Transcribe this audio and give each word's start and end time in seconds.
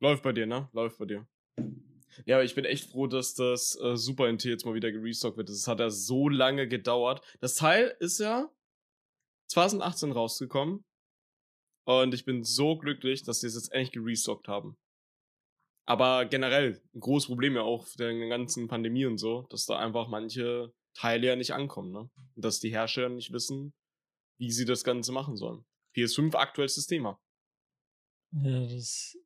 Läuft 0.00 0.22
bei 0.22 0.32
dir, 0.32 0.46
ne? 0.46 0.68
Läuft 0.72 0.98
bei 0.98 1.06
dir. 1.06 1.26
Ja, 2.24 2.36
aber 2.36 2.44
ich 2.44 2.54
bin 2.54 2.64
echt 2.64 2.90
froh, 2.90 3.06
dass 3.06 3.34
das 3.34 3.78
äh, 3.80 3.96
Super 3.96 4.32
NT 4.32 4.44
jetzt 4.44 4.64
mal 4.64 4.74
wieder 4.74 4.90
gerestockt 4.92 5.36
wird. 5.36 5.48
Das 5.48 5.66
hat 5.66 5.80
ja 5.80 5.90
so 5.90 6.28
lange 6.28 6.68
gedauert. 6.68 7.24
Das 7.40 7.54
Teil 7.56 7.96
ist 8.00 8.18
ja 8.18 8.50
2018 9.50 10.12
rausgekommen. 10.12 10.84
Und 11.84 12.12
ich 12.12 12.24
bin 12.24 12.44
so 12.44 12.76
glücklich, 12.76 13.22
dass 13.22 13.40
sie 13.40 13.46
es 13.46 13.54
jetzt 13.54 13.72
endlich 13.72 13.92
gerestockt 13.92 14.46
haben. 14.46 14.76
Aber 15.86 16.26
generell, 16.26 16.82
ein 16.94 17.00
großes 17.00 17.28
Problem 17.28 17.54
ja 17.54 17.62
auch 17.62 17.86
der 17.98 18.12
ganzen 18.28 18.68
Pandemie 18.68 19.06
und 19.06 19.16
so, 19.16 19.46
dass 19.48 19.64
da 19.64 19.78
einfach 19.78 20.08
manche 20.08 20.70
Teile 20.92 21.28
ja 21.28 21.36
nicht 21.36 21.54
ankommen, 21.54 21.92
ne? 21.92 22.10
Und 22.34 22.44
dass 22.44 22.60
die 22.60 22.70
Hersteller 22.70 23.08
nicht 23.08 23.32
wissen, 23.32 23.72
wie 24.38 24.50
sie 24.50 24.66
das 24.66 24.84
Ganze 24.84 25.12
machen 25.12 25.36
sollen. 25.36 25.64
PS5 25.96 26.34
aktuellstes 26.34 26.86
Thema. 26.86 27.18
Ja, 28.32 28.66
das 28.66 29.16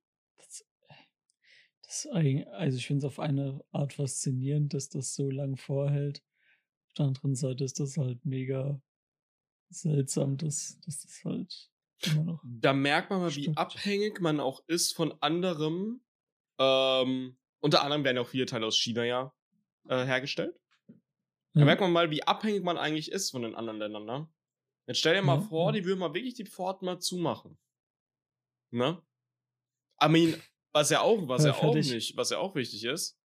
also 2.12 2.77
ich 2.77 2.87
finde 2.87 3.06
es 3.06 3.12
auf 3.12 3.19
eine 3.19 3.64
Art 3.70 3.95
faszinierend, 3.95 4.74
dass 4.74 4.88
das 4.88 5.14
so 5.14 5.30
lang 5.30 5.56
vorhält. 5.56 6.23
Auf 6.88 6.95
der 6.95 7.06
anderen 7.06 7.34
Seite 7.34 7.65
ist 7.65 7.80
das 7.80 7.96
halt 7.96 8.24
mega 8.24 8.80
seltsam, 9.70 10.37
dass, 10.37 10.78
dass 10.80 11.02
das 11.02 11.24
halt 11.24 11.70
immer 12.02 12.24
noch. 12.24 12.42
Da 12.45 12.73
merkt 12.73 13.10
man 13.10 13.20
mal, 13.20 13.30
stoppt. 13.30 13.46
wie 13.46 13.56
abhängig 13.56 14.20
man 14.20 14.41
auch 14.41 14.62
ist 14.66 14.95
von 14.95 15.15
anderem. 15.20 16.02
Ähm, 16.59 17.38
unter 17.60 17.82
anderem 17.82 18.04
werden 18.04 18.18
auch 18.18 18.29
viele 18.29 18.46
Teile 18.46 18.66
aus 18.66 18.77
China 18.77 19.04
ja 19.04 19.34
äh, 19.88 20.04
hergestellt. 20.04 20.59
Da 21.54 21.60
ja. 21.60 21.65
merkt 21.65 21.80
man 21.80 21.93
mal, 21.93 22.10
wie 22.10 22.23
abhängig 22.23 22.62
man 22.62 22.79
eigentlich 22.79 23.10
ist 23.12 23.30
von 23.30 23.43
den 23.43 23.54
anderen 23.54 23.79
Ländern, 23.79 24.04
ne? 24.04 24.29
Jetzt 24.87 24.98
stell 24.98 25.15
dir 25.15 25.23
mal 25.23 25.38
ja, 25.38 25.46
vor, 25.46 25.68
ja. 25.68 25.73
die 25.80 25.84
würden 25.84 26.01
mal 26.01 26.15
wirklich 26.15 26.34
die 26.34 26.45
Pforten 26.45 26.87
mal 26.87 26.98
zumachen. 26.98 27.56
Ne? 28.70 29.01
I 30.02 30.09
mean, 30.09 30.43
was 30.72 30.90
ja 30.90 31.00
auch, 31.00 31.28
was 31.28 31.44
ja, 31.44 31.52
ja 31.52 31.58
auch 31.58 31.74
nicht, 31.74 32.16
was 32.16 32.30
ja 32.30 32.38
auch 32.38 32.54
wichtig 32.54 32.84
ist. 32.84 33.18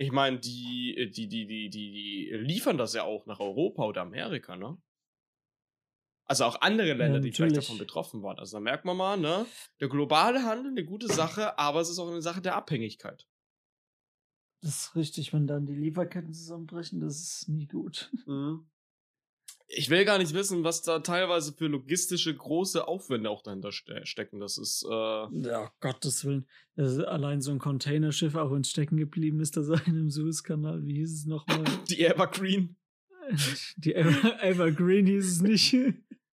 Ich 0.00 0.12
meine, 0.12 0.38
die, 0.38 1.10
die, 1.14 1.28
die, 1.28 1.46
die, 1.46 1.70
die, 1.70 1.70
die 1.70 2.30
liefern 2.34 2.78
das 2.78 2.94
ja 2.94 3.02
auch 3.02 3.26
nach 3.26 3.40
Europa 3.40 3.84
oder 3.84 4.02
Amerika, 4.02 4.56
ne? 4.56 4.80
Also 6.24 6.44
auch 6.44 6.60
andere 6.60 6.92
Länder, 6.92 7.20
die 7.20 7.32
vielleicht 7.32 7.56
davon 7.56 7.78
betroffen 7.78 8.22
waren. 8.22 8.38
Also 8.38 8.58
da 8.58 8.60
merkt 8.60 8.84
man 8.84 8.96
mal, 8.96 9.16
ne? 9.16 9.46
Der 9.80 9.88
globale 9.88 10.44
Handel, 10.44 10.72
eine 10.72 10.84
gute 10.84 11.08
Sache, 11.08 11.58
aber 11.58 11.80
es 11.80 11.88
ist 11.88 11.98
auch 11.98 12.08
eine 12.08 12.20
Sache 12.20 12.42
der 12.42 12.54
Abhängigkeit. 12.54 13.26
Das 14.60 14.70
ist 14.70 14.96
richtig, 14.96 15.32
wenn 15.32 15.46
dann 15.46 15.66
die 15.66 15.74
Lieferketten 15.74 16.34
zusammenbrechen, 16.34 17.00
das 17.00 17.18
ist 17.20 17.48
nie 17.48 17.66
gut. 17.66 18.12
Mhm 18.26 18.68
ich 19.70 19.90
will 19.90 20.04
gar 20.06 20.16
nicht 20.16 20.32
wissen, 20.32 20.64
was 20.64 20.80
da 20.80 21.00
teilweise 21.00 21.52
für 21.52 21.66
logistische 21.66 22.34
große 22.34 22.88
Aufwände 22.88 23.28
auch 23.28 23.42
dahinter 23.42 23.70
ste 23.70 24.04
stecken. 24.06 24.40
Das 24.40 24.56
ist. 24.56 24.82
Äh 24.84 24.88
ja, 24.88 25.70
Gottes 25.80 26.24
Willen. 26.24 26.48
Also 26.76 27.06
allein 27.06 27.42
so 27.42 27.50
ein 27.50 27.58
Containerschiff 27.58 28.34
auch 28.34 28.50
uns 28.50 28.70
stecken 28.70 28.96
geblieben 28.96 29.40
ist, 29.40 29.56
da 29.56 29.62
sein 29.62 29.82
im 29.86 30.10
Suezkanal. 30.10 30.84
Wie 30.86 30.94
hieß 30.94 31.12
es 31.12 31.26
nochmal? 31.26 31.64
Die 31.90 32.02
Evergreen. 32.04 32.76
Die 33.76 33.94
Ever 33.94 34.42
Evergreen 34.42 35.06
hieß 35.06 35.26
es 35.26 35.40
nicht. 35.42 35.74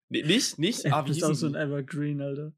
Nee, 0.08 0.22
nicht? 0.22 0.58
Nicht? 0.58 0.86
Ah, 0.86 1.04
wie 1.04 1.10
ist 1.10 1.22
auch 1.22 1.34
so 1.34 1.46
ein 1.46 1.54
Evergreen, 1.54 2.22
Alter. 2.22 2.54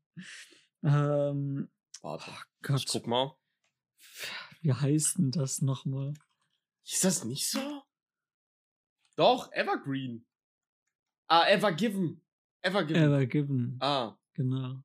Ähm, 0.85 1.69
Warte. 2.03 2.25
Oh 2.29 2.41
Gott. 2.63 2.79
Ich 2.79 2.87
guck 2.87 3.09
mal. 3.09 3.37
Wie 4.61 4.73
heißt 4.73 5.19
denn 5.19 5.33
das 5.33 5.61
nochmal? 5.61 6.15
Ist 6.85 7.05
das 7.05 7.25
nicht 7.25 7.49
so? 7.51 7.83
Doch, 9.17 9.51
Evergreen. 9.53 10.28
Ah, 11.29 11.47
Ever 11.49 11.73
Given. 11.73 12.21
Ever 12.63 12.85
Given. 12.85 13.03
Ever 13.03 13.27
Given. 13.27 13.77
Ah. 13.81 14.17
Genau. 14.35 14.83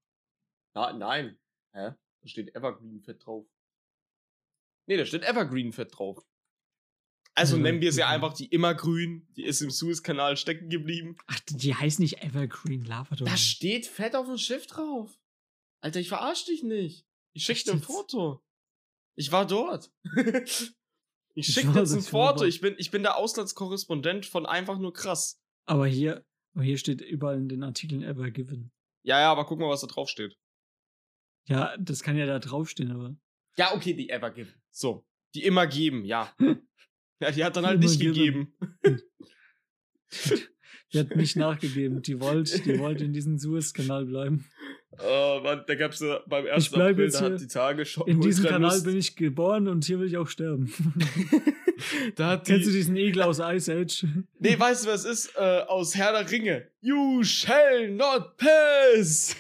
Na, 0.73 0.93
nein. 0.93 1.37
Hä? 1.73 1.91
Da 2.21 2.27
steht 2.27 2.55
Evergreen 2.55 3.01
Fett 3.01 3.25
drauf. 3.25 3.45
Nee, 4.87 4.97
da 4.97 5.05
steht 5.05 5.23
Evergreen 5.23 5.71
Fett 5.71 5.97
drauf. 5.97 6.25
Also 7.35 7.57
nennen 7.57 7.81
wir 7.81 7.91
sie 7.91 8.03
einfach 8.03 8.33
die 8.33 8.45
Immergrün. 8.45 9.27
Die 9.35 9.43
ist 9.43 9.61
im 9.61 9.71
Suezkanal 9.71 10.37
stecken 10.37 10.69
geblieben. 10.69 11.17
Ach, 11.27 11.39
die 11.49 11.73
heißt 11.73 11.99
nicht 11.99 12.21
Evergreen 12.21 12.85
Lava. 12.85 13.15
Da 13.15 13.37
steht 13.37 13.87
Fett 13.87 14.15
auf 14.15 14.27
dem 14.27 14.37
Schiff 14.37 14.67
drauf. 14.67 15.17
Alter, 15.81 15.99
ich 15.99 16.09
verarsch 16.09 16.45
dich 16.45 16.63
nicht. 16.63 17.07
Ich 17.33 17.43
schick 17.45 17.63
dir 17.63 17.71
ein 17.71 17.81
Foto. 17.81 18.43
Ich 19.15 19.31
war 19.31 19.47
dort. 19.47 19.91
ich 21.33 21.47
schick 21.47 21.71
dir 21.73 21.79
jetzt 21.79 21.93
ein 21.93 22.01
Foto. 22.01 22.45
Ich 22.45 22.61
bin, 22.61 22.75
ich 22.77 22.91
bin 22.91 23.01
der 23.01 23.17
Auslandskorrespondent 23.17 24.25
von 24.27 24.45
einfach 24.45 24.77
nur 24.77 24.93
krass. 24.93 25.41
Aber 25.65 25.87
hier, 25.87 26.23
aber 26.53 26.63
hier 26.63 26.77
steht 26.77 27.01
überall 27.01 27.37
in 27.37 27.49
den 27.49 27.63
Artikeln 27.63 28.03
ever 28.03 28.29
given. 28.31 28.71
Ja, 29.03 29.19
ja, 29.19 29.31
aber 29.31 29.45
guck 29.45 29.59
mal, 29.59 29.69
was 29.69 29.81
da 29.81 29.87
drauf 29.87 30.09
steht. 30.09 30.37
Ja, 31.47 31.75
das 31.77 32.03
kann 32.03 32.15
ja 32.15 32.25
da 32.25 32.39
draufstehen, 32.39 32.91
aber. 32.91 33.15
Ja, 33.57 33.73
okay, 33.75 33.93
die 33.93 34.09
ever 34.09 34.31
given. 34.31 34.53
So. 34.71 35.05
Die 35.35 35.43
immer 35.43 35.67
geben, 35.67 36.05
ja. 36.05 36.33
ja, 37.19 37.31
die 37.31 37.43
hat 37.43 37.55
dann 37.57 37.65
halt 37.65 37.79
nicht 37.79 37.99
gegeben. 37.99 38.55
die 40.93 40.99
hat 40.99 41.15
nicht 41.15 41.35
nachgegeben. 41.35 42.01
Die 42.01 42.19
wollte, 42.19 42.61
die 42.61 42.79
wollte 42.79 43.03
in 43.03 43.13
diesem 43.13 43.37
Suezkanal 43.37 44.05
bleiben. 44.05 44.45
Oh 44.99 45.39
Mann, 45.43 45.63
da 45.65 45.75
gab's 45.75 45.99
ja 45.99 46.21
beim 46.27 46.45
ersten 46.45 46.79
April, 46.79 47.09
da 47.09 47.21
hat 47.21 47.39
die 47.39 47.47
Tage 47.47 47.85
schon. 47.85 48.07
In 48.07 48.21
diesem 48.21 48.45
Kanal 48.45 48.81
bin 48.81 48.97
ich 48.97 49.15
geboren 49.15 49.67
und 49.67 49.85
hier 49.85 49.99
will 49.99 50.07
ich 50.07 50.17
auch 50.17 50.27
sterben. 50.27 50.71
da 52.15 52.31
hat 52.31 52.45
Kennst 52.45 52.67
die, 52.67 52.71
du 52.71 52.77
diesen 52.77 52.95
Igel 52.95 53.23
aus 53.23 53.39
Ice 53.39 53.71
Age? 53.73 54.05
Nee, 54.39 54.59
weißt 54.59 54.85
du, 54.85 54.89
was 54.89 55.05
ist? 55.05 55.35
Äh, 55.35 55.61
aus 55.67 55.95
Herr 55.95 56.11
der 56.11 56.29
Ringe. 56.29 56.67
You 56.81 57.23
shall 57.23 57.89
not 57.89 58.37
pass! 58.37 59.35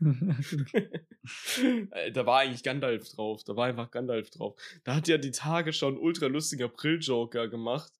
da 2.12 2.26
war 2.26 2.40
eigentlich 2.40 2.62
Gandalf 2.62 3.08
drauf. 3.08 3.42
Da 3.44 3.56
war 3.56 3.66
einfach 3.66 3.90
Gandalf 3.90 4.30
drauf. 4.30 4.54
Da 4.84 4.96
hat 4.96 5.08
ja 5.08 5.18
die 5.18 5.30
Tage 5.30 5.72
schon 5.72 5.96
ultra 5.96 6.26
lustiger 6.26 6.66
April-Joker 6.66 7.48
gemacht 7.48 7.92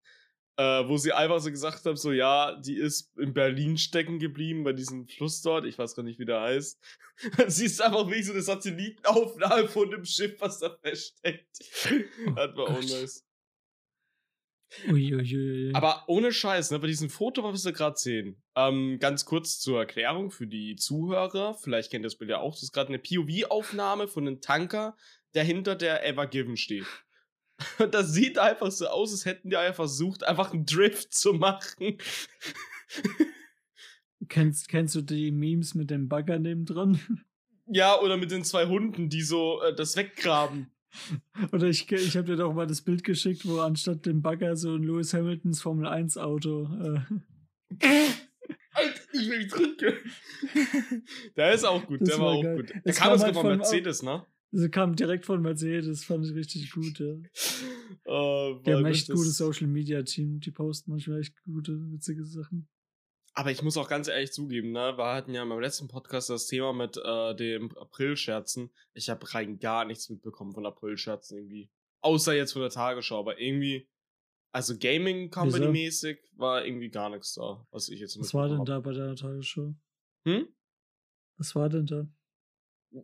äh, 0.57 0.89
wo 0.89 0.97
sie 0.97 1.13
einfach 1.13 1.41
so 1.41 1.51
gesagt 1.51 1.85
haben, 1.85 1.97
so 1.97 2.13
ja, 2.13 2.57
die 2.61 2.77
ist 2.77 3.17
in 3.19 3.35
Berlin 3.35 3.77
stecken 3.77 4.19
geblieben 4.19 4.65
bei 4.65 4.73
diesem 4.73 5.09
Fluss 5.09 5.43
dort, 5.43 5.67
ich 5.67 5.79
weiß 5.79 5.95
gar 5.95 6.03
nicht, 6.03 6.19
wie 6.19 6.25
der 6.25 6.41
heißt. 6.41 6.81
sie 7.49 7.67
ist 7.67 7.81
einfach 7.81 8.11
wie 8.11 8.23
so 8.23 8.33
eine 8.33 8.43
Satellitenaufnahme 8.43 9.69
von 9.69 9.91
dem 9.91 10.05
Schiff, 10.05 10.41
was 10.41 10.61
da 10.61 10.77
feststeckt. 10.83 11.59
Oh 12.27 12.31
das 12.31 12.57
war 12.57 12.69
auch 12.69 12.81
nice. 12.81 13.25
Uiuiui. 14.89 15.71
Aber 15.75 16.05
ohne 16.09 16.33
Scheiß, 16.33 16.71
ne, 16.71 16.79
bei 16.79 16.89
diesem 16.89 17.11
Foto, 17.11 17.45
was 17.45 17.65
wir 17.65 17.73
gerade 17.73 17.97
sehen, 17.97 18.43
ähm, 18.57 18.99
ganz 18.99 19.25
kurz 19.25 19.61
zur 19.61 19.79
Erklärung 19.79 20.31
für 20.31 20.47
die 20.47 20.77
Zuhörer, 20.77 21.55
vielleicht 21.55 21.91
kennt 21.91 22.05
ihr 22.05 22.09
das 22.09 22.17
Bild 22.17 22.31
ja 22.31 22.39
auch, 22.39 22.55
das 22.55 22.65
ist 22.65 22.73
gerade 22.73 22.89
eine 22.89 22.99
POV-Aufnahme 22.99 24.09
von 24.09 24.27
einem 24.27 24.41
Tanker, 24.41 24.97
der 25.35 25.45
hinter 25.45 25.77
der 25.77 26.07
Ever 26.07 26.27
Given 26.27 26.57
steht. 26.57 26.87
Und 27.79 27.95
das 27.95 28.13
sieht 28.13 28.39
einfach 28.39 28.71
so 28.71 28.87
aus, 28.87 29.13
als 29.13 29.25
hätten 29.25 29.51
die 29.51 29.57
einfach 29.57 29.77
versucht, 29.77 30.25
einfach 30.25 30.53
einen 30.53 30.67
Drift 30.67 31.15
zu 31.15 31.33
machen. 31.33 31.99
kennst, 34.29 34.69
kennst 34.69 34.95
du 34.95 35.03
die 35.03 35.31
Memes 35.31 35.75
mit 35.75 35.91
dem 35.91 36.09
Bagger 36.09 36.39
neben 36.39 36.65
dran? 36.65 37.01
Ja, 37.67 37.99
oder 37.99 38.19
mit 38.19 38.31
den 38.31 38.45
zwei 38.45 38.67
Hunden, 38.67 39.09
die 39.09 39.23
so 39.23 39.63
äh, 39.63 39.75
das 39.75 39.97
weggraben. 39.97 40.71
Oder 41.51 41.69
ich, 41.69 41.91
ich 41.91 42.15
habe 42.15 42.27
dir 42.27 42.37
doch 42.37 42.53
mal 42.53 42.67
das 42.67 42.83
Bild 42.83 43.05
geschickt, 43.05 43.49
wo 43.49 43.61
anstatt 43.61 44.05
dem 44.05 44.21
Bagger 44.21 44.55
so 44.55 44.75
ein 44.75 44.83
Lewis 44.83 45.15
Hamiltons 45.15 45.63
Formel 45.63 45.87
1 45.87 46.19
Auto. 46.19 46.69
Äh. 46.83 47.87
Alter, 48.75 49.01
ich 49.15 49.31
will 49.31 49.49
trinken. 49.49 49.95
der 51.39 51.55
ist 51.55 51.65
auch 51.65 51.87
gut, 51.87 52.03
das 52.03 52.11
der 52.11 52.19
war, 52.19 52.27
war 52.27 52.35
auch 52.35 52.57
gut. 52.57 52.75
Der 52.85 52.93
kam 52.93 53.13
das 53.13 53.23
halt 53.25 53.35
von 53.35 53.47
Mercedes, 53.47 54.03
ne? 54.03 54.27
Sie 54.57 54.71
kam 54.71 54.95
direkt 54.95 55.27
von 55.27 55.43
Mercedes, 55.43 56.05
fand 56.05 56.25
ich 56.25 56.33
richtig 56.33 56.71
gut, 56.71 57.01
ja. 57.01 57.17
Oh, 58.05 58.61
die 58.65 58.73
haben 58.73 58.87
echt 58.87 59.11
gutes 59.11 59.37
Social 59.37 59.67
Media 59.67 60.01
Team, 60.05 60.39
die 60.39 60.53
posten 60.53 60.93
manchmal 60.93 61.19
echt 61.21 61.35
gute, 61.43 61.73
witzige 61.91 62.25
Sachen. 62.25 62.69
Aber 63.33 63.51
ich 63.51 63.63
muss 63.63 63.77
auch 63.77 63.89
ganz 63.89 64.07
ehrlich 64.07 64.31
zugeben, 64.31 64.71
ne, 64.71 64.97
wir 64.97 65.13
hatten 65.13 65.35
ja 65.35 65.43
in 65.43 65.49
meinem 65.49 65.61
letzten 65.61 65.89
Podcast 65.89 66.31
das 66.31 66.47
Thema 66.47 66.73
mit 66.73 66.97
äh, 66.97 67.35
dem 67.35 67.77
April-Scherzen. 67.77 68.71
Ich 68.93 69.11
habe 69.11 69.35
rein 69.35 69.59
gar 69.59 69.85
nichts 69.85 70.09
mitbekommen 70.09 70.53
von 70.53 70.65
April-Scherzen 70.67 71.39
irgendwie. 71.39 71.69
Außer 72.01 72.33
jetzt 72.37 72.53
von 72.53 72.63
der 72.63 72.71
Tagesschau, 72.71 73.19
aber 73.19 73.41
irgendwie, 73.41 73.89
also 74.53 74.79
Gaming 74.79 75.31
Company-mäßig 75.31 76.21
war 76.37 76.65
irgendwie 76.65 76.91
gar 76.91 77.11
nichts 77.11 77.35
da, 77.35 77.67
was 77.73 77.89
ich 77.89 77.99
jetzt 77.99 78.21
Was 78.21 78.35
war 78.35 78.49
denn 78.49 78.59
hab. 78.59 78.67
da 78.67 78.79
bei 78.79 78.93
der 78.93 79.17
Tagesschau? 79.17 79.75
Hm? 80.27 80.47
Was 81.39 81.57
war 81.57 81.69
denn 81.69 81.87
da? 81.87 82.07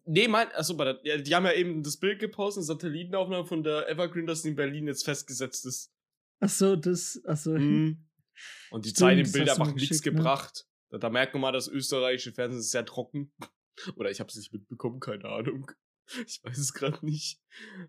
Nee, 0.04 0.28
mein, 0.28 0.48
achso, 0.52 0.74
die 0.74 1.34
haben 1.34 1.46
ja 1.46 1.52
eben 1.52 1.82
das 1.82 1.98
Bild 1.98 2.20
gepostet, 2.20 2.60
eine 2.60 2.66
Satellitenaufnahme 2.66 3.44
von 3.44 3.64
der 3.64 3.88
Evergreen, 3.88 4.26
die 4.26 4.48
in 4.48 4.54
Berlin 4.54 4.86
jetzt 4.86 5.04
festgesetzt 5.04 5.66
ist. 5.66 5.92
Ach 6.38 6.48
so, 6.48 6.76
das, 6.76 7.20
ach 7.26 7.36
so. 7.36 7.50
Mhm. 7.50 8.06
Und 8.70 8.86
die 8.86 8.92
Zeit 8.92 9.18
im 9.18 9.30
Bild 9.30 9.50
einfach 9.50 9.74
nichts 9.74 10.04
ne? 10.04 10.12
gebracht. 10.12 10.66
Da, 10.90 10.98
da, 10.98 11.10
merkt 11.10 11.34
man 11.34 11.42
mal, 11.42 11.52
das 11.52 11.68
österreichische 11.68 12.32
Fernsehen 12.32 12.60
ist 12.60 12.70
sehr 12.70 12.86
trocken. 12.86 13.32
Oder 13.96 14.10
ich 14.10 14.20
habe 14.20 14.28
es 14.28 14.36
nicht 14.36 14.52
mitbekommen, 14.52 15.00
keine 15.00 15.24
Ahnung. 15.24 15.70
Ich 16.26 16.42
weiß 16.42 16.58
es 16.58 16.72
gerade 16.72 17.06
nicht. 17.06 17.40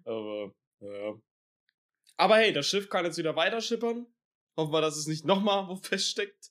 Aber, 0.04 0.54
ja. 0.80 1.16
Aber 2.18 2.38
hey, 2.38 2.54
das 2.54 2.68
Schiff 2.68 2.88
kann 2.88 3.04
jetzt 3.04 3.18
wieder 3.18 3.36
weiter 3.36 3.62
schippern. 3.62 4.06
Hoffen 4.56 4.72
wir, 4.72 4.82
dass 4.82 4.96
es 4.96 5.08
nicht 5.08 5.26
nochmal 5.26 5.68
wo 5.68 5.76
feststeckt. 5.76 6.51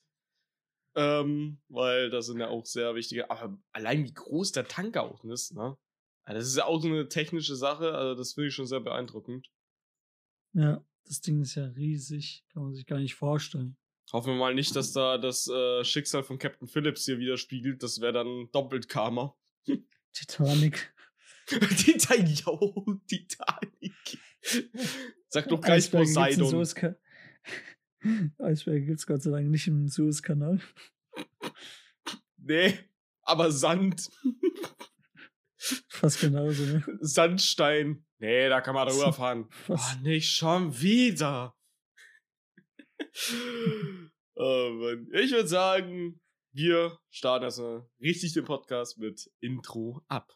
Ähm, 0.96 1.60
weil 1.68 2.10
das 2.10 2.26
sind 2.26 2.40
ja 2.40 2.48
auch 2.48 2.66
sehr 2.66 2.94
wichtige, 2.94 3.30
aber 3.30 3.56
allein 3.72 4.04
wie 4.04 4.12
groß 4.12 4.52
der 4.52 4.66
Tanker 4.66 5.04
auch 5.04 5.24
ist, 5.24 5.54
ne? 5.54 5.76
Ja, 6.26 6.34
das 6.34 6.46
ist 6.46 6.56
ja 6.56 6.64
auch 6.66 6.80
so 6.80 6.88
eine 6.88 7.08
technische 7.08 7.54
Sache, 7.54 7.92
also 7.92 8.14
das 8.16 8.34
finde 8.34 8.48
ich 8.48 8.54
schon 8.54 8.66
sehr 8.66 8.80
beeindruckend. 8.80 9.48
Ja, 10.52 10.84
das 11.04 11.20
Ding 11.20 11.40
ist 11.40 11.54
ja 11.54 11.66
riesig, 11.66 12.44
kann 12.52 12.64
man 12.64 12.74
sich 12.74 12.86
gar 12.86 12.98
nicht 12.98 13.14
vorstellen. 13.14 13.76
Hoffen 14.12 14.32
wir 14.32 14.38
mal 14.38 14.54
nicht, 14.54 14.74
dass 14.74 14.92
da 14.92 15.18
das 15.18 15.46
äh, 15.48 15.84
Schicksal 15.84 16.24
von 16.24 16.38
Captain 16.38 16.66
Phillips 16.66 17.04
hier 17.04 17.18
widerspiegelt. 17.18 17.82
Das 17.82 18.00
wäre 18.00 18.12
dann 18.12 18.48
doppelt 18.50 18.88
Karma. 18.88 19.36
Titanic. 20.12 20.92
Titanic, 21.46 22.40
yo, 22.44 23.00
Titanic. 23.06 24.18
Sag 25.28 25.48
doch 25.48 25.60
gleich 25.60 25.90
Poseidon. 25.90 26.66
Eisberge 28.38 28.86
gibt 28.86 28.98
es 28.98 29.06
Gott 29.06 29.22
sei 29.22 29.30
Dank 29.30 29.50
nicht 29.50 29.66
im 29.66 29.88
Suezkanal. 29.88 30.60
Nee, 32.38 32.78
aber 33.22 33.52
Sand. 33.52 34.10
Fast 35.88 36.20
genauso, 36.20 36.64
ne? 36.64 36.84
Sandstein. 37.00 38.04
Nee, 38.18 38.48
da 38.48 38.60
kann 38.60 38.74
man 38.74 38.88
drüber 38.88 39.12
fahren. 39.12 39.48
Oh, 39.68 39.78
nicht 40.02 40.30
schon 40.30 40.80
wieder. 40.80 41.54
oh 44.34 44.70
Mann. 44.72 45.08
Ich 45.12 45.32
würde 45.32 45.48
sagen, 45.48 46.20
wir 46.52 46.98
starten 47.10 47.44
erstmal 47.44 47.88
richtig 48.00 48.32
den 48.32 48.44
Podcast 48.44 48.98
mit 48.98 49.30
Intro 49.40 50.02
ab. 50.08 50.32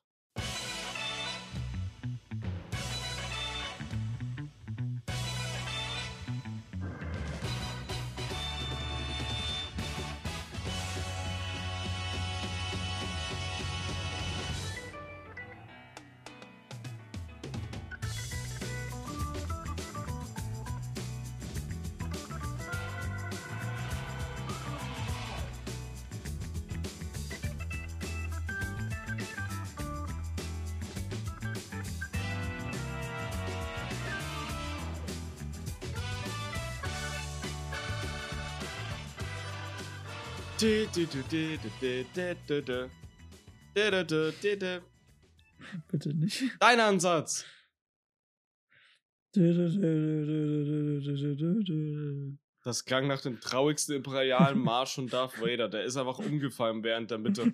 Bitte 45.90 46.14
nicht. 46.14 46.44
Dein 46.60 46.78
Ansatz. 46.78 47.44
Das 52.62 52.84
klang 52.84 53.08
nach 53.08 53.20
dem 53.20 53.40
traurigsten 53.40 53.96
imperialen 53.96 54.60
Marsch 54.60 54.94
von 54.94 55.08
Darth 55.08 55.40
Vader. 55.40 55.68
Der 55.68 55.82
ist 55.82 55.96
einfach 55.96 56.20
umgefallen 56.20 56.84
während 56.84 57.10
der 57.10 57.18
Mitte. 57.18 57.52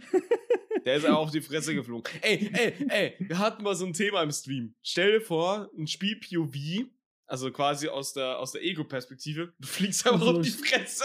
Der 0.84 0.96
ist 0.96 1.06
auch 1.06 1.20
auf 1.20 1.30
die 1.30 1.40
Fresse 1.40 1.74
geflogen. 1.74 2.12
Ey, 2.20 2.50
ey, 2.52 2.74
ey, 2.88 3.16
wir 3.20 3.38
hatten 3.38 3.62
mal 3.62 3.74
so 3.74 3.86
ein 3.86 3.94
Thema 3.94 4.22
im 4.22 4.32
Stream. 4.32 4.74
Stell 4.82 5.12
dir 5.12 5.20
vor, 5.22 5.70
ein 5.78 5.86
Spiel 5.86 6.20
POV, 6.20 6.90
also 7.26 7.50
quasi 7.50 7.88
aus 7.88 8.12
der, 8.12 8.38
aus 8.38 8.52
der 8.52 8.62
Ego-Perspektive, 8.62 9.54
du 9.58 9.66
fliegst 9.66 10.06
einfach 10.06 10.26
also 10.26 10.40
auf 10.40 10.44
die 10.44 10.50
Fresse. 10.50 11.04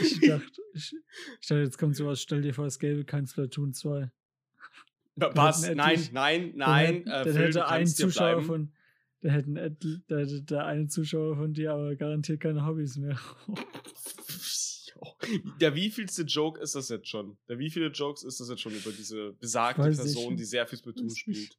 Ich 0.00 0.20
dachte, 0.28 0.62
ich, 0.74 0.92
ich 1.40 1.48
dachte, 1.48 1.62
jetzt 1.62 1.78
kommt 1.78 1.96
sowas, 1.96 2.20
stell 2.20 2.42
dir 2.42 2.54
vor, 2.54 2.66
es 2.66 2.78
gäbe 2.78 3.04
kein 3.04 3.26
Splatoon 3.26 3.72
2. 3.72 4.10
Was? 5.16 5.62
Nein, 5.62 6.08
nein, 6.12 6.52
nein. 6.56 7.04
Dann, 7.04 7.14
hätte, 7.14 7.30
äh, 7.30 7.32
dann 7.32 7.36
hätte 7.42 7.68
ein 7.68 7.86
Zuschauer 7.86 8.42
von, 8.42 8.72
da 9.22 9.30
hätten 9.30 9.54
da 9.54 10.18
hätte 10.18 10.42
der 10.42 10.66
eine 10.66 10.88
Zuschauer 10.88 11.36
von 11.36 11.54
dir 11.54 11.72
aber 11.72 11.96
garantiert 11.96 12.40
keine 12.40 12.66
Hobbys 12.66 12.96
mehr. 12.96 13.18
Der 15.60 15.74
wievielste 15.74 16.22
Joke 16.22 16.60
ist 16.60 16.74
das 16.74 16.88
jetzt 16.88 17.08
schon? 17.08 17.36
Der 17.48 17.58
wievielte 17.58 17.92
Jokes 17.96 18.22
ist 18.22 18.40
das 18.40 18.48
jetzt 18.48 18.60
schon 18.60 18.74
über 18.74 18.92
diese 18.92 19.32
besagte 19.32 19.82
Person, 19.82 20.30
nicht. 20.30 20.40
die 20.40 20.44
sehr 20.44 20.66
viel 20.66 20.78
Splatoon 20.78 21.10
spielt? 21.10 21.58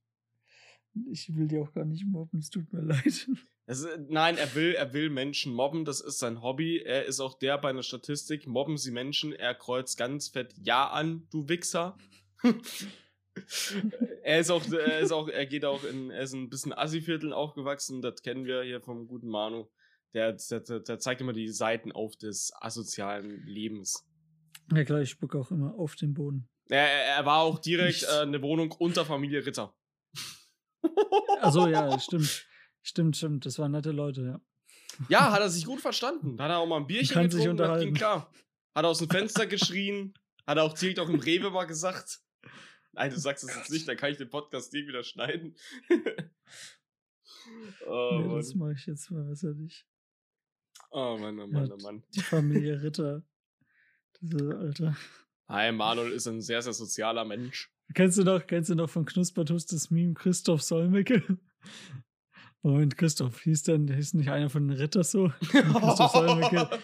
Ich 1.11 1.35
will 1.35 1.47
dir 1.47 1.61
auch 1.61 1.73
gar 1.73 1.85
nicht 1.85 2.05
mobben, 2.05 2.39
es 2.39 2.49
tut 2.49 2.71
mir 2.73 2.81
leid. 2.81 3.27
Ist, 3.67 3.85
nein, 4.07 4.38
er 4.38 4.55
will, 4.55 4.75
er 4.75 4.94
will 4.94 5.09
Menschen 5.09 5.53
mobben, 5.53 5.83
das 5.83 5.99
ist 5.99 6.19
sein 6.19 6.41
Hobby. 6.41 6.77
Er 6.77 7.03
ist 7.03 7.19
auch 7.19 7.38
der 7.38 7.57
bei 7.57 7.69
einer 7.69 7.83
Statistik, 7.83 8.47
mobben 8.47 8.77
sie 8.77 8.91
Menschen, 8.91 9.33
er 9.33 9.53
kreuzt 9.53 9.97
ganz 9.97 10.29
fett 10.29 10.53
Ja 10.63 10.88
an, 10.88 11.27
du 11.31 11.49
Wichser. 11.49 11.97
er 14.23 14.39
ist 14.39 14.51
auch, 14.51 14.65
er 14.71 14.99
ist 14.99 15.11
auch, 15.11 15.27
er 15.27 15.45
geht 15.45 15.65
auch 15.65 15.83
in, 15.83 16.11
er 16.11 16.21
ist 16.21 16.31
ein 16.31 16.49
bisschen 16.49 16.71
Assi-Vierteln 16.71 17.33
aufgewachsen, 17.33 18.01
das 18.01 18.21
kennen 18.21 18.45
wir 18.45 18.63
hier 18.63 18.79
vom 18.79 19.05
guten 19.05 19.27
Manu. 19.27 19.67
Der, 20.13 20.31
der, 20.33 20.79
der 20.79 21.00
zeigt 21.00 21.19
immer 21.19 21.33
die 21.33 21.50
Seiten 21.50 21.91
auf 21.91 22.15
des 22.15 22.53
asozialen 22.61 23.45
Lebens. 23.45 24.07
Ja 24.73 24.85
klar, 24.85 25.01
ich 25.01 25.09
spucke 25.09 25.38
auch 25.38 25.51
immer 25.51 25.75
auf 25.75 25.95
den 25.95 26.13
Boden. 26.13 26.47
Er, 26.69 26.88
er 26.88 27.25
war 27.25 27.39
auch 27.39 27.59
direkt 27.59 28.03
äh, 28.03 28.21
eine 28.21 28.41
Wohnung 28.41 28.71
unter 28.71 29.05
Familie 29.05 29.45
Ritter. 29.45 29.73
Also 31.42 31.68
ja, 31.68 32.00
stimmt. 32.00 32.48
Stimmt, 32.81 33.18
stimmt. 33.18 33.45
Das 33.45 33.60
waren 33.60 33.72
nette 33.72 33.92
Leute, 33.92 34.22
ja. 34.22 34.42
Ja, 35.10 35.31
hat 35.31 35.42
er 35.42 35.50
sich 35.50 35.66
gut 35.66 35.81
verstanden. 35.81 36.42
Hat 36.42 36.50
er 36.50 36.57
auch 36.57 36.66
mal 36.66 36.78
ein 36.78 36.88
Bierchen 36.88 37.13
Kann 37.13 37.30
getrunken, 37.30 37.57
das 37.57 37.81
ging 37.81 37.94
klar. 37.94 38.31
Hat 38.74 38.86
er 38.86 38.89
aus 38.89 39.00
dem 39.00 39.10
Fenster 39.10 39.45
geschrien, 39.45 40.13
hat 40.45 40.57
er 40.57 40.63
auch 40.63 40.74
direkt 40.74 41.00
auch 41.00 41.10
im 41.10 41.19
Rewe 41.19 41.51
mal 41.51 41.66
gesagt. 41.66 42.22
Nein, 42.94 43.12
du 43.12 43.19
sagst 43.19 43.44
es 43.44 43.56
jetzt 43.56 43.72
nicht, 43.72 43.88
dann 43.88 43.98
kann 43.98 44.12
ich 44.12 44.18
den 44.18 44.30
Podcast 44.30 44.74
dir 44.74 44.88
wieder 44.88 45.04
schneiden. 45.04 45.56
oh, 47.86 48.22
nee, 48.22 48.36
das 48.36 48.56
mache 48.56 48.74
ich 48.74 48.86
jetzt 48.88 49.12
mal 49.12 49.24
besser 49.24 49.54
nicht. 49.54 49.86
Oh 50.89 51.18
Mann, 51.19 51.39
oh 51.39 51.48
Mann, 51.48 51.72
oh 51.72 51.78
Mann. 51.84 52.04
Die 52.16 52.22
Familie 52.22 52.81
Ritter. 52.81 53.24
Diese 54.19 54.57
Alter. 54.57 54.98
Hi, 55.48 55.72
Manuel 55.72 56.12
ist 56.12 56.28
ein 56.28 56.42
sehr, 56.42 56.62
sehr 56.62 56.74
sozialer 56.74 57.24
Mensch. 57.25 57.72
Kennst 57.94 58.18
du 58.18 58.24
noch, 58.24 58.45
kennst 58.45 58.69
du 58.69 58.75
noch 58.75 58.89
von 58.89 59.06
Knuspertus 59.06 59.66
das 59.66 59.89
Meme 59.89 60.13
Christoph 60.13 60.62
Solmecke? 60.62 61.24
Moment, 62.62 62.98
Christoph, 62.98 63.42
hieß 63.44 63.63
denn, 63.63 63.88
hieß 63.88 64.16
nicht 64.16 64.30
einer 64.30 64.50
von 64.50 64.68
den 64.68 64.78
Ritter 64.78 65.04
so? 65.04 65.31
Christoph 65.39 66.12
Solmecke. 66.12 66.69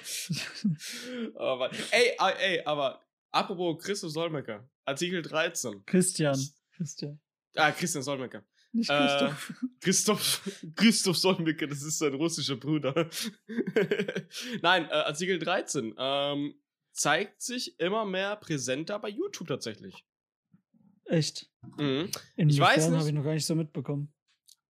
oh, 1.36 1.68
ey, 1.92 2.16
ey, 2.40 2.62
aber 2.64 3.02
apropos 3.32 3.84
Christoph 3.84 4.12
Solmecke, 4.12 4.68
Artikel 4.86 5.22
13. 5.22 5.84
Christian. 5.86 6.40
Christian. 6.76 7.20
Ah, 7.56 7.72
Christian 7.72 8.04
Solmecke. 8.04 8.46
Nicht 8.72 8.90
Christoph. 8.90 9.50
Äh, 9.50 9.68
Christoph, 9.82 10.50
Christoph 10.76 11.18
Solmecke, 11.18 11.68
das 11.68 11.84
ist 11.84 12.00
sein 12.00 12.14
russischer 12.14 12.56
Bruder. 12.56 13.10
Nein, 14.62 14.86
äh, 14.86 14.94
Artikel 14.94 15.38
13 15.38 15.94
ähm, 15.98 16.56
zeigt 16.92 17.42
sich 17.42 17.80
immer 17.80 18.06
mehr 18.06 18.36
präsenter 18.38 19.00
bei 19.00 19.10
YouTube 19.10 19.48
tatsächlich. 19.48 20.06
Echt? 21.06 21.50
Mhm. 21.78 22.10
ich 22.36 22.60
weiß 22.60 22.90
nicht. 22.90 22.98
habe 22.98 23.10
ich 23.10 23.16
noch 23.16 23.24
gar 23.24 23.34
nicht 23.34 23.46
so 23.46 23.56
mitbekommen. 23.56 24.14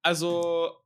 Also, 0.03 0.77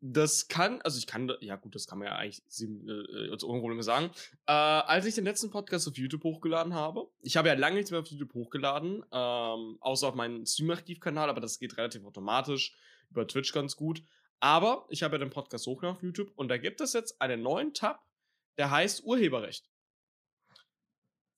das 0.00 0.48
kann, 0.48 0.80
also 0.82 0.98
ich 0.98 1.06
kann, 1.06 1.32
ja 1.40 1.56
gut, 1.56 1.74
das 1.74 1.86
kann 1.86 1.98
man 1.98 2.08
ja 2.08 2.16
eigentlich 2.16 2.42
äh, 2.60 3.30
als 3.30 3.44
ohne 3.44 3.60
Probleme 3.60 3.82
sagen. 3.82 4.10
Äh, 4.46 4.52
als 4.52 5.06
ich 5.06 5.14
den 5.14 5.24
letzten 5.24 5.50
Podcast 5.50 5.88
auf 5.88 5.96
YouTube 5.96 6.24
hochgeladen 6.24 6.74
habe, 6.74 7.08
ich 7.22 7.36
habe 7.36 7.48
ja 7.48 7.54
lange 7.54 7.76
nichts 7.76 7.90
mehr 7.90 8.00
auf 8.00 8.06
YouTube 8.08 8.34
hochgeladen, 8.34 9.04
ähm, 9.12 9.78
außer 9.80 10.08
auf 10.08 10.14
meinen 10.14 10.46
Stream-Archiv-Kanal, 10.46 11.28
aber 11.28 11.40
das 11.40 11.58
geht 11.58 11.76
relativ 11.76 12.04
automatisch, 12.04 12.74
über 13.10 13.26
Twitch 13.26 13.52
ganz 13.52 13.76
gut. 13.76 14.02
Aber 14.40 14.86
ich 14.90 15.02
habe 15.02 15.14
ja 15.16 15.18
den 15.18 15.30
Podcast 15.30 15.66
hochgeladen 15.66 15.96
auf 15.96 16.02
YouTube 16.02 16.30
und 16.36 16.48
da 16.48 16.58
gibt 16.58 16.80
es 16.80 16.92
jetzt 16.92 17.20
einen 17.20 17.42
neuen 17.42 17.72
Tab, 17.72 18.04
der 18.58 18.70
heißt 18.70 19.04
Urheberrecht. 19.04 19.70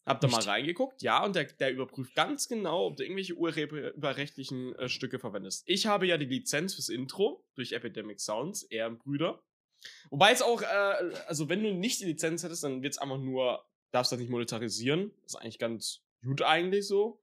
Hab 0.09 0.21
da 0.21 0.29
mal 0.29 0.43
reingeguckt, 0.43 1.03
ja, 1.03 1.25
und 1.25 1.37
der, 1.37 1.45
der 1.45 1.73
überprüft 1.73 2.15
ganz 2.15 2.49
genau, 2.49 2.87
ob 2.87 2.97
du 2.97 3.03
irgendwelche 3.05 3.35
urheberrechtlichen 3.35 4.75
äh, 4.77 4.89
Stücke 4.89 5.19
verwendest. 5.19 5.63
Ich 5.67 5.87
habe 5.87 6.07
ja 6.07 6.17
die 6.17 6.27
Lizenz 6.27 6.75
fürs 6.75 6.89
Intro 6.89 7.45
durch 7.55 7.73
Epidemic 7.73 8.21
Sounds, 8.21 8.63
Ehrenbrüder. 8.65 9.43
Wobei 10.11 10.33
es 10.33 10.43
auch, 10.43 10.63
äh, 10.63 10.65
also 11.27 11.49
wenn 11.49 11.63
du 11.63 11.73
nicht 11.73 12.01
die 12.01 12.07
Lizenz 12.07 12.43
hättest, 12.43 12.65
dann 12.65 12.83
wird 12.83 12.95
es 12.95 12.99
einfach 12.99 13.19
nur, 13.19 13.65
darfst 13.91 14.13
du 14.13 14.17
das 14.17 14.21
nicht 14.21 14.31
monetarisieren. 14.31 15.13
Das 15.23 15.35
ist 15.35 15.37
eigentlich 15.37 15.59
ganz 15.59 16.03
gut 16.23 16.43
eigentlich 16.43 16.87
so. 16.87 17.23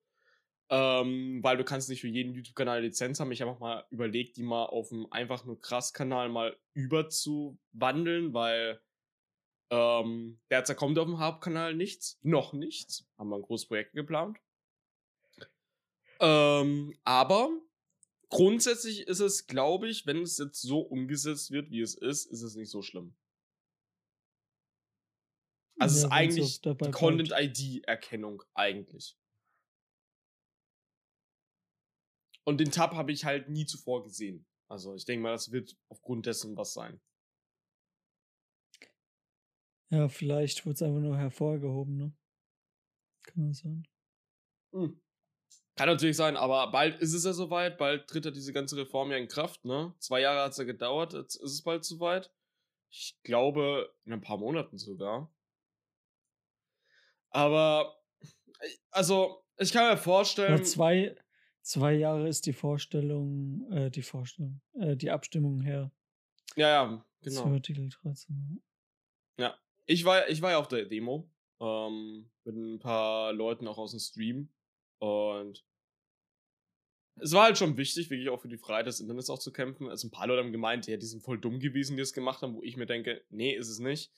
Ähm, 0.68 1.44
weil 1.44 1.58
du 1.58 1.64
kannst 1.64 1.90
nicht 1.90 2.02
für 2.02 2.08
jeden 2.08 2.34
YouTube-Kanal 2.34 2.82
Lizenz 2.82 3.20
haben. 3.20 3.32
Ich 3.32 3.42
habe 3.42 3.52
auch 3.52 3.60
mal 3.60 3.86
überlegt, 3.92 4.38
die 4.38 4.44
mal 4.44 4.66
auf 4.66 4.92
einem 4.92 5.06
einfach 5.12 5.46
nur 5.46 5.62
krass 5.62 5.94
Kanal 5.94 6.30
mal 6.30 6.58
überzuwandeln, 6.74 8.34
weil 8.34 8.82
ähm, 9.76 10.40
derzeit 10.50 10.78
kommt 10.78 10.98
auf 10.98 11.06
dem 11.06 11.20
Hauptkanal 11.20 11.76
nichts. 11.76 12.18
Noch 12.22 12.54
nichts. 12.54 13.08
Haben 13.18 13.30
wir 13.30 13.36
ein 13.36 13.42
großes 13.42 13.68
Projekt 13.68 13.94
geplant. 13.94 14.38
Ähm, 16.20 16.98
aber 17.04 17.50
grundsätzlich 18.30 19.08
ist 19.08 19.20
es, 19.20 19.48
glaube 19.48 19.90
ich, 19.90 20.06
wenn 20.06 20.22
es 20.22 20.38
jetzt 20.38 20.62
so 20.62 20.80
umgesetzt 20.80 21.52
wird, 21.52 21.70
wie 21.72 21.82
es 21.82 21.96
ist, 21.96 22.26
ist 22.26 22.42
es 22.42 22.56
nicht 22.56 22.70
so 22.70 22.82
schlimm. 22.82 23.16
Also 25.78 25.94
ja, 25.94 25.98
es 25.98 26.04
ist 26.06 26.12
eigentlich 26.12 26.62
die 26.62 26.92
Content-ID-Erkennung 26.92 28.44
eigentlich. 28.54 29.18
Und 32.46 32.60
den 32.60 32.72
Tab 32.72 32.94
habe 32.94 33.12
ich 33.12 33.26
halt 33.26 33.50
nie 33.50 33.66
zuvor 33.66 34.04
gesehen. 34.04 34.46
Also 34.70 34.96
ich 34.96 35.04
denke 35.04 35.24
mal, 35.24 35.32
das 35.32 35.52
wird 35.52 35.76
aufgrund 35.90 36.28
dessen 36.28 36.56
was 36.56 36.74
sein. 36.74 37.02
Ja, 39.90 40.08
vielleicht 40.10 40.66
wurde 40.66 40.74
es 40.74 40.82
einfach 40.82 41.02
nur 41.02 41.18
hervorgehoben, 41.18 41.98
ne? 41.98 42.14
Kann 43.24 43.48
das 43.48 43.60
sein? 43.60 43.88
Hm. 44.72 45.00
Kann 45.76 45.90
natürlich 45.90 46.16
sein, 46.16 46.38
aber 46.38 46.72
bald 46.72 47.00
ist 47.02 47.14
es 47.14 47.26
ja 47.26 47.34
soweit, 47.34 47.78
bald 47.78 48.08
tritt 48.08 48.26
ja 48.26 48.32
diese 48.32 48.54
ganze 48.54 48.78
Reform 48.78 49.12
ja 49.12 49.18
in 49.18 49.28
Kraft, 49.28 49.66
ne? 49.66 49.94
Zwei 50.00 50.22
Jahre 50.22 50.44
hat 50.44 50.52
es 50.52 50.58
ja 50.58 50.64
gedauert, 50.64 51.14
jetzt 51.14 51.36
ist 51.36 51.52
es 51.52 51.62
bald 51.62 51.84
soweit. 51.84 52.32
Ich 52.90 53.18
glaube, 53.24 53.94
in 54.06 54.14
ein 54.14 54.22
paar 54.22 54.38
Monaten 54.38 54.78
sogar. 54.78 55.30
Aber, 57.30 58.02
also, 58.90 59.44
ich 59.58 59.74
kann 59.74 59.92
mir 59.92 59.98
vorstellen. 59.98 60.60
Ja, 60.60 60.64
zwei, 60.64 61.16
zwei 61.62 61.94
Jahre 61.94 62.30
ist 62.30 62.46
die 62.46 62.54
Vorstellung, 62.54 63.70
äh, 63.72 63.92
die 63.92 64.02
Vorstellung, 64.02 64.62
äh, 64.80 64.96
die 64.96 65.12
Abstimmung 65.12 65.60
her. 65.60 65.92
Ja, 66.56 66.70
ja, 66.70 67.06
genau. 67.22 67.42
Zu 67.42 67.48
Artikel 67.50 67.90
13. 67.90 68.64
Ja, 69.38 69.60
ich 69.86 70.06
war, 70.06 70.28
ich 70.30 70.42
war 70.42 70.52
ja 70.52 70.58
auf 70.58 70.68
der 70.68 70.86
Demo 70.86 71.30
ähm, 71.60 72.30
mit 72.44 72.56
ein 72.56 72.80
paar 72.80 73.34
Leuten 73.34 73.68
auch 73.68 73.78
aus 73.78 73.92
dem 73.92 74.00
Stream. 74.00 74.50
Und 75.00 75.64
es 77.18 77.32
war 77.32 77.46
halt 77.46 77.58
schon 77.58 77.78
wichtig, 77.78 78.10
wirklich 78.10 78.30
auch 78.30 78.42
für 78.42 78.50
die 78.50 78.58
Freiheit 78.58 78.88
des 78.88 79.00
Internets 79.00 79.30
auch 79.30 79.40
zu 79.40 79.52
kämpfen. 79.52 79.88
Also 79.90 80.08
ein 80.08 80.12
paar 80.12 80.28
Leute 80.28 80.44
haben 80.44 80.52
gemeint, 80.52 80.88
ja, 80.88 80.98
die 80.98 81.06
sind 81.06 81.24
voll 81.24 81.40
dumm 81.40 81.60
gewesen, 81.60 81.96
die 81.96 82.02
es 82.02 82.14
gemacht 82.14 82.42
haben, 82.42 82.56
wo 82.56 82.64
ich 82.64 82.78
mir 82.78 82.86
denke, 82.86 83.24
nee, 83.30 83.56
ist 83.56 83.70
es 83.70 83.80
nicht. 83.80 84.12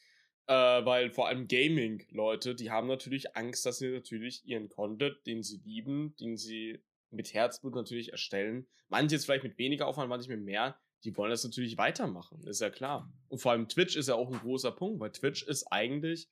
Äh, 0.48 0.54
weil 0.54 1.12
vor 1.12 1.28
allem 1.28 1.48
Gaming-Leute, 1.48 2.56
die 2.56 2.72
haben 2.72 2.88
natürlich 2.88 3.36
Angst, 3.36 3.66
dass 3.66 3.80
sie 3.80 3.90
natürlich 3.90 4.46
ihren 4.46 4.70
Content, 4.70 5.18
den 5.26 5.44
sie 5.44 5.58
lieben, 5.58 6.16
den 6.20 6.38
sie 6.38 6.82
mit 7.12 7.34
Herzblut 7.34 7.76
natürlich 7.76 8.12
erstellen, 8.12 8.68
manche 8.90 9.16
jetzt 9.16 9.26
vielleicht 9.26 9.44
mit 9.44 9.58
weniger 9.58 9.88
Aufwand, 9.88 10.10
manche 10.10 10.30
mit 10.30 10.42
mehr, 10.42 10.80
die 11.08 11.16
wollen 11.16 11.30
das 11.32 11.46
natürlich 11.46 11.78
weitermachen, 11.78 12.46
ist 12.46 12.60
ja 12.60 12.70
klar. 12.70 13.10
Und 13.30 13.40
vor 13.40 13.54
allem 13.54 13.70
Twitch 13.70 13.96
ist 13.96 14.10
ja 14.10 14.16
auch 14.16 14.30
ein 14.30 14.40
großer 14.40 14.74
Punkt, 14.74 15.00
weil 15.00 15.10
Twitch 15.14 15.42
ist 15.44 15.64
eigentlich 15.72 16.30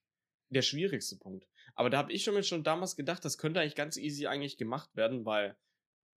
der 0.49 0.63
schwierigste 0.63 1.15
Punkt. 1.15 1.47
Aber 1.75 1.89
da 1.89 1.97
habe 1.97 2.11
ich 2.11 2.25
schon, 2.25 2.43
schon 2.43 2.65
damals 2.65 2.97
gedacht, 2.97 3.23
das 3.23 3.37
könnte 3.37 3.61
eigentlich 3.61 3.75
ganz 3.75 3.95
easy 3.95 4.27
eigentlich 4.27 4.57
gemacht 4.57 4.93
werden, 4.97 5.25
weil 5.25 5.57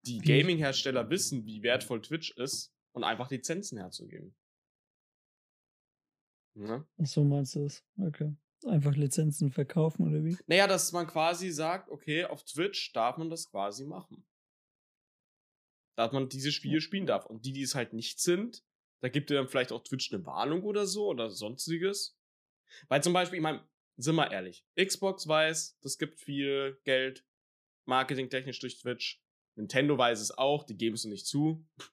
die 0.08 0.18
Gaming-Hersteller 0.18 1.08
wissen, 1.12 1.46
wie 1.46 1.62
wertvoll 1.62 2.02
Twitch 2.02 2.32
ist 2.32 2.74
und 2.94 3.04
einfach 3.04 3.30
Lizenzen 3.30 3.78
herzugeben. 3.78 4.36
Ne? 6.56 6.84
So 6.98 7.24
meinst 7.24 7.54
du 7.54 7.66
es? 7.66 7.86
Okay. 8.00 8.34
Einfach 8.66 8.96
Lizenzen 8.96 9.52
verkaufen 9.52 10.08
oder 10.08 10.26
wie? 10.26 10.36
Naja, 10.48 10.66
dass 10.66 10.92
man 10.94 11.06
quasi 11.06 11.52
sagt, 11.52 11.92
okay, 11.92 12.26
auf 12.26 12.44
Twitch 12.44 12.92
darf 12.92 13.18
man 13.18 13.30
das 13.30 13.52
quasi 13.52 13.86
machen. 13.86 14.26
Dass 15.98 16.12
man 16.12 16.30
diese 16.30 16.52
Spiele 16.52 16.80
spielen 16.80 17.08
darf. 17.08 17.26
Und 17.26 17.46
die, 17.46 17.52
die 17.52 17.64
es 17.64 17.76
halt 17.76 17.92
nicht 17.94 18.20
sind, 18.20 18.64
da 19.02 19.10
gibt 19.10 19.32
ihr 19.32 19.38
dann 19.38 19.48
vielleicht 19.48 19.72
auch 19.72 19.84
Twitch 19.84 20.14
eine 20.14 20.26
Warnung 20.26 20.64
oder 20.64 20.86
so 20.86 21.08
oder 21.08 21.30
sonstiges. 21.30 22.18
Weil 22.88 23.02
zum 23.02 23.14
Beispiel, 23.14 23.38
ich 23.38 23.44
meine, 23.44 23.68
sind 23.98 24.16
wir 24.16 24.32
ehrlich, 24.32 24.64
Xbox 24.80 25.28
weiß, 25.28 25.80
das 25.82 25.98
gibt 25.98 26.20
viel 26.20 26.80
Geld, 26.84 27.26
marketingtechnisch 27.86 28.60
durch 28.60 28.80
Twitch. 28.80 29.22
Nintendo 29.56 29.98
weiß 29.98 30.22
es 30.22 30.38
auch, 30.38 30.64
die 30.64 30.78
geben 30.78 30.96
es 30.96 31.06
nicht 31.06 31.26
zu. 31.26 31.66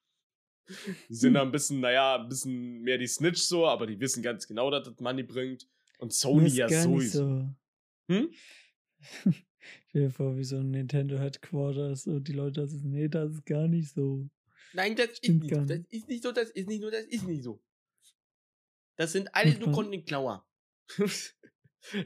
Die 1.11 1.15
sind 1.15 1.35
da 1.35 1.43
ein 1.43 1.53
bisschen, 1.53 1.81
naja, 1.81 2.17
ein 2.17 2.27
bisschen 2.27 2.81
mehr 2.81 2.97
die 2.97 3.07
Snitch 3.07 3.43
so, 3.43 3.67
aber 3.67 3.87
die 3.87 4.01
wissen 4.01 4.23
ganz 4.23 4.47
genau, 4.47 4.71
dass 4.71 4.89
das 4.89 4.99
Money 4.99 5.23
bringt. 5.23 5.69
Und 5.99 6.15
Sony 6.15 6.49
ja 6.49 6.71
sowieso. 6.71 7.29
So. 7.29 7.49
Hm? 8.09 8.33
Stell 9.89 10.03
dir 10.03 10.11
vor, 10.11 10.37
wie 10.37 10.45
so 10.45 10.57
ein 10.57 10.71
Nintendo 10.71 11.19
Headquarters 11.19 12.07
und 12.07 12.27
die 12.29 12.33
Leute 12.33 12.67
sagen, 12.67 12.91
nee, 12.91 13.09
das 13.09 13.33
ist 13.33 13.47
gar 13.47 13.69
nicht 13.69 13.91
so. 13.91 14.29
Nein, 14.73 14.97
das 14.97 15.19
ist 15.21 15.29
nicht 15.29 15.55
so. 15.55 15.65
Das 15.65 15.81
ist 15.91 16.09
nicht 16.09 16.23
so, 16.23 16.33
das 16.33 16.51
ist 16.51 16.69
nicht 16.69 16.83
so, 16.83 16.91
das 16.91 17.05
ist 17.05 17.27
nicht 17.27 17.43
so. 17.43 17.63
Das 18.97 19.13
sind 19.13 19.35
alle 19.35 19.59
nur 19.59 19.73
Content-Klauer. 19.73 20.47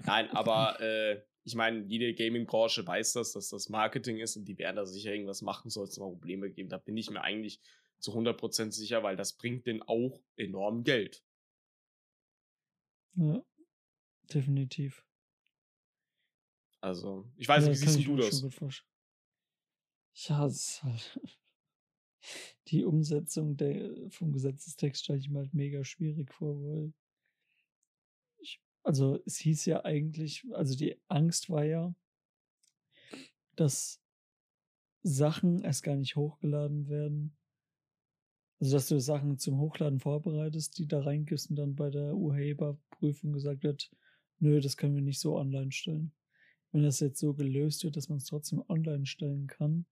Nein, 0.05 0.31
aber 0.31 0.81
äh, 0.81 1.23
ich 1.45 1.55
meine, 1.55 1.85
jede 1.87 2.15
Gaming-Branche 2.15 2.87
weiß 2.87 3.15
das, 3.15 3.33
dass 3.33 3.49
das 3.49 3.69
Marketing 3.69 4.19
ist 4.19 4.37
und 4.37 4.45
die 4.45 4.59
werden 4.59 4.77
da 4.77 4.87
sicher 4.87 5.12
irgendwas 5.12 5.43
machen, 5.43 5.71
soll 5.71 5.85
es 5.85 5.99
mal 5.99 6.11
Probleme 6.11 6.50
geben. 6.50 6.69
Da 6.69 6.79
bin 6.79 6.97
ich 6.97 7.11
mir 7.11 7.23
eigentlich 7.23 7.61
zu 7.99 8.12
100% 8.12 8.73
sicher, 8.73 9.03
weil 9.03 9.17
das 9.17 9.33
bringt 9.35 9.67
denen 9.67 9.83
auch 9.83 10.21
enorm 10.37 10.85
Geld. 10.85 11.25
Ja, 13.15 13.43
definitiv. 14.33 15.05
Also, 16.81 17.27
ich 17.37 17.49
weiß 17.49 17.67
nicht, 17.67 17.81
ja, 17.81 17.87
wie 17.87 17.91
siehst 17.91 18.07
du 18.07 18.17
das? 18.17 18.85
Ja, 20.15 20.47
es 20.47 20.57
ist 20.57 20.83
halt 20.83 21.21
die 22.69 22.85
Umsetzung 22.85 23.57
der, 23.57 24.11
vom 24.11 24.33
Gesetzestext 24.33 25.05
stelle 25.05 25.19
ich 25.19 25.29
mir 25.29 25.41
halt 25.41 25.55
mega 25.55 25.85
schwierig 25.85 26.33
vor, 26.33 26.61
weil 26.63 26.93
also 28.89 29.21
es 29.27 29.37
hieß 29.37 29.67
ja 29.67 29.85
eigentlich, 29.85 30.47
also 30.53 30.75
die 30.75 30.97
Angst 31.09 31.51
war 31.51 31.65
ja, 31.65 31.95
dass 33.55 34.01
Sachen 35.03 35.63
erst 35.63 35.83
gar 35.83 35.97
nicht 35.97 36.17
hochgeladen 36.17 36.89
werden. 36.89 37.37
Also 38.61 38.77
dass 38.77 38.89
du 38.89 38.99
Sachen 38.99 39.37
zum 39.37 39.59
Hochladen 39.59 40.01
vorbereitest, 40.01 40.79
die 40.79 40.87
da 40.87 41.03
reingibst 41.03 41.51
und 41.51 41.57
dann 41.57 41.75
bei 41.75 41.91
der 41.91 42.15
Urheberprüfung 42.15 43.33
gesagt 43.33 43.63
wird, 43.63 43.91
nö, 44.39 44.59
das 44.61 44.79
können 44.79 44.95
wir 44.95 45.03
nicht 45.03 45.21
so 45.21 45.37
online 45.37 45.71
stellen. 45.71 46.13
Wenn 46.73 46.83
das 46.83 47.01
jetzt 47.01 47.19
so 47.19 47.35
gelöst 47.35 47.85
wird, 47.85 47.97
dass 47.97 48.09
man 48.09 48.19
es 48.19 48.27
trotzdem 48.27 48.63
online 48.69 49.07
stellen 49.07 49.47
kann 49.47 49.87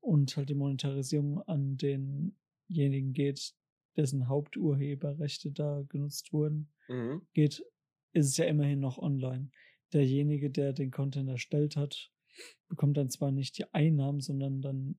und 0.00 0.36
halt 0.36 0.48
die 0.48 0.54
Monetarisierung 0.54 1.42
an 1.42 1.76
denjenigen 1.76 3.12
geht, 3.12 3.54
dessen 3.96 4.28
Haupturheberrechte 4.28 5.52
da 5.52 5.84
genutzt 5.88 6.32
wurden, 6.32 6.72
mhm. 6.88 7.22
geht, 7.34 7.64
ist 8.12 8.26
es 8.26 8.36
ja 8.36 8.46
immerhin 8.46 8.80
noch 8.80 8.98
online. 8.98 9.50
Derjenige, 9.92 10.50
der 10.50 10.72
den 10.72 10.90
Content 10.90 11.28
erstellt 11.28 11.76
hat, 11.76 12.10
bekommt 12.68 12.96
dann 12.96 13.10
zwar 13.10 13.30
nicht 13.30 13.58
die 13.58 13.72
Einnahmen, 13.72 14.20
sondern 14.20 14.62
dann, 14.62 14.98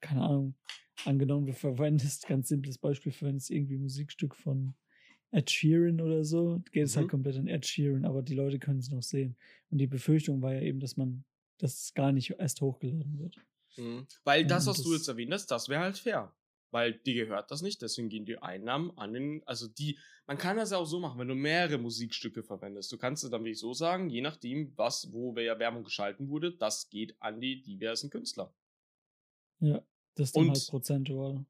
keine 0.00 0.22
Ahnung, 0.22 0.54
angenommen, 1.04 1.46
du 1.46 1.52
verwendest, 1.52 2.26
ganz 2.26 2.48
simples 2.48 2.78
Beispiel, 2.78 3.12
verwendest 3.12 3.50
irgendwie 3.50 3.78
Musikstück 3.78 4.36
von 4.36 4.74
Ed 5.30 5.50
Sheeran 5.50 6.00
oder 6.00 6.24
so, 6.24 6.62
geht 6.72 6.84
es 6.84 6.96
halt 6.96 7.06
mhm. 7.06 7.06
halt 7.06 7.10
komplett 7.10 7.36
an 7.36 7.48
Ed 7.48 7.66
Sheeran, 7.66 8.04
aber 8.04 8.22
die 8.22 8.34
Leute 8.34 8.58
können 8.58 8.78
es 8.78 8.90
noch 8.90 9.02
sehen. 9.02 9.36
Und 9.70 9.78
die 9.78 9.86
Befürchtung 9.86 10.42
war 10.42 10.54
ja 10.54 10.60
eben, 10.60 10.80
dass 10.80 10.96
man, 10.96 11.24
dass 11.58 11.82
es 11.82 11.94
gar 11.94 12.12
nicht 12.12 12.30
erst 12.38 12.60
hochgeladen 12.60 13.18
wird. 13.18 13.36
Mhm. 13.76 14.06
Weil 14.24 14.46
das, 14.46 14.66
was 14.66 14.76
das, 14.76 14.84
du 14.84 14.94
jetzt 14.94 15.08
erwähnt 15.08 15.32
hast, 15.32 15.46
das 15.46 15.68
wäre 15.68 15.82
halt 15.82 15.98
fair 15.98 16.32
weil 16.76 16.92
die 16.92 17.14
gehört 17.14 17.50
das 17.50 17.62
nicht, 17.62 17.80
deswegen 17.82 18.10
gehen 18.10 18.26
die 18.26 18.38
Einnahmen 18.38 18.90
an 18.98 19.14
den, 19.14 19.42
also 19.46 19.66
die, 19.66 19.98
man 20.26 20.36
kann 20.36 20.58
das 20.58 20.72
ja 20.72 20.76
auch 20.76 20.84
so 20.84 21.00
machen, 21.00 21.18
wenn 21.18 21.28
du 21.28 21.34
mehrere 21.34 21.78
Musikstücke 21.78 22.42
verwendest. 22.42 22.92
Du 22.92 22.98
kannst 22.98 23.24
es 23.24 23.30
dann 23.30 23.42
wirklich 23.42 23.58
so 23.58 23.72
sagen, 23.72 24.10
je 24.10 24.20
nachdem, 24.20 24.76
was, 24.76 25.10
wo 25.12 25.34
wer 25.34 25.58
Werbung 25.58 25.84
geschalten 25.84 26.28
wurde, 26.28 26.52
das 26.54 26.90
geht 26.90 27.16
an 27.20 27.40
die 27.40 27.62
diversen 27.62 28.10
Künstler. 28.10 28.52
Ja, 29.60 29.82
das 30.16 30.28
ist 30.28 30.36
dann 30.36 30.48
Und, 30.48 30.50
halt 30.50 30.66
prozentual. 30.68 31.46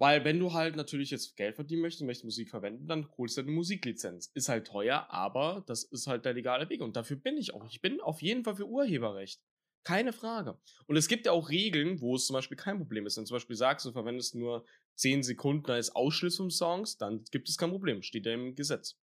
Ja. 0.00 0.06
Weil 0.06 0.24
wenn 0.24 0.38
du 0.38 0.52
halt 0.52 0.76
natürlich 0.76 1.10
jetzt 1.10 1.36
Geld 1.36 1.54
verdienen 1.54 1.82
möchtest 1.82 2.00
und 2.00 2.06
möchtest 2.06 2.24
Musik 2.24 2.50
verwenden, 2.50 2.88
dann 2.88 3.08
holst 3.18 3.36
du 3.36 3.42
eine 3.42 3.50
Musiklizenz. 3.50 4.30
Ist 4.34 4.48
halt 4.48 4.66
teuer, 4.66 5.06
aber 5.10 5.62
das 5.66 5.84
ist 5.84 6.06
halt 6.06 6.24
der 6.24 6.32
legale 6.32 6.68
Weg. 6.70 6.80
Und 6.80 6.96
dafür 6.96 7.16
bin 7.16 7.36
ich 7.36 7.54
auch. 7.54 7.66
Ich 7.66 7.80
bin 7.80 8.00
auf 8.00 8.22
jeden 8.22 8.44
Fall 8.44 8.56
für 8.56 8.66
Urheberrecht. 8.66 9.40
Keine 9.82 10.12
Frage. 10.12 10.58
Und 10.86 10.96
es 10.96 11.08
gibt 11.08 11.26
ja 11.26 11.32
auch 11.32 11.48
Regeln, 11.48 12.00
wo 12.00 12.14
es 12.14 12.26
zum 12.26 12.34
Beispiel 12.34 12.56
kein 12.56 12.78
Problem 12.78 13.06
ist. 13.06 13.16
Wenn 13.16 13.24
du 13.24 13.28
zum 13.28 13.36
Beispiel 13.36 13.56
sagst, 13.56 13.86
du 13.86 13.92
verwendest 13.92 14.34
nur 14.34 14.66
10 14.96 15.22
Sekunden 15.22 15.70
als 15.70 15.94
Ausschluss 15.94 16.36
vom 16.36 16.50
Songs, 16.50 16.98
dann 16.98 17.24
gibt 17.30 17.48
es 17.48 17.56
kein 17.56 17.70
Problem. 17.70 18.02
Steht 18.02 18.26
ja 18.26 18.34
im 18.34 18.54
Gesetz. 18.54 18.98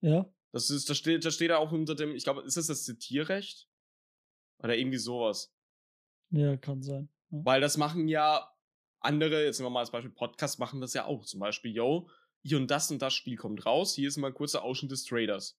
Ja. 0.00 0.32
Das 0.52 0.70
ist, 0.70 0.88
da 0.90 0.94
steht, 0.94 1.24
da 1.24 1.30
steht 1.30 1.50
da 1.50 1.58
auch 1.58 1.72
unter 1.72 1.94
dem, 1.94 2.14
ich 2.14 2.24
glaube, 2.24 2.42
ist 2.42 2.56
das 2.56 2.66
das 2.66 2.84
Zitierrecht? 2.84 3.68
Oder 4.58 4.76
irgendwie 4.76 4.98
sowas. 4.98 5.52
Ja, 6.30 6.56
kann 6.56 6.82
sein. 6.82 7.08
Ja. 7.30 7.44
Weil 7.44 7.60
das 7.60 7.76
machen 7.76 8.08
ja 8.08 8.48
andere, 9.00 9.44
jetzt 9.44 9.58
nehmen 9.58 9.66
wir 9.66 9.74
mal 9.74 9.80
als 9.80 9.90
Beispiel 9.90 10.12
Podcast, 10.12 10.58
machen 10.58 10.80
das 10.80 10.94
ja 10.94 11.04
auch. 11.06 11.24
Zum 11.24 11.40
Beispiel, 11.40 11.74
yo, 11.74 12.08
hier 12.42 12.56
und 12.56 12.70
das 12.70 12.90
und 12.90 13.02
das 13.02 13.14
Spiel 13.14 13.36
kommt 13.36 13.66
raus, 13.66 13.94
hier 13.94 14.08
ist 14.08 14.16
mal 14.16 14.28
ein 14.28 14.34
kurzer 14.34 14.62
Ausschnitt 14.62 14.92
des 14.92 15.04
Traders. 15.04 15.58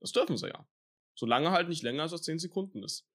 Das 0.00 0.12
dürfen 0.12 0.36
sie 0.36 0.48
ja. 0.48 0.66
Solange 1.14 1.50
halt 1.50 1.68
nicht 1.68 1.82
länger 1.82 2.02
als 2.02 2.12
das 2.12 2.22
10 2.22 2.38
Sekunden 2.38 2.82
ist. 2.82 3.06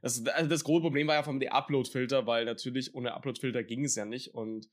Das, 0.00 0.24
also 0.26 0.48
das 0.48 0.64
große 0.64 0.82
Problem 0.82 1.06
war 1.06 1.14
ja 1.14 1.22
vom 1.22 1.40
Upload-Filter, 1.40 2.26
weil 2.26 2.44
natürlich 2.44 2.94
ohne 2.94 3.14
Upload-Filter 3.14 3.62
ging 3.62 3.84
es 3.84 3.94
ja 3.94 4.04
nicht 4.04 4.34
und 4.34 4.68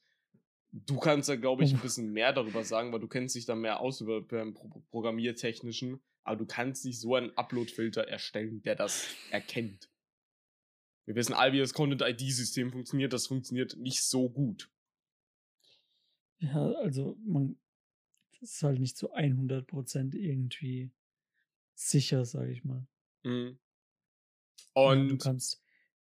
du 0.72 0.98
kannst 0.98 1.29
ja, 1.29 1.36
glaube 1.36 1.63
ich, 1.63 1.74
ein 1.74 1.79
bisschen 1.79 2.12
mehr 2.12 2.34
darüber 2.34 2.63
sagen, 2.63 2.91
weil 2.91 3.00
du 3.00 3.08
kennst 3.08 3.36
dich 3.36 3.46
da 3.46 3.56
mehr 3.56 3.79
aus 3.79 4.01
über 4.01 4.22
beim 4.22 4.56
Programmiertechnischen, 4.91 6.00
aber 6.24 6.38
du 6.38 6.46
kannst 6.46 6.86
nicht 6.86 7.00
so 7.00 7.15
einen 7.15 7.36
Upload-Filter 7.38 8.08
erstellen, 8.08 8.62
der 8.63 8.75
das 8.75 9.08
erkennt. 9.29 9.88
Wir 11.10 11.16
wissen 11.16 11.34
all, 11.34 11.54
wie 11.54 11.58
das 11.58 11.74
Content-ID-System 11.74 12.72
funktioniert, 12.72 13.13
das 13.13 13.25
funktioniert 13.25 13.75
nicht 13.78 14.04
so 14.04 14.30
gut. 14.30 14.70
Ja, 16.38 16.72
also 16.74 17.18
man, 17.25 17.58
ist 18.42 18.62
halt 18.62 18.80
nicht 18.80 18.96
zu 18.96 19.12
100% 19.12 20.16
irgendwie 20.16 20.92
sicher, 21.74 22.25
sage 22.25 22.51
ich 22.51 22.63
mal. 22.63 22.86
Mhm. 23.24 23.58
Und 24.74 25.08
du 25.08 25.18
kannst, 25.18 25.63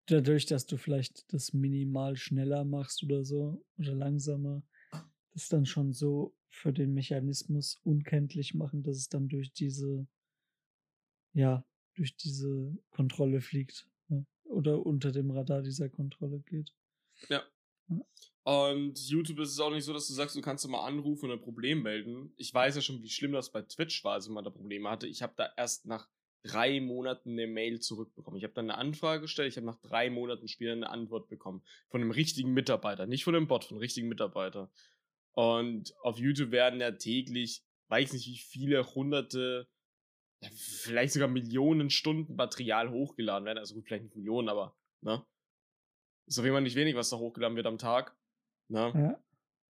dadurch, 0.07 0.47
dass 0.47 0.67
du 0.67 0.77
vielleicht 0.77 1.33
das 1.33 1.53
minimal 1.53 2.17
schneller 2.17 2.65
machst 2.65 3.03
oder 3.03 3.25
so 3.25 3.61
oder 3.79 3.97
langsamer, 3.97 4.63
das 5.33 5.49
dann 5.49 5.67
schon 5.67 5.93
so 5.93 6.33
für 6.49 6.73
den 6.73 6.95
Mechanismus 6.95 7.81
unkenntlich 7.83 8.55
machen, 8.55 8.85
dass 8.85 8.99
es 8.99 9.09
dann 9.09 9.29
durch 9.29 9.53
diese, 9.53 10.07
ja, 11.33 11.67
durch 11.95 12.15
diese 12.15 12.79
Kontrolle 12.91 13.41
fliegt. 13.41 13.89
Oder 14.53 14.85
unter 14.85 15.13
dem 15.13 15.31
Radar 15.31 15.63
dieser 15.63 15.89
Kontrolle 15.89 16.41
geht. 16.41 16.73
Ja. 17.29 17.43
Und 18.45 18.99
YouTube 19.09 19.39
ist 19.39 19.51
es 19.51 19.61
auch 19.61 19.71
nicht 19.71 19.85
so, 19.85 19.93
dass 19.93 20.09
du 20.09 20.15
sagst, 20.15 20.35
du 20.35 20.41
kannst 20.41 20.67
mal 20.69 20.85
anrufen 20.85 21.27
und 21.27 21.39
ein 21.39 21.41
Problem 21.41 21.83
melden. 21.83 22.33
Ich 22.37 22.53
weiß 22.53 22.75
ja 22.75 22.83
schon, 22.83 23.03
wie 23.03 23.09
schlimm 23.09 23.33
das 23.33 23.53
bei 23.53 23.63
Twitch 23.63 24.03
war, 24.05 24.15
als 24.15 24.29
man 24.29 24.45
da 24.45 24.51
Probleme 24.51 24.91
hatte. 24.91 25.07
Ich 25.07 25.23
habe 25.23 25.35
da 25.37 25.49
erst 25.57 25.87
nach 25.87 26.09
drei 26.43 26.81
Monaten 26.81 27.31
eine 27.33 27.47
Mail 27.47 27.79
zurückbekommen. 27.81 28.37
Ich 28.39 28.45
habe 28.45 28.55
dann 28.55 28.71
eine 28.71 28.79
Anfrage 28.79 29.23
gestellt, 29.23 29.49
ich 29.49 29.57
habe 29.57 29.67
nach 29.67 29.81
drei 29.81 30.11
Monaten 30.11 30.49
später 30.49 30.73
eine 30.73 30.91
Antwort 30.91 31.29
bekommen. 31.29 31.63
Von 31.89 32.01
einem 32.01 32.11
richtigen 32.11 32.53
Mitarbeiter. 32.53 33.07
Nicht 33.07 33.25
von 33.25 33.37
einem 33.37 33.47
Bot, 33.47 33.65
von 33.65 33.77
einem 33.77 33.83
richtigen 33.83 34.09
Mitarbeiter. 34.09 34.71
Und 35.35 35.95
auf 36.03 36.19
YouTube 36.19 36.51
werden 36.51 36.81
ja 36.81 36.91
täglich, 36.91 37.63
weiß 37.89 38.13
nicht 38.13 38.27
wie 38.27 38.39
viele 38.39 38.95
hunderte, 38.95 39.69
vielleicht 40.51 41.13
sogar 41.13 41.29
Millionen 41.29 41.91
Stunden 41.91 42.35
Material 42.35 42.91
hochgeladen 42.91 43.47
werden. 43.47 43.59
Also 43.59 43.75
gut, 43.75 43.85
vielleicht 43.85 44.05
nicht 44.05 44.17
Millionen, 44.17 44.49
aber, 44.49 44.77
ne? 45.01 45.25
Ist 46.27 46.39
auf 46.39 46.45
jeden 46.45 46.55
Fall 46.55 46.63
nicht 46.63 46.77
wenig, 46.77 46.95
was 46.95 47.11
da 47.11 47.19
hochgeladen 47.19 47.57
wird 47.57 47.67
am 47.67 47.79
Tag. 47.79 48.17
Ne? 48.69 48.93
Ja. 48.95 49.25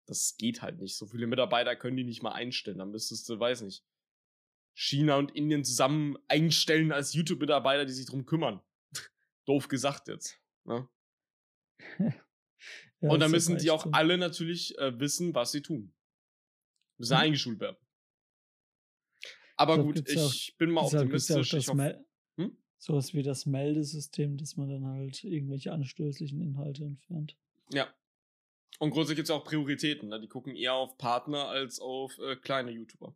Das 0.07 0.37
geht 0.37 0.61
halt 0.61 0.79
nicht. 0.79 0.95
So 0.95 1.05
viele 1.05 1.27
Mitarbeiter 1.27 1.75
können 1.75 1.97
die 1.97 2.03
nicht 2.03 2.23
mal 2.23 2.31
einstellen. 2.31 2.77
Dann 2.77 2.91
müsstest 2.91 3.27
du, 3.27 3.39
weiß 3.39 3.61
nicht, 3.61 3.83
China 4.73 5.17
und 5.17 5.35
Indien 5.35 5.63
zusammen 5.63 6.17
einstellen 6.27 6.91
als 6.91 7.13
YouTube-Mitarbeiter, 7.13 7.85
die 7.85 7.93
sich 7.93 8.05
drum 8.05 8.25
kümmern. 8.25 8.61
Doof 9.45 9.67
gesagt 9.67 10.07
jetzt. 10.07 10.39
Ne? 10.65 10.87
ja, 11.99 12.13
und 13.09 13.19
dann 13.19 13.31
müssen 13.31 13.57
die 13.57 13.71
auch 13.71 13.87
alle 13.91 14.17
natürlich 14.17 14.77
äh, 14.77 14.97
wissen, 14.99 15.35
was 15.35 15.51
sie 15.51 15.61
tun. 15.61 15.93
Müssen 16.97 17.17
hm. 17.17 17.23
eingeschult 17.23 17.59
werden. 17.59 17.77
Aber 19.57 19.83
gut, 19.83 20.07
ich 20.07 20.17
auch, 20.17 20.57
bin 20.57 20.71
mal 20.71 20.85
optimistisch. 20.85 21.67
Hoffe, 21.67 22.05
hm? 22.37 22.57
Sowas 22.77 23.13
wie 23.13 23.23
das 23.23 23.45
Meldesystem, 23.45 24.37
dass 24.37 24.55
man 24.55 24.69
dann 24.69 24.85
halt 24.85 25.23
irgendwelche 25.23 25.71
anstößlichen 25.71 26.39
Inhalte 26.39 26.85
entfernt. 26.85 27.35
Ja. 27.73 27.93
Und 28.79 28.91
grundsätzlich 28.91 29.17
gibt 29.17 29.29
es 29.29 29.31
auch 29.31 29.43
Prioritäten. 29.43 30.09
Ne? 30.09 30.21
Die 30.21 30.27
gucken 30.27 30.55
eher 30.55 30.75
auf 30.75 30.97
Partner 30.97 31.47
als 31.47 31.79
auf 31.79 32.17
äh, 32.19 32.35
kleine 32.35 32.71
YouTuber. 32.71 33.15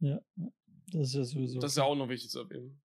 Ja, 0.00 0.20
das 0.92 1.08
ist 1.08 1.14
ja 1.14 1.24
sowieso. 1.24 1.58
Das 1.58 1.72
ist 1.72 1.78
ja 1.78 1.84
auch 1.84 1.96
noch 1.96 2.08
wichtig 2.08 2.30
zu 2.30 2.38
erwähnen. 2.38 2.80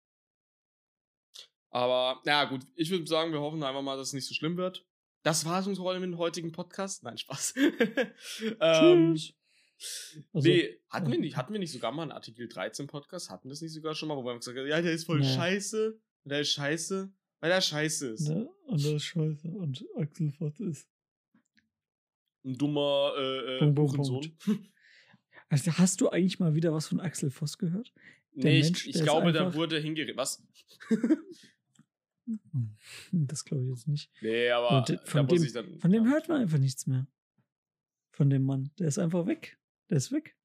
Aber, 1.69 2.21
na 2.25 2.45
gut, 2.45 2.65
ich 2.75 2.89
würde 2.89 3.05
sagen, 3.07 3.31
wir 3.31 3.41
hoffen 3.41 3.63
einfach 3.63 3.81
mal, 3.81 3.97
dass 3.97 4.09
es 4.09 4.13
nicht 4.13 4.27
so 4.27 4.33
schlimm 4.33 4.57
wird. 4.57 4.85
Das 5.23 5.45
war 5.45 5.59
es 5.59 5.67
uns 5.67 5.79
heute 5.79 5.99
mit 5.99 6.09
dem 6.09 6.17
heutigen 6.17 6.51
Podcast. 6.51 7.03
Nein, 7.03 7.17
Spaß. 7.17 7.53
ähm, 8.59 9.15
Tschüss. 9.15 9.33
Also, 10.33 10.47
nee, 10.47 10.79
hatten 10.89 11.11
wir 11.11 11.19
nicht, 11.19 11.35
hatten 11.37 11.53
wir 11.53 11.59
nicht 11.59 11.71
sogar 11.71 11.91
mal 11.91 12.03
einen 12.03 12.11
Artikel 12.11 12.47
13 12.47 12.87
Podcast? 12.87 13.29
Hatten 13.29 13.45
wir 13.45 13.51
das 13.51 13.61
nicht 13.61 13.73
sogar 13.73 13.95
schon 13.95 14.09
mal, 14.09 14.17
wo 14.17 14.23
wir 14.23 14.37
gesagt 14.37 14.57
haben, 14.57 14.67
ja, 14.67 14.81
der 14.81 14.93
ist 14.93 15.05
voll 15.05 15.19
nee. 15.19 15.33
scheiße. 15.33 15.99
Der 16.25 16.41
ist 16.41 16.51
scheiße, 16.51 17.11
weil 17.39 17.51
er 17.51 17.61
scheiße 17.61 18.09
ist. 18.09 18.27
Ja, 18.27 18.45
und 18.65 18.83
der 18.83 18.95
ist 18.95 19.03
scheiße. 19.03 19.47
Und 19.47 19.85
Axel 19.97 20.31
Voss 20.31 20.59
ist. 20.59 20.87
Ein 22.43 22.57
dummer 22.57 23.13
äh, 23.17 23.65
äh, 23.65 23.71
Buchensohn. 23.71 24.37
Also 25.49 25.73
hast 25.73 25.99
du 25.99 26.07
eigentlich 26.07 26.39
mal 26.39 26.55
wieder 26.55 26.71
was 26.71 26.87
von 26.87 27.01
Axel 27.01 27.29
Voss 27.29 27.57
gehört? 27.57 27.91
Der 28.35 28.51
nee, 28.51 28.61
Mensch, 28.61 28.87
ich, 28.87 28.95
ich 28.95 29.03
glaube, 29.03 29.33
da 29.33 29.53
wurde 29.53 29.79
hingeredet. 29.79 30.15
Was? 30.15 30.41
Hm, 32.25 32.77
das 33.11 33.43
glaube 33.43 33.63
ich 33.63 33.69
jetzt 33.69 33.87
nicht. 33.87 34.09
Nee, 34.21 34.49
aber 34.49 34.77
Und 34.77 34.99
von, 35.03 35.27
dem, 35.27 35.79
von 35.79 35.91
dem 35.91 36.05
hört 36.09 36.29
man 36.29 36.41
einfach 36.41 36.57
nichts 36.57 36.87
mehr. 36.87 37.05
Von 38.11 38.29
dem 38.29 38.43
Mann. 38.43 38.71
Der 38.79 38.87
ist 38.87 38.97
einfach 38.97 39.25
weg. 39.25 39.57
Der 39.91 39.97
ist 39.97 40.11
weg. 40.13 40.37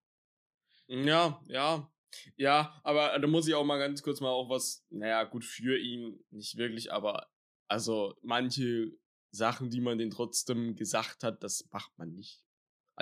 Ja, 0.88 1.40
ja. 1.46 1.90
Ja, 2.36 2.80
aber 2.82 3.18
da 3.18 3.26
muss 3.28 3.46
ich 3.46 3.54
auch 3.54 3.64
mal 3.64 3.78
ganz 3.78 4.02
kurz 4.02 4.20
mal 4.20 4.30
auch 4.30 4.48
was, 4.48 4.84
naja, 4.90 5.22
gut 5.24 5.44
für 5.44 5.78
ihn, 5.78 6.18
nicht 6.30 6.56
wirklich, 6.56 6.92
aber 6.92 7.28
also 7.68 8.16
manche 8.22 8.92
Sachen, 9.30 9.70
die 9.70 9.80
man 9.80 9.98
den 9.98 10.10
trotzdem 10.10 10.76
gesagt 10.76 11.22
hat, 11.22 11.44
das 11.44 11.68
macht 11.70 11.96
man 11.98 12.12
nicht. 12.12 12.45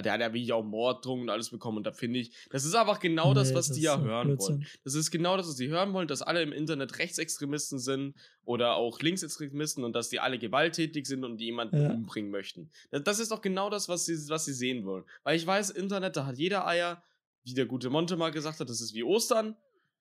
Der 0.03 0.13
hat 0.13 0.21
ja 0.21 0.33
wirklich 0.33 0.53
auch 0.53 0.65
Morddrohungen 0.65 1.25
und 1.25 1.31
alles 1.31 1.51
bekommen. 1.51 1.79
Und 1.79 1.87
da 1.87 1.93
finde 1.93 2.19
ich, 2.21 2.33
das 2.51 2.65
ist 2.65 2.75
einfach 2.75 2.99
genau 2.99 3.29
nee, 3.29 3.35
das, 3.35 3.55
was 3.55 3.69
das 3.69 3.77
die 3.77 3.83
ja 3.83 4.01
hören 4.01 4.29
Blödsinn. 4.29 4.57
wollen. 4.57 4.67
Das 4.83 4.95
ist 4.95 5.11
genau 5.11 5.37
das, 5.37 5.47
was 5.47 5.57
sie 5.57 5.69
hören 5.69 5.93
wollen, 5.93 6.09
dass 6.09 6.23
alle 6.23 6.43
im 6.43 6.53
Internet 6.53 6.99
Rechtsextremisten 6.99 7.79
sind 7.79 8.15
oder 8.45 8.75
auch 8.75 9.01
Linksextremisten 9.01 9.85
und 9.85 9.95
dass 9.95 10.09
die 10.09 10.21
alle 10.21 10.39
gewalttätig 10.39 11.07
sind 11.07 11.25
und 11.25 11.39
die 11.39 11.47
jemanden 11.47 11.81
ja. 11.81 11.91
umbringen 11.91 12.31
möchten. 12.31 12.71
Das 12.91 13.19
ist 13.19 13.31
doch 13.31 13.41
genau 13.41 13.71
das, 13.71 13.89
was 13.89 14.05
sie, 14.05 14.17
was 14.29 14.45
sie 14.45 14.55
sehen 14.55 14.85
wollen. 14.85 15.05
Weil 15.23 15.37
ich 15.37 15.47
weiß, 15.47 15.71
Internet, 15.71 16.17
da 16.17 16.27
hat 16.27 16.39
jeder 16.39 16.67
Eier, 16.67 17.03
wie 17.45 17.55
der 17.55 17.67
gute 17.67 17.91
Monte 17.91 18.17
mal 18.17 18.31
gesagt 18.31 18.61
hat, 18.61 18.69
das 18.69 18.81
ist 18.81 18.95
wie 18.95 19.05
Ostern. 19.05 19.57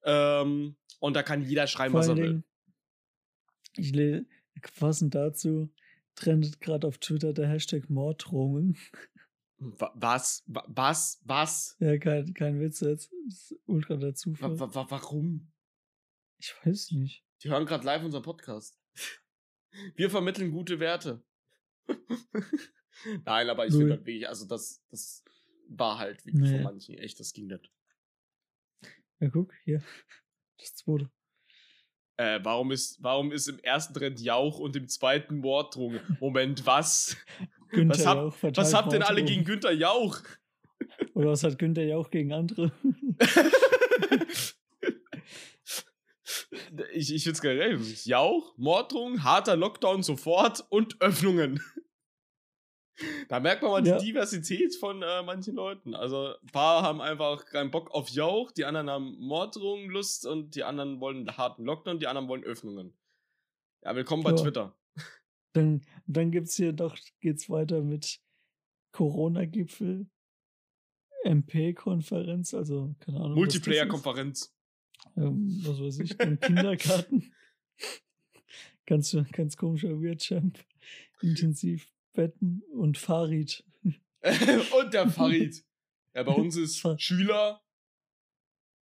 Ähm, 0.06 0.76
und 1.00 1.16
da 1.16 1.24
kann 1.24 1.42
jeder 1.44 1.68
schreiben, 1.68 1.94
was 1.94 2.08
er 2.08 2.18
will. 2.18 2.44
Ich 3.76 3.92
lese, 3.92 4.26
passend 4.80 5.16
dazu, 5.16 5.70
trendet 6.16 6.62
gerade 6.62 6.88
auf 6.88 6.98
Twitter 6.98 7.34
der 7.34 7.48
Hashtag 7.48 7.90
Morddrohungen. 7.90 8.78
Was? 9.96 10.44
Was? 10.48 11.22
Was? 11.24 11.76
Ja, 11.80 11.98
kein, 11.98 12.34
kein 12.34 12.60
Witz 12.60 12.82
jetzt. 12.82 13.12
Das 13.26 13.52
ist 13.52 13.60
ultra 13.66 13.96
der 13.96 14.14
Zufall. 14.14 14.60
Wa 14.60 14.74
wa 14.74 14.86
warum? 14.90 15.52
Ich 16.38 16.54
weiß 16.64 16.92
nicht. 16.92 17.24
Die 17.42 17.50
hören 17.50 17.66
gerade 17.66 17.86
live 17.86 18.04
unseren 18.04 18.24
Podcast. 18.24 18.80
Wir 19.96 20.10
vermitteln 20.10 20.52
gute 20.52 20.80
Werte. 20.80 21.24
Nein, 23.26 23.50
aber 23.50 23.66
ich 23.66 23.74
finde 23.74 23.92
halt 23.92 24.06
wirklich, 24.06 24.28
also 24.28 24.46
das, 24.46 24.84
das 24.90 25.24
war 25.68 25.98
halt 25.98 26.26
wie 26.26 26.34
nee. 26.34 26.52
von 26.52 26.64
manchen 26.64 26.96
echt, 26.96 27.20
das 27.20 27.34
ging 27.34 27.48
nicht. 27.48 27.72
Ja, 29.20 29.30
guck, 29.30 29.54
hier. 29.64 29.82
Das 30.58 30.76
zweite. 30.76 31.10
Äh, 32.16 32.40
warum 32.44 32.72
ist, 32.72 33.04
warum 33.04 33.34
ist 33.34 33.48
im 33.48 33.60
ersten 33.60 33.94
Trend 33.94 34.22
Jauch 34.22 34.60
und 34.60 34.76
im 34.78 34.88
zweiten 34.88 35.40
Morddrohung? 35.40 36.00
Moment, 36.22 36.66
was? 36.66 37.18
Günther 37.74 37.98
was, 37.98 38.06
hab, 38.06 38.18
Jauch 38.18 38.36
was 38.56 38.74
habt 38.74 38.94
denn 38.94 39.04
alle 39.04 39.24
gegen 39.24 39.44
Günther 39.44 39.72
Jauch? 39.72 40.20
Oder 41.14 41.32
was 41.32 41.44
hat 41.44 41.60
Günther 41.60 41.84
Jauch 41.84 42.10
gegen 42.10 42.34
andere? 42.34 42.72
ich 46.94 47.14
ich 47.14 47.24
finde 47.24 47.36
es 47.36 47.42
generell. 47.42 47.80
Jauch, 48.06 48.54
Morddrohung, 48.58 49.24
harter 49.24 49.56
Lockdown 49.56 50.04
sofort 50.04 50.66
und 50.70 51.02
Öffnungen. 51.02 51.62
Da 53.28 53.40
merkt 53.40 53.64
man 53.64 53.72
mal 53.72 53.88
ja. 53.88 53.98
die 53.98 54.06
Diversität 54.06 54.76
von 54.76 55.02
äh, 55.02 55.24
manchen 55.24 55.56
Leuten. 55.56 55.96
Also 55.96 56.36
ein 56.36 56.52
paar 56.52 56.84
haben 56.84 57.02
einfach 57.02 57.46
keinen 57.46 57.72
Bock 57.72 57.92
auf 57.92 58.10
Jauch, 58.10 58.52
die 58.52 58.66
anderen 58.66 58.90
haben 58.90 59.18
Morddrohungen 59.20 59.90
Lust 59.90 60.28
und 60.28 60.56
die 60.56 60.64
anderen 60.64 61.00
wollen 61.00 61.36
harten 61.36 61.66
Lockdown, 61.66 62.00
die 62.00 62.08
anderen 62.08 62.28
wollen 62.28 62.44
Öffnungen. 62.44 62.94
Ja, 63.84 63.96
willkommen 63.96 64.24
bei 64.24 64.30
ja. 64.30 64.36
Twitter. 64.36 64.76
Dann, 65.54 65.82
dann 66.08 66.32
gibt's 66.32 66.56
hier 66.56 66.74
doch, 66.74 66.98
geht's 67.22 67.50
weiter 67.50 67.82
mit 67.82 68.20
Corona-Gipfel, 68.92 70.08
MP-Konferenz, 71.24 72.54
also 72.54 72.96
keine 73.00 73.20
Ahnung. 73.20 73.36
Multiplayer-Konferenz. 73.36 74.54
Ähm, 75.16 75.62
was 75.64 75.80
weiß 75.80 76.00
ich, 76.00 76.18
dann 76.18 76.40
Kindergarten. 76.40 77.34
ganz, 78.86 79.16
ganz 79.32 79.58
komischer 79.58 80.02
Weird-Champ. 80.02 80.60
Intensiv 81.22 81.94
Betten 82.14 82.64
und 82.74 82.98
Farid. 82.98 83.64
und 83.84 84.94
der 84.94 85.10
Farid. 85.10 85.64
Ja, 86.14 86.24
bei 86.24 86.34
uns 86.34 86.56
ist 86.56 86.86
Schüler, 87.02 87.64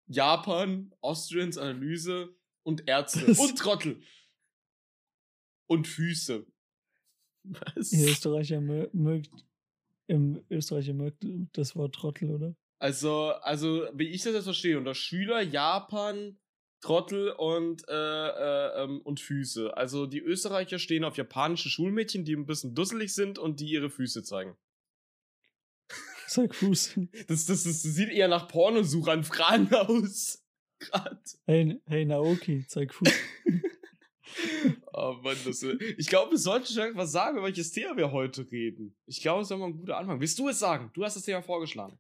Japan, 0.07 0.93
Austrians 1.01 1.57
Analyse 1.57 2.37
und 2.63 2.87
Ärzte 2.87 3.27
und 3.27 3.59
Trottel. 3.59 4.03
Und 5.67 5.89
Füße. 5.89 6.47
Was? 7.75 7.93
Ihr 7.93 8.09
Österreicher 8.09 8.61
mögt, 8.61 9.31
im 10.07 10.43
Österreicher 10.51 10.95
mögt 10.95 11.25
das 11.53 11.77
Wort 11.77 11.95
Trottel, 11.95 12.31
oder? 12.31 12.57
Also, 12.79 13.31
also, 13.43 13.89
wie 13.95 14.09
ich 14.09 14.23
das 14.23 14.35
jetzt 14.35 14.45
verstehe, 14.45 14.77
unter 14.77 14.95
Schüler, 14.95 15.41
Japan, 15.41 16.39
Trottel 16.81 17.31
und, 17.31 17.89
äh, 17.89 17.93
äh, 17.93 18.83
ähm, 18.85 19.01
und 19.01 19.19
Füße. 19.19 19.75
Also 19.75 20.05
die 20.07 20.21
Österreicher 20.21 20.79
stehen 20.79 21.05
auf 21.05 21.17
japanische 21.17 21.71
Schulmädchen, 21.71 22.27
die 22.27 22.37
ein 22.37 22.45
bisschen 22.45 22.75
dusselig 22.75 23.15
sind 23.15 23.39
und 23.39 23.61
die 23.61 23.71
ihre 23.71 23.89
Füße 23.89 24.23
zeigen. 24.23 24.55
Zeig 26.27 26.55
Fuß. 26.55 27.01
Das, 27.27 27.47
das, 27.47 27.65
das 27.65 27.83
sieht 27.83 28.11
eher 28.11 28.29
nach 28.29 28.49
Pornosuchanfragen 28.49 29.73
aus. 29.73 30.45
Grad. 30.79 31.39
Hey, 31.47 31.81
hey 31.87 32.05
Naoki, 32.05 32.67
zeig 32.69 32.93
Fuß. 32.93 33.11
Oh 34.97 35.17
Mann, 35.23 35.37
das, 35.45 35.63
ich 35.63 36.07
glaube, 36.07 36.33
wir 36.33 36.39
sollten 36.39 36.67
schon 36.67 36.97
was 36.97 37.13
sagen, 37.13 37.37
über 37.37 37.47
welches 37.47 37.73
Thema 37.73 37.97
wir 37.97 38.13
heute 38.13 38.51
reden. 38.51 38.97
Ich 39.07 39.21
glaube, 39.21 39.41
das 39.41 39.51
ist 39.51 39.57
mal 39.57 39.67
ein 39.67 39.77
guter 39.77 39.99
Anfang. 39.99 40.21
Willst 40.21 40.39
du 40.39 40.49
es 40.49 40.59
sagen? 40.59 40.91
Du 40.95 41.05
hast 41.05 41.17
das 41.17 41.25
Thema 41.25 41.43
vorgeschlagen. 41.43 41.99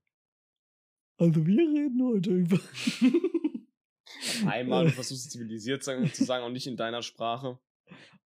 Also 1.16 1.46
wir 1.46 1.68
reden 1.68 2.02
heute 2.02 2.30
über 2.30 2.58
Einmal, 4.46 4.86
du 4.86 4.90
versuchst 4.90 5.30
zivilisiert 5.30 5.82
zu 5.82 6.24
sagen 6.24 6.44
und 6.44 6.52
nicht 6.52 6.66
in 6.66 6.76
deiner 6.76 7.02
Sprache. 7.02 7.58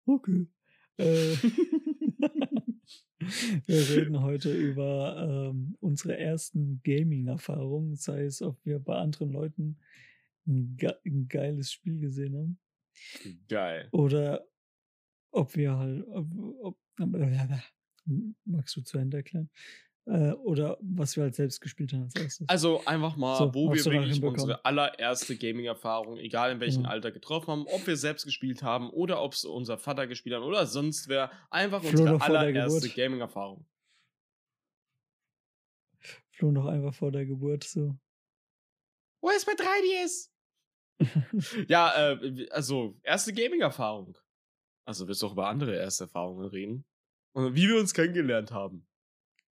Okay. 0.06 0.48
Äh, 1.00 1.36
wir 3.68 3.90
reden 3.90 4.24
heute 4.24 4.52
über 4.52 5.52
ähm, 5.54 5.78
unsere 5.80 6.18
ersten 6.18 6.82
Gaming-Erfahrungen, 6.84 7.98
sei 7.98 8.24
es, 8.24 8.42
ob 8.42 8.58
wir 8.66 8.80
bei 8.80 8.96
anderen 8.96 9.32
Leuten 9.32 9.78
ein, 10.48 10.76
ge 10.76 10.92
ein, 11.06 11.28
geiles 11.28 11.72
Spiel 11.72 12.00
gesehen 12.00 12.36
haben. 12.36 12.60
Geil. 13.48 13.90
Oder 13.92 14.44
ob 15.38 15.56
wir 15.56 15.78
halt, 15.78 16.06
ob, 16.08 16.28
ob, 16.62 16.78
magst 18.46 18.76
du 18.76 18.82
zu 18.82 18.98
Ende 18.98 19.18
erklären? 19.18 19.50
Äh, 20.08 20.32
oder 20.32 20.78
was 20.80 21.18
wir 21.18 21.24
halt 21.24 21.36
selbst 21.36 21.60
gespielt 21.60 21.92
haben 21.92 22.04
als 22.04 22.16
erstes. 22.16 22.48
Also 22.48 22.82
einfach 22.86 23.18
mal, 23.18 23.38
so, 23.38 23.54
wo 23.54 23.74
wir 23.74 23.84
wirklich 23.84 24.24
unsere 24.24 24.64
allererste 24.64 25.36
Gaming-Erfahrung, 25.36 26.18
egal 26.18 26.54
in 26.54 26.62
welchem 26.62 26.84
ja. 26.84 26.90
Alter, 26.90 27.12
getroffen 27.12 27.48
haben, 27.52 27.66
ob 27.68 27.86
wir 27.86 27.98
selbst 27.98 28.24
gespielt 28.24 28.64
haben 28.64 28.90
oder 28.90 29.22
ob 29.22 29.34
es 29.34 29.44
unser 29.44 29.78
Vater 29.78 30.08
gespielt 30.08 30.36
hat 30.38 30.44
oder 30.44 30.66
sonst 30.66 31.10
wer, 31.10 31.30
einfach 31.50 31.82
Flo 31.82 31.90
unsere 31.90 32.22
allererste 32.22 32.90
Gaming-Erfahrung. 32.90 33.66
Flo 36.32 36.52
noch 36.52 36.68
einfach 36.68 36.94
vor 36.94 37.12
der 37.12 37.26
Geburt 37.26 37.66
so. 37.66 37.98
Wo 39.22 39.30
ist 39.30 39.46
mein 39.46 39.58
3DS? 39.58 40.30
ja, 41.68 42.14
äh, 42.14 42.48
also 42.52 42.98
erste 43.04 43.34
Gaming-Erfahrung. 43.34 44.18
Also 44.88 45.08
willst 45.08 45.22
du 45.22 45.28
auch 45.28 45.34
über 45.34 45.50
andere 45.50 45.76
erste 45.76 46.06
Erfahrungen 46.06 46.48
reden? 46.48 46.86
Und 47.34 47.56
wie 47.56 47.68
wir 47.68 47.78
uns 47.78 47.94
kennengelernt 47.94 48.52
haben. 48.52 48.88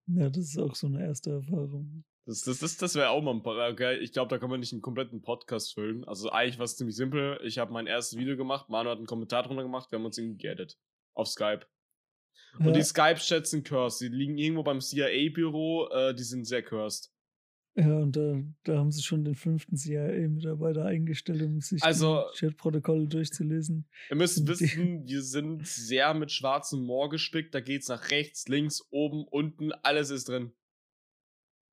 Ja, 0.06 0.30
das 0.30 0.44
ist 0.44 0.58
auch 0.58 0.76
so 0.76 0.86
eine 0.86 1.04
erste 1.04 1.30
Erfahrung. 1.30 2.04
Das, 2.24 2.42
das, 2.42 2.60
das, 2.60 2.76
das 2.76 2.94
wäre 2.94 3.10
auch 3.10 3.20
mal 3.20 3.32
ein 3.32 3.42
Podcast. 3.42 3.72
Okay? 3.72 3.98
Ich 3.98 4.12
glaube, 4.12 4.28
da 4.28 4.38
kann 4.38 4.48
man 4.48 4.60
nicht 4.60 4.72
einen 4.72 4.80
kompletten 4.80 5.22
Podcast 5.22 5.74
füllen. 5.74 6.04
Also 6.04 6.30
eigentlich 6.30 6.58
war 6.58 6.64
es 6.64 6.76
ziemlich 6.76 6.96
simpel. 6.96 7.40
Ich 7.42 7.58
habe 7.58 7.72
mein 7.72 7.88
erstes 7.88 8.16
Video 8.16 8.36
gemacht, 8.36 8.68
Manu 8.68 8.90
hat 8.90 8.98
einen 8.98 9.06
Kommentar 9.06 9.42
drunter 9.42 9.64
gemacht, 9.64 9.90
wir 9.90 9.98
haben 9.98 10.06
uns 10.06 10.18
irgendwie 10.18 10.38
geaddet. 10.38 10.78
Auf 11.14 11.26
Skype. 11.26 11.66
Und 12.58 12.66
ja. 12.66 12.72
die 12.72 12.82
Skype-Chats 12.82 13.50
sind 13.50 13.66
cursed. 13.66 14.02
Die 14.02 14.08
liegen 14.08 14.38
irgendwo 14.38 14.62
beim 14.62 14.80
CIA-Büro, 14.80 15.88
äh, 15.88 16.14
die 16.14 16.22
sind 16.22 16.44
sehr 16.44 16.62
cursed. 16.62 17.12
Ja, 17.76 17.96
und 17.98 18.14
da, 18.14 18.40
da 18.62 18.78
haben 18.78 18.92
sie 18.92 19.02
schon 19.02 19.24
den 19.24 19.34
fünften 19.34 19.76
CIA-Mitarbeiter 19.76 20.84
eingestellt, 20.84 21.42
um 21.42 21.60
sich 21.60 21.82
also, 21.82 22.22
die 22.34 22.46
Chatprotokolle 22.46 23.08
durchzulesen. 23.08 23.88
Ihr 24.10 24.16
müsst 24.16 24.46
wissen, 24.46 25.08
wir 25.08 25.22
sind 25.22 25.66
sehr 25.66 26.14
mit 26.14 26.30
schwarzem 26.30 26.84
Moor 26.84 27.10
gespickt. 27.10 27.52
Da 27.52 27.60
geht's 27.60 27.88
nach 27.88 28.10
rechts, 28.12 28.46
links, 28.46 28.86
oben, 28.90 29.24
unten, 29.24 29.72
alles 29.72 30.10
ist 30.10 30.28
drin. 30.28 30.52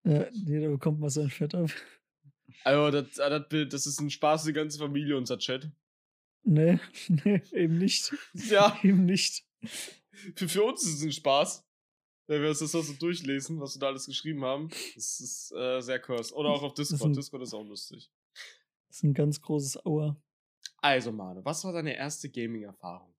Ja, 0.04 0.28
jeder 0.32 0.70
bekommt 0.70 1.00
mal 1.00 1.12
sein 1.12 1.30
Fett 1.30 1.54
ab. 1.54 1.70
Also, 2.64 3.02
das, 3.02 3.20
ah, 3.20 3.30
das, 3.30 3.70
das 3.70 3.86
ist 3.86 4.00
ein 4.02 4.10
Spaß, 4.10 4.46
die 4.46 4.54
ganze 4.54 4.80
Familie, 4.80 5.16
unser 5.16 5.38
Chat. 5.38 5.72
Nee, 6.44 6.80
nee, 7.08 7.42
eben 7.52 7.78
nicht. 7.78 8.12
Ja. 8.34 8.76
eben 8.82 9.06
nicht. 9.06 9.46
Für, 10.36 10.50
für 10.50 10.64
uns 10.64 10.84
ist 10.84 10.96
es 10.96 11.04
ein 11.04 11.12
Spaß. 11.12 11.64
Wenn 12.32 12.44
wir 12.44 12.48
uns 12.48 12.60
das 12.60 12.72
so 12.72 12.94
durchlesen, 12.94 13.60
was 13.60 13.76
wir 13.76 13.82
da 13.82 13.88
alles 13.88 14.06
geschrieben 14.06 14.46
haben, 14.46 14.70
das 14.96 15.20
ist 15.20 15.52
äh, 15.52 15.82
sehr 15.82 16.00
cursed. 16.00 16.34
Oder 16.34 16.48
auch 16.52 16.64
auf 16.64 16.74
Discord. 16.74 17.02
Ein, 17.02 17.12
Discord 17.12 17.44
ist 17.44 17.54
auch 17.54 17.66
lustig. 17.66 18.10
Das 18.88 18.96
ist 18.96 19.04
ein 19.04 19.14
ganz 19.14 19.42
großes 19.42 19.86
Auer. 19.86 20.16
Also, 20.78 21.12
Mane, 21.12 21.44
was 21.44 21.66
war 21.66 21.74
deine 21.74 21.94
erste 21.94 22.30
Gaming-Erfahrung? 22.30 23.14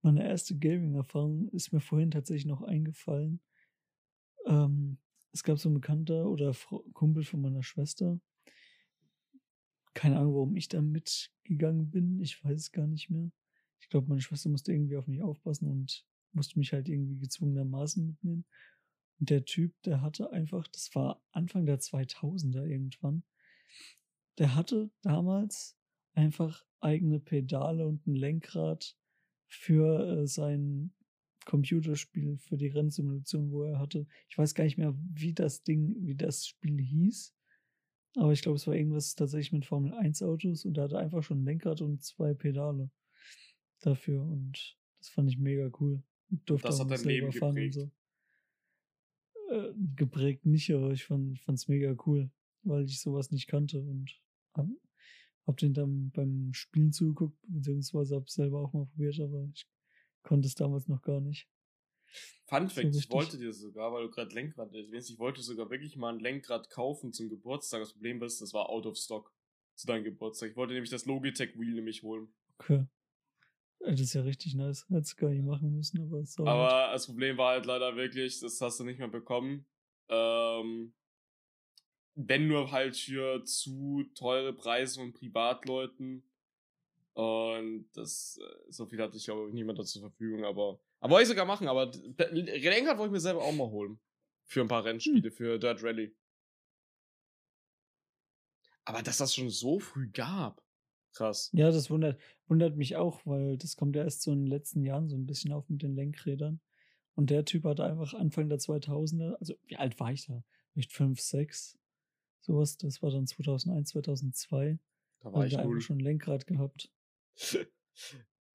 Meine 0.00 0.26
erste 0.26 0.56
Gaming-Erfahrung 0.56 1.50
ist 1.50 1.70
mir 1.70 1.80
vorhin 1.80 2.10
tatsächlich 2.10 2.46
noch 2.46 2.62
eingefallen. 2.62 3.42
Ähm, 4.46 4.96
es 5.32 5.42
gab 5.42 5.58
so 5.58 5.68
ein 5.68 5.74
Bekannter 5.74 6.30
oder 6.30 6.54
Kumpel 6.94 7.24
von 7.24 7.42
meiner 7.42 7.62
Schwester. 7.62 8.18
Keine 9.92 10.18
Ahnung, 10.18 10.32
warum 10.32 10.56
ich 10.56 10.68
da 10.68 10.80
mitgegangen 10.80 11.90
bin. 11.90 12.20
Ich 12.20 12.42
weiß 12.42 12.58
es 12.58 12.72
gar 12.72 12.86
nicht 12.86 13.10
mehr. 13.10 13.30
Ich 13.80 13.90
glaube, 13.90 14.08
meine 14.08 14.22
Schwester 14.22 14.48
musste 14.48 14.72
irgendwie 14.72 14.96
auf 14.96 15.06
mich 15.06 15.20
aufpassen 15.20 15.68
und 15.68 16.06
musste 16.34 16.58
mich 16.58 16.72
halt 16.72 16.88
irgendwie 16.88 17.18
gezwungenermaßen 17.18 18.04
mitnehmen. 18.04 18.44
Und 19.20 19.30
der 19.30 19.44
Typ, 19.44 19.72
der 19.82 20.02
hatte 20.02 20.30
einfach, 20.32 20.66
das 20.68 20.94
war 20.94 21.22
Anfang 21.30 21.66
der 21.66 21.78
2000er 21.78 22.64
irgendwann, 22.64 23.22
der 24.38 24.54
hatte 24.54 24.90
damals 25.02 25.76
einfach 26.14 26.64
eigene 26.80 27.20
Pedale 27.20 27.86
und 27.86 28.06
ein 28.06 28.14
Lenkrad 28.14 28.96
für 29.46 30.22
äh, 30.22 30.26
sein 30.26 30.92
Computerspiel, 31.44 32.38
für 32.38 32.56
die 32.56 32.68
Rennsimulation, 32.68 33.50
wo 33.52 33.64
er 33.64 33.78
hatte. 33.78 34.06
Ich 34.28 34.38
weiß 34.38 34.54
gar 34.54 34.64
nicht 34.64 34.78
mehr, 34.78 34.94
wie 35.12 35.34
das 35.34 35.62
Ding, 35.62 35.94
wie 36.00 36.14
das 36.14 36.46
Spiel 36.46 36.80
hieß. 36.80 37.34
Aber 38.16 38.32
ich 38.32 38.42
glaube, 38.42 38.56
es 38.56 38.66
war 38.66 38.74
irgendwas 38.74 39.14
tatsächlich 39.14 39.52
mit 39.52 39.66
Formel 39.66 39.92
1 39.92 40.22
Autos 40.22 40.64
und 40.64 40.74
da 40.74 40.82
hatte 40.82 40.98
einfach 40.98 41.22
schon 41.22 41.42
ein 41.42 41.44
Lenkrad 41.44 41.80
und 41.80 42.02
zwei 42.02 42.32
Pedale 42.32 42.90
dafür. 43.80 44.22
Und 44.22 44.76
das 44.98 45.08
fand 45.08 45.28
ich 45.28 45.38
mega 45.38 45.70
cool 45.80 46.02
durfte 46.28 46.68
das 46.68 46.80
hat 46.80 46.90
dein 46.90 47.04
Leben 47.04 47.30
geprägt. 47.30 47.74
So. 47.74 47.90
Äh, 49.50 49.72
geprägt 49.96 50.46
nicht, 50.46 50.72
aber 50.72 50.90
ich 50.92 51.04
fand 51.04 51.38
es 51.48 51.68
mega 51.68 51.94
cool, 52.06 52.30
weil 52.62 52.84
ich 52.84 53.00
sowas 53.00 53.30
nicht 53.30 53.46
kannte 53.46 53.80
und 53.80 54.20
hab, 54.54 54.66
hab 55.46 55.56
den 55.58 55.74
dann 55.74 56.10
beim 56.10 56.52
Spielen 56.54 56.92
zugeguckt, 56.92 57.38
beziehungsweise 57.46 58.16
hab 58.16 58.30
selber 58.30 58.60
auch 58.60 58.72
mal 58.72 58.86
probiert, 58.86 59.20
aber 59.20 59.48
ich 59.52 59.66
konnte 60.22 60.48
es 60.48 60.54
damals 60.54 60.88
noch 60.88 61.02
gar 61.02 61.20
nicht. 61.20 61.48
Fun 62.46 62.68
Fact, 62.68 62.94
so 62.94 63.00
ich 63.00 63.10
wollte 63.10 63.38
dir 63.38 63.52
sogar, 63.52 63.92
weil 63.92 64.04
du 64.04 64.10
gerade 64.10 64.34
Lenkrad 64.34 64.72
erwähnst, 64.74 65.10
ich 65.10 65.18
wollte 65.18 65.42
sogar 65.42 65.70
wirklich 65.70 65.96
mal 65.96 66.12
ein 66.12 66.20
Lenkrad 66.20 66.70
kaufen 66.70 67.12
zum 67.12 67.28
Geburtstag. 67.28 67.80
Das 67.80 67.92
Problem 67.92 68.22
ist, 68.22 68.40
das 68.40 68.52
war 68.52 68.68
out 68.68 68.86
of 68.86 68.96
stock 68.96 69.32
zu 69.74 69.86
deinem 69.86 70.04
Geburtstag. 70.04 70.50
Ich 70.50 70.56
wollte 70.56 70.74
nämlich 70.74 70.90
das 70.90 71.06
Logitech 71.06 71.58
Wheel 71.58 71.74
nämlich 71.74 72.02
holen. 72.02 72.28
Okay. 72.58 72.86
Das 73.86 74.00
ist 74.00 74.14
ja 74.14 74.22
richtig 74.22 74.54
nice. 74.54 74.86
Hättest 74.88 75.16
gar 75.16 75.28
nicht 75.28 75.44
machen 75.44 75.74
müssen, 75.76 76.00
aber 76.00 76.24
so. 76.24 76.46
Aber 76.46 76.92
das 76.92 77.06
Problem 77.06 77.36
war 77.36 77.52
halt 77.52 77.66
leider 77.66 77.96
wirklich, 77.96 78.40
das 78.40 78.60
hast 78.60 78.80
du 78.80 78.84
nicht 78.84 78.98
mehr 78.98 79.08
bekommen. 79.08 79.66
Ähm, 80.08 80.94
wenn 82.14 82.48
nur 82.48 82.70
halt 82.70 82.96
für 82.96 83.44
zu 83.44 84.04
teure 84.14 84.52
Preise 84.52 85.00
von 85.00 85.12
Privatleuten. 85.12 86.22
Und 87.12 87.88
das, 87.92 88.40
äh, 88.42 88.72
so 88.72 88.86
viel 88.86 89.00
hatte 89.00 89.16
ich 89.16 89.24
glaube 89.24 89.48
ich 89.48 89.54
niemand 89.54 89.86
zur 89.86 90.02
Verfügung, 90.02 90.44
aber, 90.44 90.80
aber 90.98 91.12
wollte 91.12 91.24
ich 91.24 91.28
sogar 91.28 91.46
machen, 91.46 91.68
aber 91.68 91.92
Lenkrad 92.32 92.98
wollte 92.98 93.10
ich 93.10 93.12
mir 93.12 93.20
selber 93.20 93.42
auch 93.42 93.52
mal 93.52 93.68
holen. 93.68 94.00
Für 94.46 94.62
ein 94.62 94.68
paar 94.68 94.84
Rennspiele, 94.84 95.28
hm. 95.28 95.32
für 95.32 95.58
Dirt 95.58 95.82
Rally. 95.82 96.14
Aber 98.84 99.02
dass 99.02 99.18
das 99.18 99.34
schon 99.34 99.48
so 99.48 99.78
früh 99.78 100.10
gab. 100.10 100.63
Krass. 101.14 101.50
Ja, 101.52 101.70
das 101.70 101.90
wundert, 101.90 102.20
wundert 102.48 102.76
mich 102.76 102.96
auch, 102.96 103.20
weil 103.24 103.56
das 103.56 103.76
kommt 103.76 103.96
ja 103.96 104.02
erst 104.02 104.22
so 104.22 104.32
in 104.32 104.40
den 104.40 104.46
letzten 104.48 104.82
Jahren 104.82 105.08
so 105.08 105.16
ein 105.16 105.26
bisschen 105.26 105.52
auf 105.52 105.68
mit 105.68 105.82
den 105.82 105.94
Lenkrädern. 105.94 106.60
Und 107.14 107.30
der 107.30 107.44
Typ 107.44 107.64
hatte 107.64 107.84
einfach 107.84 108.14
Anfang 108.14 108.48
der 108.48 108.58
2000er, 108.58 109.34
also 109.34 109.54
wie 109.66 109.76
alt 109.76 109.98
war 110.00 110.12
ich 110.12 110.26
da? 110.26 110.42
Nicht 110.74 110.92
5, 110.92 111.20
6, 111.20 111.78
sowas. 112.40 112.76
Das 112.76 113.00
war 113.02 113.10
dann 113.10 113.26
2001, 113.26 113.90
2002. 113.90 114.78
Da 115.20 115.32
war 115.32 115.46
ich 115.46 115.56
einfach 115.56 115.80
schon 115.80 115.98
ein 115.98 116.00
Lenkrad 116.00 116.46
gehabt. 116.46 116.90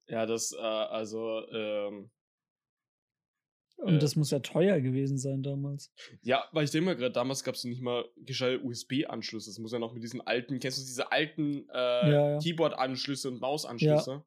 ja, 0.08 0.26
das, 0.26 0.52
äh, 0.52 0.58
also, 0.58 1.48
ähm, 1.52 2.12
und 3.80 3.96
äh, 3.96 4.00
das 4.00 4.16
muss 4.16 4.32
ja 4.32 4.40
teuer 4.40 4.80
gewesen 4.82 5.18
sein 5.18 5.42
damals. 5.42 5.92
Ja, 6.22 6.46
weil 6.52 6.66
ich 6.66 6.72
denke 6.72 6.86
mal 6.86 6.96
gerade, 6.96 7.14
damals 7.14 7.44
gab 7.44 7.56
es 7.56 7.64
nicht 7.64 7.82
mal 7.82 8.06
gescheite 8.18 8.64
USB-Anschlüsse. 8.64 9.50
Das 9.50 9.60
muss 9.60 9.72
ja 9.72 9.80
noch 9.80 9.94
mit 9.94 10.04
diesen 10.04 10.22
alten, 10.22 10.60
kennst 10.60 10.80
du 10.80 10.84
diese 10.84 11.12
alten 11.12 11.68
äh, 11.70 11.74
ja, 11.74 12.30
ja. 12.32 12.40
Keyboard-Anschlüsse 12.40 13.30
und 13.30 13.40
Mausanschlüsse? 13.40 14.24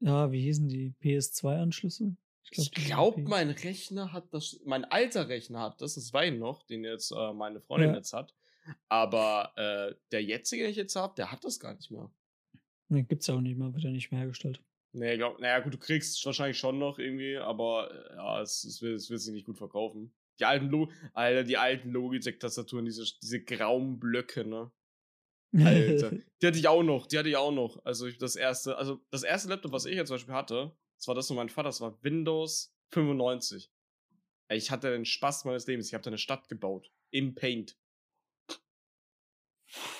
Ja. 0.00 0.24
ja, 0.24 0.32
wie 0.32 0.42
hießen 0.42 0.68
die? 0.68 0.94
PS2-Anschlüsse? 1.02 2.16
Ich 2.50 2.70
glaube, 2.72 3.22
glaub, 3.22 3.28
mein 3.28 3.50
Rechner 3.50 4.12
hat 4.12 4.32
das, 4.32 4.60
mein 4.64 4.84
alter 4.84 5.28
Rechner 5.28 5.60
hat 5.60 5.80
das, 5.80 5.94
das 5.94 6.12
war 6.12 6.24
ihn 6.24 6.38
noch, 6.38 6.62
den 6.62 6.84
jetzt 6.84 7.10
äh, 7.10 7.32
meine 7.32 7.60
Freundin 7.60 7.90
ja. 7.90 7.96
jetzt 7.96 8.12
hat. 8.12 8.34
Aber 8.88 9.52
äh, 9.56 9.94
der 10.12 10.22
jetzige, 10.22 10.62
den 10.62 10.70
ich 10.70 10.76
jetzt 10.76 10.94
habe, 10.94 11.14
der 11.16 11.32
hat 11.32 11.44
das 11.44 11.58
gar 11.58 11.74
nicht 11.74 11.90
mehr. 11.90 12.10
Nee, 12.88 13.02
gibt's 13.02 13.28
auch 13.30 13.40
nicht 13.40 13.58
mehr, 13.58 13.72
wird 13.72 13.82
ja 13.82 13.90
nicht 13.90 14.10
mehr 14.10 14.20
hergestellt. 14.20 14.62
Nee, 14.96 15.16
glaub, 15.16 15.40
naja, 15.40 15.58
gut, 15.58 15.74
du 15.74 15.78
kriegst 15.78 16.24
wahrscheinlich 16.24 16.56
schon 16.56 16.78
noch 16.78 17.00
irgendwie, 17.00 17.36
aber 17.36 17.90
äh, 17.90 18.14
ja, 18.14 18.40
es, 18.40 18.62
es, 18.62 18.80
will, 18.80 18.94
es 18.94 19.10
wird 19.10 19.20
sich 19.20 19.34
nicht 19.34 19.44
gut 19.44 19.58
verkaufen. 19.58 20.14
Die 20.38 20.44
alten, 20.44 20.68
Lo 20.68 20.88
Alter, 21.12 21.42
die 21.42 21.56
alten 21.56 21.90
Logitech-Tastaturen, 21.90 22.84
diese, 22.84 23.04
diese 23.20 23.42
grauen 23.42 23.98
Blöcke, 23.98 24.44
ne? 24.44 24.70
Alter. 25.52 26.10
die 26.42 26.46
hatte 26.46 26.58
ich 26.58 26.68
auch 26.68 26.84
noch, 26.84 27.06
die 27.08 27.18
hatte 27.18 27.28
ich 27.28 27.36
auch 27.36 27.50
noch. 27.50 27.84
Also 27.84 28.08
das 28.08 28.36
erste, 28.36 28.76
also 28.78 29.00
das 29.10 29.24
erste 29.24 29.48
Laptop, 29.48 29.72
was 29.72 29.84
ich 29.84 29.96
jetzt 29.96 30.08
zum 30.08 30.14
Beispiel 30.14 30.34
hatte, 30.34 30.76
das 30.96 31.08
war 31.08 31.16
das 31.16 31.26
von 31.26 31.36
meinem 31.36 31.48
Vater, 31.48 31.68
das 31.68 31.80
war 31.80 32.00
Windows 32.04 32.72
95. 32.90 33.72
Ich 34.50 34.70
hatte 34.70 34.92
den 34.92 35.04
Spaß 35.04 35.44
meines 35.44 35.66
Lebens. 35.66 35.88
Ich 35.88 35.94
habe 35.94 36.04
da 36.04 36.10
eine 36.10 36.18
Stadt 36.18 36.48
gebaut. 36.48 36.92
Im 37.10 37.34
Paint. 37.34 37.76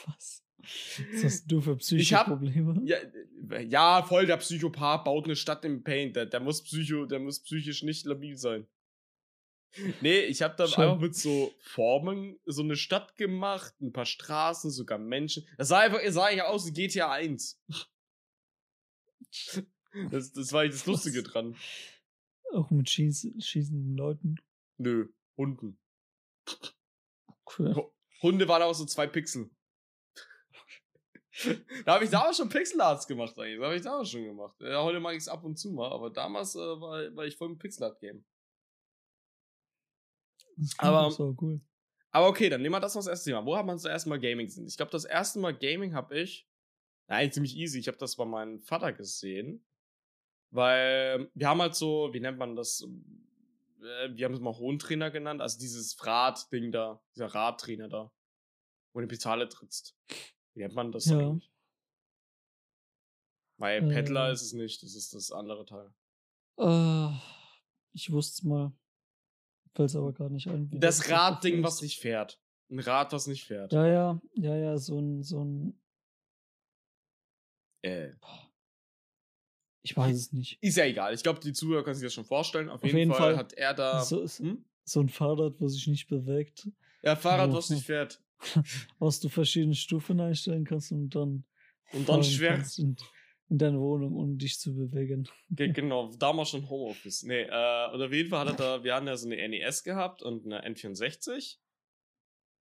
Was? 0.07 0.44
Was 1.13 1.25
hast 1.25 1.47
du 1.47 1.61
für 1.61 1.77
psychische 1.77 2.17
Probleme? 2.25 2.81
Ja, 2.85 2.99
ja, 3.61 4.03
voll, 4.03 4.27
der 4.27 4.37
Psychopath 4.39 5.05
baut 5.05 5.25
eine 5.25 5.37
Stadt 5.37 5.65
im 5.65 5.83
Paint. 5.83 6.17
Der, 6.17 6.27
der, 6.27 6.41
muss, 6.41 6.63
psycho, 6.63 7.07
der 7.07 7.21
muss 7.21 7.41
psychisch 7.41 7.83
nicht 7.83 8.07
labil 8.07 8.37
sein. 8.37 8.67
Nee, 10.01 10.21
ich 10.21 10.43
habe 10.43 10.55
da 10.57 10.69
Schon. 10.69 10.85
einfach 10.85 11.01
mit 11.01 11.17
so 11.17 11.53
Formen 11.61 12.39
so 12.45 12.63
eine 12.63 12.77
Stadt 12.77 13.17
gemacht, 13.17 13.75
ein 13.81 13.93
paar 13.93 14.07
Straßen, 14.07 14.71
sogar 14.71 14.99
Menschen. 14.99 15.47
Das 15.59 15.69
sah 15.69 15.81
einfach, 15.81 15.99
sah 16.09 16.31
ja 16.31 16.47
aus 16.47 16.67
wie 16.67 16.73
GTA 16.73 17.13
1. 17.13 17.61
Das, 20.11 20.33
das 20.33 20.53
war 20.53 20.67
das 20.67 20.87
Lustige 20.87 21.19
Was? 21.19 21.33
dran. 21.33 21.57
Auch 22.53 22.71
mit 22.71 22.91
schieß, 22.91 23.29
schießenden 23.39 23.97
Leuten? 23.97 24.37
Nö, 24.77 25.09
Hunden. 25.37 25.79
Cool. 27.57 27.93
Hunde 28.23 28.49
waren 28.49 28.63
auch 28.63 28.75
so 28.75 28.87
zwei 28.87 29.07
Pixel. 29.07 29.51
Da 31.85 31.95
habe 31.95 32.05
ich 32.05 32.11
da 32.11 32.29
auch 32.29 32.35
schon 32.35 32.49
Pixelarts 32.49 33.07
gemacht 33.07 33.39
eigentlich. 33.39 33.59
Das 33.59 33.65
habe 33.67 33.77
ich 33.77 33.83
da 33.83 33.99
auch 33.99 34.05
schon 34.05 34.25
gemacht. 34.25 34.57
Ja, 34.61 34.83
heute 34.83 35.01
mag 35.01 35.13
ich 35.13 35.23
es 35.23 35.29
ab 35.29 35.45
und 35.45 35.59
zu 35.59 35.73
mal, 35.73 35.91
aber 35.91 36.11
damals 36.11 36.55
äh, 36.55 36.59
war, 36.59 37.15
war 37.17 37.25
ich 37.25 37.37
voll 37.37 37.51
im 37.51 37.59
Pixelart-Game. 37.59 38.25
Aber, 40.79 41.11
so 41.11 41.37
cool. 41.41 41.61
aber 42.13 42.29
okay, 42.29 42.49
dann 42.49 42.63
nehmen 42.63 42.75
wir 42.75 42.81
das 42.81 42.95
noch 42.95 43.01
das 43.01 43.09
erste 43.09 43.31
Thema. 43.31 43.45
Wo 43.45 43.57
hat 43.57 43.67
man 43.67 43.79
zuerst 43.79 44.07
Mal 44.07 44.21
Gaming 44.21 44.47
gesehen? 44.47 44.67
Ich 44.67 44.77
glaube, 44.77 44.93
das 44.93 45.05
erste 45.05 45.41
Mal 45.41 45.57
Gaming 45.57 45.95
habe 45.95 46.17
ich, 46.19 46.49
nein, 47.09 47.33
ziemlich 47.33 47.57
easy. 47.57 47.81
Ich 47.81 47.89
habe 47.89 47.99
das 47.99 48.17
bei 48.17 48.25
meinem 48.25 48.61
Vater 48.61 48.93
gesehen. 48.93 49.65
Weil 50.55 51.29
wir 51.35 51.49
haben 51.49 51.61
halt 51.61 51.75
so, 51.75 52.11
wie 52.13 52.21
nennt 52.21 52.39
man 52.39 52.55
das? 52.55 52.87
Äh, 53.83 54.15
wir 54.15 54.25
haben 54.25 54.35
es 54.35 54.41
mal 54.41 54.57
Hohentrainer 54.57 55.11
genannt, 55.11 55.41
also 55.41 55.59
dieses 55.59 55.97
Rad-Ding 56.07 56.71
da, 56.71 57.03
dieser 57.17 57.27
Radtrainer 57.27 57.89
da, 57.89 58.13
wo 58.93 59.01
du 59.01 59.09
die 59.09 59.17
Pedale 59.17 59.49
trittst. 59.49 59.97
Wie 60.55 60.61
nennt 60.61 60.75
man 60.75 60.93
das 60.93 61.07
ja. 61.07 61.19
eigentlich? 61.19 61.51
Weil 63.59 63.85
äh, 63.85 63.93
Peddler 63.93 64.31
ist 64.31 64.43
es 64.43 64.53
nicht, 64.53 64.83
das 64.83 64.95
ist 64.95 65.15
das 65.15 65.31
andere 65.31 65.65
Teil. 65.65 65.93
Äh, 66.59 67.17
ich 67.93 68.11
wusste 68.11 68.33
es 68.33 68.43
mal. 68.43 68.73
Fällt 69.75 69.91
es 69.91 69.97
aber 69.97 70.13
gar 70.13 70.31
nicht 70.31 70.49
ein. 70.49 70.71
Das, 70.71 70.99
das 70.99 71.11
Radding, 71.11 71.63
was 71.63 71.83
nicht 71.83 71.99
fährt. 71.99 72.41
Ein 72.71 72.79
Rad, 72.79 73.13
was 73.13 73.27
nicht 73.27 73.45
fährt. 73.45 73.73
Ja, 73.73 73.87
ja, 73.87 74.21
ja, 74.35 74.57
ja, 74.57 74.79
so 74.79 74.99
ein, 74.99 75.23
so 75.23 75.45
ein. 75.45 75.81
Äh. 77.83 78.13
Ich 79.83 79.97
weiß 79.97 80.17
es 80.17 80.33
nicht. 80.33 80.59
Ist 80.63 80.77
ja 80.77 80.85
egal. 80.85 81.13
Ich 81.13 81.23
glaube, 81.23 81.41
die 81.41 81.53
Zuhörer 81.53 81.85
können 81.85 81.95
sich 81.95 82.07
das 82.07 82.15
schon 82.15 82.25
vorstellen. 82.25 82.71
Auf, 82.71 82.77
Auf 82.77 82.85
jeden, 82.85 82.99
jeden 82.99 83.11
Fall, 83.13 83.35
Fall, 83.35 83.37
hat 83.37 83.53
er 83.53 83.75
da. 83.75 84.01
So, 84.03 84.27
hm? 84.27 84.65
So, 84.85 85.01
ein 85.01 85.09
Fahrrad, 85.09 85.61
wo 85.61 85.69
sich 85.69 85.87
nicht 85.87 86.09
bewegt. 86.09 86.69
Ja, 87.03 87.17
Fahrrad, 87.17 87.53
was 87.53 87.71
nicht 87.71 87.87
fährt. 87.87 88.21
was 88.99 89.21
du 89.21 89.29
verschiedene 89.29 89.75
Stufen 89.75 90.21
einstellen 90.21 90.65
kannst 90.65 90.93
und 90.93 91.11
dann. 91.11 91.45
Und 91.93 92.09
dann 92.09 92.25
schwer. 92.25 92.65
In, 92.79 92.97
in 93.51 93.59
deiner 93.59 93.79
Wohnung, 93.79 94.17
um 94.17 94.39
dich 94.39 94.59
zu 94.59 94.75
bewegen. 94.75 95.29
genau, 95.51 96.11
damals 96.19 96.51
schon 96.51 96.69
Homeoffice. 96.69 97.23
Nee, 97.23 97.43
äh, 97.43 97.93
und 97.93 98.03
auf 98.03 98.13
jeden 98.13 98.31
Fall 98.31 98.41
hat 98.41 98.61
er 98.61 98.79
da, 98.79 98.85
wir 98.85 98.95
hatten 98.95 99.07
ja 99.07 99.17
so 99.17 99.29
eine 99.29 99.49
NES 99.49 99.85
gehabt 99.85 100.23
und 100.23 100.45
eine 100.47 100.67
N64. 100.67 101.59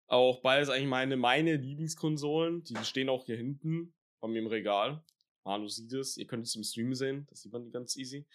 Auch 0.07 0.41
beides 0.41 0.69
eigentlich 0.69 0.89
meine, 0.89 1.17
meine 1.17 1.55
Lieblingskonsolen. 1.55 2.63
Die 2.65 2.75
stehen 2.83 3.09
auch 3.09 3.25
hier 3.25 3.37
hinten 3.37 3.93
bei 4.19 4.27
mir 4.27 4.39
im 4.39 4.47
Regal. 4.47 5.03
Manu 5.43 5.67
sieht 5.67 5.91
es. 5.93 6.17
Ihr 6.17 6.27
könnt 6.27 6.45
es 6.45 6.55
im 6.55 6.63
Stream 6.63 6.93
sehen. 6.93 7.25
Das 7.29 7.41
sieht 7.41 7.51
man 7.51 7.71
ganz 7.71 7.95
easy. 7.95 8.27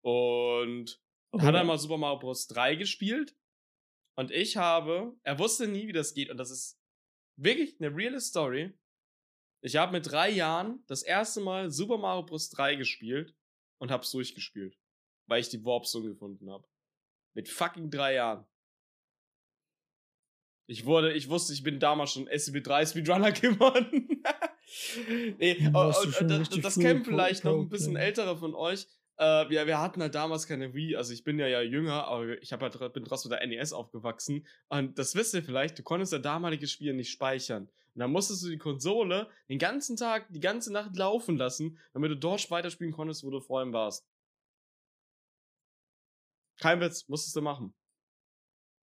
Und 0.00 1.00
okay. 1.32 1.46
hat 1.46 1.54
einmal 1.54 1.78
Super 1.78 1.98
Mario 1.98 2.18
Bros. 2.18 2.46
3 2.46 2.76
gespielt. 2.76 3.36
Und 4.16 4.30
ich 4.30 4.56
habe, 4.56 5.16
er 5.22 5.38
wusste 5.38 5.68
nie, 5.68 5.86
wie 5.86 5.92
das 5.92 6.14
geht. 6.14 6.30
Und 6.30 6.38
das 6.38 6.50
ist 6.50 6.80
wirklich 7.36 7.80
eine 7.80 7.94
reale 7.94 8.20
Story. 8.20 8.72
Ich 9.60 9.76
habe 9.76 9.92
mit 9.92 10.10
drei 10.10 10.30
Jahren 10.30 10.84
das 10.86 11.02
erste 11.02 11.40
Mal 11.40 11.70
Super 11.70 11.98
Mario 11.98 12.24
Bros. 12.24 12.50
3 12.50 12.76
gespielt 12.76 13.34
und 13.78 13.90
hab's 13.90 14.10
durchgespielt. 14.10 14.78
Weil 15.26 15.40
ich 15.40 15.48
die 15.48 15.64
Warp 15.64 15.86
Zone 15.86 16.08
gefunden 16.08 16.50
habe. 16.50 16.66
Mit 17.34 17.48
fucking 17.48 17.90
drei 17.90 18.14
Jahren. 18.14 18.46
Ich 20.66 20.84
wurde, 20.84 21.14
ich 21.14 21.28
wusste, 21.30 21.54
ich 21.54 21.62
bin 21.62 21.80
damals 21.80 22.12
schon 22.12 22.28
SCP3 22.28 22.86
Speedrunner 22.90 23.32
geworden. 23.32 24.22
nee, 25.38 25.66
und, 25.66 25.76
und, 25.76 26.28
das, 26.28 26.50
das 26.50 26.78
kennen 26.78 27.04
vielleicht 27.04 27.44
noch 27.44 27.58
ein 27.58 27.68
bisschen 27.68 27.96
ältere 27.96 28.36
von 28.36 28.54
euch. 28.54 28.86
Äh, 29.18 29.50
wir, 29.50 29.66
wir 29.66 29.80
hatten 29.80 30.00
halt 30.00 30.14
damals 30.14 30.46
keine 30.46 30.74
Wii, 30.74 30.96
also 30.96 31.12
ich 31.12 31.24
bin 31.24 31.40
ja 31.40 31.48
ja 31.48 31.60
jünger, 31.60 32.06
aber 32.06 32.40
ich 32.40 32.52
hab 32.52 32.62
halt, 32.62 32.92
bin 32.92 33.04
trotzdem 33.04 33.30
mit 33.30 33.40
der 33.40 33.46
NES 33.48 33.72
aufgewachsen. 33.72 34.46
Und 34.68 34.98
das 34.98 35.16
wisst 35.16 35.34
ihr 35.34 35.42
vielleicht, 35.42 35.78
du 35.78 35.82
konntest 35.82 36.12
ja 36.12 36.20
damalige 36.20 36.68
Spiele 36.68 36.94
nicht 36.94 37.10
speichern. 37.10 37.64
Und 37.94 38.00
dann 38.00 38.12
musstest 38.12 38.44
du 38.44 38.48
die 38.48 38.58
Konsole 38.58 39.28
den 39.48 39.58
ganzen 39.58 39.96
Tag, 39.96 40.26
die 40.30 40.38
ganze 40.38 40.72
Nacht 40.72 40.96
laufen 40.96 41.36
lassen, 41.36 41.78
damit 41.92 42.12
du 42.12 42.16
dort 42.16 42.48
weiterspielen 42.50 42.92
konntest, 42.92 43.24
wo 43.24 43.30
du 43.30 43.40
vorhin 43.40 43.72
warst. 43.72 44.06
Kein 46.60 46.80
Witz, 46.80 47.08
musstest 47.08 47.34
du 47.34 47.42
machen. 47.42 47.74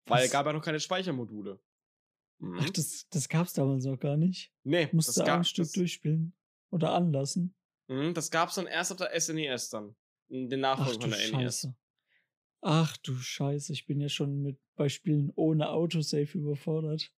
Weil 0.06 0.26
es 0.26 0.32
gab 0.32 0.46
ja 0.46 0.54
noch 0.54 0.64
keine 0.64 0.82
Speichermodule. 0.82 1.60
Mhm. 2.40 2.60
Ach, 2.60 2.70
das, 2.72 3.08
das 3.10 3.30
gab's 3.30 3.54
damals 3.54 3.86
noch 3.86 3.98
gar 3.98 4.18
nicht. 4.18 4.52
Nee, 4.64 4.90
Musste 4.92 5.20
das 5.20 5.26
gab, 5.26 5.38
ein 5.38 5.46
Stück 5.46 5.72
durchspielen. 5.72 6.34
Oder 6.72 6.94
anlassen. 6.94 7.56
Mhm, 7.88 8.14
das 8.14 8.32
gab's 8.32 8.56
dann 8.56 8.68
erst 8.68 8.92
auf 8.92 8.98
der 8.98 9.18
SNES 9.18 9.68
e 9.68 9.72
dann. 9.72 9.96
Den 10.30 10.60
Nachfolger 10.60 11.02
von 11.02 11.10
der 11.10 11.18
Scheiße. 11.18 11.38
NES. 11.38 11.70
Ach 12.62 12.98
du 12.98 13.16
Scheiße, 13.16 13.74
ich 13.74 13.86
bin 13.86 14.02
ja 14.02 14.10
schon 14.10 14.42
mit 14.42 14.58
bei 14.76 14.90
Spielen 14.90 15.32
ohne 15.36 15.70
Autosave 15.70 16.38
überfordert. 16.38 17.12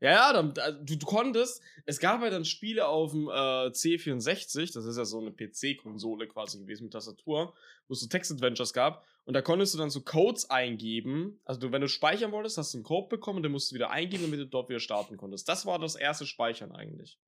Ja, 0.00 0.32
dann, 0.32 0.54
du, 0.84 0.96
du, 0.96 1.06
konntest, 1.06 1.62
es 1.86 2.00
gab 2.00 2.20
ja 2.22 2.30
dann 2.30 2.44
Spiele 2.44 2.88
auf 2.88 3.12
dem 3.12 3.28
äh, 3.28 3.68
C64, 3.68 4.72
das 4.72 4.84
ist 4.84 4.96
ja 4.96 5.04
so 5.04 5.20
eine 5.20 5.30
PC-Konsole 5.30 6.26
quasi 6.26 6.58
gewesen 6.58 6.84
mit 6.84 6.92
Tastatur, 6.92 7.54
wo 7.86 7.92
es 7.92 8.00
so 8.00 8.08
Text-Adventures 8.08 8.72
gab 8.72 9.04
und 9.24 9.34
da 9.34 9.42
konntest 9.42 9.74
du 9.74 9.78
dann 9.78 9.90
so 9.90 10.00
Codes 10.00 10.50
eingeben. 10.50 11.40
Also 11.44 11.60
du, 11.60 11.72
wenn 11.72 11.80
du 11.80 11.88
speichern 11.88 12.32
wolltest, 12.32 12.58
hast 12.58 12.74
du 12.74 12.78
einen 12.78 12.84
Code 12.84 13.08
bekommen 13.08 13.36
und 13.36 13.42
den 13.44 13.52
musst 13.52 13.70
du 13.70 13.76
wieder 13.76 13.90
eingeben, 13.90 14.24
damit 14.24 14.40
du 14.40 14.46
dort 14.46 14.68
wieder 14.68 14.80
starten 14.80 15.16
konntest. 15.16 15.48
Das 15.48 15.64
war 15.64 15.78
das 15.78 15.94
erste 15.94 16.26
Speichern 16.26 16.72
eigentlich. 16.72 17.18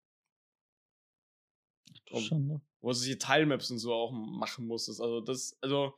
Schon, 2.07 2.47
ne? 2.47 2.61
Wo 2.81 2.89
du 2.89 2.95
solche 2.95 3.19
Teilmaps 3.19 3.71
und 3.71 3.79
so 3.79 3.93
auch 3.93 4.13
machen 4.13 4.67
musstest. 4.67 5.01
Also 5.01 5.21
das, 5.21 5.57
also 5.61 5.95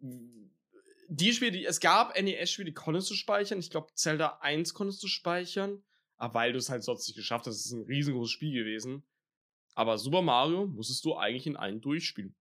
die 0.00 1.32
Spiele, 1.32 1.52
die 1.52 1.64
es 1.64 1.80
gab, 1.80 2.20
NES-Spiele, 2.20 2.66
die 2.66 2.74
konntest 2.74 3.10
du 3.10 3.14
speichern. 3.14 3.58
Ich 3.58 3.70
glaube, 3.70 3.88
Zelda 3.94 4.38
1 4.40 4.74
konntest 4.74 5.02
du 5.02 5.08
speichern. 5.08 5.82
Aber 6.16 6.34
weil 6.34 6.52
du 6.52 6.58
es 6.58 6.70
halt 6.70 6.82
sonst 6.82 7.06
nicht 7.06 7.16
geschafft 7.16 7.46
hast, 7.46 7.64
ist 7.64 7.72
ein 7.72 7.82
riesengroßes 7.82 8.32
Spiel 8.32 8.52
gewesen. 8.52 9.02
Aber 9.74 9.98
Super 9.98 10.22
Mario 10.22 10.66
musstest 10.66 11.04
du 11.04 11.14
eigentlich 11.14 11.46
in 11.46 11.56
einen 11.56 11.80
durchspielen. 11.80 12.34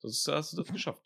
Das 0.00 0.26
hast 0.28 0.52
du 0.52 0.56
das 0.58 0.72
geschafft. 0.72 1.02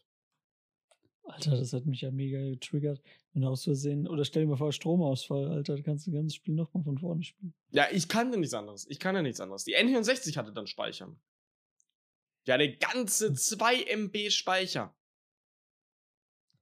Alter, 1.24 1.56
das 1.56 1.72
hat 1.72 1.86
mich 1.86 2.00
ja 2.00 2.10
mega 2.10 2.40
getriggert. 2.40 3.00
Wenn 3.32 3.42
du 3.42 3.48
aus 3.48 3.64
Versehen, 3.64 4.08
oder 4.08 4.24
stell 4.24 4.42
dir 4.42 4.48
mal 4.48 4.56
vor, 4.56 4.72
Stromausfall, 4.72 5.48
Alter, 5.48 5.80
kannst 5.82 6.06
du 6.06 6.10
das 6.10 6.18
ganze 6.18 6.34
Spiel 6.34 6.54
nochmal 6.54 6.82
von 6.82 6.98
vorne 6.98 7.22
spielen. 7.22 7.54
Ja, 7.70 7.86
ich 7.90 8.08
kann 8.08 8.32
ja 8.32 8.38
nichts 8.38 8.54
anderes. 8.54 8.86
Ich 8.90 8.98
kann 8.98 9.14
ja 9.14 9.22
nichts 9.22 9.40
anderes. 9.40 9.64
Die 9.64 9.76
N64 9.76 10.36
hatte 10.36 10.52
dann 10.52 10.66
Speichern. 10.66 11.18
Die 12.46 12.52
hatte 12.52 12.76
ganze 12.76 13.32
2 13.32 13.84
MB 13.84 14.30
Speicher. 14.30 14.94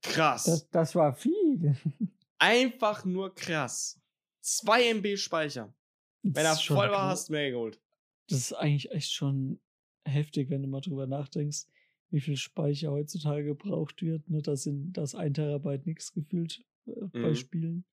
Krass. 0.02 0.44
Das, 0.44 0.68
das 0.70 0.94
war 0.94 1.14
viel. 1.14 1.76
Einfach 2.38 3.04
nur 3.04 3.34
krass. 3.34 4.00
2 4.42 4.94
MB 4.94 5.16
Speicher. 5.16 5.74
Wenn 6.22 6.44
er 6.44 6.56
voll 6.56 6.90
war, 6.90 7.10
hast 7.10 7.28
du 7.28 7.32
mehr 7.32 7.50
geholt. 7.50 7.80
Das 8.28 8.38
ist 8.38 8.52
eigentlich 8.52 8.90
echt 8.90 9.12
schon 9.12 9.60
heftig, 10.04 10.50
wenn 10.50 10.62
du 10.62 10.68
mal 10.68 10.80
drüber 10.80 11.06
nachdenkst, 11.06 11.66
wie 12.10 12.20
viel 12.20 12.36
Speicher 12.36 12.90
heutzutage 12.90 13.44
gebraucht 13.44 14.02
wird. 14.02 14.28
Ne? 14.28 14.42
Das 14.42 14.64
sind 14.64 14.92
das 14.92 15.14
1 15.14 15.34
Terabyte 15.34 15.86
nichts 15.86 16.12
gefühlt 16.12 16.64
äh, 16.86 17.06
bei 17.12 17.30
mhm. 17.30 17.34
Spielen. 17.34 17.84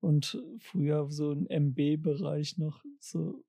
Und 0.00 0.40
früher 0.58 1.10
so 1.10 1.32
ein 1.32 1.46
MB-Bereich 1.46 2.58
noch, 2.58 2.84
so, 3.00 3.44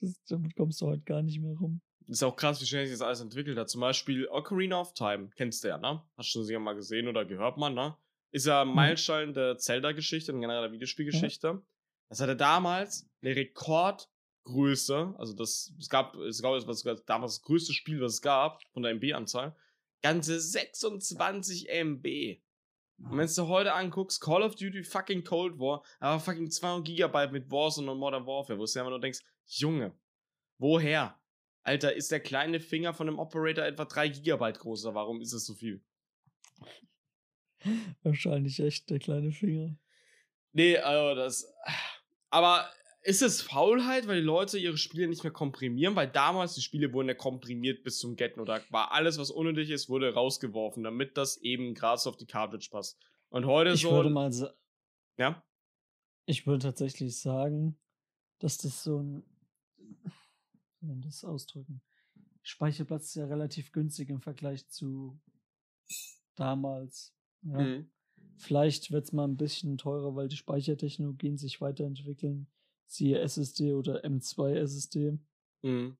das, 0.00 0.20
damit 0.24 0.56
kommst 0.56 0.80
du 0.80 0.86
heute 0.86 1.02
gar 1.02 1.22
nicht 1.22 1.40
mehr 1.40 1.54
rum. 1.54 1.82
Ist 2.10 2.24
auch 2.24 2.34
krass, 2.34 2.60
wie 2.60 2.66
schnell 2.66 2.86
sich 2.86 2.98
das 2.98 3.06
alles 3.06 3.20
entwickelt 3.20 3.56
hat. 3.56 3.70
Zum 3.70 3.80
Beispiel 3.80 4.26
Ocarina 4.26 4.80
of 4.80 4.94
Time, 4.94 5.30
kennst 5.36 5.62
du 5.62 5.68
ja, 5.68 5.78
ne? 5.78 6.02
Hast 6.16 6.34
du 6.34 6.42
sicher 6.42 6.58
mal 6.58 6.74
gesehen 6.74 7.06
oder 7.06 7.24
gehört 7.24 7.56
man, 7.56 7.74
ne? 7.74 7.96
Ist 8.32 8.46
ja 8.46 8.62
ein 8.62 8.68
mhm. 8.68 8.74
Meilenstein 8.74 9.32
der 9.32 9.58
Zelda-Geschichte 9.58 10.32
und 10.32 10.40
generell 10.40 10.62
der 10.62 10.72
Videospielgeschichte. 10.72 11.46
Ja. 11.46 11.62
Das 12.08 12.20
hatte 12.20 12.34
damals 12.34 13.08
eine 13.22 13.36
Rekordgröße, 13.36 15.14
also 15.18 15.34
das, 15.34 15.72
es 15.78 15.88
gab, 15.88 16.16
es 16.16 16.42
gab 16.42 16.52
was, 16.66 16.82
damals 17.06 17.36
das 17.36 17.42
größte 17.42 17.72
Spiel, 17.72 18.00
was 18.00 18.14
es 18.14 18.22
gab, 18.22 18.60
von 18.72 18.82
der 18.82 18.90
MB-Anzahl, 18.90 19.54
ganze 20.02 20.40
26 20.40 21.68
MB. 21.68 22.40
Und 23.08 23.18
wenn 23.18 23.28
du 23.28 23.46
heute 23.46 23.72
anguckst, 23.72 24.20
Call 24.20 24.42
of 24.42 24.56
Duty 24.56 24.82
fucking 24.82 25.22
Cold 25.22 25.60
War, 25.60 25.84
aber 26.00 26.18
fucking 26.18 26.50
200 26.50 26.84
Gigabyte 26.84 27.30
mit 27.30 27.48
Warzone 27.52 27.92
und 27.92 27.98
Modern 27.98 28.26
Warfare, 28.26 28.58
wo 28.58 28.64
du 28.64 28.72
ja 28.72 28.80
immer 28.80 28.90
nur 28.90 29.00
denkst, 29.00 29.20
Junge, 29.46 29.94
woher? 30.58 31.19
Alter, 31.62 31.94
ist 31.94 32.10
der 32.10 32.20
kleine 32.20 32.60
Finger 32.60 32.94
von 32.94 33.06
dem 33.06 33.18
Operator 33.18 33.64
etwa 33.64 33.84
3 33.84 34.08
GB 34.08 34.52
groß? 34.52 34.84
Warum 34.84 35.20
ist 35.20 35.32
es 35.32 35.44
so 35.46 35.54
viel? 35.54 35.82
Wahrscheinlich 38.02 38.60
echt 38.60 38.88
der 38.90 38.98
kleine 38.98 39.32
Finger. 39.32 39.76
Nee, 40.52 40.78
also 40.78 41.14
das. 41.14 41.52
Aber 42.30 42.68
ist 43.02 43.22
es 43.22 43.42
Faulheit, 43.42 44.06
weil 44.06 44.20
die 44.20 44.26
Leute 44.26 44.58
ihre 44.58 44.78
Spiele 44.78 45.08
nicht 45.08 45.22
mehr 45.22 45.32
komprimieren? 45.32 45.96
Weil 45.96 46.08
damals 46.08 46.54
die 46.54 46.62
Spiele 46.62 46.92
wurden 46.92 47.08
ja 47.08 47.14
komprimiert 47.14 47.82
bis 47.82 47.98
zum 47.98 48.16
Getten 48.16 48.40
oder 48.40 48.62
war 48.70 48.92
alles, 48.92 49.18
was 49.18 49.30
unnötig 49.30 49.70
ist, 49.70 49.88
wurde 49.88 50.14
rausgeworfen, 50.14 50.82
damit 50.82 51.16
das 51.16 51.36
eben 51.38 51.74
gerade 51.74 52.00
auf 52.06 52.16
die 52.16 52.26
Cartridge 52.26 52.68
passt. 52.70 52.98
Und 53.28 53.46
heute 53.46 53.72
ich 53.72 53.82
so. 53.82 53.88
Ich 53.88 53.94
würde 53.94 54.10
mal. 54.10 54.32
Ja? 55.18 55.42
Ich 56.26 56.46
würde 56.46 56.62
tatsächlich 56.62 57.18
sagen, 57.18 57.78
dass 58.38 58.56
das 58.58 58.82
so 58.82 59.00
ein 59.00 59.24
wenn 60.80 61.00
das 61.00 61.24
ausdrücken. 61.24 61.82
Speicherplatz 62.42 63.08
ist 63.08 63.14
ja 63.16 63.26
relativ 63.26 63.72
günstig 63.72 64.08
im 64.08 64.20
Vergleich 64.20 64.66
zu 64.68 65.20
damals. 66.34 67.14
Ja. 67.42 67.58
Mhm. 67.58 67.90
Vielleicht 68.36 68.90
wird 68.90 69.04
es 69.04 69.12
mal 69.12 69.24
ein 69.24 69.36
bisschen 69.36 69.76
teurer, 69.76 70.14
weil 70.14 70.28
die 70.28 70.36
Speichertechnologien 70.36 71.36
sich 71.36 71.60
weiterentwickeln. 71.60 72.46
Siehe 72.86 73.20
SSD 73.20 73.74
oder 73.74 74.04
M2 74.04 74.54
SSD. 74.54 75.18
Mhm. 75.62 75.96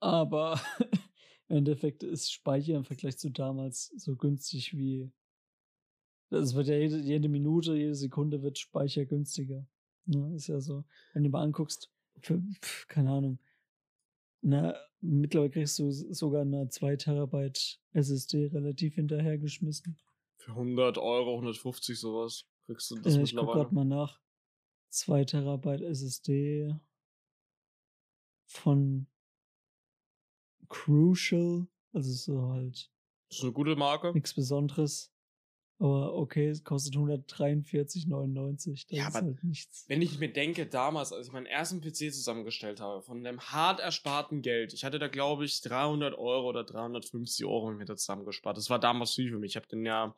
Aber 0.00 0.58
im 1.48 1.58
Endeffekt 1.58 2.02
ist 2.02 2.32
Speicher 2.32 2.74
im 2.74 2.84
Vergleich 2.84 3.18
zu 3.18 3.30
damals 3.30 3.92
so 3.96 4.16
günstig 4.16 4.76
wie. 4.76 5.12
Es 6.30 6.54
wird 6.54 6.68
ja 6.68 6.76
jede, 6.76 6.98
jede 6.98 7.28
Minute, 7.28 7.76
jede 7.76 7.94
Sekunde 7.94 8.42
wird 8.42 8.58
Speicher 8.58 9.04
günstiger. 9.04 9.66
Ja, 10.06 10.34
ist 10.34 10.46
ja 10.46 10.60
so. 10.60 10.84
Wenn 11.12 11.24
du 11.24 11.28
mal 11.28 11.42
anguckst, 11.42 11.92
für, 12.20 12.42
keine 12.88 13.10
Ahnung, 13.10 13.38
na, 14.42 14.74
mittlerweile 15.00 15.50
kriegst 15.50 15.78
du 15.78 15.90
sogar 15.90 16.42
eine 16.42 16.68
2 16.68 16.96
Terabyte 16.96 17.80
SSD 17.92 18.46
relativ 18.48 18.94
hinterhergeschmissen. 18.96 19.98
Für 20.36 20.52
100 20.52 20.98
Euro, 20.98 21.34
150 21.34 21.98
sowas 21.98 22.46
kriegst 22.66 22.90
du 22.90 22.96
das 22.96 23.16
Äh, 23.16 23.22
ich 23.22 23.34
guck 23.34 23.40
mittlerweile. 23.46 23.62
grad 23.64 23.72
mal 23.72 23.84
nach. 23.84 24.20
2 24.90 25.24
Terabyte 25.24 25.82
SSD 25.82 26.74
von 28.46 29.06
Crucial, 30.68 31.66
also 31.92 32.12
so 32.12 32.48
halt 32.50 32.90
Das 33.28 33.38
ist 33.38 33.44
eine 33.44 33.52
gute 33.52 33.76
Marke. 33.76 34.12
nichts 34.12 34.34
Besonderes. 34.34 35.11
Aber 35.82 36.14
okay, 36.14 36.48
es 36.48 36.62
kostet 36.62 36.94
143,99. 36.94 38.72
Das 38.72 38.84
Ja, 38.88 39.08
ist 39.08 39.16
aber 39.16 39.26
halt 39.26 39.42
nichts. 39.42 39.84
Wenn 39.88 40.00
ich 40.00 40.16
mir 40.20 40.32
denke, 40.32 40.64
damals, 40.64 41.12
als 41.12 41.26
ich 41.26 41.32
meinen 41.32 41.46
ersten 41.46 41.80
PC 41.80 42.14
zusammengestellt 42.14 42.78
habe, 42.78 43.02
von 43.02 43.24
dem 43.24 43.40
hart 43.40 43.80
ersparten 43.80 44.42
Geld, 44.42 44.74
ich 44.74 44.84
hatte 44.84 45.00
da, 45.00 45.08
glaube 45.08 45.44
ich, 45.44 45.60
300 45.60 46.16
Euro 46.16 46.50
oder 46.50 46.62
350 46.62 47.44
Euro 47.46 47.72
mir 47.72 47.84
da 47.84 47.96
zusammengespart. 47.96 48.56
Das 48.56 48.70
war 48.70 48.78
damals 48.78 49.14
viel 49.14 49.30
für 49.30 49.40
mich. 49.40 49.52
Ich 49.52 49.56
habe 49.56 49.66
den 49.66 49.84
ja 49.84 50.14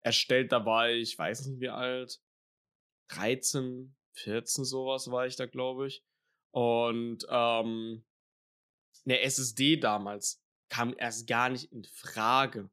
erstellt, 0.00 0.50
da 0.50 0.66
war 0.66 0.90
ich, 0.90 1.12
ich 1.12 1.18
weiß 1.18 1.46
nicht 1.46 1.60
wie 1.60 1.68
alt, 1.68 2.20
13, 3.12 3.94
14 4.14 4.64
sowas 4.64 5.12
war 5.12 5.28
ich 5.28 5.36
da, 5.36 5.46
glaube 5.46 5.86
ich. 5.86 6.02
Und 6.50 7.24
ähm, 7.30 8.04
eine 9.04 9.20
SSD 9.20 9.76
damals 9.76 10.42
kam 10.68 10.92
erst 10.98 11.28
gar 11.28 11.50
nicht 11.50 11.70
in 11.70 11.84
Frage. 11.84 12.68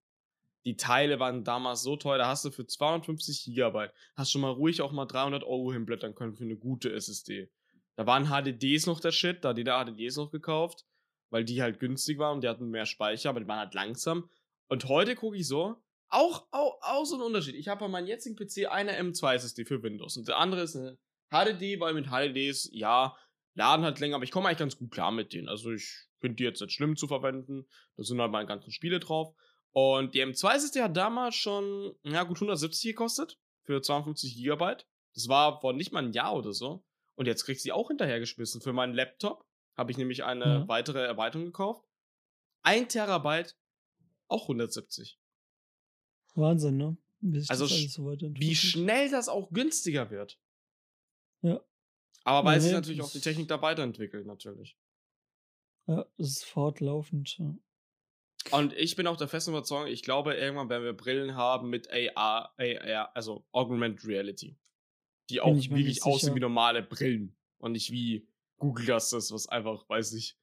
Die 0.65 0.77
Teile 0.77 1.19
waren 1.19 1.43
damals 1.43 1.83
so 1.83 1.95
teuer, 1.95 2.17
da 2.17 2.27
hast 2.27 2.43
du 2.43 2.51
für 2.51 2.65
250 2.65 3.43
Gigabyte, 3.45 3.93
hast 4.15 4.31
schon 4.31 4.41
mal 4.41 4.51
ruhig 4.51 4.81
auch 4.81 4.91
mal 4.91 5.05
300 5.05 5.43
Euro 5.43 5.71
hinblättern 5.71 6.15
können 6.15 6.35
für 6.35 6.43
eine 6.43 6.57
gute 6.57 6.91
SSD. 6.91 7.51
Da 7.95 8.07
waren 8.07 8.25
HDDs 8.25 8.87
noch 8.87 8.99
der 8.99 9.11
Shit, 9.11 9.43
da 9.43 9.49
hat 9.49 9.57
jeder 9.57 9.83
HDDs 9.83 10.17
noch 10.17 10.31
gekauft, 10.31 10.85
weil 11.29 11.45
die 11.45 11.61
halt 11.61 11.79
günstig 11.79 12.17
waren 12.17 12.35
und 12.35 12.43
die 12.43 12.49
hatten 12.49 12.69
mehr 12.69 12.87
Speicher, 12.87 13.29
aber 13.29 13.39
die 13.39 13.47
waren 13.47 13.59
halt 13.59 13.75
langsam. 13.75 14.29
Und 14.67 14.85
heute 14.89 15.15
gucke 15.15 15.37
ich 15.37 15.47
so, 15.47 15.75
auch, 16.09 16.47
auch, 16.51 16.79
auch 16.81 17.05
so 17.05 17.15
ein 17.15 17.21
Unterschied. 17.21 17.55
Ich 17.55 17.67
habe 17.67 17.81
bei 17.81 17.87
meinem 17.87 18.07
jetzigen 18.07 18.35
PC 18.35 18.71
eine 18.71 18.99
M2 18.99 19.35
SSD 19.35 19.65
für 19.65 19.83
Windows 19.83 20.17
und 20.17 20.27
der 20.27 20.37
andere 20.37 20.61
ist 20.61 20.75
eine 20.75 20.97
HDD, 21.29 21.79
weil 21.79 21.93
mit 21.93 22.07
HDDs, 22.07 22.69
ja, 22.73 23.15
laden 23.53 23.85
halt 23.85 23.99
länger, 23.99 24.15
aber 24.15 24.23
ich 24.23 24.31
komme 24.31 24.47
eigentlich 24.47 24.59
ganz 24.59 24.77
gut 24.77 24.91
klar 24.91 25.11
mit 25.11 25.33
denen. 25.33 25.47
Also 25.47 25.71
ich 25.71 26.07
finde 26.19 26.35
die 26.35 26.43
jetzt 26.43 26.61
nicht 26.61 26.73
schlimm 26.73 26.95
zu 26.95 27.07
verwenden. 27.07 27.65
Da 27.95 28.03
sind 28.03 28.19
halt 28.19 28.31
meine 28.31 28.47
ganzen 28.47 28.71
Spiele 28.71 28.99
drauf. 28.99 29.33
Und 29.75 30.15
die 30.15 30.23
M2 30.23 30.55
SSD 30.55 30.81
hat 30.81 30.95
damals 30.95 31.35
schon, 31.35 31.95
ja 32.03 32.23
gut, 32.23 32.37
170 32.37 32.91
gekostet 32.91 33.37
für 33.63 33.81
52 33.81 34.37
Gigabyte. 34.37 34.87
Das 35.13 35.27
war 35.27 35.59
vor 35.59 35.73
nicht 35.73 35.91
mal 35.91 36.03
ein 36.05 36.13
Jahr 36.13 36.33
oder 36.33 36.53
so. 36.53 36.85
Und 37.15 37.25
jetzt 37.25 37.43
krieg 37.43 37.57
ich 37.57 37.61
sie 37.61 37.73
auch 37.73 37.89
hinterhergeschmissen. 37.89 38.61
Für 38.61 38.71
meinen 38.71 38.93
Laptop 38.93 39.45
habe 39.75 39.91
ich 39.91 39.97
nämlich 39.97 40.23
eine 40.23 40.45
Ja. 40.45 40.67
weitere 40.69 41.03
Erweiterung 41.03 41.45
gekauft. 41.47 41.85
Ein 42.61 42.87
Terabyte, 42.87 43.57
auch 44.29 44.47
170. 44.47 45.19
Wahnsinn, 46.35 46.77
ne? 46.77 46.97
Wie 47.19 47.43
Also 47.49 47.65
so 47.65 47.75
Wie 47.75 48.55
schnell 48.55 49.09
das 49.09 49.27
auch 49.27 49.51
günstiger 49.51 50.09
wird. 50.09 50.39
Ja. 51.41 51.61
Aber 52.23 52.47
weil 52.47 52.55
Ja, 52.55 52.61
sich 52.61 52.71
nee, 52.71 52.77
natürlich 52.77 53.01
auch 53.01 53.11
die 53.11 53.19
Technik 53.19 53.49
da 53.49 53.61
weiterentwickelt, 53.61 54.25
natürlich. 54.25 54.77
Ja, 55.87 56.05
das 56.17 56.27
ist 56.29 56.45
fortlaufend. 56.45 57.37
Ja. 57.39 57.55
Und 58.51 58.73
ich 58.73 58.95
bin 58.95 59.07
auch 59.07 59.17
der 59.17 59.27
festen 59.27 59.51
Überzeugung, 59.51 59.87
ich 59.87 60.03
glaube, 60.03 60.35
irgendwann 60.35 60.69
werden 60.69 60.83
wir 60.83 60.93
Brillen 60.93 61.35
haben 61.35 61.69
mit 61.69 61.89
AR, 61.91 62.53
AR 62.57 63.15
also 63.15 63.45
Augmented 63.51 64.05
Reality. 64.05 64.57
Die 65.29 65.41
auch 65.41 65.55
wirklich 65.55 66.03
aussehen 66.03 66.35
wie 66.35 66.39
normale 66.39 66.83
Brillen. 66.83 67.35
Und 67.57 67.71
nicht 67.71 67.91
wie 67.91 68.27
Google 68.57 68.85
das 68.85 69.11
ist, 69.13 69.31
was 69.31 69.47
einfach, 69.47 69.89
weiß 69.89 70.13
ich. 70.13 70.37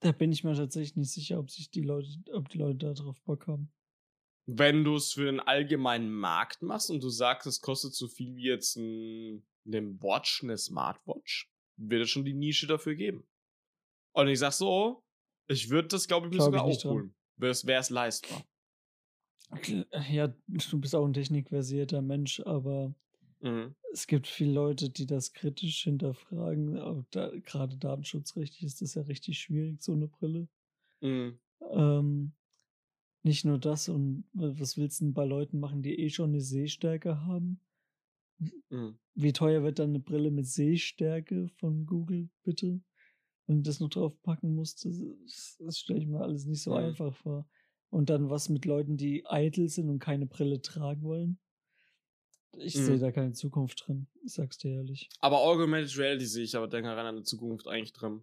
Da 0.00 0.12
bin 0.12 0.32
ich 0.32 0.44
mir 0.44 0.54
tatsächlich 0.54 0.96
nicht 0.96 1.12
sicher, 1.12 1.38
ob 1.38 1.50
sich 1.50 1.70
die 1.70 1.82
Leute, 1.82 2.08
ob 2.32 2.48
die 2.48 2.58
Leute 2.58 2.78
da 2.78 2.92
drauf 2.94 3.20
Bock 3.22 3.46
haben. 3.46 3.72
Wenn 4.46 4.84
du 4.84 4.96
es 4.96 5.12
für 5.12 5.26
den 5.26 5.40
allgemeinen 5.40 6.10
Markt 6.10 6.62
machst 6.62 6.90
und 6.90 7.02
du 7.02 7.10
sagst, 7.10 7.46
es 7.46 7.60
kostet 7.60 7.94
so 7.94 8.08
viel 8.08 8.34
wie 8.36 8.46
jetzt 8.46 8.76
ein, 8.76 9.46
eine 9.66 9.82
Watch, 10.00 10.42
eine 10.42 10.56
Smartwatch, 10.56 11.52
wird 11.76 12.04
es 12.04 12.10
schon 12.10 12.24
die 12.24 12.32
Nische 12.32 12.66
dafür 12.66 12.94
geben. 12.94 13.28
Und 14.12 14.28
ich 14.28 14.38
sag 14.38 14.52
so, 14.52 15.04
ich 15.48 15.68
würde 15.68 15.88
das, 15.88 16.08
glaube 16.08 16.26
ich, 16.26 16.30
mir 16.30 16.38
Glaub 16.38 16.46
sogar 16.46 16.66
ich 16.66 16.76
nicht 16.76 16.86
auch 16.86 16.92
holen. 16.92 17.14
Wäre 17.38 17.52
es 17.52 17.90
leistbar. 17.90 18.44
Ja, 20.10 20.28
du 20.28 20.80
bist 20.80 20.94
auch 20.94 21.06
ein 21.06 21.12
technikversierter 21.12 22.02
Mensch, 22.02 22.40
aber 22.40 22.94
Mhm. 23.40 23.74
es 23.92 24.06
gibt 24.06 24.26
viele 24.26 24.52
Leute, 24.52 24.90
die 24.90 25.06
das 25.06 25.32
kritisch 25.32 25.84
hinterfragen. 25.84 27.06
Da, 27.10 27.30
gerade 27.38 27.76
datenschutzrechtlich 27.76 28.64
ist 28.64 28.82
das 28.82 28.94
ja 28.94 29.02
richtig 29.02 29.38
schwierig, 29.38 29.80
so 29.82 29.92
eine 29.92 30.08
Brille. 30.08 30.48
Mhm. 31.00 31.38
Ähm, 31.70 32.32
nicht 33.22 33.44
nur 33.44 33.58
das, 33.58 33.88
und 33.88 34.24
was 34.32 34.76
willst 34.76 35.00
du 35.00 35.06
denn 35.06 35.14
bei 35.14 35.24
Leuten 35.24 35.60
machen, 35.60 35.82
die 35.82 35.98
eh 35.98 36.10
schon 36.10 36.30
eine 36.30 36.40
Sehstärke 36.40 37.24
haben? 37.24 37.60
Mhm. 38.70 38.98
Wie 39.14 39.32
teuer 39.32 39.62
wird 39.62 39.78
dann 39.78 39.90
eine 39.90 40.00
Brille 40.00 40.30
mit 40.30 40.46
Sehstärke 40.46 41.48
von 41.48 41.86
Google, 41.86 42.28
bitte? 42.44 42.80
Du 43.48 43.62
das 43.62 43.80
noch 43.80 43.88
drauf 43.88 44.20
packen 44.22 44.54
musst, 44.54 44.84
das, 44.84 45.56
das 45.58 45.78
stelle 45.78 45.98
ich 46.00 46.06
mir 46.06 46.20
alles 46.20 46.44
nicht 46.44 46.62
so 46.62 46.72
Mhm. 46.72 46.76
einfach 46.76 47.14
vor. 47.14 47.48
Und 47.90 48.10
dann 48.10 48.28
was 48.28 48.48
mit 48.50 48.66
Leuten, 48.66 48.96
die 48.98 49.24
eitel 49.26 49.68
sind 49.70 49.88
und 49.88 49.98
keine 50.00 50.26
Brille 50.26 50.60
tragen 50.60 51.02
wollen? 51.02 51.38
Ich 52.58 52.74
Mhm. 52.76 52.84
sehe 52.84 52.98
da 52.98 53.12
keine 53.12 53.32
Zukunft 53.32 53.84
drin, 53.86 54.06
ich 54.24 54.32
sag's 54.34 54.58
dir 54.58 54.72
ehrlich. 54.72 55.08
Aber 55.20 55.38
Augmented 55.40 55.96
Reality 55.98 56.26
sehe 56.26 56.44
ich 56.44 56.56
aber 56.56 56.68
denke 56.68 56.90
an 56.90 56.98
eine 56.98 57.22
Zukunft 57.22 57.66
eigentlich 57.68 57.92
drin. 57.92 58.22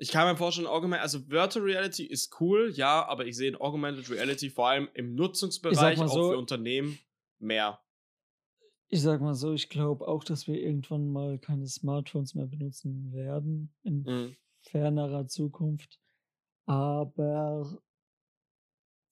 Ich 0.00 0.10
kann 0.10 0.28
mir 0.30 0.36
vorstellen, 0.36 0.68
Augmented, 0.68 1.02
also 1.02 1.28
Virtual 1.28 1.64
Reality 1.64 2.04
ist 2.04 2.40
cool, 2.40 2.70
ja, 2.72 3.04
aber 3.06 3.26
ich 3.26 3.36
sehe 3.36 3.48
in 3.48 3.56
Augmented 3.56 4.08
Reality 4.10 4.50
vor 4.50 4.68
allem 4.68 4.88
im 4.94 5.14
Nutzungsbereich 5.16 5.98
mal 5.98 6.06
auch 6.08 6.14
so- 6.14 6.30
für 6.30 6.38
Unternehmen 6.38 6.98
mehr. 7.40 7.80
Ich 8.90 9.02
sag 9.02 9.20
mal 9.20 9.34
so, 9.34 9.52
ich 9.52 9.68
glaube 9.68 10.08
auch, 10.08 10.24
dass 10.24 10.46
wir 10.46 10.58
irgendwann 10.60 11.12
mal 11.12 11.38
keine 11.38 11.66
Smartphones 11.66 12.34
mehr 12.34 12.46
benutzen 12.46 13.12
werden 13.12 13.74
in 13.82 14.02
Mhm. 14.02 14.36
fernerer 14.62 15.26
Zukunft. 15.26 16.00
Aber 16.66 17.82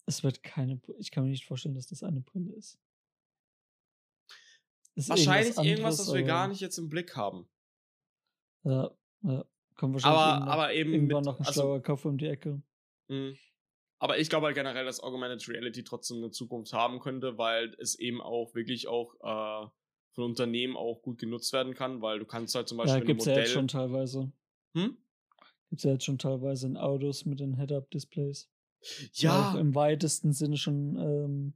es 0.07 0.23
wird 0.23 0.43
keine, 0.43 0.81
ich 0.99 1.11
kann 1.11 1.25
mir 1.25 1.31
nicht 1.31 1.47
vorstellen, 1.47 1.75
dass 1.75 1.89
das 1.89 2.03
eine 2.03 2.21
Brille 2.21 2.53
ist. 2.53 2.79
Ist 4.95 5.11
Wahrscheinlich 5.11 5.49
irgendwas, 5.59 5.99
anderes, 5.99 5.99
was 6.09 6.15
wir 6.15 6.23
gar 6.23 6.49
nicht 6.49 6.61
jetzt 6.61 6.79
im 6.79 6.89
Blick 6.89 7.15
haben. 7.17 7.47
Ja, 8.65 8.91
ja. 9.23 9.45
Kommt 9.75 9.93
wahrscheinlich 9.95 10.05
Aber, 10.07 10.33
irgendwann, 10.33 10.49
aber 10.49 10.73
eben 10.75 10.93
irgendwann 10.95 11.17
mit, 11.19 11.27
noch 11.27 11.39
ein 11.39 11.47
also, 11.47 11.61
schlauer 11.61 11.83
Kopf 11.83 12.05
um 12.07 12.17
die 12.17 12.27
Ecke. 12.27 12.63
mh. 13.09 13.35
Aber 13.99 14.19
ich 14.19 14.29
glaube 14.29 14.47
halt 14.47 14.57
generell, 14.57 14.85
dass 14.85 15.01
Augmented 15.01 15.49
Reality 15.49 15.83
trotzdem 15.83 16.19
eine 16.19 16.31
Zukunft 16.31 16.73
haben 16.73 17.01
könnte, 17.01 17.39
weil 17.39 17.75
es 17.79 17.99
eben 17.99 18.21
auch 18.21 18.55
wirklich 18.55 18.89
auch 18.89 19.15
äh, 19.21 19.69
von 20.13 20.25
Unternehmen 20.25 20.77
auch 20.77 21.01
gut 21.03 21.19
genutzt 21.19 21.53
werden 21.53 21.75
kann, 21.75 22.03
weil 22.03 22.19
du 22.19 22.27
kannst 22.27 22.55
halt 22.55 22.69
zum 22.69 22.79
Beispiel 22.79 22.95
Ja, 22.95 23.01
du 23.01 23.07
gibt's 23.07 23.25
ja 23.25 23.39
jetzt 23.39 23.53
schon 23.53 23.69
teilweise. 23.69 24.33
hm? 24.75 24.97
Gibt's 25.71 25.85
ja 25.85 25.93
jetzt 25.93 26.05
schon 26.05 26.19
teilweise 26.19 26.67
in 26.67 26.77
Autos 26.77 27.25
mit 27.25 27.41
den 27.41 27.57
Head-Up-Displays. 27.57 28.51
Ja, 29.15 29.51
Auch 29.53 29.55
im 29.59 29.75
weitesten 29.75 30.33
Sinne 30.33 30.57
schon, 30.59 30.97
ähm, 30.97 31.55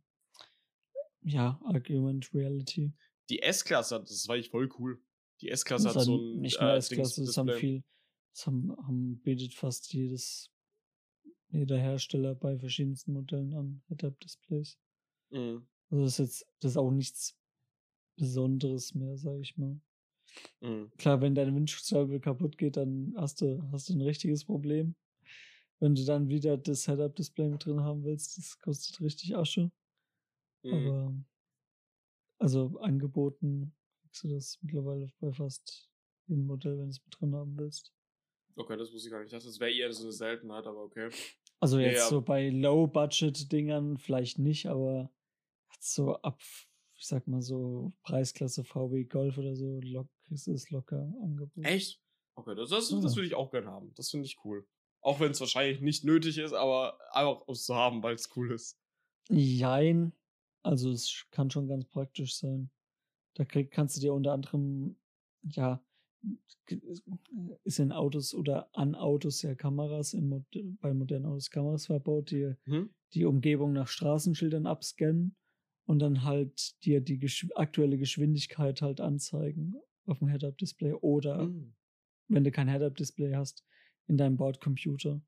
ja, 1.23 1.61
Argument 1.65 2.33
Reality. 2.35 2.93
die 3.29 3.43
S-Klasse, 3.43 3.97
hat- 3.97 4.11
das 4.11 4.27
war 4.29 4.37
ich 4.37 4.51
voll 4.51 4.69
cool. 4.79 5.01
Die 5.41 5.49
S-Klasse 5.49 5.91
hat 5.91 6.01
so 6.01 6.17
ein 6.17 6.41
nicht 6.41 6.61
nur 6.61 6.71
äh, 6.73 6.77
S-Klasse, 6.79 7.25
das 7.25 7.37
haben 7.37 7.53
viel, 7.53 7.85
das 8.35 8.47
haben, 8.47 8.75
haben 8.87 9.21
bietet 9.23 9.55
fast 9.55 9.93
jedes, 9.93 10.50
jeder 11.51 11.79
Hersteller 11.79 12.35
bei 12.35 12.59
verschiedensten 12.59 13.13
Modellen 13.13 13.55
an 13.55 13.83
Head-Up-Displays. 13.89 14.79
Mhm. 15.31 15.67
Also 15.91 16.05
das 16.05 16.13
ist 16.13 16.19
jetzt, 16.19 16.47
das 16.61 16.71
ist 16.73 16.77
auch 16.77 16.91
nichts 16.91 17.37
Besonderes 18.17 18.95
mehr, 18.95 19.17
sage 19.17 19.41
ich 19.41 19.57
mal. 19.57 19.81
Mhm. 20.61 20.91
Klar, 20.97 21.21
wenn 21.21 21.35
deine 21.35 21.55
Windschutzscheibe 21.55 22.21
kaputt 22.21 22.57
geht, 22.59 22.77
dann 22.77 23.15
hast 23.17 23.41
du, 23.41 23.63
hast 23.73 23.89
du 23.89 23.95
ein 23.95 24.01
richtiges 24.01 24.45
Problem. 24.45 24.95
Wenn 25.81 25.95
du 25.95 26.05
dann 26.05 26.29
wieder 26.29 26.57
das 26.57 26.87
Head-Up-Display 26.87 27.49
mit 27.49 27.65
drin 27.65 27.81
haben 27.81 28.05
willst, 28.05 28.39
das 28.39 28.59
kostet 28.59 29.01
richtig 29.01 29.37
Asche. 29.37 29.73
Mhm. 30.63 30.75
Aber 30.75 31.15
also 32.39 32.79
angeboten 32.81 33.75
kriegst 34.03 34.25
du 34.25 34.29
das 34.29 34.59
mittlerweile 34.63 35.11
bei 35.21 35.33
fast 35.33 35.91
jedem 36.27 36.47
Modell, 36.47 36.79
wenn 36.79 36.87
du 36.87 36.91
es 36.91 37.05
mit 37.05 37.21
drin 37.21 37.35
haben 37.35 37.57
willst. 37.59 37.93
Okay, 38.57 38.77
das 38.77 38.93
wusste 38.93 39.09
ich 39.09 39.13
gar 39.13 39.19
nicht. 39.21 39.29
Ich 39.29 39.33
dachte, 39.33 39.47
das 39.47 39.61
wäre 39.61 39.73
eher 39.73 39.93
so 39.93 40.05
eine 40.05 40.13
Seltenheit, 40.13 40.67
aber 40.67 40.83
okay. 40.83 41.11
Also 41.61 41.79
jetzt 41.79 41.99
ja. 41.99 42.09
so 42.09 42.23
bei 42.23 42.49
Low-Budget-Dingern 42.49 43.99
vielleicht 43.99 44.39
nicht, 44.39 44.67
aber 44.67 45.11
so 45.79 46.17
ab, 46.17 46.41
ich 46.97 47.07
sag 47.07 47.27
mal 47.27 47.43
so 47.43 47.93
Preisklasse 48.03 48.65
VW 48.65 49.05
Golf 49.05 49.37
oder 49.39 49.55
so, 49.55 49.79
lock, 49.83 50.09
ist 50.31 50.49
es 50.49 50.71
locker 50.71 51.13
angeboten. 51.23 51.65
Echt? 51.65 52.01
Okay, 52.35 52.55
das, 52.55 52.71
das, 52.71 52.91
Ja. 52.91 53.01
das 53.01 53.15
würde 53.17 53.27
ich 53.27 53.35
auch 53.35 53.51
gern 53.51 53.67
haben. 53.67 53.93
Das 53.95 54.11
finde 54.11 54.27
ich 54.27 54.39
cool. 54.45 54.67
Auch 55.03 55.21
wenn 55.21 55.31
es 55.33 55.41
wahrscheinlich 55.41 55.81
nicht 55.81 56.05
nötig 56.05 56.39
ist, 56.39 56.53
aber 56.53 56.99
einfach 57.13 57.47
um 57.47 57.53
es 57.53 57.65
zu 57.65 57.75
haben, 57.75 58.03
weil 58.03 58.15
es 58.15 58.35
cool 58.37 58.53
ist. 58.53 58.79
Jein. 59.31 60.13
Also 60.63 60.91
es 60.91 61.27
kann 61.31 61.51
schon 61.51 61.69
ganz 61.69 61.87
praktisch 61.87 62.37
sein. 62.37 62.71
Da 63.35 63.45
krieg, 63.45 63.71
kannst 63.71 63.97
du 63.97 64.01
dir 64.01 64.13
unter 64.13 64.33
anderem, 64.33 64.97
ja, 65.43 65.83
ist 67.65 67.79
in 67.79 67.93
Autos 67.93 68.35
oder 68.35 68.69
an 68.73 68.95
Autos 68.95 69.43
ja 69.43 69.55
Kameras, 69.55 70.15
in 70.15 70.45
bei 70.81 70.95
modernen 70.95 71.27
Autos 71.27 71.51
Kameras 71.51 71.87
verbaut, 71.87 72.31
die 72.31 72.55
Hm? 72.67 72.91
die 73.15 73.25
Umgebung 73.25 73.73
nach 73.73 73.89
Straßenschildern 73.89 74.67
abscannen 74.67 75.35
und 75.85 75.99
dann 75.99 76.23
halt 76.23 76.85
dir 76.85 77.01
die 77.01 77.19
Gesch 77.19 77.49
aktuelle 77.57 77.99
Geschwindigkeit 77.99 78.83
halt 78.83 79.01
anzeigen 79.01 79.75
auf 80.07 80.21
dem 80.21 80.29
Head-Up-Display 80.29 80.93
oder 80.93 81.39
Hm. 81.39 81.73
wenn 82.29 82.45
du 82.45 82.53
kein 82.53 82.69
Head-Up-Display 82.69 83.35
hast, 83.35 83.65
in 84.07 84.17
deinem 84.17 84.37
Bordcomputer. 84.37 85.21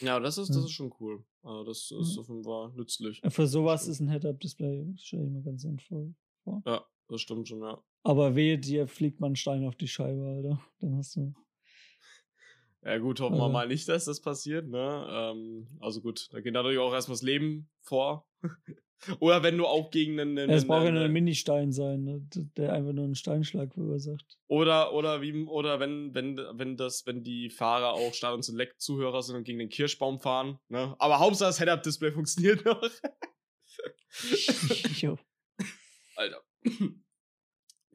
Ja, 0.00 0.20
das 0.20 0.38
ist, 0.38 0.50
das 0.50 0.64
ist 0.64 0.72
schon 0.72 0.92
cool. 1.00 1.24
Also 1.42 1.64
das 1.64 1.90
ist 1.90 2.16
jeden 2.16 2.44
Fall 2.44 2.72
nützlich. 2.74 3.20
Für 3.28 3.46
sowas 3.46 3.88
ist 3.88 4.00
ein 4.00 4.10
Head-Up-Display, 4.10 4.94
stelle 4.98 5.24
ich 5.24 5.30
mir 5.30 5.42
ganz 5.42 5.62
sinnvoll 5.62 6.14
vor. 6.44 6.62
Ja, 6.64 6.86
das 7.08 7.20
stimmt 7.20 7.48
schon, 7.48 7.60
ja. 7.62 7.82
Aber 8.02 8.34
wehe, 8.36 8.58
dir 8.58 8.86
fliegt 8.88 9.20
mal 9.20 9.28
ein 9.30 9.36
Stein 9.36 9.66
auf 9.66 9.76
die 9.76 9.88
Scheibe, 9.88 10.22
Alter. 10.24 10.60
Dann 10.80 10.96
hast 10.96 11.16
du. 11.16 11.34
Ja, 12.82 12.98
gut, 12.98 13.20
hoffen 13.20 13.36
wir 13.36 13.46
Äh. 13.46 13.52
mal 13.52 13.68
nicht, 13.68 13.88
dass 13.88 14.04
das 14.04 14.20
passiert, 14.20 14.68
ne? 14.68 15.06
Ähm, 15.10 15.68
also 15.80 16.00
gut, 16.00 16.28
da 16.32 16.40
geht 16.40 16.54
natürlich 16.54 16.78
auch 16.78 16.92
erstmal 16.92 17.14
das 17.14 17.22
Leben 17.22 17.68
vor. 17.80 18.28
Oder 19.20 19.42
wenn 19.42 19.58
du 19.58 19.66
auch 19.66 19.90
gegen 19.90 20.18
einen. 20.18 20.38
einen, 20.38 20.50
es 20.50 20.66
braucht 20.66 20.80
ja 20.82 20.86
einen, 20.86 20.94
nur 20.94 21.02
ein 21.02 21.06
einen 21.06 21.12
Ministein 21.12 21.70
sein, 21.70 22.04
ne? 22.04 22.26
der 22.56 22.72
einfach 22.72 22.94
nur 22.94 23.04
einen 23.04 23.14
Steinschlag 23.14 23.74
verursacht. 23.74 24.38
oder, 24.48 24.94
oder 24.94 25.20
wie, 25.20 25.44
oder 25.44 25.78
wenn, 25.80 26.14
wenn, 26.14 26.38
wenn 26.54 26.78
das, 26.78 27.04
wenn 27.04 27.22
die 27.22 27.50
Fahrer 27.50 27.92
auch 27.92 28.14
Start- 28.14 28.34
und 28.36 28.42
Select-Zuhörer 28.42 29.22
sind 29.22 29.36
und 29.36 29.44
gegen 29.44 29.58
den 29.58 29.68
Kirschbaum 29.68 30.18
fahren, 30.18 30.58
ne? 30.68 30.96
Aber 30.98 31.18
Hauptsache 31.18 31.48
das 31.50 31.58
Head-Up-Display 31.58 32.12
funktioniert 32.12 32.64
noch. 32.64 32.80
Alter. 36.16 36.40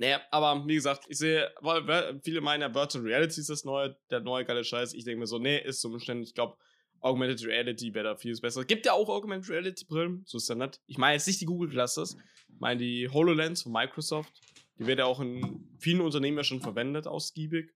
Naja, 0.02 0.20
aber 0.32 0.68
wie 0.68 0.74
gesagt, 0.74 1.06
ich 1.10 1.20
sehe, 1.20 1.54
weil 1.62 2.20
viele 2.24 2.42
meinen 2.42 2.62
ja 2.62 2.74
Virtual 2.74 3.04
Reality 3.04 3.40
ist 3.40 3.52
das 3.52 3.66
neue, 3.66 3.96
der 4.10 4.22
neue 4.22 4.44
geile 4.46 4.64
Scheiß. 4.64 4.94
Ich 4.94 5.04
denke 5.04 5.20
mir 5.20 5.28
so, 5.28 5.38
nee, 5.38 5.60
ist 5.60 5.80
zum 5.80 5.94
Umständen, 5.94 6.24
ich 6.24 6.34
glaube, 6.34 6.58
Augmented 7.02 7.46
Reality 7.46 7.94
wäre 7.94 8.06
da 8.06 8.16
vieles 8.16 8.42
besser. 8.42 8.66
Gibt 8.66 8.88
ja 8.88 8.94
auch 8.94 9.10
Augmented 9.10 9.52
Reality 9.52 9.86
Brillen, 9.86 10.24
so 10.26 10.38
ist 10.38 10.50
ja 10.50 10.56
nicht. 10.56 10.82
Ich 10.88 10.98
meine 10.98 11.16
jetzt 11.16 11.28
nicht 11.28 11.40
die 11.42 11.46
Google 11.46 11.70
Glasses, 11.70 12.18
ich 12.48 12.60
meine 12.60 12.80
die 12.80 13.10
HoloLens 13.10 13.62
von 13.62 13.74
Microsoft. 13.74 14.34
Die 14.80 14.88
wird 14.88 14.98
ja 14.98 15.06
auch 15.06 15.20
in 15.20 15.70
vielen 15.80 16.02
Unternehmen 16.02 16.38
ja 16.38 16.44
schon 16.44 16.62
verwendet, 16.62 17.06
ausgiebig. 17.06 17.72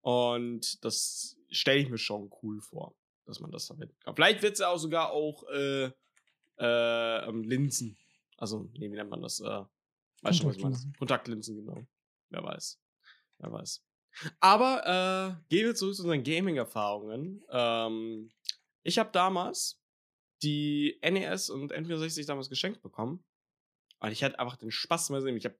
Und 0.00 0.82
das 0.82 1.36
stelle 1.50 1.80
ich 1.80 1.90
mir 1.90 1.98
schon 1.98 2.30
cool 2.42 2.62
vor, 2.62 2.94
dass 3.26 3.40
man 3.40 3.50
das 3.50 3.66
verwenden 3.66 3.98
kann. 4.02 4.14
Vielleicht 4.14 4.42
wird 4.42 4.54
es 4.54 4.60
ja 4.60 4.70
auch 4.70 4.78
sogar 4.78 5.10
auch 5.10 5.44
äh, 5.50 5.90
äh, 6.58 7.28
ähm, 7.28 7.42
Linsen. 7.42 7.98
Also, 8.38 8.70
nee, 8.78 8.90
wie 8.90 8.96
nennt 8.96 9.10
man 9.10 9.20
das? 9.20 9.40
Äh, 9.40 9.64
weißt 10.22 10.38
schon, 10.38 10.48
was 10.48 10.56
ich 10.56 10.62
meine? 10.62 10.74
Kontaktlinsen. 10.74 10.96
Kontaktlinsen, 10.98 11.56
genau. 11.56 11.86
Wer 12.30 12.42
weiß. 12.42 12.80
Wer 13.38 13.52
weiß. 13.52 13.82
Aber 14.40 15.38
äh, 15.38 15.44
gehen 15.48 15.66
wir 15.66 15.74
zurück 15.74 15.94
zu 15.94 16.02
unseren 16.02 16.22
Gaming-Erfahrungen. 16.22 17.44
Ähm, 17.50 18.30
ich 18.82 18.98
habe 18.98 19.10
damals 19.12 19.80
die 20.42 20.98
NES 21.02 21.50
und 21.50 21.72
N64 21.72 22.26
damals 22.26 22.48
geschenkt 22.48 22.82
bekommen. 22.82 23.24
Und 24.00 24.12
ich 24.12 24.24
hatte 24.24 24.38
einfach 24.38 24.56
den 24.56 24.70
Spaß 24.70 25.10
mal 25.10 25.20
sehen. 25.20 25.36
Ich 25.36 25.44
habe 25.44 25.58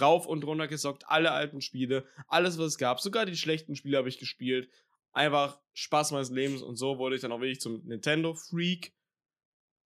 rauf 0.00 0.26
und 0.26 0.44
runter 0.44 0.68
gesockt, 0.68 1.08
alle 1.08 1.32
alten 1.32 1.60
Spiele, 1.60 2.06
alles, 2.28 2.58
was 2.58 2.66
es 2.66 2.78
gab. 2.78 3.00
Sogar 3.00 3.26
die 3.26 3.36
schlechten 3.36 3.76
Spiele 3.76 3.98
habe 3.98 4.08
ich 4.08 4.18
gespielt. 4.18 4.70
Einfach 5.12 5.60
Spaß 5.74 6.12
meines 6.12 6.30
Lebens. 6.30 6.62
Und 6.62 6.76
so 6.76 6.98
wurde 6.98 7.16
ich 7.16 7.22
dann 7.22 7.32
auch 7.32 7.40
wirklich 7.40 7.60
zum 7.60 7.84
Nintendo-Freak. 7.84 8.94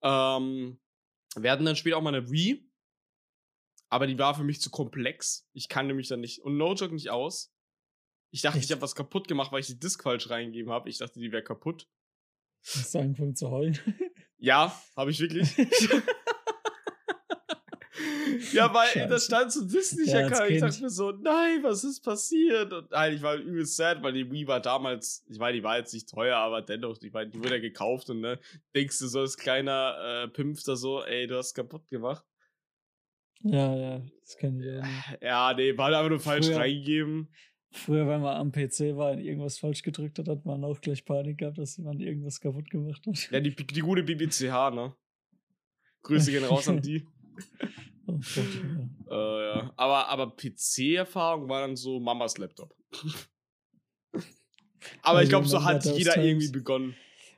Ähm, 0.03 0.81
wir 1.37 1.51
hatten 1.51 1.65
dann 1.65 1.77
später 1.77 1.97
auch 1.97 2.03
mal 2.03 2.15
eine 2.15 2.31
Wii. 2.31 2.70
Aber 3.91 4.07
die 4.07 4.19
war 4.19 4.35
für 4.35 4.45
mich 4.45 4.61
zu 4.61 4.71
komplex. 4.71 5.47
Ich 5.53 5.69
kannte 5.69 5.95
mich 5.95 6.09
dann 6.09 6.21
nicht. 6.21 6.41
Und 6.41 6.57
No 6.57 6.75
Joke 6.75 6.95
nicht 6.95 7.11
aus. 7.11 7.53
Ich 8.33 8.43
dachte, 8.43 8.59
ich 8.59 8.65
Echt? 8.65 8.73
habe 8.73 8.83
was 8.83 8.95
kaputt 8.95 9.27
gemacht, 9.27 9.51
weil 9.51 9.61
ich 9.61 9.67
die 9.67 9.79
Disk 9.79 10.05
falsch 10.05 10.31
reingegeben 10.31 10.73
habe. 10.73 10.89
Ich 10.89 10.99
dachte, 10.99 11.19
die 11.19 11.33
wäre 11.33 11.43
kaputt. 11.43 11.89
Hast 12.63 12.95
du 12.95 13.01
angefangen 13.01 13.35
zu 13.35 13.51
heulen? 13.51 13.79
Ja, 14.39 14.81
habe 14.97 15.11
ich 15.11 15.21
wirklich. 15.21 15.57
ja, 18.53 18.73
weil 18.73 18.89
Scheiße. 18.89 19.09
das 19.09 19.25
stand 19.25 19.53
so 19.53 19.67
Disney 19.67 20.09
Ja, 20.09 20.47
Ich 20.47 20.61
dachte 20.61 20.83
mir 20.83 20.91
so, 20.91 21.11
nein, 21.11 21.63
was 21.63 21.85
ist 21.85 22.01
passiert? 22.01 22.73
Und 22.73 22.91
nein, 22.91 23.15
ich 23.15 23.23
war 23.23 23.37
übelst 23.37 23.77
sad, 23.77 24.03
weil 24.03 24.13
die 24.13 24.31
Wii 24.31 24.47
war 24.47 24.61
damals, 24.61 25.25
ich 25.29 25.39
meine, 25.39 25.59
die 25.59 25.63
war 25.63 25.79
jetzt 25.79 25.93
nicht 25.93 26.09
teuer, 26.09 26.37
aber 26.37 26.63
dennoch, 26.63 26.99
die, 26.99 27.13
war, 27.13 27.27
die 27.27 27.39
wurde 27.39 27.57
ja 27.57 27.61
gekauft 27.61 28.11
und 28.11 28.21
ne, 28.21 28.39
denkst 28.75 28.99
du 29.01 29.09
so 29.09 29.21
als 29.21 29.37
kleiner 29.37 30.25
äh, 30.25 30.29
Pimpster 30.29 30.77
so, 30.77 31.03
ey, 31.03 31.27
du 31.27 31.37
hast 31.37 31.55
kaputt 31.55 31.89
gemacht. 31.91 32.25
Ja, 33.43 33.77
ja, 33.77 34.03
das 34.21 34.37
kenne 34.37 34.65
ich 34.65 34.79
auch 34.81 34.87
nicht. 34.87 35.23
Ja, 35.23 35.55
nee, 35.55 35.77
war 35.77 35.89
einfach 35.89 36.09
nur 36.09 36.21
falsch 36.21 36.47
Früher- 36.47 36.59
reingegeben. 36.59 37.29
Früher, 37.73 38.09
wenn 38.09 38.21
man 38.21 38.37
am 38.37 38.51
PC 38.51 38.97
war 38.97 39.13
und 39.13 39.21
irgendwas 39.21 39.59
falsch 39.59 39.83
gedrückt 39.83 40.19
hat, 40.19 40.27
hat 40.27 40.45
man 40.45 40.65
auch 40.65 40.81
gleich 40.81 41.05
Panik 41.05 41.39
gehabt, 41.39 41.57
dass 41.57 41.77
jemand 41.77 42.01
irgendwas 42.01 42.41
kaputt 42.41 42.69
gemacht 42.69 43.07
hat. 43.07 43.31
Ja, 43.31 43.39
die, 43.39 43.55
die 43.55 43.81
gute 43.81 44.03
BBCH, 44.03 44.71
ne? 44.75 44.93
Grüße 46.03 46.33
gehen 46.33 46.45
raus 46.45 46.69
an 46.69 46.81
die. 46.83 47.07
Oh 48.07 48.15
Gott, 48.15 48.45
ja. 49.09 49.15
Äh, 49.15 49.45
ja. 49.59 49.73
Aber, 49.77 50.09
aber 50.09 50.35
PC-Erfahrung 50.37 51.49
war 51.49 51.61
dann 51.61 51.77
so 51.77 52.01
Mamas 52.01 52.39
Laptop. 52.39 52.75
aber 55.03 55.23
ich 55.23 55.29
glaube, 55.29 55.47
so 55.47 55.63
hat 55.63 55.85
jeder 55.85 56.17
irgendwie 56.17 56.51
begonnen. 56.51 56.97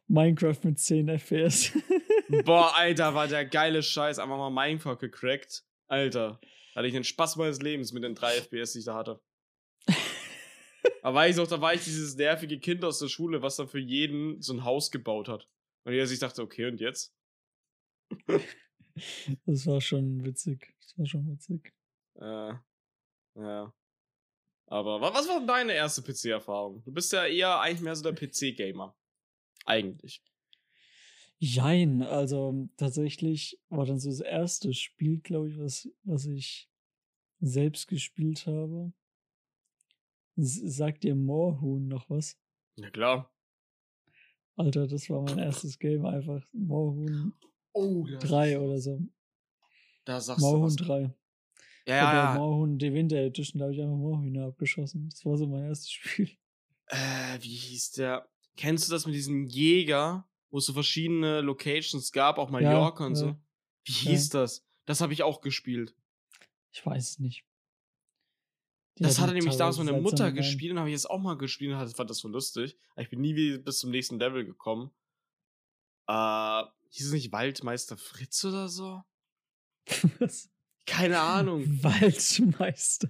Minecraft 0.09 0.57
mit 0.63 0.79
10 0.79 1.09
FPS. 1.11 1.73
Boah, 2.47 2.73
Alter, 2.75 3.15
war 3.15 3.29
der 3.29 3.45
geile 3.45 3.83
Scheiß. 3.83 4.19
Einfach 4.19 4.39
mal 4.39 4.51
Minecraft 4.51 4.97
gecrackt. 4.99 5.63
Alter, 5.93 6.41
da 6.73 6.77
hatte 6.79 6.87
ich 6.89 6.95
den 6.95 7.05
Spaß 7.05 7.37
meines 7.37 7.61
Lebens 7.61 7.93
mit 7.93 8.03
den 8.03 8.15
3 8.15 8.37
FPS, 8.39 8.73
die 8.73 8.79
ich 8.81 8.85
da 8.87 8.95
hatte. 8.95 9.21
da 11.03 11.13
war 11.15 11.29
ich 11.29 11.39
auch, 11.39 11.47
da 11.47 11.61
war 11.61 11.75
ich 11.75 11.85
dieses 11.85 12.17
nervige 12.17 12.59
Kind 12.59 12.83
aus 12.85 12.99
der 12.99 13.09
Schule, 13.09 13.43
was 13.43 13.57
dann 13.57 13.69
für 13.69 13.79
jeden 13.79 14.41
so 14.41 14.55
ein 14.55 14.65
Haus 14.65 14.91
gebaut 14.91 15.29
hat. 15.29 15.49
Und 15.85 15.93
jeder 15.93 16.07
sich 16.07 16.19
dachte, 16.19 16.43
okay, 16.43 16.67
und 16.67 16.81
jetzt? 16.81 17.15
Das 19.47 19.67
war 19.67 19.81
schon 19.81 20.23
witzig. 20.23 20.75
Das 20.83 20.99
war 20.99 21.07
schon 21.07 21.27
witzig. 21.27 21.73
Äh, 22.21 22.53
ja. 23.37 23.75
Aber 24.67 25.01
wa- 25.01 25.15
was 25.15 25.27
war 25.29 25.39
denn 25.39 25.47
deine 25.47 25.73
erste 25.73 26.03
PC-Erfahrung? 26.03 26.83
Du 26.85 26.93
bist 26.93 27.11
ja 27.11 27.25
eher 27.25 27.59
eigentlich 27.61 27.81
mehr 27.81 27.97
so 27.97 28.03
der 28.03 28.13
PC-Gamer. 28.13 28.95
Eigentlich. 29.65 30.23
Jein, 31.45 32.03
also 32.05 32.69
tatsächlich 32.77 33.59
war 33.69 33.85
dann 33.85 33.99
so 33.99 34.09
das 34.11 34.21
erste 34.21 34.73
Spiel, 34.75 35.19
glaube 35.19 35.49
ich, 35.51 35.59
was, 35.59 35.89
was 36.05 36.27
ich 36.27 36.71
selbst 37.41 37.89
gespielt 37.89 38.47
habe. 38.47 38.93
S 40.37 40.55
sagt 40.55 41.03
dir 41.03 41.17
Moorhuhn 41.17 41.89
noch 41.89 42.09
was? 42.09 42.39
Ja, 42.77 42.91
klar. 42.91 43.35
Alter, 44.55 44.87
das 44.87 45.11
war 45.11 45.21
mein 45.23 45.39
erstes 45.39 45.81
Game, 45.81 46.07
einfach 46.07 46.47
Moorhuhn 46.53 47.33
Oh, 47.73 48.07
da, 48.07 48.19
3 48.19 48.61
oder 48.61 48.79
so. 48.79 49.01
da 50.05 50.21
sagst 50.21 50.43
du 50.43 50.47
Moorhuhn 50.47 50.67
was. 50.67 50.77
3. 50.77 51.01
Ja, 51.89 51.97
Ja, 51.97 52.35
ja. 52.35 52.39
Moorhuhn 52.39 52.79
die 52.79 52.95
Winter 52.95 53.17
Edition, 53.17 53.59
da 53.59 53.65
habe 53.65 53.75
ich 53.75 53.81
einfach 53.83 53.97
Moorhühner 53.97 54.47
abgeschossen. 54.47 55.09
Das 55.11 55.25
war 55.27 55.37
so 55.37 55.49
mein 55.49 55.65
erstes 55.65 55.91
Spiel. 55.91 56.31
Äh, 56.87 57.39
wie 57.41 57.57
hieß 57.57 57.91
der? 57.93 58.29
Kennst 58.57 58.87
du 58.87 58.93
das 58.93 59.07
mit 59.07 59.17
diesem 59.17 59.49
Jäger, 59.49 60.29
wo 60.53 60.59
es 60.59 60.67
so 60.67 60.73
verschiedene 60.75 61.41
Locations 61.41 62.13
gab, 62.13 62.39
auch 62.39 62.51
Mallorca 62.51 63.05
und 63.07 63.17
so? 63.17 63.27
ja. 63.27 63.37
Wie 63.85 63.93
hieß 63.93 64.29
das? 64.29 64.65
Das 64.85 65.01
habe 65.01 65.13
ich 65.13 65.25
auch 65.25 65.41
gespielt. 65.41 65.97
Ich 66.71 66.87
weiß 66.87 67.11
es 67.11 67.19
nicht. 67.19 67.45
Die 68.99 69.03
Das 69.03 69.19
hatte 69.19 69.33
nämlich 69.33 69.57
damals 69.57 69.79
meine 69.79 69.93
Mutter 69.93 70.25
Namen. 70.25 70.37
gespielt 70.37 70.73
und 70.73 70.79
habe 70.79 70.89
ich 70.91 70.93
jetzt 70.95 71.11
auch 71.11 71.19
mal 71.19 71.37
gespielt 71.37 71.73
und 71.75 71.97
fand 71.97 72.11
das 72.11 72.19
so 72.19 72.29
lustig. 72.29 72.77
Ich 72.97 73.11
bin 73.11 73.21
nie 73.21 73.35
wie 73.35 73.59
bis 73.59 73.79
zum 73.79 73.91
nächsten 73.91 74.19
Level 74.21 74.45
gekommen. 74.45 74.91
Äh, 76.07 76.63
hieß 76.91 77.07
es 77.07 77.13
nicht 77.13 77.33
Waldmeister 77.33 77.97
Fritz 77.97 78.45
oder 78.45 78.69
so? 78.69 79.03
Was? 80.21 80.51
Keine 80.87 81.21
Ahnung. 81.21 81.65
Waldmeister. 81.83 83.09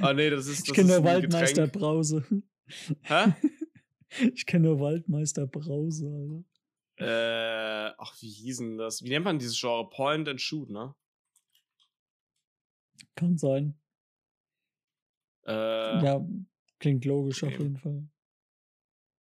Ah, 0.00 0.12
nee, 0.12 0.30
das 0.30 0.46
ist. 0.46 0.60
Ich 0.60 0.64
Das 0.68 0.74
kenne 0.76 0.92
ist 0.92 0.98
nur 1.00 1.04
Waldmeister 1.04 1.62
Getränk. 1.66 1.72
Brause. 1.72 2.24
Hä? 3.02 3.34
Ich 4.32 4.46
kenne 4.46 4.68
nur 4.68 4.78
Waldmeister 4.78 5.44
Brause, 5.48 6.06
Alter. 6.06 6.44
Äh, 6.96 7.90
ach, 7.98 8.14
wie 8.20 8.30
hieß 8.30 8.58
denn 8.58 8.78
das? 8.78 9.02
Wie 9.02 9.08
nennt 9.08 9.24
man 9.24 9.38
dieses 9.38 9.58
Genre? 9.60 9.88
Point 9.90 10.28
and 10.28 10.40
Shoot, 10.40 10.70
ne? 10.70 10.94
Kann 13.16 13.36
sein. 13.36 13.78
Äh, 15.46 16.04
Ja, 16.04 16.24
klingt 16.78 17.04
logisch 17.04 17.42
auf 17.42 17.52
okay. 17.52 17.62
jeden 17.62 17.76
Fall. 17.76 18.08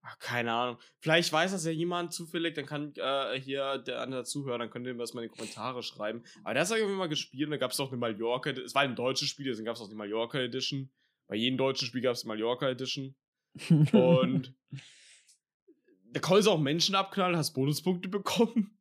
Ach, 0.03 0.17
keine 0.17 0.51
Ahnung. 0.51 0.77
Vielleicht 0.99 1.31
weiß 1.31 1.51
das 1.51 1.65
ja 1.65 1.71
jemand 1.71 2.11
zufällig, 2.11 2.55
dann 2.55 2.65
kann 2.65 2.93
äh, 2.95 3.39
hier 3.39 3.77
der 3.77 4.01
andere 4.01 4.23
zuhören, 4.23 4.59
dann 4.59 4.71
könnt 4.71 4.87
ihr 4.87 4.93
mir 4.93 4.99
das 4.99 5.13
mal 5.13 5.23
in 5.23 5.29
die 5.29 5.35
Kommentare 5.35 5.83
schreiben. 5.83 6.23
Aber 6.43 6.55
das 6.55 6.69
habe 6.69 6.79
ich 6.79 6.83
irgendwie 6.83 6.97
mal 6.97 7.09
gespielt 7.09 7.45
und 7.45 7.51
da 7.51 7.57
gab 7.57 7.71
es 7.71 7.79
auch 7.79 7.89
eine 7.89 7.97
Mallorca, 7.97 8.49
es 8.49 8.73
war 8.73 8.81
ein 8.81 8.95
deutsches 8.95 9.29
Spiel, 9.29 9.45
deswegen 9.45 9.65
gab 9.65 9.75
es 9.75 9.81
auch 9.81 9.89
die 9.89 9.95
Mallorca 9.95 10.39
Edition. 10.39 10.89
Bei 11.27 11.35
jedem 11.35 11.57
deutschen 11.57 11.87
Spiel 11.87 12.01
gab 12.01 12.13
es 12.13 12.21
die 12.21 12.27
Mallorca 12.27 12.67
Edition. 12.67 13.15
und 13.93 14.55
da 16.13 16.19
konntest 16.19 16.47
du 16.47 16.51
auch 16.51 16.59
Menschen 16.59 16.95
abknallen, 16.95 17.37
hast 17.37 17.53
Bonuspunkte 17.53 18.09
bekommen. 18.09 18.77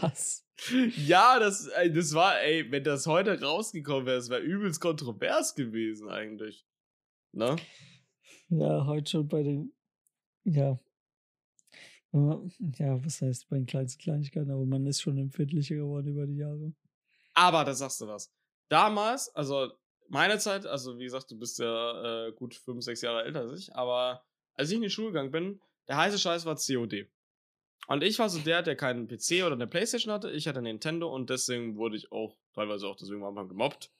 Was? 0.00 0.44
Ja, 1.06 1.38
das, 1.38 1.70
das 1.94 2.14
war, 2.14 2.40
ey, 2.40 2.68
wenn 2.72 2.82
das 2.82 3.06
heute 3.06 3.40
rausgekommen 3.40 4.06
wäre, 4.06 4.16
das 4.16 4.28
wäre 4.28 4.40
übelst 4.40 4.80
kontrovers 4.80 5.54
gewesen 5.54 6.08
eigentlich. 6.08 6.66
Ne? 7.32 7.54
Ja, 8.48 8.84
heute 8.86 9.08
schon 9.08 9.28
bei 9.28 9.44
den, 9.44 9.72
ja. 10.42 10.80
Ja, 12.12 13.04
was 13.04 13.22
heißt 13.22 13.48
bei 13.48 13.56
den 13.58 13.66
kleinsten 13.66 14.02
Kleinigkeiten, 14.02 14.50
aber 14.50 14.66
man 14.66 14.84
ist 14.86 15.00
schon 15.00 15.16
empfindlicher 15.16 15.76
geworden 15.76 16.08
über 16.08 16.26
die 16.26 16.38
Jahre. 16.38 16.74
Aber 17.34 17.64
da 17.64 17.72
sagst 17.72 18.00
du 18.00 18.08
was. 18.08 18.32
Damals, 18.68 19.32
also 19.36 19.70
meine 20.08 20.38
Zeit, 20.38 20.66
also 20.66 20.98
wie 20.98 21.04
gesagt, 21.04 21.30
du 21.30 21.38
bist 21.38 21.60
ja 21.60 22.26
äh, 22.26 22.32
gut 22.32 22.54
fünf, 22.54 22.82
sechs 22.82 23.02
Jahre 23.02 23.22
älter 23.22 23.42
als 23.42 23.60
ich, 23.60 23.74
aber 23.76 24.24
als 24.54 24.70
ich 24.70 24.76
in 24.76 24.82
die 24.82 24.90
Schule 24.90 25.08
gegangen 25.08 25.30
bin, 25.30 25.60
der 25.88 25.96
heiße 25.96 26.18
Scheiß 26.18 26.44
war 26.44 26.56
COD. 26.56 27.08
Und 27.88 28.04
ich 28.04 28.18
war 28.18 28.28
so 28.28 28.38
der, 28.38 28.62
der 28.62 28.76
keinen 28.76 29.08
PC 29.08 29.44
oder 29.44 29.52
eine 29.52 29.66
Playstation 29.66 30.12
hatte. 30.12 30.30
Ich 30.30 30.46
hatte 30.46 30.60
Nintendo 30.60 31.12
und 31.12 31.30
deswegen 31.30 31.76
wurde 31.76 31.96
ich 31.96 32.12
auch 32.12 32.36
teilweise 32.52 32.86
auch 32.86 32.96
deswegen 32.96 33.22
am 33.22 33.28
Anfang 33.30 33.48
gemobbt. 33.48 33.90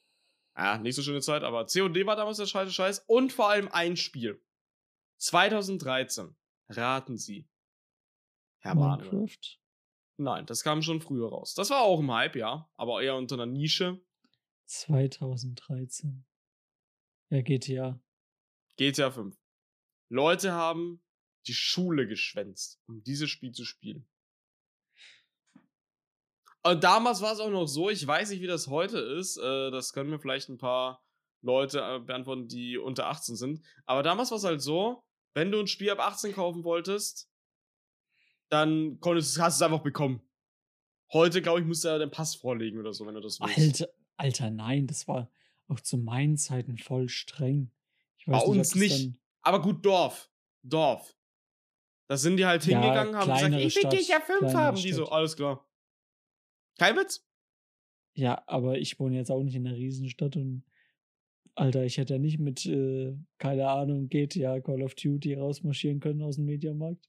Ja, 0.55 0.77
nicht 0.77 0.95
so 0.95 1.01
schöne 1.01 1.21
Zeit, 1.21 1.43
aber 1.43 1.65
COD 1.65 2.05
war 2.05 2.15
damals 2.15 2.37
der 2.37 2.45
scheiße 2.45 2.71
Scheiß. 2.71 3.05
Und 3.07 3.33
vor 3.33 3.49
allem 3.49 3.67
ein 3.69 3.97
Spiel. 3.97 4.39
2013. 5.17 6.35
Raten 6.69 7.17
Sie. 7.17 7.47
Herr 8.59 8.75
Minecraft? 8.75 9.59
Nein, 10.17 10.45
das 10.45 10.63
kam 10.63 10.81
schon 10.81 11.01
früher 11.01 11.29
raus. 11.29 11.55
Das 11.55 11.69
war 11.69 11.81
auch 11.81 12.01
im 12.01 12.11
Hype, 12.11 12.35
ja, 12.35 12.69
aber 12.75 13.01
eher 13.01 13.15
unter 13.15 13.35
einer 13.35 13.45
Nische. 13.45 13.99
2013. 14.65 16.25
Ja, 17.29 17.41
GTA. 17.41 17.99
GTA 18.75 19.11
5. 19.11 19.35
Leute 20.09 20.51
haben 20.51 21.01
die 21.49 21.53
Schule 21.53 22.07
geschwänzt, 22.07 22.79
um 22.87 23.03
dieses 23.03 23.29
Spiel 23.29 23.51
zu 23.51 23.65
spielen. 23.65 24.07
Und 26.63 26.83
damals 26.83 27.21
war 27.21 27.33
es 27.33 27.39
auch 27.39 27.49
noch 27.49 27.67
so, 27.67 27.89
ich 27.89 28.05
weiß 28.05 28.29
nicht, 28.29 28.41
wie 28.41 28.47
das 28.47 28.67
heute 28.67 28.99
ist, 28.99 29.37
äh, 29.37 29.71
das 29.71 29.93
können 29.93 30.09
mir 30.09 30.19
vielleicht 30.19 30.49
ein 30.49 30.57
paar 30.57 31.03
Leute 31.41 31.79
äh, 31.79 31.99
beantworten, 31.99 32.47
die 32.47 32.77
unter 32.77 33.07
18 33.07 33.35
sind. 33.35 33.65
Aber 33.85 34.03
damals 34.03 34.31
war 34.31 34.37
es 34.37 34.43
halt 34.43 34.61
so, 34.61 35.03
wenn 35.33 35.51
du 35.51 35.59
ein 35.59 35.67
Spiel 35.67 35.89
ab 35.89 35.99
18 35.99 36.33
kaufen 36.33 36.63
wolltest, 36.63 37.29
dann 38.49 38.99
konntest, 38.99 39.39
hast 39.39 39.59
du 39.59 39.65
es 39.65 39.71
einfach 39.71 39.83
bekommen. 39.83 40.21
Heute, 41.13 41.41
glaube 41.41 41.61
ich, 41.61 41.65
musst 41.65 41.83
du 41.83 41.87
ja 41.87 41.97
den 41.97 42.11
Pass 42.11 42.35
vorlegen 42.35 42.79
oder 42.79 42.93
so, 42.93 43.05
wenn 43.07 43.15
du 43.15 43.21
das 43.21 43.39
willst. 43.39 43.81
Alter, 43.81 43.93
Alter, 44.17 44.49
nein, 44.51 44.85
das 44.85 45.07
war 45.07 45.31
auch 45.67 45.79
zu 45.79 45.97
meinen 45.97 46.37
Zeiten 46.37 46.77
voll 46.77 47.09
streng. 47.09 47.71
Bei 48.25 48.37
nicht, 48.37 48.47
uns 48.47 48.75
nicht. 48.75 49.13
Aber 49.41 49.61
gut, 49.61 49.85
Dorf. 49.85 50.29
Dorf. 50.61 51.15
Da 52.09 52.17
sind 52.17 52.37
die 52.37 52.45
halt 52.45 52.65
ja, 52.65 52.81
hingegangen, 52.81 53.15
haben 53.15 53.31
gesagt, 53.31 53.53
ich 53.53 53.75
will 53.75 53.89
GTA 53.89 54.19
5 54.19 54.53
haben. 54.55 54.77
Die 54.77 54.91
so, 54.91 55.05
alles 55.09 55.35
klar. 55.35 55.69
Kein 56.79 56.95
Witz? 56.95 57.23
Ja, 58.15 58.43
aber 58.47 58.79
ich 58.79 58.99
wohne 58.99 59.15
jetzt 59.15 59.29
auch 59.29 59.43
nicht 59.43 59.55
in 59.55 59.67
einer 59.67 59.75
Riesenstadt 59.75 60.35
und 60.35 60.63
Alter, 61.53 61.83
ich 61.83 61.97
hätte 61.97 62.13
ja 62.13 62.19
nicht 62.19 62.39
mit, 62.39 62.65
äh, 62.65 63.15
keine 63.37 63.69
Ahnung, 63.69 64.09
GTA, 64.09 64.59
Call 64.59 64.81
of 64.81 64.95
Duty 64.95 65.35
rausmarschieren 65.35 65.99
können 65.99 66.23
aus 66.23 66.37
dem 66.37 66.45
Mediamarkt. 66.45 67.07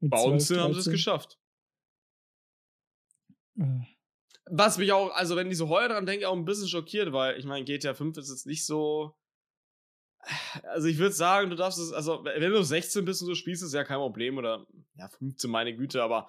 Mit 0.00 0.10
Bei 0.10 0.18
12, 0.18 0.32
uns 0.32 0.48
13. 0.48 0.62
haben 0.62 0.74
sie 0.74 0.80
es 0.80 0.90
geschafft. 0.90 1.38
Äh. 3.58 3.80
Was 4.46 4.76
mich 4.76 4.92
auch, 4.92 5.14
also 5.14 5.34
wenn 5.36 5.50
ich 5.50 5.56
so 5.56 5.68
heuer 5.68 5.88
dran 5.88 6.04
denke, 6.04 6.28
auch 6.28 6.36
ein 6.36 6.44
bisschen 6.44 6.68
schockiert, 6.68 7.12
weil 7.12 7.38
ich 7.38 7.46
meine, 7.46 7.64
GTA 7.64 7.94
5 7.94 8.18
ist 8.18 8.28
jetzt 8.28 8.46
nicht 8.46 8.66
so 8.66 9.16
also 10.64 10.88
ich 10.88 10.98
würde 10.98 11.14
sagen, 11.14 11.50
du 11.50 11.56
darfst 11.56 11.78
es, 11.78 11.92
also 11.92 12.24
wenn 12.24 12.52
du 12.52 12.62
16 12.62 13.04
bist 13.04 13.22
und 13.22 13.28
so 13.28 13.34
spielst, 13.34 13.62
ist 13.62 13.74
ja 13.74 13.84
kein 13.84 13.98
Problem 13.98 14.38
oder 14.38 14.66
ja, 14.96 15.08
15, 15.08 15.50
meine 15.50 15.74
Güte, 15.74 16.02
aber 16.02 16.28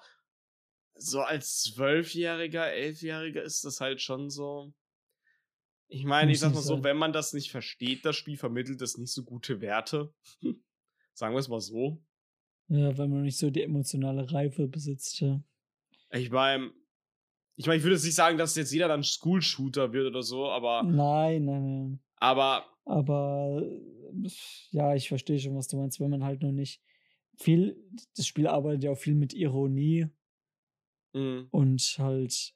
so 0.96 1.20
als 1.20 1.62
Zwölfjähriger, 1.62 2.72
Elfjähriger 2.72 3.42
ist 3.42 3.64
das 3.64 3.80
halt 3.80 4.00
schon 4.00 4.30
so. 4.30 4.72
Ich 5.88 6.04
meine, 6.04 6.32
ich 6.32 6.40
sag 6.40 6.54
mal 6.54 6.62
so, 6.62 6.82
wenn 6.82 6.96
man 6.96 7.12
das 7.12 7.32
nicht 7.32 7.50
versteht, 7.50 8.04
das 8.04 8.16
Spiel 8.16 8.36
vermittelt 8.36 8.80
das 8.80 8.96
nicht 8.96 9.12
so 9.12 9.22
gute 9.22 9.60
Werte. 9.60 10.12
sagen 11.14 11.34
wir 11.34 11.38
es 11.38 11.48
mal 11.48 11.60
so. 11.60 12.02
Ja, 12.68 12.96
weil 12.96 13.08
man 13.08 13.22
nicht 13.22 13.38
so 13.38 13.50
die 13.50 13.62
emotionale 13.62 14.32
Reife 14.32 14.66
besitzt, 14.66 15.20
ja. 15.20 15.42
Ich 16.10 16.30
meine, 16.30 16.72
ich 17.56 17.66
meine, 17.66 17.78
ich 17.78 17.84
würde 17.84 17.94
jetzt 17.94 18.04
nicht 18.04 18.14
sagen, 18.14 18.38
dass 18.38 18.56
jetzt 18.56 18.72
jeder 18.72 18.88
dann 18.88 19.04
School-Shooter 19.04 19.92
wird 19.92 20.06
oder 20.06 20.22
so, 20.22 20.48
aber. 20.48 20.82
Nein, 20.82 21.44
nein, 21.44 21.62
nein. 21.62 22.00
Aber 22.16 22.73
aber 22.84 23.62
ja, 24.70 24.94
ich 24.94 25.08
verstehe 25.08 25.38
schon, 25.38 25.56
was 25.56 25.68
du 25.68 25.76
meinst, 25.76 26.00
wenn 26.00 26.10
man 26.10 26.24
halt 26.24 26.42
noch 26.42 26.52
nicht 26.52 26.80
viel, 27.36 27.76
das 28.16 28.26
Spiel 28.26 28.46
arbeitet 28.46 28.84
ja 28.84 28.90
auch 28.92 28.98
viel 28.98 29.14
mit 29.14 29.32
Ironie 29.34 30.06
mhm. 31.12 31.48
und 31.50 31.96
halt 31.98 32.54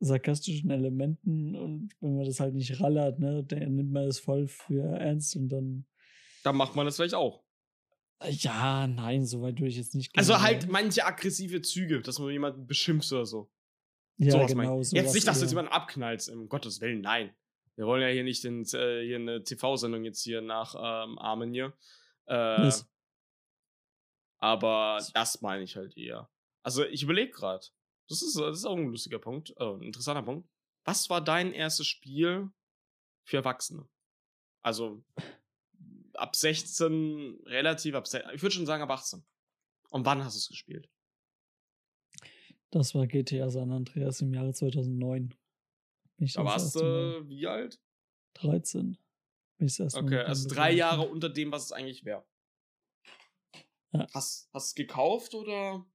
sarkastischen 0.00 0.70
Elementen 0.70 1.54
und 1.54 1.90
wenn 2.00 2.16
man 2.16 2.24
das 2.24 2.40
halt 2.40 2.54
nicht 2.54 2.80
rallert, 2.80 3.18
ne, 3.18 3.44
dann 3.44 3.76
nimmt 3.76 3.92
man 3.92 4.06
das 4.06 4.18
voll 4.18 4.48
für 4.48 4.82
ernst 4.82 5.36
und 5.36 5.48
dann. 5.50 5.86
Dann 6.42 6.56
macht 6.56 6.74
man 6.74 6.86
das 6.86 6.96
vielleicht 6.96 7.14
auch. 7.14 7.44
Ja, 8.28 8.86
nein, 8.86 9.24
so 9.24 9.40
weit 9.42 9.58
würde 9.58 9.68
ich 9.68 9.76
jetzt 9.76 9.94
nicht 9.94 10.12
gehen. 10.12 10.18
Also 10.18 10.40
halt 10.40 10.68
manche 10.68 11.06
aggressive 11.06 11.62
Züge, 11.62 12.00
dass 12.02 12.18
man 12.18 12.30
jemanden 12.30 12.66
beschimpft 12.66 13.10
oder 13.12 13.24
so. 13.24 13.50
Ja, 14.18 14.32
sowas 14.32 14.50
genau. 14.50 14.82
So 14.82 14.96
jetzt 14.96 15.14
nicht, 15.14 15.26
dass 15.26 15.38
du 15.38 15.44
jetzt 15.44 15.52
jemanden 15.52 15.72
abknallst, 15.72 16.28
um 16.30 16.48
Gottes 16.48 16.80
Willen, 16.80 17.00
nein. 17.00 17.34
Wir 17.76 17.86
wollen 17.86 18.02
ja 18.02 18.08
hier 18.08 18.24
nicht 18.24 18.44
in, 18.44 18.62
äh, 18.74 19.04
hier 19.04 19.16
eine 19.16 19.42
TV-Sendung 19.42 20.04
jetzt 20.04 20.22
hier 20.22 20.40
nachahmen 20.40 21.48
ähm, 21.48 21.52
hier. 21.52 21.72
Äh, 22.26 22.70
aber 24.38 24.98
das 25.14 25.40
meine 25.42 25.64
ich 25.64 25.76
halt 25.76 25.96
eher. 25.96 26.30
Also 26.62 26.84
ich 26.84 27.02
überlege 27.02 27.30
gerade. 27.30 27.64
Das 28.08 28.22
ist, 28.22 28.36
das 28.36 28.58
ist 28.58 28.64
auch 28.64 28.76
ein 28.76 28.90
lustiger 28.90 29.18
Punkt, 29.18 29.54
äh, 29.58 29.64
ein 29.64 29.82
interessanter 29.82 30.22
Punkt. 30.22 30.48
Was 30.84 31.08
war 31.10 31.20
dein 31.20 31.52
erstes 31.52 31.86
Spiel 31.86 32.50
für 33.24 33.36
Erwachsene? 33.36 33.88
Also 34.62 35.04
ab 36.14 36.34
16, 36.36 37.40
relativ 37.46 37.94
ab 37.94 38.06
16, 38.06 38.34
ich 38.34 38.42
würde 38.42 38.54
schon 38.54 38.66
sagen 38.66 38.82
ab 38.82 38.90
18. 38.90 39.24
Und 39.90 40.06
wann 40.06 40.24
hast 40.24 40.34
du 40.34 40.38
es 40.38 40.48
gespielt? 40.48 40.88
Das 42.70 42.94
war 42.94 43.06
GTA 43.06 43.50
San 43.50 43.72
Andreas 43.72 44.20
im 44.20 44.32
Jahre 44.32 44.52
2009. 44.52 45.34
Da 46.20 46.44
warst 46.44 46.76
du 46.76 47.28
wie 47.28 47.46
alt? 47.46 47.80
13. 48.34 48.98
okay, 49.58 50.18
also 50.18 50.48
drei 50.48 50.72
Jahre 50.72 51.08
unter 51.08 51.28
dem, 51.28 51.50
was 51.50 51.64
es 51.64 51.72
eigentlich 51.72 52.04
wäre. 52.04 52.24
Ja. 53.92 54.06
Hast 54.12 54.48
du 54.52 54.58
es 54.58 54.74
gekauft 54.74 55.34
oder 55.34 55.86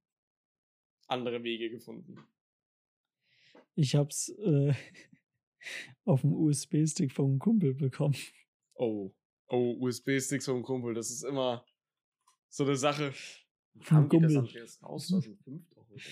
andere 1.06 1.42
Wege 1.42 1.70
gefunden? 1.70 2.18
Ich 3.74 3.94
hab's 3.94 4.28
äh, 4.28 4.74
auf 6.04 6.22
dem 6.22 6.32
USB-Stick 6.32 7.12
vom 7.12 7.38
Kumpel 7.38 7.74
bekommen. 7.74 8.16
Oh, 8.74 9.14
oh, 9.48 9.76
USB-Sticks 9.80 10.44
vom 10.46 10.62
Kumpel, 10.62 10.94
das 10.94 11.10
ist 11.10 11.22
immer 11.22 11.64
so 12.48 12.64
eine 12.64 12.76
Sache. 12.76 13.14
Kam 13.84 14.08
Kumpel. 14.08 14.34
das 14.54 14.82
raus? 14.82 15.08
2005 15.08 15.68
doch, 15.70 15.88
oder? 15.88 16.02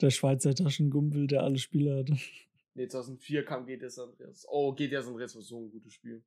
Der 0.00 0.10
Schweizer 0.10 0.54
Taschengumpel, 0.54 1.26
der 1.26 1.42
alle 1.42 1.58
Spiele 1.58 1.98
hatte. 1.98 2.16
Ne, 2.74 2.88
2004 2.88 3.44
kam 3.44 3.66
GTA 3.66 3.90
San 3.90 4.08
Andreas. 4.10 4.46
Oh, 4.48 4.72
GTA 4.74 5.02
San 5.02 5.12
Andreas 5.12 5.34
war 5.34 5.42
so 5.42 5.60
ein 5.60 5.70
gutes 5.70 5.92
Spiel. 5.92 6.24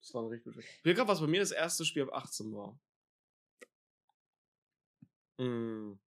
Das 0.00 0.14
war 0.14 0.22
ein 0.22 0.28
richtig 0.28 0.54
gutes 0.54 0.64
Spiel. 0.64 0.92
Ich 0.92 0.96
gerade, 0.96 1.08
was 1.08 1.20
bei 1.20 1.26
mir 1.26 1.40
das 1.40 1.50
erste 1.50 1.84
Spiel 1.84 2.04
ab 2.04 2.12
18 2.12 2.52
war. 2.52 2.78
Hm. 5.38 5.98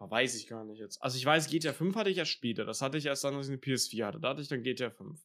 Weiß 0.00 0.36
ich 0.36 0.46
gar 0.46 0.64
nicht 0.64 0.78
jetzt. 0.78 1.02
Also 1.02 1.18
ich 1.18 1.24
weiß, 1.24 1.48
GTA 1.48 1.72
5 1.72 1.96
hatte 1.96 2.10
ich 2.10 2.16
ja 2.16 2.24
später. 2.24 2.64
Das 2.64 2.80
hatte 2.82 2.98
ich 2.98 3.06
erst 3.06 3.24
dann, 3.24 3.34
als 3.34 3.48
ich 3.48 3.52
eine 3.52 3.60
PS4 3.60 4.06
hatte. 4.06 4.20
Da 4.20 4.30
hatte 4.30 4.42
ich 4.42 4.48
dann 4.48 4.62
GTA 4.62 4.90
5. 4.90 5.20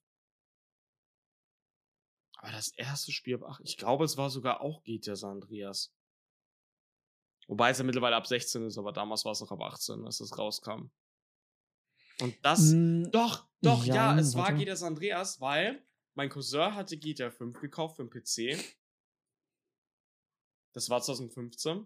Aber 2.38 2.52
das 2.52 2.74
erste 2.76 3.12
Spiel 3.12 3.36
ab 3.36 3.44
18, 3.44 3.66
ich 3.66 3.78
glaube, 3.78 4.04
es 4.04 4.18
war 4.18 4.30
sogar 4.30 4.62
auch 4.62 4.84
GTA 4.84 5.16
San 5.16 5.42
Andreas. 5.42 5.94
Wobei 7.48 7.72
es 7.72 7.78
ja 7.78 7.84
mittlerweile 7.84 8.16
ab 8.16 8.28
16 8.28 8.66
ist, 8.68 8.78
aber 8.78 8.94
damals 8.94 9.26
war 9.26 9.34
es 9.34 9.42
noch 9.42 9.52
ab 9.52 9.62
18, 9.62 10.06
als 10.06 10.20
es 10.20 10.38
rauskam. 10.38 10.90
Und 12.20 12.36
das, 12.44 12.72
mm, 12.72 13.06
doch, 13.12 13.48
doch, 13.62 13.86
ja, 13.86 13.96
ja 13.96 14.20
es 14.20 14.36
warte. 14.36 14.54
war 14.54 14.60
GTA 14.60 14.76
San 14.76 14.94
Andreas, 14.94 15.42
weil 15.42 15.84
mein 16.16 16.30
Cousin 16.30 16.76
hatte 16.76 16.98
GTA 16.98 17.32
5 17.32 17.60
gekauft 17.60 17.98
für 17.98 18.06
den 18.06 18.10
PC. 18.10 18.58
Das 20.74 20.90
war 20.90 21.02
2015. 21.02 21.86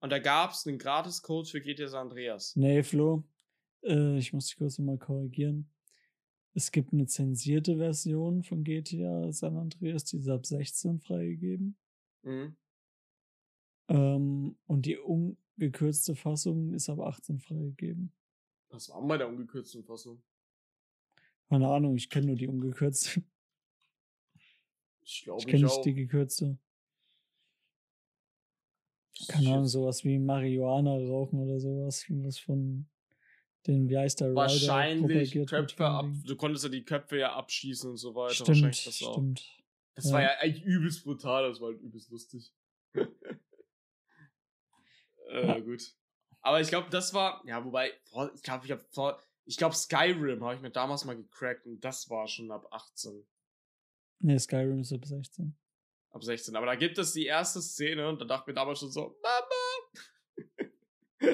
Und 0.00 0.10
da 0.10 0.18
gab 0.18 0.50
es 0.50 0.66
einen 0.66 0.78
Gratis-Code 0.78 1.48
für 1.48 1.60
GTA 1.60 1.88
San 1.88 2.08
Andreas. 2.08 2.56
Nee, 2.56 2.82
Flo, 2.82 3.24
äh, 3.82 4.18
ich 4.18 4.32
muss 4.32 4.46
dich 4.46 4.56
kurz 4.56 4.78
nochmal 4.78 4.98
korrigieren. 4.98 5.70
es 6.54 6.70
gibt 6.70 6.92
eine 6.92 7.06
zensierte 7.06 7.78
Version 7.78 8.42
von 8.42 8.64
GTA 8.64 9.32
San 9.32 9.56
Andreas, 9.56 10.04
die 10.04 10.18
ist 10.18 10.28
ab 10.28 10.44
16 10.44 11.00
freigegeben. 11.00 11.78
Mhm. 12.22 12.56
Ähm, 13.92 14.56
und 14.66 14.86
die 14.86 14.96
ungekürzte 14.96 16.14
Fassung 16.14 16.72
ist 16.72 16.88
ab 16.88 16.98
18 17.00 17.38
freigegeben. 17.38 18.10
Was 18.70 18.88
war 18.88 19.06
bei 19.06 19.18
der 19.18 19.28
ungekürzten 19.28 19.84
Fassung? 19.84 20.22
Keine 21.50 21.68
Ahnung, 21.68 21.94
ich 21.96 22.08
kenne 22.08 22.28
nur 22.28 22.36
die 22.36 22.48
ungekürzte. 22.48 23.22
Ich 25.04 25.22
glaube, 25.24 25.40
Ich 25.40 25.46
kenne 25.46 25.66
auch. 25.66 25.76
nicht 25.76 25.84
die 25.84 25.94
gekürzte. 25.94 26.56
Keine 29.28 29.52
Ahnung, 29.52 29.66
sowas 29.66 30.04
wie 30.04 30.18
Marihuana 30.18 30.92
rauchen 30.96 31.38
oder 31.40 31.60
sowas, 31.60 32.06
was 32.08 32.38
von 32.38 32.86
den, 33.66 33.88
wie 33.88 33.98
heißt 33.98 34.20
der 34.20 34.28
Rider 34.28 34.36
Wahrscheinlich 34.36 35.32
Köpfe 35.46 35.84
ab. 35.86 36.06
Du 36.24 36.34
konntest 36.36 36.64
ja 36.64 36.70
die 36.70 36.84
Köpfe 36.84 37.18
ja 37.18 37.34
abschießen 37.34 37.90
und 37.90 37.96
so 37.98 38.14
weiter. 38.14 38.34
Stimmt, 38.34 38.86
das 38.86 39.02
auch. 39.02 39.12
stimmt. 39.12 39.58
Das 39.94 40.06
Ja. 40.06 40.12
war 40.12 40.22
ja 40.22 40.30
eigentlich 40.40 40.64
übelst 40.64 41.04
brutal, 41.04 41.48
das 41.48 41.60
war 41.60 41.68
halt 41.68 41.80
übelst 41.80 42.10
lustig. 42.10 42.52
Äh, 45.32 45.46
Ja. 45.46 45.58
gut. 45.60 45.94
Aber 46.40 46.60
ich 46.60 46.68
glaube, 46.68 46.90
das 46.90 47.14
war, 47.14 47.42
ja, 47.46 47.64
wobei, 47.64 47.92
ich 48.34 48.42
glaube, 48.42 48.64
ich 48.66 48.70
habe 48.72 48.84
vor, 48.90 49.22
ich 49.44 49.56
glaube, 49.56 49.74
Skyrim 49.76 50.42
habe 50.44 50.54
ich 50.56 50.60
mir 50.60 50.70
damals 50.70 51.04
mal 51.04 51.16
gecrackt 51.16 51.66
und 51.66 51.80
das 51.84 52.08
war 52.10 52.26
schon 52.28 52.50
ab 52.50 52.66
18, 52.70 53.24
Nee, 54.24 54.38
Skyrim 54.38 54.80
ist 54.80 54.92
ab 54.92 55.04
16. 55.04 55.56
ab 56.10 56.22
16. 56.22 56.54
Aber 56.56 56.66
da 56.66 56.76
gibt 56.76 56.96
es 56.98 57.12
die 57.12 57.26
erste 57.26 57.60
Szene 57.60 58.08
und 58.08 58.20
da 58.20 58.24
dachte 58.24 58.42
ich 58.42 58.46
mir 58.48 58.54
damals 58.54 58.78
schon 58.80 58.90
so, 58.92 59.18
Mama! 59.22 60.52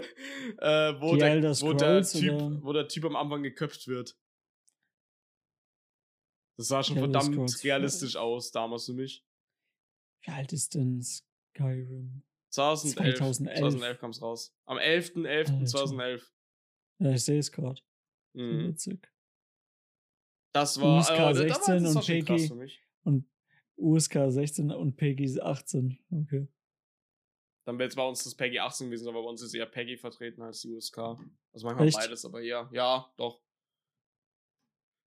äh, 0.59 1.01
wo, 1.01 1.17
der, 1.17 1.43
wo, 1.61 1.73
der 1.73 2.03
typ, 2.03 2.33
oder- 2.35 2.63
wo 2.63 2.73
der 2.73 2.89
Typ 2.89 3.05
am 3.05 3.17
Anfang 3.17 3.43
geköpft 3.43 3.87
wird. 3.89 4.19
Das 6.57 6.69
sah 6.69 6.83
schon 6.83 6.97
Die 6.97 7.01
verdammt 7.01 7.63
realistisch 7.65 8.17
aus 8.17 8.51
damals 8.51 8.87
für 8.87 8.93
mich. 8.95 9.25
Wie 10.23 10.31
alt 10.33 10.53
ist 10.53 10.75
denn 10.75 11.03
Skyrim? 11.03 12.23
2011. 12.59 13.17
2011. 13.17 13.59
2011 13.59 13.99
kam 13.99 14.11
es 14.11 14.23
raus. 14.23 14.57
Am 14.67 14.79
11.11.2011. 14.79 16.23
Ja, 17.01 17.11
ich 17.13 17.25
sehe 17.25 17.39
es 17.39 17.53
gerade. 17.53 17.81
Mhm. 18.35 18.69
Witzig. 18.69 19.09
Das 20.53 20.81
war, 20.81 20.99
USK 20.99 21.11
äh, 21.13 21.17
da 21.17 21.25
war- 21.25 21.35
16 21.35 21.85
das 21.85 21.95
war 21.95 22.53
und 22.53 22.59
mich. 22.59 22.83
Und 23.05 23.31
USK 23.77 24.15
16 24.31 24.73
und 24.73 24.97
PEGI 24.97 25.41
18. 25.41 25.99
Okay. 26.11 26.49
Dann 27.67 27.79
wäre 27.79 27.85
jetzt 27.87 27.97
bei 27.97 28.07
uns 28.07 28.25
das 28.25 28.35
Peggy 28.35 28.59
18 28.59 28.87
gewesen, 28.87 29.09
aber 29.09 29.23
bei 29.23 29.29
uns 29.29 29.43
ist 29.43 29.55
eher 29.55 29.67
Peggy 29.67 29.97
vertreten 29.99 30.41
als 30.41 30.63
die 30.63 30.71
USK. 30.71 30.99
Also 31.53 31.67
manchmal 31.67 31.87
Echt? 31.87 31.99
beides, 31.99 32.25
aber 32.25 32.41
ja, 32.41 32.69
ja, 32.73 33.13
doch. 33.19 33.43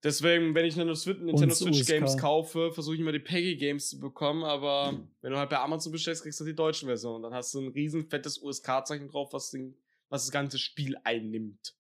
Deswegen, 0.02 0.54
wenn 0.54 0.64
ich 0.64 0.78
eine 0.78 0.94
Switch, 0.94 1.18
Nintendo 1.20 1.54
Switch 1.54 1.84
Games 1.86 2.16
kaufe, 2.16 2.72
versuche 2.72 2.94
ich 2.94 3.00
immer 3.00 3.10
die 3.10 3.18
Peggy 3.18 3.56
Games 3.56 3.88
zu 3.90 3.98
bekommen, 3.98 4.44
aber 4.44 4.96
wenn 5.22 5.32
du 5.32 5.38
halt 5.38 5.50
bei 5.50 5.58
Amazon 5.58 5.90
bestellst, 5.90 6.22
kriegst 6.22 6.38
du 6.38 6.44
die 6.44 6.54
deutsche 6.54 6.86
Version. 6.86 7.16
Und 7.16 7.22
dann 7.22 7.34
hast 7.34 7.52
du 7.54 7.60
ein 7.60 7.68
riesen 7.68 8.08
fettes 8.08 8.40
USK-Zeichen 8.40 9.08
drauf, 9.08 9.32
was, 9.32 9.50
den, 9.50 9.76
was 10.08 10.24
das 10.24 10.30
ganze 10.30 10.58
Spiel 10.58 10.96
einnimmt. 11.02 11.74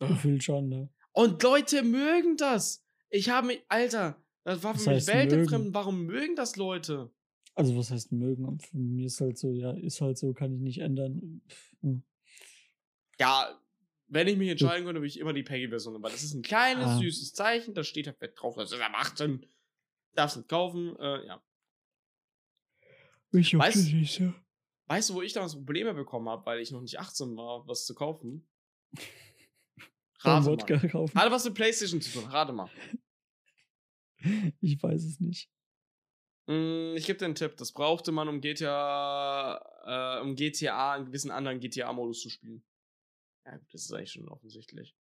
Gefühlt 0.00 0.42
schon, 0.42 0.68
ne? 0.68 0.88
Und 1.12 1.42
Leute 1.42 1.82
mögen 1.82 2.36
das. 2.36 2.84
Ich 3.10 3.30
habe 3.30 3.46
mich, 3.46 3.62
Alter, 3.68 4.20
das 4.44 4.62
war 4.62 4.74
für 4.74 4.90
Was 4.90 5.06
mich 5.06 5.30
mögen? 5.30 5.72
Warum 5.72 6.04
mögen 6.04 6.34
das 6.34 6.56
Leute? 6.56 7.10
Also, 7.54 7.76
was 7.76 7.90
heißt 7.90 8.12
mögen? 8.12 8.58
Für 8.58 8.76
mich 8.76 9.06
ist 9.06 9.20
halt 9.20 9.38
so, 9.38 9.52
ja, 9.52 9.70
ist 9.72 10.00
halt 10.00 10.18
so, 10.18 10.34
kann 10.34 10.52
ich 10.52 10.60
nicht 10.60 10.78
ändern. 10.78 11.40
Hm. 11.80 12.02
Ja, 13.18 13.58
wenn 14.08 14.28
ich 14.28 14.36
mich 14.36 14.48
entscheiden 14.50 14.84
könnte, 14.84 15.00
würde 15.00 15.08
ich 15.08 15.18
immer 15.18 15.32
die 15.32 15.42
Peggy-Version 15.42 15.94
nehmen, 15.94 16.04
weil 16.04 16.12
das 16.12 16.22
ist 16.22 16.34
ein 16.34 16.42
kleines, 16.42 16.86
Ah. 16.86 16.98
süßes 16.98 17.32
Zeichen, 17.34 17.74
da 17.74 17.82
steht 17.84 18.06
da 18.06 18.12
fett 18.12 18.34
drauf, 18.40 18.54
das 18.56 18.72
ist 18.72 18.80
am 18.80 18.94
18. 18.94 19.46
Darfst 20.14 20.36
nicht 20.36 20.48
kaufen, 20.48 20.96
äh, 20.98 21.26
ja. 21.26 21.42
Ich 23.32 23.48
Weißt- 23.54 23.68
es 23.78 23.92
nicht 23.92 24.14
so. 24.14 24.32
Weißt 24.86 25.10
du, 25.10 25.14
wo 25.14 25.22
ich 25.22 25.32
damals 25.32 25.54
Probleme 25.54 25.92
bekommen 25.94 26.28
habe, 26.28 26.46
weil 26.46 26.60
ich 26.60 26.70
noch 26.70 26.80
nicht 26.80 26.98
18 26.98 27.36
war, 27.36 27.66
was 27.66 27.84
zu 27.84 27.94
kaufen? 27.94 28.48
Rate 30.20 30.46
Wodka 30.46 30.76
mal. 30.76 30.88
kaufen. 30.88 31.14
Hatte 31.20 31.30
was 31.32 31.44
mit 31.44 31.54
Playstation 31.54 32.00
zu 32.00 32.12
tun, 32.12 32.24
rate 32.30 32.52
mal. 32.52 32.70
Ich 34.60 34.82
weiß 34.82 35.04
es 35.04 35.20
nicht. 35.20 35.50
Mm, 36.46 36.94
ich 36.96 37.04
gebe 37.06 37.18
dir 37.18 37.26
einen 37.26 37.34
Tipp, 37.34 37.56
das 37.58 37.72
brauchte 37.72 38.12
man, 38.12 38.28
um 38.28 38.40
GTA, 38.40 40.16
äh, 40.18 40.20
um 40.22 40.34
GTA, 40.34 40.94
einen 40.94 41.06
gewissen 41.06 41.30
anderen 41.30 41.60
GTA-Modus 41.60 42.22
zu 42.22 42.30
spielen. 42.30 42.64
Ja, 43.46 43.56
gut, 43.56 43.72
das 43.72 43.84
ist 43.84 43.92
eigentlich 43.92 44.12
schon 44.12 44.28
offensichtlich. 44.28 44.96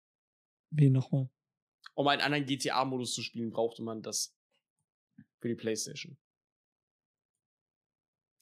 Wie 0.71 0.91
nochmal? 0.91 1.31
Um 1.95 2.09
einen 2.09 2.23
anderen 2.23 2.45
GTA-Modus 2.45 3.15
zu 3.15 3.23
spielen, 3.23 3.51
brauchte 3.51 3.83
man 3.83 4.03
das 4.03 4.37
für 5.41 5.49
die 5.49 5.55
Playstation. 5.55 6.17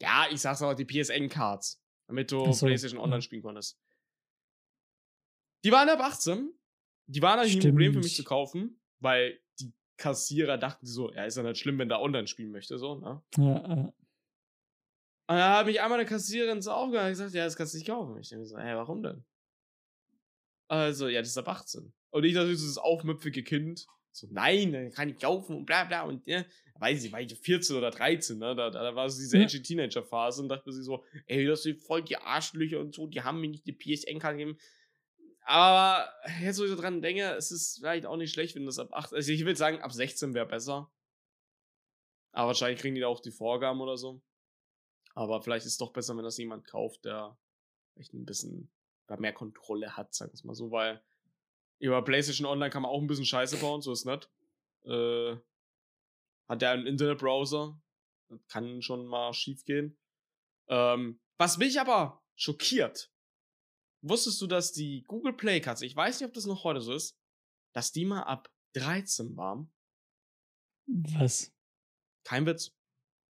Ja, 0.01 0.27
ich 0.31 0.41
sag's 0.41 0.63
aber, 0.63 0.75
die 0.75 0.87
PSN-Cards, 0.87 1.83
damit 2.07 2.33
du 2.33 2.53
so, 2.53 2.67
Playstation 2.67 2.99
ja. 2.99 3.05
online 3.05 3.23
spielen 3.23 3.43
konntest. 3.43 3.79
Die 5.65 5.73
waren 5.73 5.89
ab 5.91 6.01
18. 6.01 6.55
Die 7.07 7.21
waren 7.21 7.39
eigentlich 7.39 7.57
ein 7.57 7.71
Problem 7.71 7.93
für 7.93 7.99
mich 7.99 8.17
zu 8.17 8.25
kaufen, 8.25 8.81
weil 9.01 9.39
die 9.59 9.73
Kassierer 9.99 10.57
dachten 10.57 10.87
so, 10.87 11.13
ja, 11.13 11.25
ist 11.25 11.37
ja 11.37 11.43
nicht 11.43 11.59
schlimm, 11.59 11.79
wenn 11.79 11.89
der 11.89 12.01
online 12.01 12.29
spielen 12.29 12.53
möchte, 12.53 12.79
so, 12.79 12.95
ne? 12.95 13.23
Ja, 13.37 13.69
ja. 13.69 13.93
Und 15.27 15.37
da 15.37 15.59
hat 15.59 15.67
mich 15.67 15.81
einmal 15.81 15.99
eine 15.99 16.09
Kassiererin 16.09 16.63
so 16.63 16.73
aufgehört 16.73 17.07
und 17.07 17.11
gesagt, 17.11 17.35
ja, 17.35 17.45
das 17.45 17.57
kannst 17.57 17.75
du 17.75 17.79
nicht 17.79 17.87
kaufen. 17.87 18.19
Ich 18.19 18.31
denke 18.31 18.47
so, 18.47 18.59
hä, 18.59 18.75
warum 18.75 19.03
denn? 19.03 19.25
Also, 20.71 21.09
ja, 21.09 21.19
das 21.21 21.31
ist 21.31 21.37
ab 21.37 21.49
18. 21.49 21.93
Und 22.11 22.25
ich 22.25 22.33
natürlich 22.33 22.61
so 22.61 22.67
das 22.69 22.79
aufmüpfige 22.79 23.43
Kind. 23.43 23.89
So, 24.13 24.29
nein, 24.31 24.73
dann 24.73 24.93
kann 24.93 25.09
ich 25.09 25.19
kaufen 25.19 25.57
und 25.57 25.67
bla 25.67 25.83
bla. 25.83 26.03
Und 26.03 26.25
ja, 26.29 26.45
weiß 26.79 27.03
ich, 27.03 27.11
war 27.11 27.21
ich 27.21 27.35
14 27.35 27.75
oder 27.77 27.91
13, 27.91 28.39
ne? 28.39 28.55
Da, 28.55 28.71
da, 28.71 28.85
da 28.85 28.95
war 28.95 29.11
so 29.11 29.19
diese 29.19 29.37
Ja. 29.39 29.45
edgy 29.45 29.63
Teenager-Phase 29.63 30.43
und 30.43 30.49
dachte 30.49 30.73
sie 30.73 30.85
so, 30.85 31.05
ey, 31.27 31.45
das 31.45 31.65
sind 31.65 31.81
voll 31.81 32.05
die 32.05 32.17
Arschlöcher 32.17 32.79
und 32.79 32.95
so, 32.95 33.09
die 33.09 33.21
haben 33.23 33.41
mir 33.41 33.49
nicht 33.49 33.67
die 33.67 33.73
PSN-Karte 33.73 34.37
gegeben. 34.37 34.59
Aber 35.41 36.09
jetzt, 36.41 36.61
wo 36.61 36.65
ich 36.65 36.71
so 36.71 36.77
dran 36.77 37.03
denke, 37.03 37.33
es 37.33 37.51
ist 37.51 37.79
vielleicht 37.81 38.07
auch 38.07 38.17
nicht 38.17 38.33
schlecht, 38.33 38.55
wenn 38.55 38.67
das 38.67 38.79
ab 38.79 38.93
18. 38.93 39.17
Also 39.17 39.33
ich 39.33 39.41
würde 39.45 39.57
sagen, 39.57 39.81
ab 39.81 39.93
16 39.93 40.35
wäre 40.35 40.47
besser. 40.47 40.89
Aber 42.31 42.49
wahrscheinlich 42.49 42.81
kriegen 42.81 42.95
die 42.95 43.01
da 43.01 43.09
auch 43.09 43.19
die 43.19 43.33
Vorgaben 43.33 43.81
oder 43.81 43.97
so. 43.97 44.23
Aber 45.15 45.43
vielleicht 45.43 45.67
ist 45.67 45.73
es 45.73 45.79
doch 45.79 45.93
besser, 45.93 46.17
wenn 46.17 46.23
das 46.23 46.39
jemand 46.39 46.65
kauft, 46.65 47.05
der 47.05 47.37
echt 47.97 48.15
ein 48.15 48.25
bisschen 48.25 48.71
da 49.11 49.17
mehr 49.17 49.33
Kontrolle 49.33 49.97
hat, 49.97 50.15
sagen 50.15 50.31
wir 50.31 50.35
es 50.35 50.45
mal 50.45 50.55
so, 50.55 50.71
weil 50.71 51.03
über 51.81 52.03
PlayStation 52.03 52.47
Online 52.47 52.71
kann 52.71 52.83
man 52.83 52.93
auch 52.93 53.01
ein 53.01 53.09
bisschen 53.09 53.25
Scheiße 53.25 53.57
bauen, 53.57 53.83
so 53.83 53.93
ist 53.93 54.05
nicht. 54.05 54.31
Äh, 54.85 55.37
hat 56.49 56.63
der 56.63 56.71
einen 56.71 56.87
Internetbrowser, 56.87 57.81
das 58.29 58.47
kann 58.47 58.83
schon 58.83 59.07
mal 59.07 59.33
schief 59.35 59.65
gehen. 59.65 59.99
Ähm, 60.69 61.21
was 61.39 61.59
mich 61.59 61.81
aber 61.81 62.23
schockiert, 62.37 63.13
wusstest 64.03 64.41
du, 64.41 64.47
dass 64.47 64.73
die 64.73 65.03
Google 65.09 65.33
Play 65.33 65.61
Cards, 65.61 65.83
ich 65.83 65.97
weiß 65.97 66.21
nicht, 66.21 66.29
ob 66.29 66.35
das 66.35 66.47
noch 66.47 66.63
heute 66.63 66.81
so 66.81 66.95
ist, 66.95 67.19
dass 67.73 67.91
die 67.91 68.05
mal 68.05 68.23
ab 68.23 68.49
13 68.75 69.37
waren? 69.37 69.73
Was? 70.87 71.53
Kein 72.23 72.47
Witz. 72.47 72.77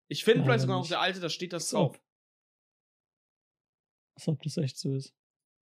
Ich 0.09 0.25
finde 0.25 0.45
vielleicht 0.45 0.63
sogar 0.63 0.79
noch 0.79 0.89
der 0.89 1.01
alte, 1.01 1.21
da 1.21 1.31
steht 1.31 1.55
das 1.55 1.65
Als 1.65 1.71
drauf. 1.71 2.03
Als 4.17 4.29
ob 4.29 4.43
das 4.43 4.59
echt 4.59 4.77
so 4.77 4.95
ist. 4.95 5.15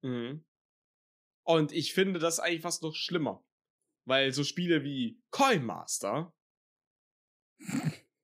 Mhm. 0.03 0.44
Und 1.44 1.72
ich 1.72 1.94
finde 1.94 2.20
das 2.20 2.40
eigentlich 2.40 2.62
fast 2.62 2.82
noch 2.82 2.94
schlimmer. 2.94 3.44
Weil 4.05 4.32
so 4.32 4.44
Spiele 4.44 4.84
wie 4.84 5.20
Coin 5.30 5.64
Master 5.64 6.32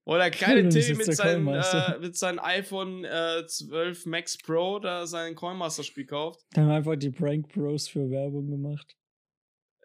oder 0.05 0.31
kleine 0.31 0.69
Till 0.69 0.97
mit, 0.97 1.09
äh, 1.19 1.99
mit 1.99 2.17
seinem 2.17 2.39
iPhone 2.39 3.05
äh, 3.05 3.47
12 3.47 4.07
Max 4.07 4.39
Pro 4.39 4.79
da 4.79 5.07
sein 5.07 5.35
Coin 5.35 5.57
Master 5.57 5.83
Spiel 5.83 6.07
kauft. 6.07 6.45
Da 6.53 6.63
haben 6.63 6.71
einfach 6.71 6.97
die 6.97 7.11
Prank 7.11 7.49
Bros 7.49 7.89
für 7.89 8.11
Werbung 8.11 8.51
gemacht. 8.51 8.97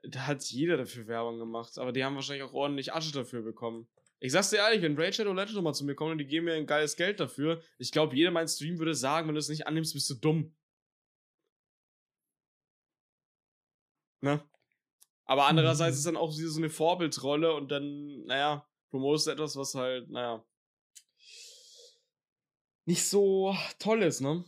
Da 0.03 0.27
hat 0.27 0.43
jeder 0.45 0.77
dafür 0.77 1.07
Werbung 1.07 1.39
gemacht, 1.39 1.77
aber 1.77 1.91
die 1.91 2.03
haben 2.03 2.15
wahrscheinlich 2.15 2.43
auch 2.43 2.53
ordentlich 2.53 2.93
Asche 2.93 3.11
dafür 3.11 3.41
bekommen. 3.41 3.89
Ich 4.21 4.33
sag's 4.33 4.49
dir 4.49 4.57
ehrlich, 4.57 4.81
wenn 4.81 4.97
Raid 4.97 5.15
Shadow 5.15 5.33
Legends 5.33 5.55
nochmal 5.55 5.73
zu 5.73 5.85
mir 5.85 5.95
kommen 5.95 6.11
und 6.11 6.17
die 6.17 6.25
geben 6.25 6.45
mir 6.45 6.53
ein 6.53 6.65
geiles 6.65 6.95
Geld 6.97 7.19
dafür, 7.19 7.61
ich 7.77 7.91
glaube, 7.91 8.15
jeder 8.15 8.29
in 8.29 8.33
meinem 8.33 8.47
Stream 8.47 8.77
würde 8.77 8.93
sagen, 8.93 9.27
wenn 9.27 9.35
du 9.35 9.39
es 9.39 9.49
nicht 9.49 9.65
annimmst, 9.65 9.93
bist 9.93 10.09
du 10.09 10.15
dumm. 10.15 10.53
Ne? 14.22 14.43
Aber 15.26 15.45
andererseits 15.47 15.95
Mhm. 15.95 15.99
ist 15.99 16.05
dann 16.07 16.17
auch 16.17 16.32
so 16.32 16.57
eine 16.59 16.70
Vorbildsrolle 16.70 17.53
und 17.53 17.70
dann, 17.70 18.24
naja, 18.26 18.67
promotest 18.89 19.28
etwas, 19.28 19.55
was 19.55 19.76
halt, 19.76 20.09
naja, 20.09 20.43
nicht 22.86 23.05
so 23.05 23.55
toll 23.78 24.01
ist, 24.03 24.22
ne? 24.22 24.43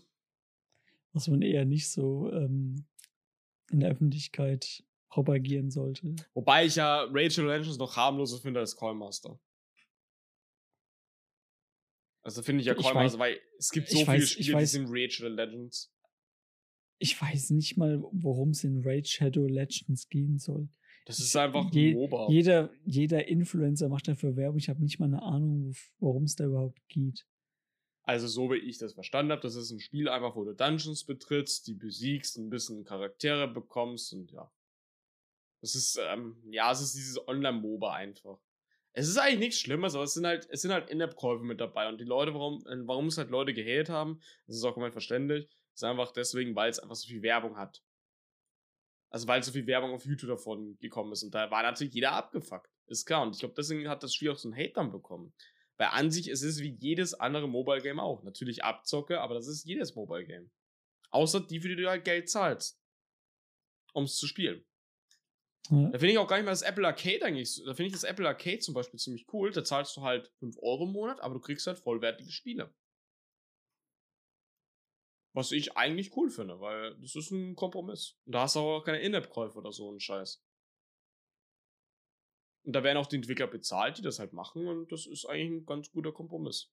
Was 1.14 1.28
man 1.28 1.42
eher 1.42 1.66
nicht 1.66 1.92
so 1.92 2.32
ähm, 2.32 2.88
in 3.70 3.82
der 3.82 3.92
Öffentlichkeit 3.92 4.84
propagieren 5.10 5.70
sollte. 5.70 6.16
Wobei 6.34 6.66
ich 6.66 6.76
ja 6.76 7.06
Shadow 7.30 7.50
Legends 7.50 7.78
noch 7.78 7.96
harmloser 7.96 8.40
finde 8.40 8.62
als 8.62 8.76
Coin 8.76 8.98
Master. 8.98 9.40
Also 12.24 12.42
finde 12.44 12.62
ich 12.62 12.68
ja 12.68 12.74
Ich 12.76 12.82
Coin 12.84 12.94
weiß- 12.96 13.04
Master, 13.04 13.20
weil 13.20 13.40
es 13.58 13.70
gibt 13.72 13.90
so 13.90 13.98
viele 13.98 14.18
weiß- 14.18 14.26
Spiele, 14.28 14.46
die 14.46 14.56
weiß- 14.56 14.66
sind 14.72 14.90
Shadow 15.10 15.30
Legends. 15.34 15.94
Ich 17.02 17.20
weiß 17.20 17.50
nicht 17.50 17.78
mal, 17.78 18.00
worum 18.12 18.52
es 18.52 18.64
in 18.64 18.84
Raid 18.84 19.08
Shadow 19.08 19.48
Legends 19.48 20.08
gehen 20.08 20.38
soll. 20.38 20.70
Das 21.06 21.18
ist 21.18 21.36
einfach 21.36 21.66
ein 21.66 21.74
Je, 21.74 21.96
MOBA. 21.96 22.28
jeder, 22.30 22.70
jeder 22.86 23.28
Influencer 23.28 23.90
macht 23.90 24.08
dafür 24.08 24.36
Werbung. 24.36 24.60
Ich 24.60 24.70
habe 24.70 24.84
nicht 24.84 25.00
mal 25.00 25.08
eine 25.08 25.24
Ahnung, 25.24 25.74
worum 26.00 26.26
es 26.26 26.36
da 26.36 26.46
überhaupt 26.46 26.80
geht. 26.90 27.26
Also 28.04 28.28
so 28.28 28.52
wie 28.52 28.58
ich 28.58 28.78
das 28.78 28.94
verstanden 28.94 29.32
habe, 29.32 29.42
das 29.42 29.56
ist 29.56 29.72
ein 29.72 29.80
Spiel 29.80 30.10
einfach, 30.10 30.36
wo 30.36 30.44
du 30.44 30.54
Dungeons 30.54 31.04
betrittst, 31.04 31.66
die 31.66 31.74
besiegst, 31.74 32.38
ein 32.38 32.52
bisschen 32.52 32.84
Charaktere 32.84 33.48
bekommst 33.48 34.14
und 34.14 34.32
ja. 34.32 34.52
Das 35.62 35.74
ist, 35.74 36.00
ähm, 36.08 36.36
ja, 36.52 36.72
es 36.72 36.82
ist 36.82 36.96
dieses 36.96 37.28
Online-MOBA 37.28 37.94
einfach. 37.94 38.38
Es 38.94 39.08
ist 39.08 39.18
eigentlich 39.18 39.40
nichts 39.40 39.60
Schlimmes, 39.60 39.96
aber 39.96 40.04
es 40.04 40.14
sind 40.14 40.28
halt, 40.28 40.48
es 40.52 40.62
sind 40.62 40.72
halt 40.72 40.92
In-App-Käufe 40.92 41.44
mit 41.44 41.60
dabei. 41.60 41.90
Und 41.90 42.00
die 42.00 42.06
Leute, 42.06 42.34
warum, 42.36 42.64
warum 42.86 43.08
es 43.08 43.18
halt 43.18 43.32
Leute 43.32 43.54
gehatet 43.54 43.90
haben, 43.90 44.20
das 44.46 44.58
ist 44.58 44.64
auch 44.64 44.74
komplett 44.74 44.94
verständlich, 44.94 45.48
ist 45.74 45.84
einfach 45.84 46.12
deswegen, 46.12 46.56
weil 46.56 46.70
es 46.70 46.80
einfach 46.80 46.96
so 46.96 47.08
viel 47.08 47.22
Werbung 47.22 47.58
hat. 47.58 47.82
Also 49.10 49.28
weil 49.28 49.44
so 49.44 49.52
viel 49.52 49.68
Werbung 49.68 49.92
auf 49.92 50.06
YouTube 50.06 50.30
davon 50.30 50.78
gekommen 50.80 51.12
ist. 51.12 51.24
Und 51.24 51.34
da 51.36 51.52
war 51.52 51.64
natürlich 51.64 51.94
jeder 51.94 52.14
abgefuckt. 52.14 52.70
Ist 52.88 53.06
klar. 53.06 53.24
Und 53.24 53.34
ich 53.36 53.40
glaube, 53.40 53.56
deswegen 53.58 53.88
hat 53.90 54.04
das 54.04 54.14
Spiel 54.14 54.32
auch 54.32 54.38
so 54.38 54.50
einen 54.50 54.58
Hate 54.58 54.74
dann 54.74 54.92
bekommen. 54.92 55.34
Weil 55.78 55.88
an 55.88 56.12
sich 56.12 56.28
es 56.30 56.42
ist 56.44 56.56
es 56.58 56.62
wie 56.62 56.78
jedes 56.80 57.14
andere 57.14 57.48
Mobile 57.48 57.82
Game 57.82 58.00
auch. 58.00 58.24
Natürlich 58.24 58.64
Abzocke, 58.64 59.20
aber 59.20 59.34
das 59.34 59.48
ist 59.48 59.66
jedes 59.66 59.96
Mobile 59.96 60.26
Game. 60.26 60.52
Außer 61.10 61.42
die, 61.42 61.60
für 61.60 61.68
die 61.70 61.76
du 61.76 61.90
halt 61.90 62.06
Geld 62.06 62.30
zahlst. 62.30 62.80
Um 63.94 64.06
es 64.06 64.16
zu 64.16 64.28
spielen. 64.28 64.66
Ja. 65.70 65.90
Da 65.90 66.00
finde 66.00 66.14
ich 66.14 66.18
auch 66.18 66.28
gar 66.28 66.38
nicht 66.38 66.46
mal 66.46 66.52
das 66.52 66.62
Apple 66.62 66.88
Arcade 66.88 67.24
eigentlich. 67.26 67.54
so- 67.54 67.66
Da 67.66 67.74
finde 67.74 67.88
ich 67.88 67.94
das 67.94 68.04
Apple 68.04 68.28
Arcade 68.28 68.60
zum 68.60 68.74
Beispiel 68.74 69.00
ziemlich 69.00 69.26
cool. 69.34 69.52
Da 69.52 69.64
zahlst 69.64 69.96
du 69.98 70.02
halt 70.02 70.32
5 70.40 70.58
Euro 70.62 70.86
im 70.86 70.92
Monat, 70.94 71.20
aber 71.20 71.34
du 71.34 71.40
kriegst 71.42 71.68
halt 71.68 71.78
vollwertige 71.80 72.32
Spiele. 72.32 72.74
Was 75.34 75.52
ich 75.52 75.78
eigentlich 75.78 76.16
cool 76.18 76.30
finde, 76.30 76.60
weil 76.60 76.96
das 77.00 77.16
ist 77.16 77.32
ein 77.32 77.56
Kompromiss. 77.56 78.18
Und 78.26 78.36
da 78.36 78.42
hast 78.42 78.56
du 78.56 78.60
auch 78.60 78.84
keine 78.84 79.00
In-App-Käufe 79.00 79.58
oder 79.58 79.72
so 79.72 79.90
einen 79.90 80.00
Scheiß. 80.00 80.44
Und 82.64 82.74
da 82.74 82.84
werden 82.84 82.98
auch 82.98 83.08
die 83.08 83.16
Entwickler 83.16 83.48
bezahlt, 83.48 83.98
die 83.98 84.02
das 84.02 84.20
halt 84.20 84.34
machen, 84.34 84.68
und 84.68 84.92
das 84.92 85.08
ist 85.08 85.26
eigentlich 85.26 85.62
ein 85.62 85.66
ganz 85.66 85.92
guter 85.92 86.12
Kompromiss. 86.12 86.72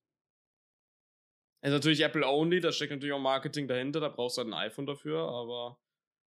ist 1.63 1.71
natürlich 1.71 2.01
Apple 2.01 2.27
only, 2.27 2.61
da 2.61 2.73
steckt 2.73 2.93
natürlich 2.93 3.15
auch 3.15 3.21
Marketing 3.21 3.69
dahinter, 3.69 4.01
da 4.01 4.09
brauchst 4.09 4.37
du 4.37 4.43
halt 4.43 4.53
ein 4.53 4.55
iPhone 4.55 4.87
dafür, 4.87 5.21
aber 5.21 5.81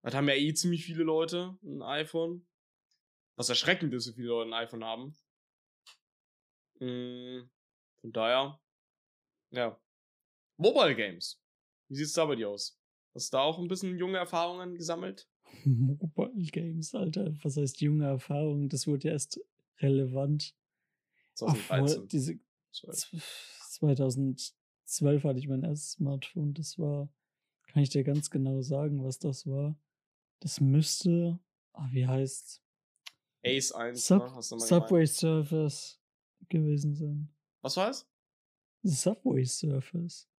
das 0.02 0.14
haben 0.14 0.28
ja 0.28 0.34
eh 0.34 0.54
ziemlich 0.54 0.84
viele 0.84 1.04
Leute 1.04 1.58
ein 1.62 1.82
iPhone. 1.82 2.46
Was 3.36 3.48
erschreckend 3.48 3.92
ist, 3.94 4.08
wie 4.08 4.14
viele 4.14 4.28
Leute 4.28 4.50
ein 4.50 4.54
iPhone 4.54 4.84
haben. 4.84 5.16
Mm, 6.80 7.48
von 8.00 8.12
daher, 8.12 8.60
ja. 9.50 9.80
Mobile 10.56 10.94
Games. 10.94 11.41
Wie 11.92 11.96
sieht's 11.96 12.14
da 12.14 12.24
bei 12.24 12.36
dir 12.36 12.48
aus? 12.48 12.80
Hast 13.14 13.34
du 13.34 13.36
da 13.36 13.42
auch 13.42 13.58
ein 13.58 13.68
bisschen 13.68 13.98
junge 13.98 14.16
Erfahrungen 14.16 14.76
gesammelt? 14.76 15.28
Mobile 15.66 16.50
Games, 16.50 16.94
Alter. 16.94 17.34
Was 17.42 17.58
heißt 17.58 17.82
junge 17.82 18.06
Erfahrung? 18.06 18.70
Das 18.70 18.86
wurde 18.86 19.08
erst 19.08 19.38
relevant. 19.78 20.54
Ach, 21.42 21.54
vor 21.54 21.86
2013. 21.86 22.08
diese 22.08 22.38
12. 22.72 23.60
2012 23.72 25.22
hatte 25.22 25.38
ich 25.38 25.48
mein 25.48 25.64
erstes 25.64 25.92
Smartphone. 25.92 26.54
Das 26.54 26.78
war, 26.78 27.12
kann 27.66 27.82
ich 27.82 27.90
dir 27.90 28.04
ganz 28.04 28.30
genau 28.30 28.62
sagen, 28.62 29.04
was 29.04 29.18
das 29.18 29.46
war. 29.46 29.78
Das 30.40 30.62
müsste, 30.62 31.38
ah, 31.74 31.88
wie 31.92 32.06
heißt's? 32.06 32.62
Ace 33.44 33.72
1, 33.72 34.06
Sub 34.06 34.22
ne? 34.22 34.28
Du 34.28 34.32
mal 34.32 34.40
Subway 34.40 34.88
gemeint. 34.88 35.08
Surfers 35.10 36.00
gewesen 36.48 36.94
sein. 36.94 37.28
Was 37.60 37.76
war 37.76 37.90
es? 37.90 38.08
Subway 38.82 39.44
Surfers. 39.44 40.31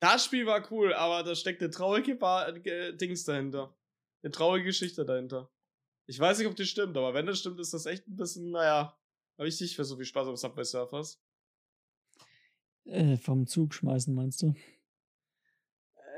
Das 0.00 0.24
Spiel 0.24 0.46
war 0.46 0.66
cool, 0.72 0.94
aber 0.94 1.22
da 1.22 1.34
steckt 1.34 1.60
eine 1.62 1.70
traurige 1.70 2.14
Bar 2.14 2.48
äh, 2.66 2.96
Dings 2.96 3.24
dahinter. 3.24 3.76
Eine 4.22 4.32
traurige 4.32 4.64
Geschichte 4.66 5.04
dahinter. 5.04 5.50
Ich 6.06 6.18
weiß 6.18 6.38
nicht, 6.38 6.48
ob 6.48 6.56
die 6.56 6.64
stimmt, 6.66 6.96
aber 6.96 7.14
wenn 7.14 7.26
das 7.26 7.38
stimmt, 7.38 7.60
ist 7.60 7.72
das 7.72 7.86
echt 7.86 8.08
ein 8.08 8.16
bisschen, 8.16 8.50
naja, 8.50 8.98
habe 9.38 9.48
ich 9.48 9.60
nicht 9.60 9.76
für 9.76 9.84
so 9.84 9.96
viel 9.96 10.04
Spaß 10.06 10.26
auf 10.28 10.38
Subway 10.38 10.64
Surfers. 10.64 11.22
Äh, 12.84 13.16
vom 13.16 13.46
Zug 13.46 13.74
schmeißen, 13.74 14.14
meinst 14.14 14.42
du? 14.42 14.54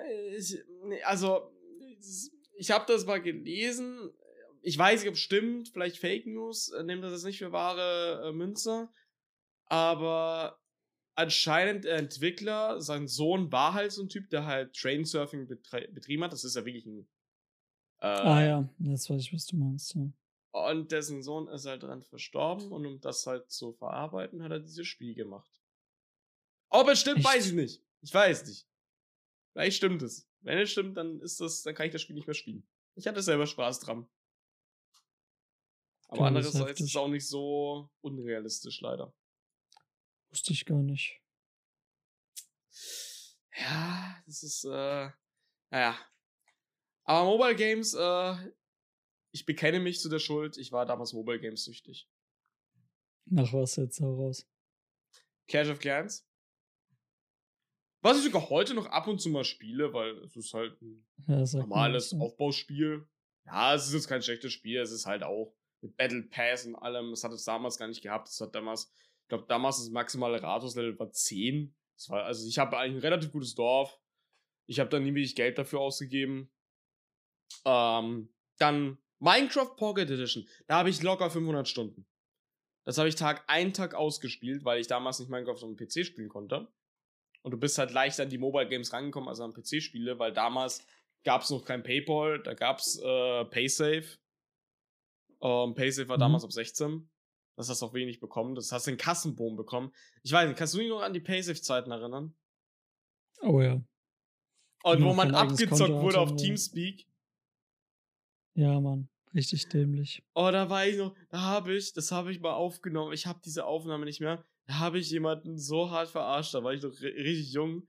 Äh, 0.07 0.37
Ich, 0.37 0.57
nee, 0.85 1.03
also, 1.03 1.53
ich 2.57 2.71
habe 2.71 2.85
das 2.87 3.05
mal 3.05 3.21
gelesen. 3.21 4.13
Ich 4.63 4.79
weiß 4.79 5.01
nicht, 5.01 5.09
ob 5.09 5.17
es 5.17 5.21
stimmt. 5.21 5.69
Vielleicht 5.71 5.99
Fake 5.99 6.27
News. 6.27 6.69
äh, 6.71 6.85
Nehmt 6.85 7.03
das 7.03 7.13
jetzt 7.13 7.25
nicht 7.25 7.39
für 7.39 7.53
wahre 7.53 8.33
Münze. 8.33 8.89
Aber 9.67 10.62
anscheinend 11.15 11.85
der 11.85 11.97
Entwickler, 11.97 12.81
sein 12.81 13.09
Sohn 13.09 13.53
war 13.53 13.75
halt 13.75 13.93
so 13.93 14.03
ein 14.03 14.09
Typ, 14.09 14.31
der 14.31 14.47
halt 14.47 14.75
Trainsurfing 14.75 15.47
betrieben 15.47 16.25
hat. 16.25 16.33
Das 16.33 16.45
ist 16.45 16.57
ja 16.57 16.65
wirklich 16.65 16.87
ein. 16.87 17.09
Äh, 18.01 18.07
ah 18.07 18.45
ja, 18.45 18.69
jetzt 18.79 19.11
weiß 19.11 19.21
ich, 19.21 19.33
was 19.33 19.47
du 19.47 19.57
meinst. 19.57 19.95
Ja. 19.95 20.09
Und 20.53 20.93
dessen 20.93 21.23
Sohn 21.23 21.49
ist 21.49 21.67
halt 21.67 21.83
dran 21.83 22.03
verstorben. 22.03 22.73
Und 22.73 22.87
um 22.87 23.01
das 23.01 23.27
halt 23.27 23.51
zu 23.51 23.73
verarbeiten, 23.73 24.43
hat 24.43 24.53
er 24.53 24.61
dieses 24.61 24.87
Spiel 24.87 25.15
gemacht. 25.15 25.51
Ob 26.69 26.89
es 26.89 27.01
stimmt, 27.01 27.19
Echt? 27.19 27.27
weiß 27.27 27.47
ich 27.47 27.53
nicht. 27.53 27.83
Ich 28.01 28.13
weiß 28.13 28.47
nicht. 28.47 28.67
Vielleicht 29.53 29.77
stimmt 29.77 30.03
es. 30.03 30.29
Wenn 30.41 30.59
es 30.59 30.71
stimmt, 30.71 30.97
dann 30.97 31.21
ist 31.21 31.41
das, 31.41 31.63
dann 31.63 31.75
kann 31.75 31.87
ich 31.87 31.93
das 31.93 32.03
Spiel 32.03 32.17
nicht 32.17 32.27
mehr 32.27 32.35
spielen. 32.35 32.67
Ich 32.95 33.07
hatte 33.07 33.23
selber 33.23 33.47
Spaß 33.47 33.81
dran. 33.81 34.07
Aber 36.09 36.31
das 36.31 36.47
ist 36.47 36.55
andererseits 36.55 36.81
ist 36.81 36.89
es 36.89 36.97
auch 36.97 37.09
nicht 37.09 37.27
so 37.27 37.91
unrealistisch, 38.03 38.81
leider. 38.81 39.15
Wusste 40.33 40.53
ich 40.53 40.65
gar 40.65 40.83
nicht. 40.83 41.21
Ja, 43.57 44.17
das 44.27 44.43
ist, 44.43 44.65
äh, 44.65 45.11
naja. 45.71 45.99
Aber 47.05 47.25
Mobile 47.25 47.55
Games, 47.55 47.95
äh, 47.95 48.35
ich 49.33 49.45
bekenne 49.45 49.79
mich 49.79 50.01
zu 50.01 50.09
der 50.09 50.19
Schuld. 50.19 50.57
Ich 50.57 50.73
war 50.73 50.87
damals 50.87 51.13
Mobile 51.13 51.39
Games 51.39 51.65
süchtig. 51.65 52.09
Nach 53.27 53.53
was 53.53 53.77
jetzt 53.77 54.01
heraus? 54.01 54.49
Clash 55.49 55.69
of 55.69 55.79
Clans. 55.79 56.27
Was 58.01 58.19
ich 58.19 58.25
sogar 58.25 58.49
heute 58.51 58.75
noch 58.75 58.87
ab 58.87 59.07
und 59.07 59.21
zu 59.21 59.29
mal 59.29 59.45
spiele, 59.45 59.93
weil 59.93 60.17
es 60.25 60.35
ist 60.35 60.55
halt 60.55 60.81
ein 60.83 61.07
Ja, 61.29 61.45
normales 61.53 62.11
ja. 62.13 62.19
Aufbauspiel. 62.19 63.07
Ja, 63.45 63.75
es 63.75 63.87
ist 63.87 63.93
jetzt 63.95 64.09
kein 64.09 64.23
schlechtes 64.23 64.53
Spiel, 64.53 64.81
es 64.81 64.91
ist 64.93 65.07
halt 65.07 65.23
auch 65.23 65.55
mit 65.83 65.97
Battle 65.97 66.23
Pass 66.23 66.65
und 66.65 66.75
allem. 66.77 67.11
Das 67.11 67.23
hat 67.23 67.33
es 67.33 67.45
damals 67.45 67.77
gar 67.77 67.89
nicht 67.89 68.03
gehabt. 68.03 68.29
Das 68.29 68.41
hat 68.41 68.55
damals, 68.55 68.93
glaube, 69.33 69.47
damals 69.49 69.79
das 69.79 69.91
maximale 69.91 70.43
Ratus-Level 70.43 70.99
war 70.99 71.11
10. 71.11 71.75
Das 71.97 72.11
war, 72.11 72.25
also 72.25 72.47
ich 72.47 72.59
habe 72.59 72.77
eigentlich 72.77 72.97
ein 72.97 73.09
relativ 73.09 73.33
gutes 73.33 73.55
Dorf. 73.55 73.99
Ich 74.67 74.79
habe 74.79 74.91
da 74.91 74.99
nie 74.99 75.15
wirklich 75.15 75.35
Geld 75.35 75.57
dafür 75.59 75.81
ausgegeben. 75.81 76.51
Ähm, 77.65 78.33
dann 78.59 78.99
Minecraft 79.19 79.75
Pocket 79.77 80.11
Edition. 80.11 80.47
Da 80.67 80.77
habe 80.77 80.91
ich 80.91 81.03
locker 81.03 81.31
500 81.31 81.67
Stunden. 81.69 82.07
Das 82.85 82.99
habe 82.99 83.09
ich 83.09 83.15
Tag 83.15 83.45
ein 83.47 83.73
Tag 83.73 83.95
ausgespielt, 83.95 84.65
weil 84.65 84.81
ich 84.81 84.87
damals 84.89 85.19
nicht 85.21 85.31
Minecraft 85.31 85.63
auf 85.63 85.77
dem 85.77 85.77
PC 85.77 86.05
spielen 86.05 86.29
konnte. 86.29 86.69
Und 87.43 87.53
du 87.53 87.57
bist 87.59 87.79
halt 87.79 87.91
leicht 87.93 88.21
an 88.21 88.29
die 88.29 88.39
Mobile 88.39 88.69
Games 88.69 88.93
rangekommen 88.93 89.29
als 89.29 89.41
an 89.41 89.53
PC-Spiele, 89.53 90.19
weil 90.19 90.33
damals 90.33 90.85
gab 91.25 91.43
es 91.43 91.51
noch 91.51 91.65
kein 91.65 91.83
PayPal, 91.83 92.43
da 92.43 92.55
gab 92.55 92.79
es 92.79 92.99
äh, 93.03 93.45
PaySafe. 93.47 94.19
Ähm, 95.41 95.75
PaySafe 95.75 96.09
war 96.09 96.17
Mhm. 96.17 96.21
damals 96.21 96.45
ab 96.45 96.53
16. 96.53 97.09
Das 97.57 97.69
hast 97.69 97.83
du 97.83 97.87
auch 97.87 97.95
wenig 97.95 98.19
bekommen. 98.21 98.55
Das 98.55 98.73
hast 98.73 98.87
du 98.87 98.91
den 98.93 98.97
Kassenboom 98.99 99.57
bekommen. 99.57 99.93
Ich 100.23 100.33
weiß 100.33 100.49
nicht, 100.49 100.57
kannst 100.59 100.75
du 100.75 100.79
dich 100.79 100.89
noch 100.89 101.03
an 101.03 101.13
die 101.13 101.21
PaySafe-Zeiten 101.21 101.91
erinnern? 101.91 102.35
Oh 103.43 103.61
ja. 103.61 103.83
Und 104.85 105.01
Ja, 105.01 105.05
wo 105.05 105.13
man 105.15 105.35
abgezockt 105.35 105.93
wurde 105.93 106.19
auf. 106.19 106.35
Teamspeak. 106.37 107.07
Ja, 108.55 108.81
Mann. 108.81 109.09
Richtig 109.35 109.69
dämlich. 109.69 110.23
Oh, 110.35 110.51
da 110.53 110.69
war 110.69 110.87
ich 110.87 110.97
noch, 110.99 111.15
da 111.31 111.41
habe 111.41 111.75
ich, 111.75 111.93
das 111.95 112.13
habe 112.13 112.31
ich 112.33 112.41
mal 112.41 112.53
aufgenommen. 112.53 113.13
Ich 113.15 113.27
habe 113.27 113.41
diese 113.45 113.65
Aufnahme 113.65 114.05
nicht 114.05 114.21
mehr. 114.21 114.45
Da 114.67 114.79
habe 114.79 114.99
ich 114.99 115.11
jemanden 115.11 115.59
so 115.59 115.91
hart 115.91 116.09
verarscht. 116.11 116.53
Da 116.55 116.63
war 116.63 116.73
ich 116.75 116.83
noch 116.83 116.91
ri- 116.91 117.15
richtig 117.17 117.53
jung. 117.53 117.89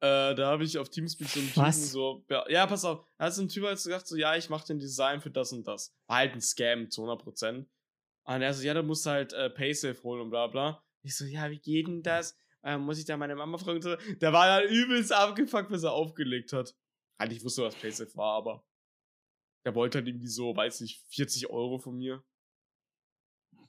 Äh, 0.00 0.34
da 0.34 0.46
habe 0.48 0.64
ich 0.64 0.76
auf 0.76 0.90
Teamspeak 0.90 1.28
so 1.28 1.40
einen 1.40 1.48
Typen 1.48 1.62
Was? 1.62 1.90
so. 1.90 2.24
Ja, 2.48 2.66
pass 2.66 2.84
auf. 2.84 3.06
Da 3.16 3.24
hat 3.26 3.34
so 3.34 3.40
ein 3.42 3.48
Typ 3.48 3.64
halt 3.64 3.78
so 3.78 3.88
gesagt, 3.88 4.06
so, 4.06 4.16
ja, 4.16 4.36
ich 4.36 4.50
mache 4.50 4.66
den 4.66 4.78
Design 4.78 5.20
für 5.22 5.30
das 5.30 5.52
und 5.52 5.66
das. 5.66 5.94
War 6.06 6.18
halt 6.18 6.32
ein 6.34 6.40
Scam 6.42 6.90
zu 6.90 7.02
100%. 7.02 7.64
Und 8.26 8.42
er 8.42 8.54
so, 8.54 8.62
ja, 8.64 8.74
da 8.74 8.82
musst 8.82 9.04
du 9.06 9.10
halt 9.10 9.32
äh, 9.32 9.50
Paysafe 9.50 10.02
holen 10.02 10.22
und 10.22 10.30
bla 10.30 10.46
bla. 10.46 10.82
Ich 11.02 11.16
so, 11.16 11.24
ja, 11.26 11.50
wie 11.50 11.58
geht 11.60 11.86
denn 11.86 12.02
das? 12.02 12.36
Äh, 12.62 12.78
muss 12.78 12.98
ich 12.98 13.04
da 13.04 13.16
meine 13.16 13.36
Mama 13.36 13.58
fragen? 13.58 13.82
So, 13.82 13.94
Der 13.96 14.32
war 14.32 14.50
halt 14.50 14.70
übelst 14.70 15.12
abgefuckt, 15.12 15.68
bis 15.68 15.82
er 15.82 15.92
aufgelegt 15.92 16.52
hat. 16.54 16.74
Halt, 17.20 17.32
ich 17.32 17.44
wusste, 17.44 17.62
was 17.62 17.74
Paysafe 17.74 18.16
war, 18.16 18.36
aber. 18.38 18.64
Der 19.66 19.74
wollte 19.74 19.98
halt 19.98 20.08
irgendwie 20.08 20.28
so, 20.28 20.54
weiß 20.56 20.80
nicht, 20.80 21.02
40 21.08 21.48
Euro 21.50 21.78
von 21.78 21.96
mir. 21.96 22.22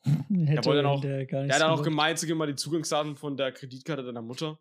Hätte 0.04 0.66
wollte 0.66 0.84
dann 0.84 0.86
auch- 0.86 1.02
der 1.02 1.26
Der 1.26 1.44
hat 1.56 1.62
dann 1.62 1.72
auch 1.72 1.84
gemeint, 1.84 2.20
sie 2.20 2.34
mal 2.34 2.48
die 2.48 2.56
Zugangsdaten 2.56 3.16
von 3.16 3.36
der 3.38 3.52
Kreditkarte 3.52 4.04
deiner 4.04 4.22
Mutter. 4.22 4.60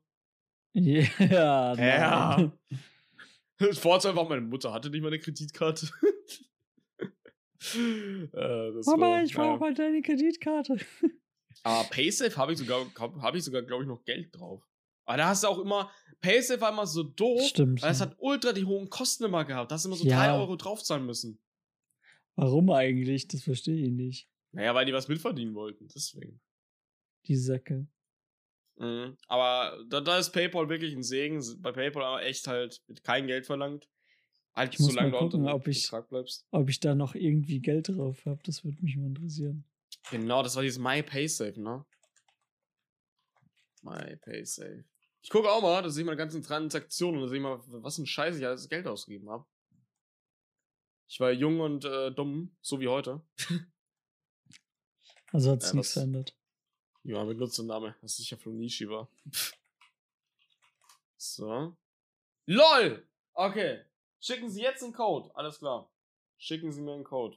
Ja, 0.72 1.02
Ja. 1.76 2.36
nein. 2.38 2.52
Das 3.58 3.78
Vorteil 3.78 4.16
war, 4.16 4.28
meine 4.28 4.40
Mutter 4.40 4.72
hatte 4.72 4.90
nicht 4.90 5.02
mal 5.02 5.08
eine 5.08 5.18
Kreditkarte. 5.20 5.88
äh, 7.74 8.70
Mama, 8.86 9.06
war- 9.10 9.22
ich 9.22 9.34
brauche 9.34 9.46
naja. 9.46 9.58
mal 9.58 9.74
deine 9.74 10.02
Kreditkarte. 10.02 10.76
Aber 11.62 11.88
Paysafe 11.88 12.36
habe 12.36 12.52
ich 12.52 12.58
sogar, 12.58 12.84
habe 13.22 13.38
ich 13.38 13.44
sogar, 13.44 13.62
glaube 13.62 13.84
ich, 13.84 13.88
noch 13.88 14.04
Geld 14.04 14.28
drauf. 14.36 14.62
Aber 15.06 15.16
da 15.18 15.28
hast 15.28 15.44
du 15.44 15.48
auch 15.48 15.58
immer, 15.58 15.90
Paysafe 16.20 16.60
war 16.60 16.72
immer 16.72 16.86
so 16.86 17.02
doof, 17.02 17.42
Stimmt. 17.48 17.82
weil 17.82 17.92
es 17.92 18.00
ja. 18.00 18.06
hat 18.06 18.16
ultra 18.18 18.52
die 18.52 18.64
hohen 18.64 18.88
Kosten 18.90 19.24
immer 19.24 19.44
gehabt. 19.44 19.70
Da 19.70 19.74
hast 19.76 19.84
du 19.84 19.88
immer 19.88 19.96
so 19.96 20.04
Ja. 20.06 20.26
3 20.26 20.38
Euro 20.38 20.56
draufzahlen 20.56 21.06
müssen. 21.06 21.38
Warum 22.36 22.70
eigentlich? 22.70 23.28
Das 23.28 23.42
verstehe 23.44 23.84
ich 23.86 23.90
nicht. 23.92 24.28
Naja, 24.52 24.74
weil 24.74 24.86
die 24.86 24.92
was 24.92 25.08
mitverdienen 25.08 25.54
wollten, 25.54 25.88
deswegen. 25.94 26.40
Die 27.26 27.36
Säcke. 27.36 27.86
Mhm. 28.76 29.16
Aber 29.28 29.78
da, 29.88 30.00
da 30.00 30.18
ist 30.18 30.32
PayPal 30.32 30.68
wirklich 30.68 30.94
ein 30.94 31.02
Segen. 31.02 31.40
Bei 31.60 31.70
PayPal 31.72 32.02
aber 32.02 32.22
echt 32.24 32.46
halt 32.48 32.82
kein 33.04 33.26
Geld 33.26 33.46
verlangt. 33.46 33.88
Halt, 34.54 34.74
ich 34.74 34.80
muss 34.80 34.94
mal 34.94 35.10
gucken, 35.10 35.48
ob 35.48 35.66
ich, 35.66 35.90
ob 36.50 36.68
ich 36.68 36.78
da 36.78 36.94
noch 36.94 37.16
irgendwie 37.16 37.60
Geld 37.60 37.88
drauf 37.88 38.24
habe. 38.24 38.40
Das 38.44 38.64
würde 38.64 38.80
mich 38.82 38.96
mal 38.96 39.06
interessieren. 39.06 39.64
Genau, 40.10 40.42
das 40.42 40.54
war 40.54 40.62
dieses 40.62 40.78
MyPaysafe, 40.78 41.60
ne? 41.60 41.84
MyPaysafe. 43.82 44.84
Ich 45.22 45.30
gucke 45.30 45.50
auch 45.50 45.62
mal, 45.62 45.82
da 45.82 45.90
sehe 45.90 46.02
ich 46.02 46.06
meine 46.06 46.18
ganzen 46.18 46.42
Transaktionen 46.42 47.16
und 47.16 47.22
da 47.22 47.28
sehe 47.28 47.38
ich 47.38 47.42
mal, 47.42 47.60
was 47.66 47.98
ein 47.98 48.06
Scheiß 48.06 48.36
ich 48.36 48.46
alles 48.46 48.68
Geld 48.68 48.86
ausgegeben 48.86 49.28
habe. 49.28 49.44
Ich 51.08 51.18
war 51.18 51.32
jung 51.32 51.60
und 51.60 51.84
äh, 51.84 52.12
dumm, 52.12 52.56
so 52.60 52.80
wie 52.80 52.88
heute. 52.88 53.22
Also 55.32 55.50
hat 55.50 55.64
es 55.64 55.70
ja, 55.70 55.74
nichts 55.74 55.92
verändert. 55.94 56.36
Ja, 57.02 57.24
mit 57.24 57.38
Nutzername, 57.38 57.96
das 58.00 58.18
sicher 58.18 58.36
von 58.36 58.56
Nishi 58.56 58.88
war. 58.88 59.10
so. 61.16 61.76
LOL! 62.46 63.08
Okay. 63.32 63.84
Schicken 64.24 64.48
Sie 64.48 64.62
jetzt 64.62 64.82
einen 64.82 64.94
Code. 64.94 65.30
Alles 65.36 65.58
klar. 65.58 65.92
Schicken 66.38 66.72
Sie 66.72 66.80
mir 66.80 66.94
einen 66.94 67.04
Code. 67.04 67.36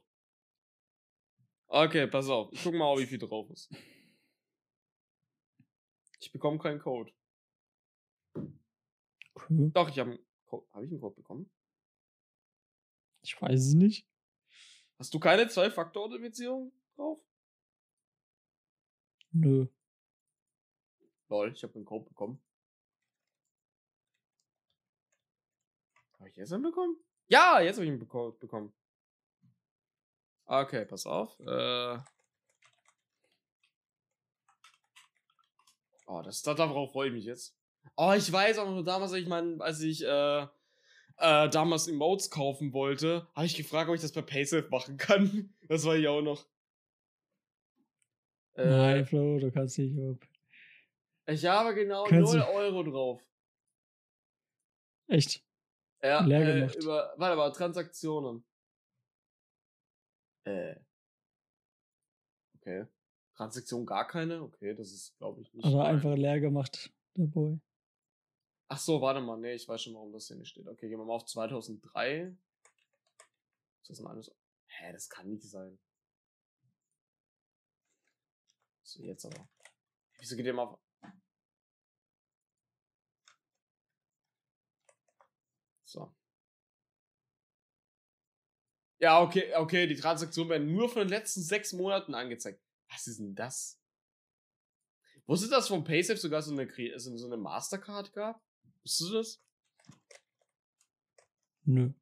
Okay, 1.67 2.07
pass 2.07 2.29
auf. 2.29 2.49
Ich 2.53 2.63
guck 2.63 2.75
mal, 2.75 2.97
wie 2.97 3.05
viel 3.05 3.19
drauf 3.19 3.49
ist. 3.49 3.69
Ich 6.21 6.31
bekomme 6.31 6.57
keinen 6.59 6.79
Code. 6.79 7.11
Cool. 8.33 9.69
Doch, 9.73 9.89
ich 9.89 9.99
habe 9.99 10.11
einen 10.11 10.25
Code. 10.45 10.65
Habe 10.71 10.85
ich 10.85 10.91
einen 10.91 11.01
Code 11.01 11.15
bekommen? 11.15 11.51
Ich 13.21 13.41
weiß 13.41 13.59
es 13.59 13.73
nicht. 13.73 14.07
Hast 14.97 15.13
du 15.13 15.19
keine 15.19 15.49
Zwei-Faktor-Authentifizierung 15.49 16.71
drauf? 16.95 17.19
Nö. 19.31 19.67
Lol, 21.27 21.51
ich 21.51 21.61
habe 21.63 21.75
einen 21.75 21.83
Code 21.83 22.05
bekommen. 22.05 22.41
Ich 26.37 26.41
jetzt 26.41 26.53
einen 26.53 26.63
bekommen? 26.63 26.95
Ja, 27.27 27.59
jetzt 27.59 27.77
habe 27.77 27.87
ich 27.87 28.07
Code 28.07 28.37
bekommen. 28.37 28.73
Okay, 30.45 30.85
pass 30.85 31.05
auf. 31.05 31.37
Äh 31.39 31.97
oh, 36.05 36.21
das, 36.23 36.41
darauf 36.43 36.91
freue 36.91 37.07
ich 37.07 37.13
mich 37.13 37.25
jetzt. 37.25 37.57
Oh, 37.95 38.13
ich 38.15 38.31
weiß 38.31 38.59
auch 38.59 38.69
noch 38.69 38.83
damals, 38.83 39.13
ich 39.13 39.27
meine, 39.27 39.59
als 39.61 39.81
ich 39.81 40.03
äh, 40.03 40.41
äh, 41.17 41.49
damals 41.49 41.87
Emotes 41.87 42.29
kaufen 42.29 42.71
wollte, 42.71 43.27
habe 43.33 43.45
ich 43.45 43.55
gefragt, 43.55 43.89
ob 43.89 43.95
ich 43.95 44.01
das 44.01 44.11
per 44.11 44.21
Paysafe 44.21 44.69
machen 44.69 44.97
kann. 44.97 45.53
Das 45.67 45.83
war 45.83 45.97
ja 45.97 46.11
auch 46.11 46.21
noch. 46.21 46.45
Äh, 48.53 48.69
Nein, 48.69 49.05
Flo, 49.05 49.37
du 49.37 49.51
kannst 49.51 49.77
nicht 49.77 49.99
ob. 49.99 50.25
Ich 51.25 51.45
habe 51.45 51.75
genau 51.75 52.05
kannst 52.05 52.33
0 52.33 52.41
Euro 52.43 52.83
drauf. 52.83 53.21
Echt? 55.07 55.43
Ja, 56.07 56.21
Leer 56.21 56.41
äh, 56.41 56.59
gemacht. 56.59 56.75
über, 56.75 57.13
warte 57.17 57.35
mal, 57.35 57.51
Transaktionen. 57.51 58.45
Äh. 60.45 60.75
Okay. 62.55 62.87
Transaktion 63.35 63.85
gar 63.85 64.07
keine? 64.07 64.41
Okay, 64.41 64.73
das 64.73 64.91
ist, 64.91 65.17
glaube 65.17 65.41
ich, 65.41 65.53
nicht. 65.53 65.65
Aber 65.65 65.85
einfach 65.85 66.15
leer 66.15 66.39
gemacht, 66.39 66.91
der 67.15 67.27
Boy. 67.27 67.59
Ach 68.69 68.79
so, 68.79 69.01
warte 69.01 69.21
mal, 69.21 69.37
nee, 69.37 69.53
ich 69.53 69.67
weiß 69.67 69.81
schon, 69.83 69.93
warum 69.93 70.11
das 70.11 70.27
hier 70.27 70.37
nicht 70.37 70.49
steht. 70.49 70.67
Okay, 70.67 70.89
gehen 70.89 70.99
wir 70.99 71.05
mal 71.05 71.13
auf 71.13 71.25
2003. 71.25 72.35
Ist 73.81 73.89
das 73.89 73.99
ein 73.99 74.07
anderes? 74.07 74.35
Hä, 74.65 74.91
das 74.91 75.09
kann 75.09 75.27
nicht 75.27 75.43
sein. 75.43 75.77
So, 78.83 79.03
jetzt 79.03 79.25
aber. 79.25 79.47
Wieso 80.19 80.35
geht 80.35 80.45
ihr 80.45 80.53
mal 80.53 80.63
auf. 80.63 80.79
So. 85.87 86.13
Ja, 88.99 89.21
okay, 89.21 89.53
okay, 89.55 89.87
die 89.87 89.95
Transaktionen 89.95 90.49
werden 90.49 90.73
nur 90.73 90.89
von 90.89 91.03
den 91.03 91.09
letzten 91.09 91.41
sechs 91.41 91.71
Monaten 91.71 92.13
angezeigt. 92.13 92.61
Was 92.89 93.07
ist 93.07 93.19
denn 93.19 93.35
das? 93.35 93.79
Wusstet 95.27 95.51
ihr, 95.51 95.55
dass 95.55 95.67
von 95.67 95.83
Paysafe 95.83 96.19
sogar 96.19 96.41
so 96.41 96.51
eine, 96.51 96.67
so 96.99 97.25
eine 97.25 97.37
Mastercard 97.37 98.11
gab? 98.13 98.41
Wusstest 98.81 99.09
du 99.09 99.13
das? 99.13 99.43
Nö. 101.63 101.93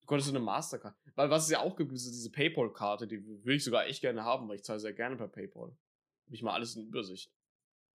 Du 0.00 0.06
konntest 0.06 0.28
so 0.28 0.34
eine 0.34 0.44
Mastercard. 0.44 0.96
Weil 1.14 1.30
was 1.30 1.44
es 1.44 1.50
ja 1.50 1.60
auch 1.60 1.76
gibt, 1.76 1.92
ist 1.92 2.06
diese 2.06 2.30
Paypal-Karte, 2.30 3.06
die 3.06 3.24
will 3.44 3.56
ich 3.56 3.64
sogar 3.64 3.86
echt 3.86 4.00
gerne 4.00 4.24
haben, 4.24 4.48
weil 4.48 4.56
ich 4.56 4.64
zahle 4.64 4.80
sehr 4.80 4.92
gerne 4.92 5.16
per 5.16 5.28
Paypal. 5.28 5.70
Hab 6.26 6.32
ich 6.32 6.42
mal 6.42 6.54
alles 6.54 6.76
in 6.76 6.86
Übersicht. 6.86 7.32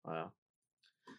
Naja. 0.04 0.32
Ah, 1.06 1.12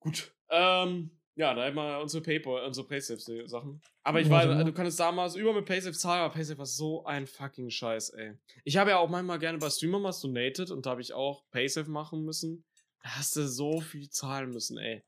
Gut. 0.00 0.34
Ähm, 0.48 1.21
ja, 1.34 1.54
da 1.54 1.74
wir 1.74 2.00
unsere 2.00 2.22
Paypal, 2.22 2.64
unsere 2.66 2.86
Paysafe-Sachen. 2.86 3.80
Aber 4.02 4.20
ich 4.20 4.28
weiß, 4.28 4.64
du 4.64 4.72
kannst 4.72 5.00
damals 5.00 5.34
über 5.34 5.54
mit 5.54 5.64
Paysafe 5.64 5.96
zahlen, 5.96 6.22
aber 6.22 6.34
Paysafe 6.34 6.58
war 6.58 6.66
so 6.66 7.04
ein 7.04 7.26
fucking 7.26 7.70
Scheiß, 7.70 8.10
ey. 8.10 8.36
Ich 8.64 8.76
habe 8.76 8.90
ja 8.90 8.98
auch 8.98 9.08
manchmal 9.08 9.38
gerne 9.38 9.58
bei 9.58 9.70
Streamer 9.70 10.02
was 10.02 10.20
donated 10.20 10.70
und 10.70 10.84
da 10.84 10.90
habe 10.90 11.00
ich 11.00 11.14
auch 11.14 11.48
Paysafe 11.50 11.90
machen 11.90 12.24
müssen. 12.24 12.64
Da 13.02 13.16
hast 13.16 13.34
du 13.36 13.48
so 13.48 13.80
viel 13.80 14.10
zahlen 14.10 14.50
müssen, 14.50 14.76
ey. 14.78 15.02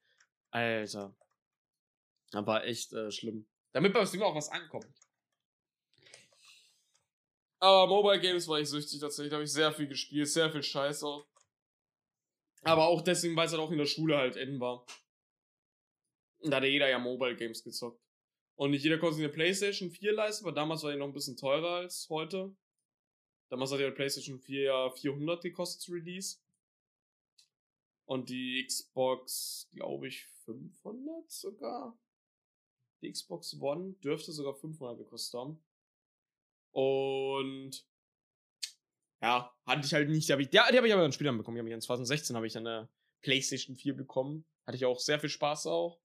Alter. 0.51 1.15
Aber 2.33 2.65
echt 2.65 2.93
äh, 2.95 3.11
schlimm. 3.11 3.47
Damit 3.73 3.93
beim 3.93 4.07
Streamer 4.07 4.27
auch 4.27 4.35
was 4.35 4.49
ankommt. 4.49 4.87
Aber 7.61 7.87
Mobile 7.87 8.21
Games 8.21 8.49
war 8.49 8.61
ich 8.61 8.69
süchtig 8.69 9.01
tatsächlich. 9.01 9.31
Da 9.31 9.37
habe 9.37 9.45
ich 9.45 9.53
sehr 9.53 9.73
viel 9.73 9.89
gespielt, 9.89 10.29
sehr 10.29 10.51
viel 10.51 10.63
Scheiß 10.63 11.03
auch. 11.05 11.27
Aber 12.63 12.87
auch 12.87 13.03
deswegen, 13.03 13.37
weil 13.37 13.47
es 13.47 13.53
halt 13.53 13.63
auch 13.63 13.71
in 13.71 13.79
der 13.79 13.87
Schule 13.87 14.17
halt 14.17 14.37
enden 14.37 14.61
war. 14.61 14.87
Da 16.45 16.57
hatte 16.57 16.67
jeder 16.67 16.89
ja 16.89 16.99
Mobile 16.99 17.37
Games 17.37 17.63
gezockt. 17.63 18.01
Und 18.57 18.71
nicht 18.71 18.85
jeder 18.85 18.99
konnte 18.99 19.17
sich 19.17 19.25
eine 19.25 19.33
PlayStation 19.33 19.91
4 19.91 20.13
leisten, 20.13 20.45
weil 20.45 20.55
damals 20.55 20.83
war 20.83 20.93
die 20.93 20.99
noch 20.99 21.07
ein 21.07 21.13
bisschen 21.13 21.37
teurer 21.37 21.77
als 21.77 22.09
heute. 22.09 22.55
Damals 23.51 23.73
hat 23.73 23.81
ja 23.81 23.89
die 23.89 23.97
PlayStation 23.97 24.39
4 24.39 24.63
ja 24.63 24.91
400 24.91 25.43
gekostet 25.43 25.81
zu 25.81 25.93
Release. 25.93 26.39
Und 28.07 28.29
die 28.29 28.65
Xbox, 28.67 29.69
glaube 29.73 30.09
ich, 30.09 30.27
500 30.45 31.31
sogar. 31.31 31.99
Die 33.03 33.11
Xbox 33.11 33.59
One 33.61 33.95
dürfte 34.05 34.33
sogar 34.33 34.55
500 34.55 34.99
gekostet 34.99 35.41
haben. 35.41 35.65
Und 36.73 37.87
ja, 39.23 39.55
hatte 39.65 39.87
ich 39.87 39.95
halt 39.95 40.11
nicht. 40.11 40.29
Die 40.29 40.33
habe 40.33 40.43
ich, 40.43 40.53
ja, 40.53 40.71
die 40.71 40.77
habe 40.77 40.87
ich 40.87 40.93
aber 40.93 41.03
dann 41.03 41.13
später 41.13 41.33
bekommen. 41.33 41.57
Die 41.57 41.61
habe 41.61 41.69
ich 41.69 41.75
in 41.75 41.81
2016 41.81 42.37
habe 42.37 42.47
ich 42.47 42.57
eine 42.57 42.91
PlayStation 43.23 43.75
4 43.75 43.97
bekommen. 43.97 44.45
Hatte 44.67 44.77
ich 44.77 44.85
auch 44.85 45.01
sehr 45.01 45.19
viel 45.19 45.31
Spaß 45.31 45.67
auch. 45.67 46.04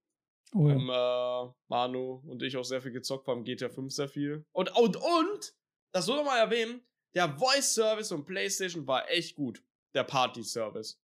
Oh 0.54 0.68
ja. 0.68 0.76
Haben, 0.76 1.50
äh, 1.50 1.54
Manu 1.68 2.22
und 2.26 2.42
ich 2.42 2.58
auch 2.58 2.64
sehr 2.64 2.82
viel 2.82 2.92
gezockt, 2.92 3.26
vor 3.26 3.36
allem 3.36 3.44
GTA 3.44 3.70
5 3.70 3.94
sehr 3.94 4.10
viel. 4.10 4.46
Und, 4.52 4.76
und, 4.76 4.96
und, 4.98 5.54
das 5.92 6.06
soll 6.06 6.24
mal 6.24 6.40
erwähnen, 6.40 6.82
der 7.16 7.38
Voice 7.38 7.74
Service 7.74 8.10
von 8.10 8.26
PlayStation 8.26 8.88
war 8.88 9.10
echt 9.10 9.36
gut. 9.36 9.64
Der 9.94 10.04
Party 10.04 10.44
Service. 10.44 11.02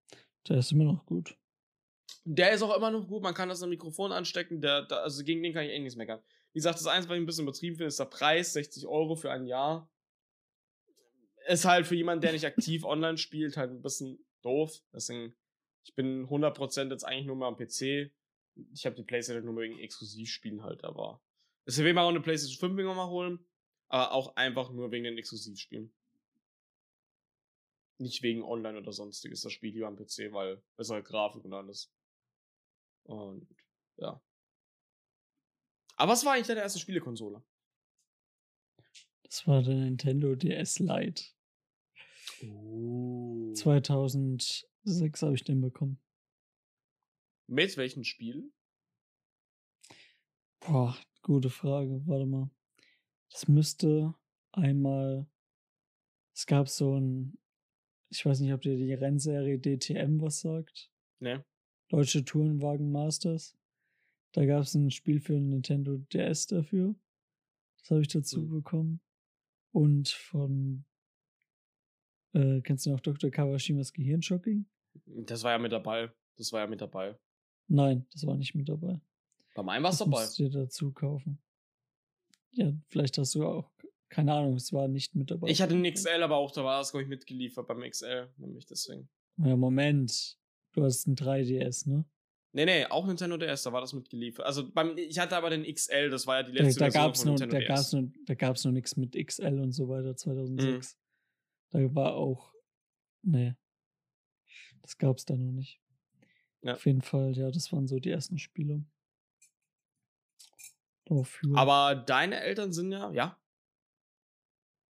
Der 0.48 0.58
ist 0.58 0.72
immer 0.72 0.84
noch 0.84 1.06
gut. 1.06 1.36
Der 2.24 2.52
ist 2.52 2.62
auch 2.62 2.76
immer 2.76 2.92
noch 2.92 3.08
gut, 3.08 3.24
man 3.24 3.34
kann 3.34 3.50
das 3.50 3.62
am 3.62 3.70
Mikrofon 3.70 4.12
anstecken, 4.12 4.62
der, 4.62 4.84
der, 4.84 5.04
also 5.04 5.24
gegen 5.24 5.44
den 5.44 5.54
kann 5.54 5.66
ich 5.66 5.72
eh 5.72 5.80
nichts 5.80 5.96
meckern. 5.96 6.22
Wie 6.54 6.60
gesagt, 6.60 6.80
das 6.80 6.88
Einzige, 6.88 7.10
was 7.10 7.18
ich 7.18 7.22
ein 7.22 7.26
bisschen 7.26 7.44
übertrieben 7.44 7.76
finde, 7.76 7.88
ist 7.88 8.00
der 8.00 8.06
Preis, 8.06 8.54
60 8.54 8.88
Euro 8.88 9.16
für 9.16 9.32
ein 9.32 9.46
Jahr. 9.46 9.92
Ist 11.48 11.66
halt 11.66 11.86
für 11.86 11.96
jemanden, 11.96 12.22
der 12.22 12.32
nicht 12.32 12.46
aktiv 12.46 12.84
online 12.86 13.18
spielt, 13.18 13.58
halt 13.58 13.72
ein 13.72 13.82
bisschen 13.82 14.26
doof. 14.42 14.82
Deswegen, 14.94 15.36
ich 15.84 15.94
bin 15.94 16.28
100% 16.28 16.90
jetzt 16.92 17.04
eigentlich 17.04 17.26
nur 17.26 17.36
mal 17.36 17.48
am 17.48 17.58
PC 17.58 18.12
ich 18.74 18.86
habe 18.86 18.96
die 18.96 19.04
Playstation 19.04 19.46
nur 19.46 19.58
wegen 19.58 19.80
Exklusivspielen 19.80 20.64
halt, 20.64 20.84
aber. 20.84 21.22
Deswegen 21.66 21.86
will 21.86 21.92
ich 21.92 21.96
mal 21.96 22.04
auch 22.04 22.10
eine 22.10 22.22
Playstation 22.22 22.70
5 22.70 22.80
irgendwann 22.80 22.98
mal 22.98 23.10
holen, 23.10 23.40
aber 23.88 24.12
auch 24.12 24.36
einfach 24.36 24.72
nur 24.72 24.92
wegen 24.92 25.04
den 25.04 25.18
Exklusivspielen. 25.18 25.94
Nicht 27.98 28.22
wegen 28.24 28.44
Online 28.44 28.78
oder 28.78 28.92
sonstiges, 28.92 29.42
das 29.42 29.54
Spiel 29.54 29.74
lieber 29.74 29.88
am 29.88 29.96
PC, 29.96 30.32
weil 30.32 30.62
es 30.78 30.90
halt 30.90 31.06
Grafik 31.06 31.44
und 31.46 31.54
alles. 31.54 31.92
Und 33.04 33.48
ja. 33.98 34.22
Aber 35.96 36.12
was 36.12 36.26
war 36.26 36.34
eigentlich 36.34 36.48
deine 36.48 36.62
erste 36.62 36.80
Spielekonsole? 36.80 37.42
Das 39.24 39.48
war 39.48 39.64
der 39.64 39.76
Nintendo 39.76 40.36
DS 40.36 40.80
Lite. 40.80 41.24
Oh. 42.44 43.54
2006 43.54 45.22
habe 45.22 45.36
ich 45.36 45.44
den 45.44 45.62
bekommen. 45.62 46.00
Mit 47.48 47.78
welchen 47.78 48.04
Spielen? 48.04 48.54
Boah, 50.60 50.98
gute 51.22 51.50
Frage. 51.50 52.02
Warte 52.08 52.26
mal. 52.26 52.50
Das 53.30 53.48
müsste 53.48 54.16
einmal. 54.52 55.28
Es 56.34 56.46
gab 56.46 56.70
so 56.70 56.98
ein. 56.98 57.38
Ich 58.10 58.26
weiß 58.26 58.40
nicht, 58.40 58.54
ob 58.54 58.62
dir 58.62 58.78
die 58.78 58.94
Rennserie 58.94 59.60
DTM 59.60 60.22
was 60.22 60.40
sagt. 60.40 60.92
Ne. 61.20 61.46
Deutsche 61.90 62.24
Tourenwagen 62.24 62.92
Masters. 62.92 63.56
Da 64.32 64.46
gab 64.46 64.64
es 64.64 64.74
ein 64.74 64.92
Spiel 64.92 65.20
für 65.20 65.34
Nintendo 65.34 65.98
DS 65.98 66.48
dafür. 66.48 66.96
Das 67.80 67.92
habe 67.92 68.02
ich 68.02 68.08
dazu 68.08 68.42
mhm. 68.42 68.50
bekommen. 68.50 69.02
und 69.72 70.10
von, 70.10 70.86
äh, 72.34 72.62
kennst 72.62 72.86
du 72.86 72.92
noch 72.92 73.02
Dr. 73.02 73.30
Kawashimas 73.30 73.94
Gehirnschocking? 73.94 74.66
Das 75.06 75.44
war 75.44 75.52
ja 75.52 75.60
mit 75.60 75.72
dabei. 75.72 76.12
Das 76.38 76.52
war 76.52 76.62
ja 76.62 76.68
mit 76.68 76.82
dabei. 76.82 77.18
Nein, 77.68 78.06
das 78.12 78.26
war 78.26 78.36
nicht 78.36 78.56
mit 78.56 78.70
dabei. 78.70 79.00
Beim 79.56 79.70
einen 79.70 79.84
war 79.84 79.92
es 79.92 79.98
dabei. 79.98 80.22
Musst 80.22 80.38
du 80.40 80.44
dir 80.44 80.50
dazu 80.62 80.92
kaufen. 80.92 81.42
Ja, 82.52 82.72
vielleicht 82.90 83.18
hast 83.18 83.36
du 83.36 83.46
auch, 83.46 83.72
keine 84.10 84.34
Ahnung, 84.34 84.56
es 84.56 84.72
war 84.72 84.88
nicht 84.88 85.16
mit 85.16 85.32
dabei. 85.32 85.48
Ich 85.50 85.62
hatte 85.62 85.74
einen 85.74 85.92
XL, 85.92 86.22
aber 86.24 86.36
auch 86.38 86.52
da 86.52 86.64
war 86.64 86.80
das, 86.80 86.92
glaube 86.92 87.04
ich, 87.04 87.10
mitgeliefert 87.10 87.68
beim 87.68 87.82
XL, 87.82 88.30
nämlich 88.38 88.66
deswegen. 88.66 89.10
Ja, 89.38 89.56
Moment. 89.56 90.38
Du 90.74 90.84
hast 90.84 91.08
ein 91.08 91.16
3DS, 91.16 91.88
ne? 91.90 92.06
Nee, 92.52 92.66
nee, 92.66 92.86
auch 92.86 93.06
Nintendo 93.06 93.36
DS, 93.38 93.64
da 93.64 93.74
war 93.74 93.82
das 93.82 93.92
mitgeliefert. 93.94 94.46
Also 94.46 94.70
beim, 94.72 94.98
ich 94.98 95.20
hatte 95.20 95.36
aber 95.36 95.50
den 95.50 95.64
XL, 95.64 96.10
das 96.10 96.26
war 96.26 96.38
ja 96.38 96.44
die 96.44 96.54
Da, 96.54 96.64
letzte 96.64 96.80
da 96.80 96.86
Version 96.86 97.04
gab's 97.04 97.20
von 97.20 97.28
nur, 97.28 97.40
Nintendo 97.40 97.54
da 97.56 97.60
DS. 97.60 97.68
gab's 97.68 97.94
nur, 97.94 98.12
da 98.26 98.34
gab's 98.36 98.64
nur 98.64 98.74
nichts 98.74 98.96
mit 98.96 99.28
XL 99.28 99.60
und 99.60 99.72
so 99.74 99.90
weiter 99.90 100.16
2006. 100.16 100.96
Mhm. 100.96 101.00
Da 101.72 101.96
war 101.96 102.16
auch, 102.16 102.54
nee, 103.24 103.56
das 104.82 104.98
gab's 104.98 105.26
da 105.26 105.36
noch 105.36 105.52
nicht. 105.52 105.82
Ja. 106.66 106.74
Auf 106.74 106.86
jeden 106.88 107.04
Fall, 107.04 107.38
ja, 107.38 107.52
das 107.52 107.72
waren 107.72 107.88
so 107.88 108.00
die 108.00 108.10
ersten 108.10 108.40
Spiele. 108.40 108.84
Dafür. 111.06 111.56
Aber 111.56 111.94
deine 111.94 112.42
Eltern 112.42 112.74
sind 112.74 112.92
ja, 112.92 113.12
ja? 113.12 113.38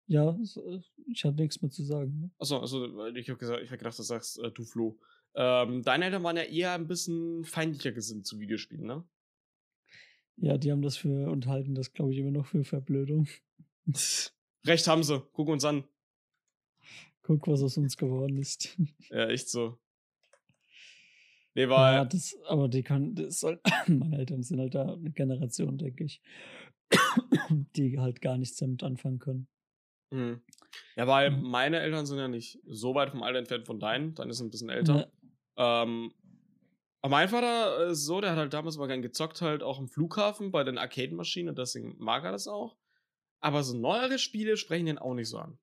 ja, 0.07 0.31
äh, 0.31 0.79
ich 1.05 1.23
hatte 1.23 1.35
nichts 1.35 1.61
mehr 1.61 1.69
zu 1.69 1.83
sagen. 1.83 2.19
Ne? 2.19 2.31
Achso, 2.39 2.57
also, 2.57 3.07
ich 3.09 3.29
habe 3.29 3.37
gesagt, 3.37 3.61
ich 3.61 3.69
hab 3.69 3.77
gedacht, 3.77 3.99
du 3.99 4.03
sagst 4.03 4.39
äh, 4.39 4.51
du 4.51 4.63
Flo. 4.63 4.99
Ähm, 5.35 5.83
deine 5.83 6.05
Eltern 6.05 6.23
waren 6.23 6.37
ja 6.37 6.43
eher 6.43 6.73
ein 6.73 6.87
bisschen 6.87 7.45
feindlicher 7.45 7.91
gesinnt 7.91 8.25
zu 8.25 8.39
Videospielen, 8.39 8.87
ne? 8.87 9.07
Ja, 10.37 10.57
die 10.57 10.71
haben 10.71 10.81
das 10.81 10.97
für 10.97 11.29
unterhalten, 11.29 11.75
das 11.75 11.93
glaube 11.93 12.13
ich 12.13 12.17
immer 12.17 12.31
noch 12.31 12.47
für 12.47 12.63
Verblödung. 12.63 13.27
Recht 14.65 14.87
haben 14.87 15.03
sie. 15.03 15.21
Guck 15.33 15.49
uns 15.49 15.65
an. 15.65 15.83
Guck, 17.21 17.47
was 17.47 17.61
aus 17.61 17.77
uns 17.77 17.95
geworden 17.95 18.37
ist. 18.37 18.75
Ja, 19.11 19.27
echt 19.27 19.49
so. 19.49 19.77
Nee, 21.59 21.69
war. 21.69 21.93
Ja, 21.93 22.05
das, 22.05 22.37
aber 22.47 22.69
die 22.69 22.83
können, 22.83 23.15
das 23.15 23.41
soll, 23.41 23.59
meine 23.87 24.17
Eltern 24.17 24.43
sind 24.43 24.59
halt 24.59 24.75
da 24.75 24.93
eine 24.93 25.11
Generation, 25.11 25.77
denke 25.77 26.05
ich, 26.05 26.21
die 27.75 27.99
halt 27.99 28.21
gar 28.21 28.37
nichts 28.37 28.55
damit 28.57 28.81
anfangen 28.81 29.19
können. 29.19 29.47
Hm. 30.13 30.41
Ja, 30.95 31.05
weil 31.05 31.31
Mhm. 31.31 31.41
meine 31.43 31.79
Eltern 31.79 32.05
sind 32.05 32.17
ja 32.17 32.29
nicht 32.29 32.59
so 32.65 32.95
weit 32.95 33.09
vom 33.09 33.23
Alter 33.23 33.39
entfernt 33.39 33.65
von 33.65 33.79
deinen. 33.79 34.15
Deine 34.15 34.33
sind 34.33 34.47
ein 34.47 34.51
bisschen 34.51 34.69
älter. 34.69 34.93
Ne, 34.93 35.11
Ähm, 35.57 36.13
aber 37.01 37.11
mein 37.11 37.27
Vater 37.29 37.87
ist 37.87 38.05
so, 38.05 38.21
der 38.21 38.31
hat 38.31 38.37
halt 38.37 38.53
damals 38.53 38.77
mal 38.77 38.87
gern 38.87 39.01
gezockt, 39.01 39.41
halt 39.41 39.61
auch 39.61 39.79
im 39.79 39.89
Flughafen 39.89 40.51
bei 40.51 40.63
den 40.63 40.77
Arcade-Maschinen, 40.77 41.49
und 41.49 41.57
deswegen 41.57 41.95
mag 41.97 42.23
er 42.23 42.31
das 42.31 42.47
auch. 42.47 42.77
Aber 43.41 43.63
so 43.63 43.77
neuere 43.77 44.17
Spiele 44.17 44.55
sprechen 44.55 44.85
den 44.85 44.97
auch 44.97 45.13
nicht 45.13 45.29
so 45.29 45.39
an. 45.39 45.59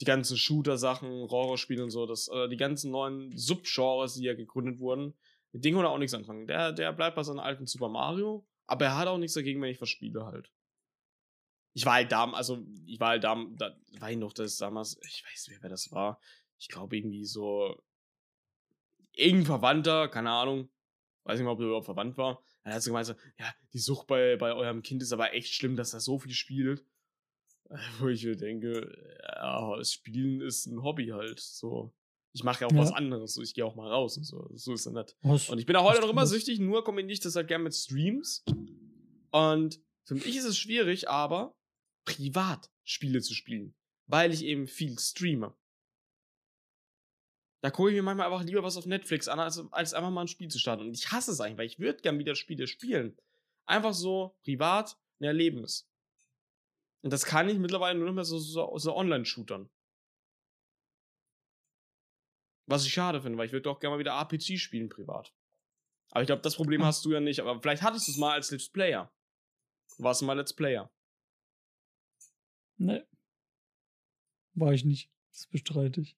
Die 0.00 0.04
ganzen 0.04 0.36
Shooter-Sachen, 0.36 1.08
Horrorspiele 1.28 1.82
und 1.82 1.90
so, 1.90 2.06
das, 2.06 2.28
äh, 2.28 2.48
die 2.48 2.56
ganzen 2.56 2.90
neuen 2.90 3.36
Subgenres, 3.36 4.14
die 4.14 4.24
ja 4.24 4.34
gegründet 4.34 4.78
wurden, 4.78 5.14
mit 5.52 5.64
denen 5.64 5.76
kann 5.76 5.86
er 5.86 5.90
auch 5.90 5.98
nichts 5.98 6.14
anfangen. 6.14 6.46
Der, 6.46 6.72
der 6.72 6.92
bleibt 6.92 7.16
bei 7.16 7.22
seinem 7.22 7.40
alten 7.40 7.66
Super 7.66 7.88
Mario, 7.88 8.46
aber 8.66 8.86
er 8.86 8.96
hat 8.96 9.08
auch 9.08 9.18
nichts 9.18 9.34
dagegen, 9.34 9.60
wenn 9.60 9.70
ich 9.70 9.80
was 9.80 9.88
spiele 9.88 10.24
halt. 10.26 10.52
Ich 11.74 11.84
war 11.84 11.94
halt 11.94 12.12
damals, 12.12 12.36
also 12.36 12.64
ich 12.86 13.00
war 13.00 13.10
halt 13.10 13.24
damals, 13.24 13.56
da 13.56 13.76
war 13.98 14.10
ich 14.10 14.16
noch 14.16 14.32
das 14.32 14.56
damals, 14.56 14.98
ich 15.02 15.24
weiß 15.24 15.48
nicht, 15.48 15.62
wer 15.62 15.70
das 15.70 15.90
war. 15.90 16.20
Ich 16.58 16.68
glaube 16.68 16.96
irgendwie 16.96 17.24
so 17.24 17.80
irgendein 19.12 19.46
Verwandter, 19.46 20.08
keine 20.08 20.30
Ahnung, 20.30 20.68
weiß 21.24 21.38
nicht 21.38 21.44
mal, 21.44 21.52
ob 21.52 21.60
er 21.60 21.66
überhaupt 21.66 21.86
verwandt 21.86 22.16
war. 22.16 22.42
Dann 22.62 22.72
hat 22.74 22.82
sie 22.82 22.90
gemeint, 22.90 23.06
so, 23.06 23.14
ja, 23.38 23.52
die 23.72 23.78
Sucht 23.78 24.06
bei, 24.06 24.36
bei 24.36 24.52
eurem 24.52 24.82
Kind 24.82 25.02
ist 25.02 25.12
aber 25.12 25.34
echt 25.34 25.54
schlimm, 25.54 25.76
dass 25.76 25.94
er 25.94 26.00
so 26.00 26.18
viel 26.18 26.32
spielt. 26.32 26.84
Wo 27.98 28.08
ich 28.08 28.24
mir 28.24 28.36
denke, 28.36 28.90
ja, 29.22 29.76
das 29.76 29.92
Spielen 29.92 30.40
ist 30.40 30.66
ein 30.66 30.82
Hobby 30.82 31.08
halt, 31.08 31.38
so. 31.40 31.92
Ich 32.32 32.44
mache 32.44 32.60
ja 32.62 32.66
auch 32.68 32.72
Ja. 32.72 32.78
was 32.78 32.92
anderes, 32.92 33.34
so. 33.34 33.42
ich 33.42 33.54
gehe 33.54 33.64
auch 33.64 33.74
mal 33.74 33.90
raus 33.90 34.16
und 34.16 34.24
so. 34.24 34.48
So 34.54 34.72
ist 34.74 34.86
es 34.86 34.92
nicht. 34.92 35.16
Was? 35.22 35.48
Und 35.48 35.58
ich 35.58 35.66
bin 35.66 35.76
auch 35.76 35.84
heute 35.84 36.00
noch 36.00 36.10
immer 36.10 36.26
süchtig, 36.26 36.60
nur 36.60 36.84
kombiniere 36.84 37.12
ich 37.14 37.20
das 37.20 37.34
halt 37.36 37.48
gern 37.48 37.62
mit 37.62 37.74
Streams. 37.74 38.44
Und 39.30 39.80
für 40.04 40.14
mich 40.14 40.36
ist 40.36 40.44
es 40.44 40.56
schwierig, 40.58 41.08
aber 41.08 41.54
privat 42.04 42.70
Spiele 42.84 43.20
zu 43.20 43.34
spielen, 43.34 43.74
weil 44.06 44.32
ich 44.32 44.44
eben 44.44 44.66
viel 44.66 44.98
streame. 44.98 45.54
Da 47.60 47.70
gucke 47.70 47.90
ich 47.90 47.96
mir 47.96 48.02
manchmal 48.02 48.26
einfach 48.30 48.44
lieber 48.44 48.62
was 48.62 48.76
auf 48.76 48.86
Netflix 48.86 49.26
an, 49.26 49.40
als, 49.40 49.60
als 49.72 49.92
einfach 49.92 50.10
mal 50.10 50.22
ein 50.22 50.28
Spiel 50.28 50.48
zu 50.48 50.58
starten. 50.58 50.84
Und 50.86 50.96
ich 50.96 51.10
hasse 51.10 51.32
es 51.32 51.40
eigentlich, 51.40 51.58
weil 51.58 51.66
ich 51.66 51.78
würde 51.78 52.00
gern 52.02 52.18
wieder 52.18 52.34
Spiele 52.36 52.66
spielen. 52.68 53.18
Einfach 53.66 53.94
so 53.94 54.36
privat 54.44 54.96
ein 55.20 55.24
Erlebnis. 55.24 55.88
Und 57.02 57.12
das 57.12 57.24
kann 57.24 57.48
ich 57.48 57.58
mittlerweile 57.58 57.98
nur 57.98 58.08
noch 58.08 58.14
mehr 58.14 58.24
so, 58.24 58.38
so, 58.38 58.76
so 58.76 58.96
Online-Shootern. 58.96 59.70
Was 62.66 62.84
ich 62.84 62.92
schade 62.92 63.22
finde, 63.22 63.38
weil 63.38 63.46
ich 63.46 63.52
würde 63.52 63.70
auch 63.70 63.80
gerne 63.80 63.96
mal 63.96 64.00
wieder 64.00 64.12
RPG 64.12 64.58
spielen 64.58 64.88
privat. 64.88 65.32
Aber 66.10 66.22
ich 66.22 66.26
glaube, 66.26 66.42
das 66.42 66.56
Problem 66.56 66.84
hast 66.84 67.04
du 67.04 67.12
ja 67.12 67.20
nicht. 67.20 67.40
Aber 67.40 67.60
vielleicht 67.60 67.82
hattest 67.82 68.08
du 68.08 68.12
es 68.12 68.18
mal 68.18 68.34
als 68.34 68.50
Let's 68.50 68.68
Player. 68.68 69.12
Du 69.96 70.04
warst 70.04 70.22
mal 70.22 70.34
Let's 70.34 70.54
Player. 70.54 70.90
Ne. 72.76 73.06
War 74.54 74.72
ich 74.72 74.84
nicht. 74.84 75.10
Das 75.32 75.46
bestreite 75.46 76.00
ich. 76.00 76.16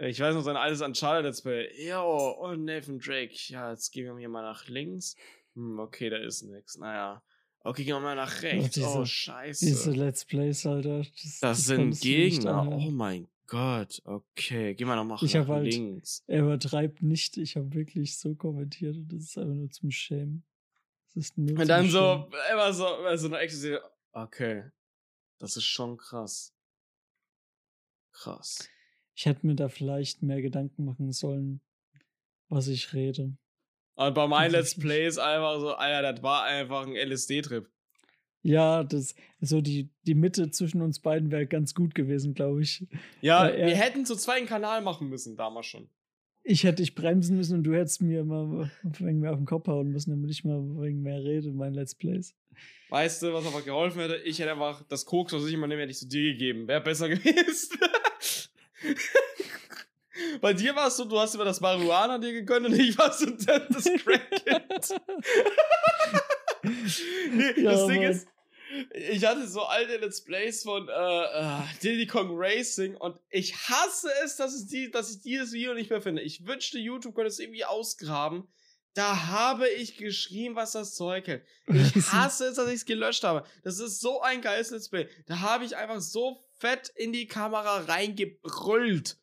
Ich 0.00 0.20
weiß 0.20 0.34
noch 0.34 0.42
sein 0.42 0.56
altes 0.56 0.80
Uncharted 0.80 1.24
Let's 1.24 1.42
Play. 1.42 1.88
Yo, 1.88 2.30
und 2.40 2.64
Nathan 2.64 2.98
Drake. 2.98 3.34
Ja, 3.48 3.70
jetzt 3.70 3.90
gehen 3.90 4.06
wir 4.06 4.16
hier 4.18 4.28
mal 4.28 4.42
nach 4.42 4.66
links. 4.68 5.16
Hm, 5.54 5.78
okay, 5.78 6.08
da 6.08 6.18
ist 6.18 6.42
nix. 6.42 6.76
Naja. 6.76 7.22
Okay, 7.68 7.84
gehen 7.84 7.94
wir 7.96 8.00
mal 8.00 8.16
nach 8.16 8.42
rechts. 8.42 8.74
diese- 8.74 8.86
oh, 8.88 9.04
scheiße. 9.04 9.66
Diese 9.66 9.90
Let's 9.92 10.24
Plays, 10.24 10.64
Alter. 10.66 10.98
Das, 11.22 11.38
das 11.40 11.64
sind 11.64 11.78
du 11.80 11.84
nicht 11.88 12.02
Gegner. 12.02 12.66
Oh 12.70 12.90
mein 12.90 13.28
Gott. 13.46 14.00
Okay, 14.04 14.74
gehen 14.74 14.86
wir 14.88 14.96
noch 14.96 15.04
mal 15.04 15.18
Ich 15.22 15.34
nach 15.34 15.40
hab 15.42 15.48
halt- 15.48 15.72
links. 15.72 16.22
Er 16.26 16.42
übertreibt 16.44 17.02
nicht. 17.02 17.36
Ich 17.36 17.56
habe 17.56 17.72
wirklich 17.74 18.16
so 18.18 18.34
kommentiert 18.34 18.96
und 18.96 19.08
das 19.12 19.22
ist 19.24 19.38
einfach 19.38 19.54
nur 19.54 19.70
zum 19.70 19.90
Schämen. 19.90 20.44
Das 21.06 21.16
ist 21.16 21.38
nur 21.38 21.58
Und 21.58 21.68
dann 21.68 21.88
so, 21.90 22.30
immer 22.52 22.72
so, 22.72 22.86
immer 22.98 23.16
so 23.18 23.26
eine 23.26 23.38
Action. 23.38 23.78
Okay. 24.12 24.64
Das 25.38 25.56
ist 25.56 25.64
schon 25.64 25.96
krass. 25.96 26.52
Krass. 28.12 28.68
Ich 29.14 29.26
hätte 29.26 29.46
mir 29.46 29.54
da 29.54 29.68
vielleicht 29.68 30.22
mehr 30.22 30.40
Gedanken 30.42 30.84
machen 30.84 31.12
sollen, 31.12 31.60
was 32.48 32.68
ich 32.68 32.92
rede. 32.92 33.36
Und 33.98 34.14
bei 34.14 34.26
meinen 34.28 34.52
Let's. 34.52 34.74
Plays 34.78 35.18
einfach 35.18 35.58
so, 35.60 35.72
Alter, 35.74 36.12
das 36.12 36.22
war 36.22 36.44
einfach 36.44 36.86
ein 36.86 36.94
LSD-Trip. 36.94 37.68
Ja, 38.42 38.84
das 38.84 39.14
so 39.40 39.60
die, 39.60 39.90
die 40.06 40.14
Mitte 40.14 40.50
zwischen 40.50 40.80
uns 40.80 41.00
beiden 41.00 41.30
wäre 41.32 41.46
ganz 41.46 41.74
gut 41.74 41.94
gewesen, 41.96 42.32
glaube 42.34 42.62
ich. 42.62 42.86
Ja, 43.20 43.48
er- 43.48 43.66
wir 43.66 43.74
hätten 43.76 44.06
zu 44.06 44.14
zweit 44.16 44.38
einen 44.38 44.46
Kanal 44.46 44.80
machen 44.82 45.08
müssen, 45.08 45.36
damals 45.36 45.66
schon. 45.66 45.88
Ich 46.44 46.62
hätte 46.64 46.76
dich 46.82 46.94
bremsen 46.94 47.36
müssen 47.36 47.56
und 47.58 47.64
du 47.64 47.74
hättest 47.74 48.00
mir 48.00 48.24
mal 48.24 48.70
wegen 48.82 49.18
mehr 49.18 49.32
auf 49.32 49.36
den 49.38 49.44
Kopf 49.46 49.66
hauen 49.66 49.90
müssen, 49.90 50.10
damit 50.10 50.30
ich 50.30 50.44
mal 50.44 50.60
wegen 50.80 51.02
mehr 51.02 51.22
rede 51.22 51.48
in 51.48 51.56
meinen 51.56 51.74
Let's 51.74 51.94
Plays. 51.96 52.34
Weißt 52.90 53.22
du, 53.22 53.34
was 53.34 53.44
aber 53.46 53.60
geholfen 53.62 54.00
hätte? 54.00 54.16
Ich 54.24 54.38
hätte 54.38 54.52
einfach 54.52 54.82
das 54.88 55.04
Koks, 55.04 55.32
was 55.32 55.44
ich 55.44 55.52
immer 55.52 55.66
nehme, 55.66 55.82
hätte 55.82 55.90
ich 55.90 55.98
zu 55.98 56.08
dir 56.08 56.32
gegeben. 56.32 56.66
Wäre 56.68 56.80
besser 56.80 57.08
gewesen. 57.10 57.78
Bei 60.40 60.52
dir 60.52 60.74
war 60.74 60.88
es 60.88 60.96
so, 60.96 61.04
du 61.04 61.18
hast 61.18 61.34
immer 61.34 61.44
das 61.44 61.60
Marihuana 61.60 62.18
dir 62.18 62.32
gegönnt 62.32 62.66
und 62.66 62.78
ich 62.78 62.96
war 62.98 63.12
so 63.12 63.26
das 63.26 63.84
Crackhead. 63.84 65.00
nee, 67.32 67.62
Ja, 67.62 67.72
das 67.72 67.86
Ding 67.86 68.02
Mann. 68.02 68.12
ist, 68.12 68.26
ich 68.92 69.24
hatte 69.24 69.46
so 69.48 69.62
alte 69.62 69.96
Let's 69.96 70.22
Plays 70.22 70.62
von 70.62 70.88
äh, 70.88 70.92
äh, 70.92 71.62
Diddy 71.82 72.06
Kong 72.06 72.30
Racing 72.32 72.96
und 72.96 73.18
ich 73.30 73.54
hasse 73.56 74.10
es, 74.24 74.36
dass, 74.36 74.54
es 74.54 74.66
die, 74.66 74.90
dass 74.90 75.10
ich 75.10 75.22
dieses 75.22 75.52
Video 75.52 75.74
nicht 75.74 75.90
mehr 75.90 76.02
finde. 76.02 76.22
Ich 76.22 76.46
wünschte, 76.46 76.78
YouTube 76.78 77.14
könnte 77.14 77.28
es 77.28 77.38
irgendwie 77.38 77.64
ausgraben. 77.64 78.46
Da 78.94 79.28
habe 79.28 79.68
ich 79.68 79.96
geschrien, 79.96 80.56
was 80.56 80.72
das 80.72 80.94
Zeug 80.94 81.26
hält. 81.28 81.44
Ich 81.68 81.94
hasse 82.12 82.46
es, 82.46 82.56
dass 82.56 82.68
ich 82.68 82.74
es 82.74 82.84
gelöscht 82.84 83.22
habe. 83.22 83.44
Das 83.62 83.78
ist 83.78 84.00
so 84.00 84.20
ein 84.22 84.42
geiles 84.42 84.70
Let's 84.70 84.88
Play. 84.88 85.08
Da 85.26 85.40
habe 85.40 85.64
ich 85.64 85.76
einfach 85.76 86.00
so 86.00 86.44
fett 86.58 86.90
in 86.96 87.12
die 87.12 87.26
Kamera 87.26 87.82
reingebrüllt. 87.82 89.16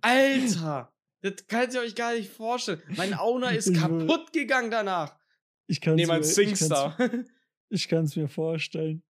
Alter! 0.00 0.92
Das 1.20 1.46
könnt 1.48 1.74
ihr 1.74 1.80
euch 1.80 1.94
gar 1.94 2.14
nicht 2.14 2.30
vorstellen. 2.30 2.80
Mein 2.96 3.12
Owner 3.14 3.52
ist 3.52 3.74
kaputt 3.74 4.32
gegangen 4.32 4.70
danach. 4.70 5.16
Ich 5.66 5.80
kann 5.80 5.98
es 5.98 6.02
ich 6.02 6.08
kann's- 6.08 6.34
Singstar. 6.34 6.96
ich 7.70 7.88
kann's 7.88 8.14
mir 8.16 8.28
vorstellen. 8.28 9.02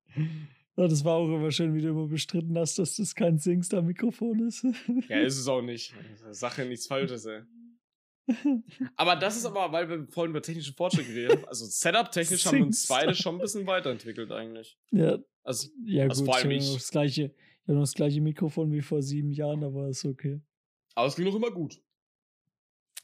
Das 0.74 1.04
war 1.04 1.14
auch 1.16 1.26
immer 1.28 1.50
schön, 1.50 1.74
wie 1.74 1.82
du 1.82 1.88
immer 1.88 2.06
bestritten 2.06 2.56
hast, 2.56 2.78
dass 2.78 2.96
das 2.96 3.14
kein 3.14 3.38
Singstar-Mikrofon 3.38 4.46
ist. 4.46 4.64
ja, 5.08 5.20
ist 5.20 5.38
es 5.38 5.46
auch 5.48 5.60
nicht. 5.60 5.92
Sache 6.30 6.64
nichts 6.64 6.86
Falsches, 6.86 7.26
ey. 7.26 7.42
Aber 8.96 9.16
das 9.16 9.36
ist 9.36 9.46
aber, 9.46 9.72
weil 9.72 9.88
wir 9.88 10.06
vorhin 10.08 10.30
über 10.32 10.42
technische 10.42 10.74
Fortschritte 10.74 11.08
geredet 11.08 11.32
haben. 11.38 11.48
Also 11.48 11.64
Setup-technisch 11.64 12.44
haben 12.46 12.58
wir 12.58 12.66
uns 12.66 12.86
beide 12.86 13.14
schon 13.14 13.36
ein 13.36 13.40
bisschen 13.40 13.66
weiterentwickelt 13.66 14.30
eigentlich. 14.32 14.78
ja, 14.90 15.18
Also, 15.44 15.68
ja 15.84 16.04
Also 16.04 16.24
gut, 16.24 16.34
vor 16.34 16.36
allem 16.42 16.50
ich 16.50 16.74
das 16.74 16.90
gleiche- 16.90 17.34
ich 17.68 17.72
hab 17.72 17.74
noch 17.74 17.82
das 17.82 17.92
gleiche 17.92 18.22
Mikrofon 18.22 18.72
wie 18.72 18.80
vor 18.80 19.02
sieben 19.02 19.30
Jahren, 19.30 19.62
aber 19.62 19.88
ist 19.88 20.06
okay. 20.06 20.40
aber 20.94 21.06
es 21.06 21.16
ging 21.16 21.26
noch 21.26 21.34
immer 21.34 21.50
gut. 21.50 21.82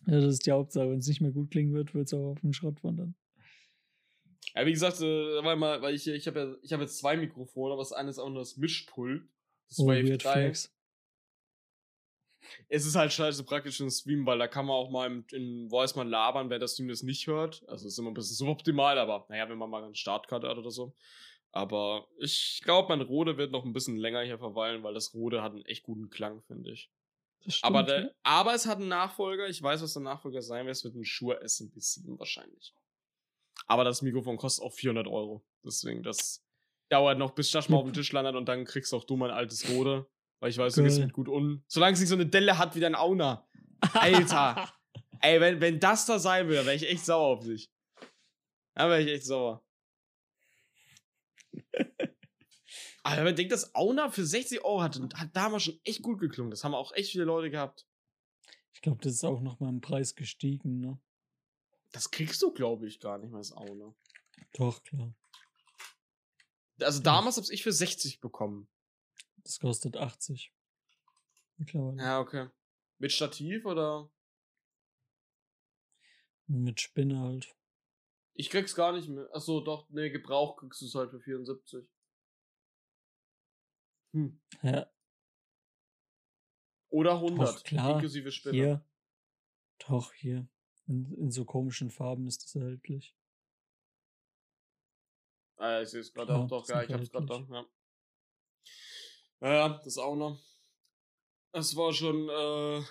Ja, 0.06 0.14
das 0.14 0.24
ist 0.24 0.46
die 0.46 0.52
Hauptsache. 0.52 0.88
Wenn 0.90 1.00
es 1.00 1.06
nicht 1.06 1.20
mehr 1.20 1.32
gut 1.32 1.50
klingen 1.50 1.74
wird, 1.74 1.94
wird 1.94 2.06
es 2.06 2.14
auch 2.14 2.30
auf 2.30 2.40
den 2.40 2.54
Schrott 2.54 2.82
wandern. 2.82 3.14
Ja, 4.54 4.64
wie 4.64 4.72
gesagt, 4.72 5.02
äh, 5.02 5.44
weil, 5.44 5.56
mal, 5.56 5.82
weil 5.82 5.94
ich, 5.94 6.06
ich 6.06 6.26
habe 6.26 6.40
ja, 6.40 6.56
ich 6.62 6.72
habe 6.72 6.84
jetzt 6.84 6.96
zwei 6.96 7.14
Mikrofone, 7.18 7.74
aber 7.74 7.82
das 7.82 7.92
eine 7.92 8.08
ist 8.08 8.18
auch 8.18 8.30
nur 8.30 8.38
das 8.38 8.56
Mischpult. 8.56 9.28
Das 9.68 9.78
Oh, 9.80 9.86
Wave 9.86 10.08
Weird 10.08 10.24
3. 10.24 10.32
Flex. 10.32 10.74
Es 12.68 12.86
ist 12.86 12.96
halt 12.96 13.12
scheiße 13.12 13.44
praktisch 13.44 13.80
im 13.80 13.90
Stream, 13.90 14.24
weil 14.24 14.38
da 14.38 14.48
kann 14.48 14.64
man 14.64 14.76
auch 14.76 14.90
mal 14.90 15.06
im, 15.06 15.26
in 15.32 15.68
Voice 15.68 15.94
mal 15.94 16.08
labern, 16.08 16.48
wer 16.48 16.58
das 16.58 16.72
Stream 16.72 16.88
das 16.88 17.02
nicht 17.02 17.26
hört. 17.26 17.62
Also 17.68 17.86
ist 17.86 17.98
immer 17.98 18.10
ein 18.10 18.14
bisschen 18.14 18.36
suboptimal, 18.36 18.98
aber 18.98 19.26
naja, 19.28 19.46
wenn 19.50 19.58
man 19.58 19.68
mal 19.68 19.84
einen 19.84 19.94
Startcut 19.94 20.42
hat 20.42 20.56
oder 20.56 20.70
so. 20.70 20.94
Aber 21.54 22.08
ich 22.18 22.60
glaube, 22.64 22.88
mein 22.88 23.00
Rode 23.00 23.36
wird 23.36 23.52
noch 23.52 23.64
ein 23.64 23.72
bisschen 23.72 23.96
länger 23.96 24.22
hier 24.22 24.38
verweilen, 24.38 24.82
weil 24.82 24.92
das 24.92 25.14
Rode 25.14 25.40
hat 25.40 25.52
einen 25.52 25.64
echt 25.64 25.84
guten 25.84 26.10
Klang, 26.10 26.42
finde 26.42 26.72
ich. 26.72 26.90
Das 27.44 27.62
Aber, 27.62 27.84
stimmt, 27.84 28.06
der, 28.06 28.14
aber 28.24 28.54
es 28.54 28.66
hat 28.66 28.78
einen 28.78 28.88
Nachfolger. 28.88 29.48
Ich 29.48 29.62
weiß, 29.62 29.80
was 29.80 29.92
der 29.92 30.02
Nachfolger 30.02 30.42
sein 30.42 30.66
wird. 30.66 30.76
Es 30.76 30.82
wird 30.82 30.96
ein 30.96 31.04
Shure 31.04 31.40
SMP7 31.44 32.18
wahrscheinlich. 32.18 32.74
Aber 33.68 33.84
das 33.84 34.02
Mikrofon 34.02 34.36
kostet 34.36 34.64
auch 34.64 34.72
400 34.72 35.06
Euro. 35.06 35.46
Deswegen, 35.64 36.02
das 36.02 36.44
dauert 36.88 37.18
noch, 37.18 37.30
bis 37.30 37.52
das 37.52 37.68
mal 37.68 37.76
auf 37.76 37.84
dem 37.84 37.92
Tisch 37.92 38.10
landet 38.10 38.34
und 38.34 38.46
dann 38.46 38.64
kriegst 38.64 38.92
auch 38.92 39.04
du 39.04 39.16
mein 39.16 39.30
altes 39.30 39.68
Rode. 39.70 40.08
Weil 40.40 40.50
ich 40.50 40.58
weiß, 40.58 40.74
du 40.74 40.82
gehst 40.82 40.98
mit 40.98 41.12
gut 41.12 41.28
um. 41.28 41.62
Solange 41.68 41.94
es 41.94 42.00
nicht 42.00 42.08
so 42.08 42.16
eine 42.16 42.26
Delle 42.26 42.58
hat 42.58 42.74
wie 42.74 42.80
dein 42.80 42.96
Auna. 42.96 43.46
Alter. 43.92 44.72
Ey, 45.20 45.40
wenn, 45.40 45.60
wenn 45.60 45.78
das 45.78 46.04
da 46.06 46.18
sein 46.18 46.48
würde, 46.48 46.66
wäre 46.66 46.74
ich 46.74 46.88
echt 46.88 47.04
sauer 47.04 47.38
auf 47.38 47.44
dich. 47.44 47.70
Da 48.74 48.88
wäre 48.88 49.00
ich 49.00 49.08
echt 49.08 49.24
sauer. 49.24 49.63
Aber 53.02 53.22
man 53.22 53.36
denkt, 53.36 53.52
das 53.52 53.74
Auna 53.74 54.10
für 54.10 54.24
60 54.24 54.64
Euro 54.64 54.82
hat, 54.82 54.98
hat 55.14 55.36
damals 55.36 55.64
schon 55.64 55.78
echt 55.84 56.02
gut 56.02 56.18
geklungen. 56.18 56.50
Das 56.50 56.64
haben 56.64 56.74
auch 56.74 56.92
echt 56.92 57.12
viele 57.12 57.24
Leute 57.24 57.50
gehabt. 57.50 57.86
Ich 58.72 58.80
glaube, 58.80 59.02
das 59.02 59.12
ist 59.12 59.24
auch 59.24 59.40
noch 59.40 59.60
mal 59.60 59.68
im 59.68 59.80
Preis 59.80 60.14
gestiegen, 60.14 60.80
ne? 60.80 60.98
Das 61.92 62.10
kriegst 62.10 62.42
du, 62.42 62.52
glaube 62.52 62.88
ich, 62.88 62.98
gar 62.98 63.18
nicht 63.18 63.30
mehr, 63.30 63.38
das 63.38 63.52
Auna. 63.52 63.94
Doch, 64.54 64.82
klar. 64.82 65.14
Also 66.80 67.00
damals 67.00 67.36
habe 67.36 67.46
ich 67.52 67.62
für 67.62 67.72
60 67.72 68.20
bekommen. 68.20 68.68
Das 69.44 69.60
kostet 69.60 69.96
80. 69.96 70.52
Mittlerweile. 71.56 72.02
Ja, 72.02 72.18
okay. 72.20 72.48
Mit 72.98 73.12
Stativ 73.12 73.64
oder? 73.64 74.10
Mit 76.46 76.80
Spinne 76.80 77.20
halt. 77.20 77.54
Ich 78.34 78.50
krieg's 78.50 78.74
gar 78.74 78.92
nicht 78.92 79.08
mehr. 79.08 79.28
Achso, 79.32 79.60
doch, 79.60 79.88
nee, 79.90 80.10
Gebrauch 80.10 80.56
kriegst 80.56 80.80
du 80.82 80.86
es 80.86 80.94
halt 80.94 81.10
für 81.10 81.20
74. 81.20 81.86
Hm. 84.12 84.40
Ja, 84.62 84.86
Oder 86.90 87.14
100, 87.14 87.48
Doch, 87.48 87.62
klar. 87.64 87.90
inklusive 87.94 88.30
Spinne. 88.30 88.54
hier. 88.56 88.86
Doch, 89.88 90.12
hier. 90.12 90.48
In, 90.86 91.12
in 91.14 91.30
so 91.32 91.44
komischen 91.44 91.90
Farben 91.90 92.28
ist 92.28 92.44
das 92.44 92.54
erhältlich. 92.54 93.16
Ah, 95.56 95.80
ich 95.80 95.88
sehe 95.88 96.00
es 96.00 96.12
gerade 96.12 96.34
auch 96.34 96.46
doch, 96.46 96.68
ja, 96.68 96.82
ich 96.82 96.92
hab's 96.92 97.10
gerade 97.10 97.26
erhältlich. 97.32 97.50
ja. 97.50 97.66
Ja, 99.40 99.52
ja, 99.54 99.80
das 99.84 99.98
auch 99.98 100.14
noch. 100.14 100.40
Das 101.52 101.74
war 101.74 101.92
schon, 101.92 102.28
äh. 102.28 102.84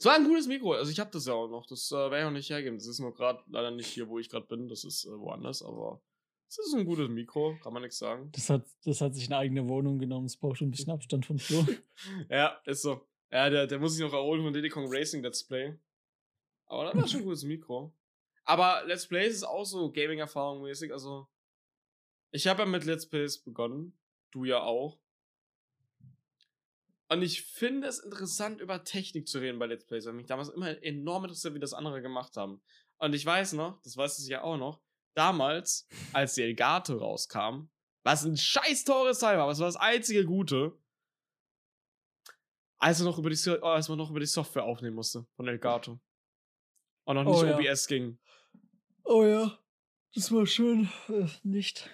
Es 0.00 0.06
war 0.06 0.14
ein 0.14 0.24
gutes 0.24 0.46
Mikro, 0.46 0.72
also 0.72 0.90
ich 0.90 0.98
hab 0.98 1.12
das 1.12 1.26
ja 1.26 1.34
auch 1.34 1.48
noch. 1.48 1.66
Das 1.66 1.92
äh, 1.92 1.94
werde 1.94 2.20
ich 2.20 2.24
auch 2.24 2.30
nicht 2.30 2.48
hergeben. 2.48 2.78
Das 2.78 2.86
ist 2.86 3.00
nur 3.00 3.12
gerade 3.12 3.44
leider 3.48 3.70
nicht 3.70 3.86
hier, 3.86 4.08
wo 4.08 4.18
ich 4.18 4.30
gerade 4.30 4.46
bin. 4.46 4.66
Das 4.66 4.82
ist 4.82 5.04
äh, 5.04 5.10
woanders, 5.10 5.62
aber 5.62 6.00
es 6.48 6.56
ist 6.56 6.74
ein 6.74 6.86
gutes 6.86 7.10
Mikro, 7.10 7.58
kann 7.62 7.74
man 7.74 7.82
nichts 7.82 7.98
sagen. 7.98 8.30
Das 8.32 8.48
hat, 8.48 8.66
das 8.82 9.02
hat 9.02 9.14
sich 9.14 9.28
eine 9.28 9.36
eigene 9.36 9.68
Wohnung 9.68 9.98
genommen. 9.98 10.24
Es 10.24 10.38
braucht 10.38 10.56
schon 10.56 10.68
ein 10.68 10.70
bisschen 10.70 10.90
Abstand 10.90 11.26
von 11.26 11.38
Flo. 11.38 11.66
Ja, 12.30 12.58
ist 12.64 12.80
so. 12.80 13.06
Ja, 13.30 13.50
der, 13.50 13.66
der 13.66 13.78
muss 13.78 13.92
sich 13.92 14.00
noch 14.00 14.14
erholen 14.14 14.42
von 14.42 14.54
Diddy 14.54 14.70
Kong 14.70 14.86
Racing 14.88 15.22
Let's 15.22 15.44
Play. 15.44 15.78
Aber 16.64 16.86
das 16.86 16.96
war 16.96 17.06
schon 17.06 17.20
ein 17.20 17.24
gutes 17.26 17.44
Mikro. 17.44 17.92
Aber 18.44 18.82
Let's 18.86 19.06
Plays 19.06 19.34
ist 19.34 19.44
auch 19.44 19.66
so 19.66 19.92
Gaming-Erfahrung 19.92 20.62
mäßig. 20.62 20.94
Also, 20.94 21.28
ich 22.30 22.46
habe 22.46 22.62
ja 22.62 22.66
mit 22.66 22.86
Let's 22.86 23.06
Plays 23.06 23.36
begonnen. 23.36 23.98
Du 24.30 24.46
ja 24.46 24.62
auch. 24.62 24.98
Und 27.12 27.22
ich 27.22 27.42
finde 27.42 27.88
es 27.88 27.98
interessant, 27.98 28.60
über 28.60 28.84
Technik 28.84 29.26
zu 29.26 29.40
reden 29.40 29.58
bei 29.58 29.66
Let's 29.66 29.84
Plays, 29.84 30.06
weil 30.06 30.12
mich 30.12 30.26
damals 30.26 30.48
immer 30.48 30.80
enorm 30.82 31.24
interessiert, 31.24 31.54
wie 31.54 31.58
das 31.58 31.74
andere 31.74 32.02
gemacht 32.02 32.36
haben. 32.36 32.62
Und 32.98 33.14
ich 33.14 33.26
weiß 33.26 33.54
noch, 33.54 33.82
das 33.82 33.96
weißt 33.96 34.20
du 34.20 34.30
ja 34.30 34.42
auch 34.42 34.56
noch, 34.56 34.80
damals, 35.14 35.88
als 36.12 36.34
die 36.34 36.42
Elgato 36.42 36.96
rauskam, 36.96 37.68
was 38.04 38.24
ein 38.24 38.36
scheiß 38.36 38.84
teures 38.84 39.18
Teil 39.18 39.38
war, 39.38 39.48
was 39.48 39.58
war 39.58 39.66
das 39.66 39.76
einzige 39.76 40.24
Gute, 40.24 40.78
als, 42.78 43.00
noch 43.00 43.18
über 43.18 43.28
die, 43.28 43.36
oh, 43.48 43.66
als 43.66 43.88
man 43.88 43.98
noch 43.98 44.10
über 44.10 44.20
die 44.20 44.26
Software 44.26 44.64
aufnehmen 44.64 44.94
musste 44.94 45.26
von 45.34 45.48
Elgato. 45.48 46.00
Und 47.04 47.16
noch 47.16 47.24
nicht 47.24 47.34
Oh 47.34 47.44
ja. 47.44 47.58
OBS 47.58 47.88
ging. 47.88 48.20
Oh 49.02 49.24
ja, 49.24 49.58
das 50.14 50.30
war 50.30 50.46
schön. 50.46 50.88
Äh, 51.08 51.26
nicht. 51.42 51.90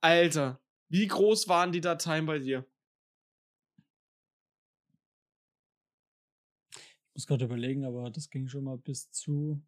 Alter, 0.00 0.60
wie 0.88 1.08
groß 1.08 1.48
waren 1.48 1.72
die 1.72 1.80
Dateien 1.80 2.26
bei 2.26 2.38
dir? 2.38 2.64
Muss 7.16 7.26
gerade 7.26 7.46
überlegen, 7.46 7.84
aber 7.86 8.10
das 8.10 8.28
ging 8.28 8.46
schon 8.46 8.64
mal 8.64 8.76
bis 8.76 9.10
zu 9.10 9.62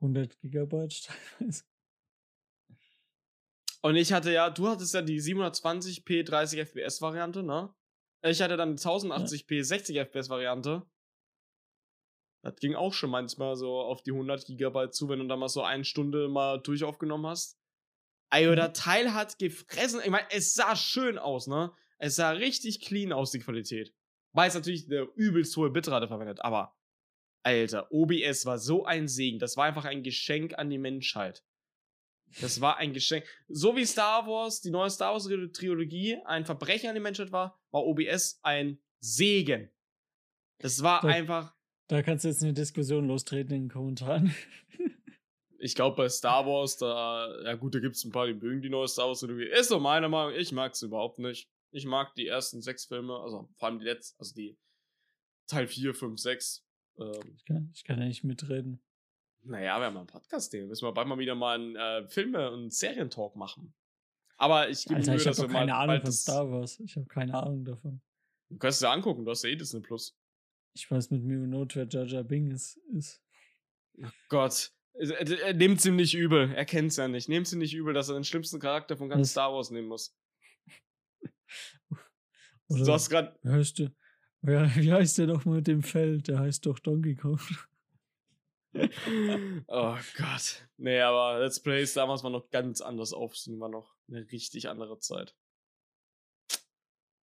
100 0.00 0.38
Gigabyte 0.40 1.04
teilweise. 1.38 1.64
Und 3.82 3.96
ich 3.96 4.12
hatte 4.12 4.32
ja, 4.32 4.50
du 4.50 4.68
hattest 4.68 4.94
ja 4.94 5.02
die 5.02 5.20
720p 5.20 6.24
30 6.24 6.60
FPS 6.60 7.00
Variante, 7.00 7.42
ne? 7.42 7.72
Ich 8.22 8.40
hatte 8.42 8.56
dann 8.56 8.74
die 8.76 8.82
1080p 8.82 9.62
60 9.62 9.96
FPS 9.98 10.28
Variante. 10.28 10.86
Das 12.42 12.56
ging 12.56 12.74
auch 12.74 12.92
schon 12.92 13.10
manchmal 13.10 13.56
so 13.56 13.78
auf 13.80 14.02
die 14.02 14.12
100 14.12 14.46
Gigabyte 14.46 14.94
zu, 14.94 15.08
wenn 15.08 15.20
du 15.20 15.26
da 15.26 15.36
mal 15.36 15.48
so 15.48 15.62
eine 15.62 15.84
Stunde 15.84 16.28
mal 16.28 16.58
durch 16.60 16.82
aufgenommen 16.82 17.26
hast. 17.26 17.58
Ey, 18.30 18.48
Mhm. 18.48 18.56
der 18.56 18.72
Teil 18.72 19.14
hat 19.14 19.38
gefressen. 19.38 20.00
Ich 20.02 20.10
meine, 20.10 20.26
es 20.30 20.54
sah 20.54 20.74
schön 20.74 21.18
aus, 21.18 21.46
ne? 21.46 21.72
Es 21.98 22.16
sah 22.16 22.30
richtig 22.30 22.80
clean 22.80 23.12
aus, 23.12 23.30
die 23.30 23.38
Qualität. 23.38 23.94
Weil 24.34 24.48
es 24.48 24.54
natürlich 24.54 24.86
eine 24.86 25.08
übelst 25.14 25.56
hohe 25.56 25.70
Bitrate 25.70 26.08
verwendet, 26.08 26.40
aber 26.42 26.76
Alter, 27.42 27.90
OBS 27.90 28.44
war 28.46 28.58
so 28.58 28.84
ein 28.84 29.06
Segen. 29.08 29.38
Das 29.38 29.56
war 29.56 29.64
einfach 29.64 29.84
ein 29.84 30.02
Geschenk 30.02 30.58
an 30.58 30.70
die 30.70 30.78
Menschheit. 30.78 31.44
Das 32.40 32.60
war 32.60 32.78
ein 32.78 32.92
Geschenk. 32.92 33.24
So 33.48 33.76
wie 33.76 33.84
Star 33.84 34.26
Wars, 34.26 34.60
die 34.60 34.70
neue 34.70 34.90
Star 34.90 35.12
Wars 35.12 35.28
Trilogie, 35.52 36.18
ein 36.24 36.44
Verbrechen 36.46 36.88
an 36.88 36.94
die 36.96 37.00
Menschheit 37.00 37.30
war, 37.32 37.60
war 37.70 37.84
OBS 37.84 38.40
ein 38.42 38.78
Segen. 39.00 39.70
Das 40.58 40.82
war 40.82 41.00
Da- 41.02 41.08
einfach. 41.08 41.54
Da 41.86 42.02
kannst 42.02 42.24
du 42.24 42.28
jetzt 42.28 42.42
eine 42.42 42.54
Diskussion 42.54 43.06
lostreten 43.06 43.54
in 43.54 43.62
den 43.64 43.70
Kommentaren. 43.70 44.34
Ich 45.58 45.74
glaube, 45.74 45.96
bei 45.96 46.08
Star 46.08 46.44
Wars, 46.46 46.76
da, 46.76 47.28
ja 47.44 47.54
gut, 47.54 47.74
da 47.74 47.78
gibt 47.80 47.94
es 47.96 48.04
ein 48.04 48.10
paar, 48.12 48.26
die 48.26 48.34
mögen 48.34 48.62
die 48.62 48.68
neue 48.70 48.88
Star 48.88 49.06
Wars 49.08 49.20
Trilogie. 49.20 49.44
Ist 49.46 49.68
so 49.68 49.78
meine 49.80 50.08
Meinung. 50.08 50.34
Ich 50.34 50.50
mag 50.52 50.74
sie 50.74 50.86
überhaupt 50.86 51.18
nicht. 51.18 51.48
Ich 51.74 51.86
mag 51.86 52.14
die 52.14 52.28
ersten 52.28 52.62
sechs 52.62 52.84
Filme, 52.84 53.18
also 53.18 53.48
vor 53.56 53.68
allem 53.68 53.80
die 53.80 53.84
letzten, 53.84 54.16
also 54.20 54.32
die 54.32 54.56
Teil 55.48 55.66
4, 55.66 55.92
5, 55.92 56.20
6. 56.20 56.64
Ähm, 56.98 57.12
Ich 57.36 57.44
kann, 57.44 57.70
ich 57.74 57.82
kann 57.84 57.98
ja 57.98 58.06
nicht 58.06 58.22
mitreden. 58.22 58.80
Naja, 59.42 59.78
wir 59.80 59.86
haben 59.86 59.94
mal 59.94 60.00
einen 60.00 60.06
Podcast, 60.06 60.52
den 60.52 60.68
müssen 60.68 60.86
wir 60.86 60.92
bald 60.92 61.08
mal 61.08 61.18
wieder 61.18 61.34
mal 61.34 61.56
einen 61.58 61.74
äh, 61.76 62.08
Filme- 62.08 62.50
und 62.52 62.72
Serientalk 62.72 63.34
machen. 63.34 63.74
Aber 64.36 64.68
ich 64.68 64.84
gebe 64.84 64.96
Alter, 64.96 65.10
mir 65.12 65.16
ich 65.16 65.24
Mühe, 65.24 65.26
habe 65.26 65.30
dass 65.30 65.38
wir 65.38 65.44
doch 65.46 65.52
mal 65.52 65.58
keine 65.60 65.74
Ahnung 65.76 66.00
von 66.00 66.12
Star 66.12 66.50
Wars. 66.50 66.80
Ich 66.80 66.96
habe 66.96 67.06
keine 67.06 67.34
Ahnung 67.34 67.64
davon. 67.64 68.00
Du 68.50 68.56
kannst 68.58 68.76
es 68.76 68.80
dir 68.80 68.90
angucken, 68.90 69.24
du 69.24 69.30
hast 69.32 69.42
ja 69.42 69.50
eh 69.50 69.56
Disney 69.56 69.80
Plus. 69.80 70.16
Ich 70.74 70.88
weiß 70.88 71.10
mit 71.10 71.24
mir 71.24 71.38
Not, 71.38 71.74
wer 71.76 71.88
Jar 71.88 72.04
Jar 72.04 72.22
Bing 72.24 72.52
ist. 72.52 72.76
ist. 72.92 73.20
Gott. 74.28 74.72
Er, 74.92 75.28
er 75.28 75.54
nimmt's 75.54 75.84
ihm 75.84 75.96
nicht 75.96 76.14
übel. 76.14 76.52
Er 76.52 76.64
kennt's 76.64 76.96
ja 76.96 77.08
nicht. 77.08 77.28
Nehmt's 77.28 77.52
ihm 77.52 77.58
nicht 77.58 77.74
übel, 77.74 77.94
dass 77.94 78.08
er 78.08 78.14
den 78.14 78.24
schlimmsten 78.24 78.60
Charakter 78.60 78.96
von 78.96 79.08
ganz 79.08 79.22
Was? 79.22 79.30
Star 79.32 79.52
Wars 79.52 79.70
nehmen 79.70 79.88
muss. 79.88 80.16
Oder 82.68 82.84
Du 82.84 82.92
hast 82.92 83.10
gerade. 83.10 83.38
wie 83.42 83.50
heißt 83.50 83.78
der? 83.78 83.92
Wer, 84.40 84.74
wie 84.76 84.92
heißt 84.92 85.18
der 85.18 85.26
doch 85.28 85.44
mal 85.44 85.56
mit 85.56 85.66
dem 85.66 85.82
Feld? 85.82 86.28
Der 86.28 86.38
heißt 86.40 86.66
doch 86.66 86.78
Donkey 86.78 87.14
Kong. 87.16 87.40
Oh 89.68 89.96
Gott. 90.16 90.66
Nee, 90.78 90.98
aber 91.00 91.38
Let's 91.38 91.60
Plays 91.62 91.94
damals 91.94 92.24
war 92.24 92.30
noch 92.30 92.50
ganz 92.50 92.80
anders 92.80 93.12
aufsehen, 93.12 93.60
war 93.60 93.68
noch 93.68 93.94
eine 94.08 94.28
richtig 94.32 94.68
andere 94.68 94.98
Zeit. 94.98 95.36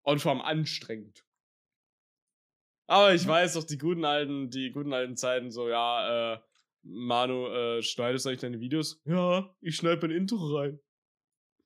Und 0.02 0.20
vor 0.20 0.30
allem 0.30 0.40
anstrengend. 0.40 1.24
Aber 2.86 3.12
ich 3.12 3.26
weiß 3.26 3.54
doch, 3.54 3.64
die 3.64 3.78
guten 3.78 4.04
alten, 4.04 4.50
die 4.50 4.70
guten 4.70 4.92
alten 4.92 5.16
Zeiten, 5.16 5.50
so, 5.50 5.68
ja, 5.68 6.34
äh, 6.34 6.40
Manu, 6.82 7.48
äh, 7.48 7.82
schneidest 7.82 8.24
du 8.24 8.28
eigentlich 8.28 8.40
deine 8.40 8.60
Videos? 8.60 9.00
Ja, 9.04 9.52
ich 9.60 9.74
schneide 9.76 10.06
mein 10.06 10.16
Intro 10.16 10.56
rein. 10.56 10.80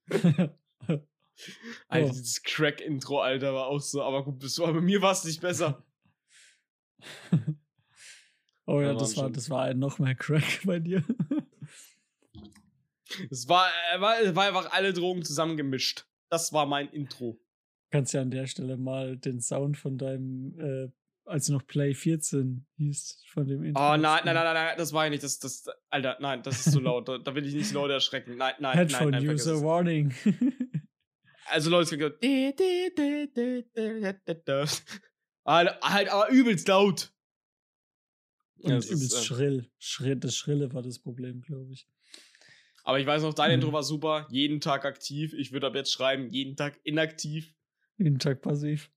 Alter, 1.88 2.10
dieses 2.10 2.42
Crack-Intro, 2.42 3.20
Alter, 3.20 3.54
war 3.54 3.66
auch 3.66 3.80
so, 3.80 4.02
aber 4.02 4.24
gut, 4.24 4.42
das 4.42 4.58
war, 4.58 4.72
bei 4.72 4.80
mir 4.80 5.02
war 5.02 5.12
es 5.12 5.24
nicht 5.24 5.40
besser. 5.40 5.84
oh 8.66 8.80
ja, 8.80 8.94
das 8.94 9.16
war, 9.16 9.30
das 9.30 9.50
war 9.50 9.72
noch 9.74 9.98
mehr 9.98 10.14
Crack 10.14 10.60
bei 10.64 10.78
dir. 10.78 11.04
Es 13.30 13.48
war, 13.48 13.68
äh, 13.94 14.00
war, 14.00 14.34
war 14.34 14.46
einfach 14.46 14.72
alle 14.72 14.92
Drogen 14.92 15.24
zusammengemischt. 15.24 16.06
Das 16.28 16.52
war 16.52 16.66
mein 16.66 16.88
Intro. 16.88 17.40
Kannst 17.90 18.14
ja 18.14 18.20
an 18.20 18.30
der 18.30 18.46
Stelle 18.46 18.76
mal 18.76 19.16
den 19.16 19.40
Sound 19.40 19.76
von 19.76 19.96
deinem 19.96 20.58
äh, 20.58 20.90
als 21.26 21.48
noch 21.48 21.66
Play 21.66 21.94
14 21.94 22.66
hieß 22.76 23.24
von 23.28 23.46
dem 23.46 23.64
Intro. 23.64 23.82
Oh 23.82 23.96
nein, 23.96 24.22
nein, 24.24 24.34
nein, 24.34 24.54
nein, 24.54 24.74
das 24.76 24.92
war 24.92 25.04
ja 25.04 25.10
nicht. 25.10 25.22
Das, 25.22 25.38
das, 25.38 25.66
Alter, 25.90 26.16
nein, 26.20 26.42
das 26.42 26.66
ist 26.66 26.72
zu 26.72 26.80
laut. 26.80 27.08
Da, 27.08 27.18
da 27.18 27.34
will 27.34 27.46
ich 27.46 27.54
nicht 27.54 27.72
Leute 27.72 27.94
erschrecken. 27.94 28.36
Nein, 28.36 28.54
nein, 28.60 28.76
Headphone 28.76 29.10
nein. 29.10 29.24
nein 29.24 29.34
User 29.34 29.62
Warning. 29.62 30.14
Also 31.48 31.70
Leute, 31.70 31.96
Alter, 35.44 35.78
halt 35.82 36.08
aber 36.08 36.30
übelst 36.30 36.68
laut. 36.68 37.12
Und 38.58 38.70
ja, 38.70 38.76
übelst 38.76 38.92
ist, 38.92 39.14
äh, 39.14 39.22
schrill. 39.22 39.70
schrill. 39.78 40.16
Das 40.16 40.36
Schrille 40.36 40.72
war 40.72 40.82
das 40.82 40.98
Problem, 40.98 41.42
glaube 41.42 41.72
ich. 41.72 41.88
Aber 42.84 43.00
ich 43.00 43.06
weiß 43.06 43.22
noch, 43.22 43.34
dein 43.34 43.50
mhm. 43.50 43.54
Intro 43.54 43.72
war 43.72 43.82
super. 43.82 44.26
Jeden 44.30 44.60
Tag 44.60 44.84
aktiv. 44.84 45.34
Ich 45.34 45.52
würde 45.52 45.66
ab 45.66 45.74
jetzt 45.74 45.92
schreiben, 45.92 46.30
jeden 46.30 46.56
Tag 46.56 46.78
inaktiv. 46.84 47.54
Jeden 47.98 48.18
Tag 48.18 48.42
passiv. 48.42 48.90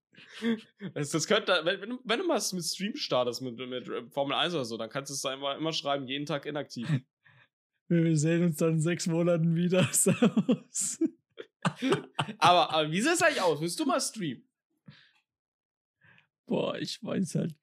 Das, 0.93 1.11
das 1.11 1.27
könnte, 1.27 1.61
wenn, 1.63 1.97
wenn, 2.03 2.19
du 2.19 2.27
mal 2.27 2.41
mit 2.51 2.65
Stream 2.65 2.95
startest, 2.95 3.41
mit, 3.41 3.57
mit 3.57 3.89
Formel 4.11 4.35
1 4.35 4.53
oder 4.53 4.65
so, 4.65 4.77
dann 4.77 4.89
kannst 4.89 5.09
du 5.09 5.13
es 5.13 5.25
einfach 5.25 5.57
immer 5.57 5.73
schreiben, 5.73 6.07
jeden 6.07 6.25
Tag 6.25 6.45
inaktiv. 6.45 6.87
Wir 7.87 8.17
sehen 8.17 8.43
uns 8.43 8.57
dann 8.57 8.73
in 8.73 8.81
sechs 8.81 9.07
Monaten 9.07 9.55
wieder. 9.55 9.89
aber, 12.37 12.73
aber 12.73 12.91
wie 12.91 13.01
sieht 13.01 13.13
es 13.13 13.21
eigentlich 13.21 13.41
aus? 13.41 13.61
Willst 13.61 13.79
du 13.79 13.85
mal 13.85 13.99
streamen? 13.99 14.43
Boah, 16.45 16.77
ich 16.79 17.03
weiß 17.03 17.35
halt, 17.35 17.55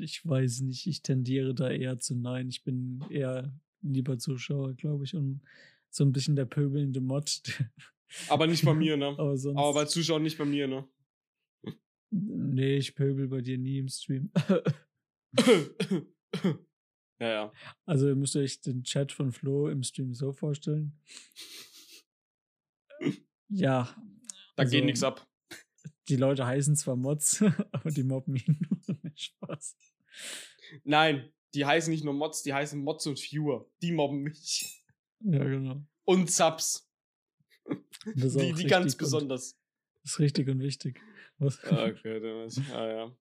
ich 0.00 0.26
weiß 0.26 0.60
nicht. 0.60 0.86
Ich 0.86 1.02
tendiere 1.02 1.54
da 1.54 1.70
eher 1.70 1.98
zu 1.98 2.14
nein. 2.14 2.48
Ich 2.48 2.62
bin 2.62 3.02
eher 3.08 3.50
lieber 3.80 4.18
Zuschauer, 4.18 4.74
glaube 4.74 5.04
ich, 5.04 5.14
und 5.14 5.40
so 5.88 6.04
ein 6.04 6.12
bisschen 6.12 6.36
der 6.36 6.44
pöbelnde 6.44 7.00
Mod. 7.00 7.42
Aber 8.28 8.46
nicht 8.46 8.64
bei 8.64 8.74
mir, 8.74 8.96
ne? 8.96 9.06
Aber, 9.06 9.36
sonst 9.38 9.58
Aber 9.58 9.72
bei 9.72 9.84
Zuschauern 9.86 10.22
nicht 10.22 10.36
bei 10.36 10.44
mir, 10.44 10.68
ne? 10.68 10.86
Nee, 12.10 12.76
ich 12.76 12.94
pöbel 12.94 13.28
bei 13.28 13.40
dir 13.40 13.58
nie 13.58 13.78
im 13.78 13.88
Stream. 13.88 14.30
ja, 17.18 17.28
ja. 17.28 17.52
Also 17.86 18.08
ihr 18.08 18.14
müsst 18.14 18.36
euch 18.36 18.60
den 18.60 18.84
Chat 18.84 19.10
von 19.10 19.32
Flo 19.32 19.68
im 19.68 19.82
Stream 19.82 20.14
so 20.14 20.32
vorstellen. 20.32 21.00
Ja. 23.48 23.94
Da 24.56 24.62
also, 24.62 24.72
geht 24.72 24.84
nichts 24.84 25.02
ab 25.02 25.26
die 26.08 26.16
Leute 26.16 26.46
heißen 26.46 26.76
zwar 26.76 26.96
Mods, 26.96 27.42
aber 27.72 27.90
die 27.90 28.02
mobben 28.02 28.36
ihn 28.36 28.58
nur. 28.86 28.96
Spaß. 29.16 29.76
Nein, 30.82 31.32
die 31.54 31.64
heißen 31.64 31.92
nicht 31.92 32.04
nur 32.04 32.14
Mods, 32.14 32.42
die 32.42 32.52
heißen 32.52 32.82
Mods 32.82 33.06
und 33.06 33.18
Viewer. 33.18 33.70
Die 33.80 33.92
mobben 33.92 34.22
mich. 34.22 34.82
Ja, 35.20 35.44
genau. 35.44 35.82
Und 36.04 36.30
Subs. 36.30 36.90
die 38.06 38.52
die 38.52 38.66
ganz 38.66 38.96
besonders. 38.96 39.56
Das 40.02 40.12
ist 40.12 40.18
richtig 40.18 40.48
und 40.48 40.60
wichtig. 40.60 41.00
Was? 41.38 41.62
Ah, 41.64 41.86
okay, 41.86 42.20
damit. 42.20 42.58
Ah, 42.72 42.86
ja. 42.86 43.16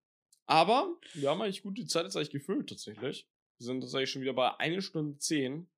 Aber 0.45 0.97
wir 1.13 1.29
haben 1.29 1.41
eigentlich 1.41 1.61
gut 1.61 1.77
die 1.77 1.85
Zeit 1.85 2.03
jetzt 2.05 2.17
eigentlich 2.17 2.31
gefüllt, 2.31 2.69
tatsächlich. 2.69 3.27
Wir 3.59 3.65
sind 3.65 3.81
tatsächlich 3.81 4.09
schon 4.09 4.21
wieder 4.21 4.33
bei 4.33 4.57
1 4.59 4.83
Stunde 4.83 5.17
10. 5.17 5.69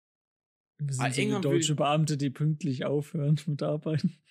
Wir 0.78 0.94
sind 0.94 1.06
ah, 1.06 1.36
so 1.36 1.40
deutsche 1.40 1.76
Beamte, 1.76 2.18
die 2.18 2.30
pünktlich 2.30 2.86
aufhören 2.86 3.40
mit 3.46 3.64
Arbeiten. 3.64 4.18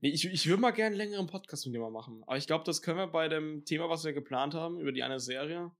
Nee, 0.00 0.10
ich, 0.10 0.24
ich 0.24 0.46
würde 0.46 0.60
mal 0.60 0.70
gerne 0.70 0.94
einen 0.94 0.96
längeren 0.96 1.26
Podcast 1.26 1.66
mit 1.66 1.74
dir 1.74 1.80
mal 1.80 1.90
machen. 1.90 2.22
Aber 2.28 2.36
ich 2.36 2.46
glaube, 2.46 2.62
das 2.64 2.80
können 2.80 2.98
wir 2.98 3.08
bei 3.08 3.26
dem 3.26 3.64
Thema, 3.64 3.88
was 3.88 4.04
wir 4.04 4.12
geplant 4.12 4.54
haben, 4.54 4.78
über 4.78 4.92
die 4.92 5.02
eine 5.02 5.18
Serie. 5.18 5.72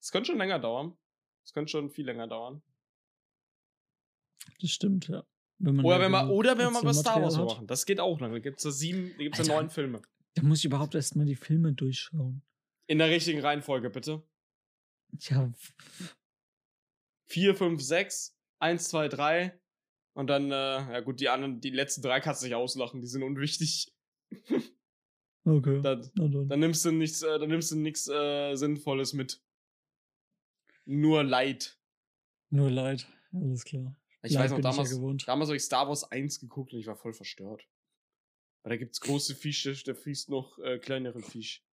Das 0.00 0.10
könnte 0.10 0.26
schon 0.26 0.36
länger 0.36 0.58
dauern. 0.58 0.94
Das 1.44 1.54
könnte 1.54 1.70
schon 1.70 1.88
viel 1.88 2.04
länger 2.04 2.28
dauern. 2.28 2.62
Das 4.60 4.70
stimmt, 4.70 5.08
ja. 5.08 5.24
Wenn 5.58 5.80
oder, 5.80 6.00
wenn 6.00 6.10
man, 6.10 6.28
oder 6.28 6.58
wenn 6.58 6.66
wir 6.66 6.70
mal 6.72 6.82
über 6.82 6.92
Star 6.92 7.22
Wars 7.22 7.36
machen. 7.36 7.66
Das 7.66 7.86
geht 7.86 8.00
auch 8.00 8.20
lang. 8.20 8.32
Da 8.32 8.38
gibt 8.40 8.58
es 8.58 8.64
ja 8.64 8.70
sieben, 8.70 9.12
da 9.16 9.22
gibt 9.22 9.38
es 9.38 9.46
ja 9.46 9.54
neun 9.54 9.70
Filme. 9.70 10.02
Da 10.34 10.42
muss 10.42 10.58
ich 10.58 10.64
überhaupt 10.64 10.94
erstmal 10.94 11.24
die 11.24 11.36
Filme 11.36 11.72
durchschauen. 11.72 12.42
In 12.86 12.98
der 12.98 13.08
richtigen 13.08 13.40
Reihenfolge, 13.40 13.90
bitte. 13.90 14.22
Ja. 15.20 15.52
Vier, 17.26 17.54
fünf, 17.54 17.80
sechs, 17.80 18.36
eins, 18.62 18.88
zwei, 18.88 19.08
drei, 19.08 19.58
und 20.14 20.26
dann, 20.26 20.50
äh, 20.50 20.54
ja 20.54 21.00
gut, 21.00 21.20
die 21.20 21.28
anderen, 21.28 21.60
die 21.60 21.70
letzten 21.70 22.02
drei 22.02 22.20
kannst 22.20 22.42
du 22.42 22.46
nicht 22.46 22.54
auslachen, 22.54 23.00
die 23.00 23.06
sind 23.06 23.22
unwichtig. 23.22 23.94
okay. 25.44 25.80
Dann, 25.82 26.10
dann. 26.14 26.60
nimmst 26.60 26.84
du 26.84 26.90
nichts, 26.90 27.22
äh, 27.22 27.38
dann 27.38 27.48
nimmst 27.48 27.70
du 27.70 27.76
nichts 27.76 28.08
äh, 28.08 28.54
Sinnvolles 28.54 29.14
mit. 29.14 29.42
Nur 30.84 31.24
Leid. 31.24 31.78
Nur 32.50 32.70
Leid, 32.70 33.06
alles 33.32 33.64
klar. 33.64 33.96
Ich 34.22 34.32
Leid 34.32 34.44
weiß 34.44 34.50
noch, 34.52 34.60
damals, 34.60 34.92
ja 34.92 35.26
damals 35.26 35.48
habe 35.48 35.56
ich 35.56 35.62
Star 35.62 35.88
Wars 35.88 36.04
1 36.04 36.40
geguckt 36.40 36.72
und 36.72 36.80
ich 36.80 36.86
war 36.86 36.96
voll 36.96 37.14
verstört. 37.14 37.66
Weil 38.62 38.70
da 38.70 38.76
gibt's 38.76 39.00
große 39.00 39.34
Fische, 39.34 39.72
der 39.84 39.96
frisst 39.96 40.28
noch 40.28 40.58
äh, 40.58 40.78
kleinere 40.78 41.22
Fisch. 41.22 41.64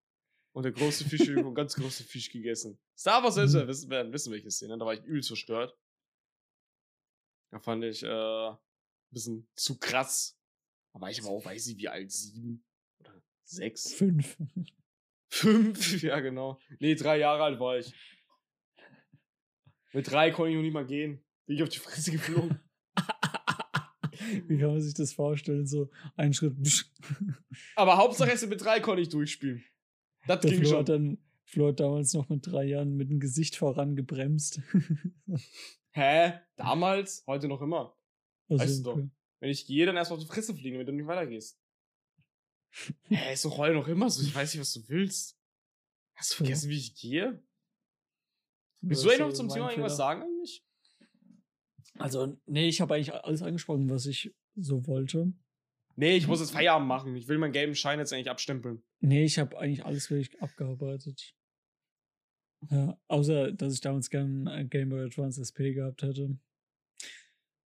Und 0.53 0.63
der 0.63 0.71
große 0.71 1.05
Fisch 1.05 1.27
wird 1.27 1.41
von 1.41 1.53
ganz 1.55 1.75
große 1.75 2.03
Fisch 2.03 2.31
gegessen. 2.31 2.79
Star 2.97 3.21
Wars 3.21 3.35
selbst 3.35 3.53
mhm. 3.53 3.67
wissen, 3.67 3.89
werden 3.89 4.13
wissen, 4.13 4.31
welche 4.31 4.49
Szene, 4.49 4.77
da 4.77 4.85
war 4.85 4.93
ich 4.93 5.03
übel 5.03 5.21
verstört. 5.21 5.77
Da 7.51 7.59
fand 7.59 7.83
ich 7.83 8.03
äh, 8.03 8.07
ein 8.49 8.57
bisschen 9.11 9.47
zu 9.55 9.79
krass. 9.79 10.37
Aber 10.93 11.09
ich 11.09 11.23
war 11.23 11.31
auch, 11.31 11.45
weiß 11.45 11.67
ich, 11.67 11.77
wie 11.77 11.87
alt, 11.87 12.11
sieben 12.11 12.63
oder 12.99 13.21
sechs? 13.43 13.93
Fünf. 13.93 14.37
Fünf, 15.31 16.01
ja 16.01 16.19
genau. 16.19 16.59
Nee, 16.79 16.95
drei 16.95 17.19
Jahre 17.19 17.43
alt 17.43 17.59
war 17.59 17.77
ich. 17.77 17.93
Mit 19.93 20.09
drei 20.09 20.31
konnte 20.31 20.51
ich 20.51 20.55
noch 20.55 20.63
nicht 20.63 20.73
mal 20.73 20.85
gehen. 20.85 21.23
Bin 21.45 21.55
ich 21.55 21.63
auf 21.63 21.69
die 21.69 21.79
Fresse 21.79 22.11
geflogen. 22.11 22.59
Wie 24.47 24.57
kann 24.57 24.71
man 24.71 24.81
sich 24.81 24.93
das 24.93 25.13
vorstellen? 25.13 25.65
So 25.65 25.89
ein 26.15 26.33
Schritt. 26.33 26.55
Aber 27.75 27.97
Hauptsache 27.97 28.29
erst 28.29 28.47
mit 28.47 28.61
drei 28.63 28.79
konnte 28.79 29.01
ich 29.01 29.09
durchspielen. 29.09 29.63
Das 30.27 30.41
Der 30.41 30.51
ging 30.51 30.59
Flo 30.59 30.69
schon. 30.69 30.79
Hat 30.79 30.89
dann, 30.89 31.17
Flo 31.45 31.67
hat 31.69 31.79
damals 31.79 32.13
noch 32.13 32.29
mit 32.29 32.45
drei 32.45 32.65
Jahren 32.65 32.95
mit 32.95 33.09
dem 33.09 33.19
Gesicht 33.19 33.55
vorangebremst. 33.55 34.61
Hä? 35.91 36.39
Damals? 36.55 37.23
Heute 37.27 37.47
noch 37.47 37.61
immer. 37.61 37.95
Also, 38.49 38.63
weißt 38.63 38.85
du 38.85 38.91
okay. 38.91 39.01
doch. 39.01 39.09
Wenn 39.39 39.49
ich 39.49 39.65
gehe, 39.65 39.85
dann 39.85 39.97
erst 39.97 40.11
auf 40.11 40.19
die 40.19 40.25
Fresse 40.25 40.53
fliegen, 40.53 40.77
wenn 40.77 40.85
du 40.85 40.91
nicht 40.91 41.07
weitergehst. 41.07 41.59
Hä, 43.03 43.33
ist 43.33 43.45
doch 43.45 43.57
heute 43.57 43.75
noch 43.75 43.87
immer 43.87 44.09
so. 44.09 44.21
Ich 44.21 44.33
weiß 44.33 44.53
nicht, 44.53 44.61
was 44.61 44.73
du 44.73 44.87
willst. 44.87 45.37
Hast 46.15 46.31
du 46.31 46.35
vergessen, 46.37 46.69
ja. 46.69 46.75
wie 46.75 46.79
ich 46.79 46.95
gehe? 46.95 47.43
Willst 48.81 49.03
du 49.03 49.09
eigentlich 49.09 49.19
noch 49.19 49.33
zum 49.33 49.49
Thema 49.49 49.69
irgendwas 49.69 49.97
sagen 49.97 50.21
eigentlich? 50.21 50.63
Also, 51.97 52.37
nee, 52.45 52.67
ich 52.67 52.81
habe 52.81 52.95
eigentlich 52.95 53.13
alles 53.13 53.41
angesprochen, 53.41 53.89
was 53.89 54.05
ich 54.05 54.33
so 54.55 54.85
wollte. 54.87 55.33
Nee, 55.95 56.15
ich 56.15 56.27
muss 56.27 56.39
jetzt 56.39 56.51
Feierabend 56.51 56.87
machen. 56.87 57.15
Ich 57.15 57.27
will 57.27 57.37
meinen 57.37 57.51
gelben 57.51 57.75
Schein 57.75 57.99
jetzt 57.99 58.13
eigentlich 58.13 58.29
abstempeln. 58.29 58.83
Nee, 59.01 59.25
ich 59.25 59.37
habe 59.37 59.57
eigentlich 59.57 59.85
alles 59.85 60.09
wirklich 60.09 60.41
abgearbeitet. 60.41 61.35
Ja, 62.69 62.99
außer, 63.07 63.51
dass 63.53 63.73
ich 63.73 63.81
damals 63.81 64.09
gern 64.09 64.47
ein 64.47 64.69
Game 64.69 64.89
Boy 64.89 65.05
Advance 65.05 65.41
SP 65.41 65.71
gehabt 65.73 66.01
hätte. 66.03 66.37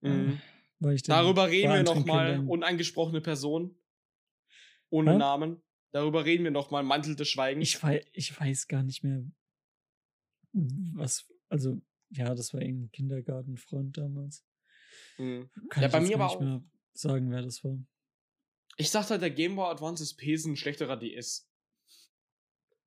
Mhm. 0.01 0.39
Weil 0.79 0.95
ich 0.95 1.03
Darüber 1.03 1.47
reden 1.47 1.73
wir 1.73 1.83
nochmal, 1.83 2.39
unangesprochene 2.47 3.21
Person. 3.21 3.75
Ohne 4.89 5.11
ja? 5.11 5.17
Namen. 5.17 5.61
Darüber 5.91 6.25
reden 6.25 6.43
wir 6.43 6.51
nochmal, 6.51 6.83
Mantel 6.83 7.15
des 7.15 7.29
Schweigens. 7.29 7.69
Ich 7.69 7.81
weiß, 7.81 8.03
ich 8.13 8.39
weiß 8.39 8.67
gar 8.67 8.83
nicht 8.83 9.03
mehr, 9.03 9.23
was, 10.51 11.27
also, 11.49 11.81
ja, 12.09 12.35
das 12.35 12.53
war 12.53 12.61
irgendein 12.61 12.91
Kindergartenfreund 12.91 13.97
damals. 13.97 14.45
Mhm. 15.17 15.49
ja, 15.75 15.87
bei 15.87 16.01
mir 16.01 16.15
aber 16.15 16.29
auch. 16.29 16.39
Mehr 16.39 16.63
sagen, 16.93 17.31
wer 17.31 17.41
das 17.41 17.63
war. 17.63 17.77
Ich 18.77 18.89
sagte 18.89 19.11
halt, 19.11 19.21
der 19.21 19.31
Game 19.31 19.55
Boy 19.55 19.71
Advance 19.71 20.03
SP 20.05 20.33
ist 20.33 20.45
ein 20.45 20.55
schlechterer 20.55 20.97
DS. 20.97 21.49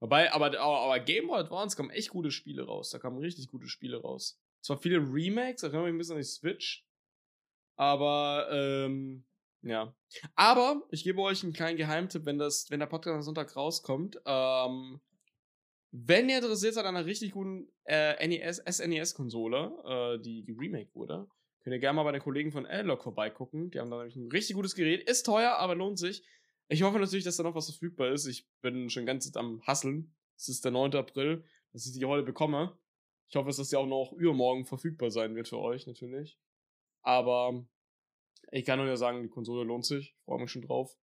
Wobei, 0.00 0.32
aber, 0.32 0.46
aber, 0.46 0.80
aber 0.80 1.00
Game 1.00 1.26
Boy 1.28 1.40
Advance 1.40 1.76
kamen 1.76 1.90
echt 1.90 2.10
gute 2.10 2.30
Spiele 2.30 2.66
raus. 2.66 2.90
Da 2.90 2.98
kamen 2.98 3.18
richtig 3.18 3.48
gute 3.48 3.68
Spiele 3.68 4.00
raus. 4.00 4.38
Zwar 4.60 4.78
viele 4.78 4.98
Remakes, 4.98 5.62
erinnere 5.62 5.84
mich 5.84 5.94
ein 5.94 5.98
bisschen 5.98 6.16
an 6.16 6.22
die 6.22 6.28
Switch. 6.28 6.84
Aber, 7.76 8.48
ähm, 8.50 9.24
ja. 9.62 9.94
Aber 10.34 10.82
ich 10.90 11.04
gebe 11.04 11.20
euch 11.22 11.42
einen 11.42 11.52
kleinen 11.52 11.76
Geheimtipp, 11.76 12.26
wenn 12.26 12.38
das, 12.38 12.70
wenn 12.70 12.80
der 12.80 12.86
Podcast 12.86 13.14
am 13.14 13.22
Sonntag 13.22 13.54
rauskommt. 13.56 14.20
Ähm, 14.26 15.00
wenn 15.92 16.28
ihr 16.28 16.38
interessiert 16.38 16.74
seid 16.74 16.84
an 16.84 16.96
einer 16.96 17.06
richtig 17.06 17.32
guten 17.32 17.68
äh, 17.84 18.26
NES, 18.26 18.62
SNES-Konsole, 18.68 20.16
äh, 20.16 20.22
die 20.22 20.44
geremaked 20.44 20.94
wurde, 20.94 21.26
könnt 21.62 21.74
ihr 21.74 21.80
gerne 21.80 21.96
mal 21.96 22.04
bei 22.04 22.12
den 22.12 22.22
Kollegen 22.22 22.52
von 22.52 22.66
L-Log 22.66 23.02
vorbeigucken. 23.02 23.70
Die 23.70 23.80
haben 23.80 23.90
da 23.90 23.98
nämlich 23.98 24.16
ein 24.16 24.30
richtig 24.30 24.56
gutes 24.56 24.74
Gerät. 24.74 25.08
Ist 25.08 25.24
teuer, 25.24 25.56
aber 25.56 25.74
lohnt 25.74 25.98
sich. 25.98 26.22
Ich 26.68 26.82
hoffe 26.82 26.98
natürlich, 26.98 27.24
dass 27.24 27.36
da 27.36 27.44
noch 27.44 27.54
was 27.54 27.70
verfügbar 27.70 28.10
ist. 28.10 28.26
Ich 28.26 28.48
bin 28.60 28.90
schon 28.90 29.06
ganz 29.06 29.34
am 29.36 29.62
Hasseln. 29.66 30.14
Es 30.36 30.48
ist 30.48 30.64
der 30.64 30.72
9. 30.72 30.94
April, 30.96 31.44
dass 31.72 31.86
ich 31.86 31.92
die 31.92 32.04
heute 32.04 32.24
bekomme. 32.24 32.76
Ich 33.28 33.36
hoffe, 33.36 33.50
dass 33.50 33.68
die 33.68 33.76
auch 33.76 33.86
noch 33.86 34.12
übermorgen 34.12 34.66
verfügbar 34.66 35.10
sein 35.10 35.34
wird 35.36 35.48
für 35.48 35.58
euch, 35.58 35.86
natürlich. 35.86 36.38
Aber 37.02 37.64
ich 38.50 38.64
kann 38.64 38.78
nur 38.78 38.88
ja 38.88 38.96
sagen, 38.96 39.22
die 39.22 39.28
Konsole 39.28 39.64
lohnt 39.64 39.84
sich. 39.84 40.14
Ich 40.16 40.24
freue 40.24 40.40
mich 40.40 40.50
schon 40.50 40.62
drauf. 40.62 40.96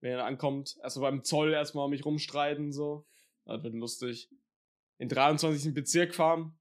Wenn 0.00 0.12
er 0.12 0.24
ankommt, 0.24 0.78
erstmal 0.82 1.10
beim 1.10 1.24
Zoll 1.24 1.52
erstmal 1.52 1.88
mich 1.88 2.04
rumstreiten, 2.04 2.72
so. 2.72 3.06
Das 3.44 3.62
wird 3.62 3.74
lustig. 3.74 4.30
In 4.98 5.08
23. 5.08 5.74
Bezirk 5.74 6.14
fahren. 6.14 6.58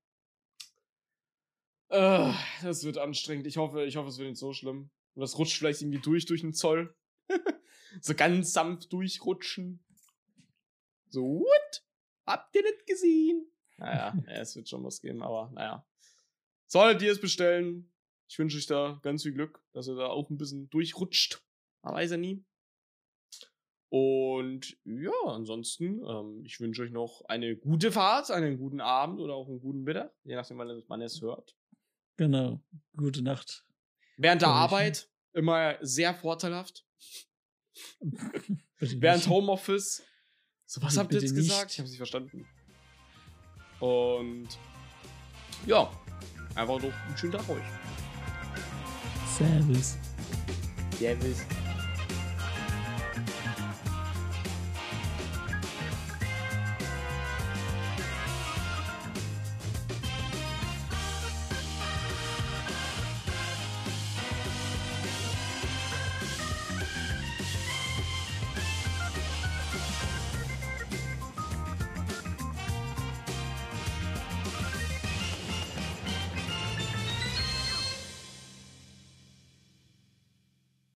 Äh, 1.89 2.33
das 2.63 2.83
wird 2.83 2.97
anstrengend. 2.97 3.47
Ich 3.47 3.57
hoffe, 3.57 3.85
ich 3.85 3.95
hoffe, 3.95 4.09
es 4.09 4.17
wird 4.17 4.29
nicht 4.29 4.39
so 4.39 4.53
schlimm. 4.53 4.89
Und 5.13 5.21
das 5.21 5.37
rutscht 5.37 5.57
vielleicht 5.57 5.81
irgendwie 5.81 5.99
durch, 5.99 6.25
durch 6.25 6.41
den 6.41 6.53
Zoll. 6.53 6.95
so 8.01 8.13
ganz 8.13 8.53
sanft 8.53 8.91
durchrutschen. 8.91 9.83
So, 11.09 11.21
what? 11.21 11.83
Habt 12.25 12.55
ihr 12.55 12.63
nicht 12.63 12.85
gesehen? 12.85 13.51
Naja, 13.77 14.13
ja, 14.27 14.33
es 14.33 14.55
wird 14.55 14.69
schon 14.69 14.83
was 14.83 15.01
geben, 15.01 15.23
aber 15.23 15.49
naja. 15.53 15.85
Solltet 16.67 17.01
ihr 17.01 17.11
es 17.11 17.19
bestellen, 17.19 17.91
ich 18.27 18.37
wünsche 18.37 18.57
euch 18.57 18.67
da 18.67 18.99
ganz 19.01 19.23
viel 19.23 19.33
Glück, 19.33 19.63
dass 19.73 19.87
ihr 19.87 19.95
da 19.95 20.07
auch 20.07 20.29
ein 20.29 20.37
bisschen 20.37 20.69
durchrutscht. 20.69 21.43
Man 21.81 21.95
weiß 21.95 22.11
ja 22.11 22.17
nie. 22.17 22.45
Und 23.89 24.77
ja, 24.85 25.11
ansonsten, 25.25 26.05
ähm, 26.07 26.43
ich 26.45 26.59
wünsche 26.59 26.83
euch 26.83 26.91
noch 26.91 27.23
eine 27.27 27.55
gute 27.55 27.91
Fahrt, 27.91 28.29
einen 28.29 28.57
guten 28.57 28.81
Abend 28.81 29.19
oder 29.19 29.33
auch 29.33 29.47
einen 29.47 29.59
guten 29.59 29.81
Mittag, 29.81 30.13
je 30.23 30.35
nachdem, 30.35 30.59
wann 30.59 30.83
man 30.87 31.01
es 31.01 31.21
hört. 31.21 31.55
Genau. 32.17 32.61
Gute 32.95 33.23
Nacht. 33.23 33.65
Während 34.17 34.43
der 34.43 34.49
Arbeit 34.49 35.09
immer 35.33 35.77
sehr 35.81 36.13
vorteilhaft. 36.13 36.85
Während 38.79 39.27
Homeoffice. 39.27 40.03
So, 40.65 40.81
was 40.81 40.97
habt 40.97 41.13
ihr 41.13 41.21
jetzt 41.21 41.35
gesagt? 41.35 41.65
Nicht. 41.65 41.73
Ich 41.73 41.79
habe 41.79 41.85
es 41.85 41.91
nicht 41.91 41.97
verstanden. 41.97 42.47
Und 43.79 44.47
ja, 45.65 45.91
einfach 46.55 46.79
noch 46.81 46.93
einen 46.93 47.17
schönen 47.17 47.33
Tag 47.33 47.49
euch. 47.49 47.63
Servus. 49.37 49.97
Servus. 50.97 51.68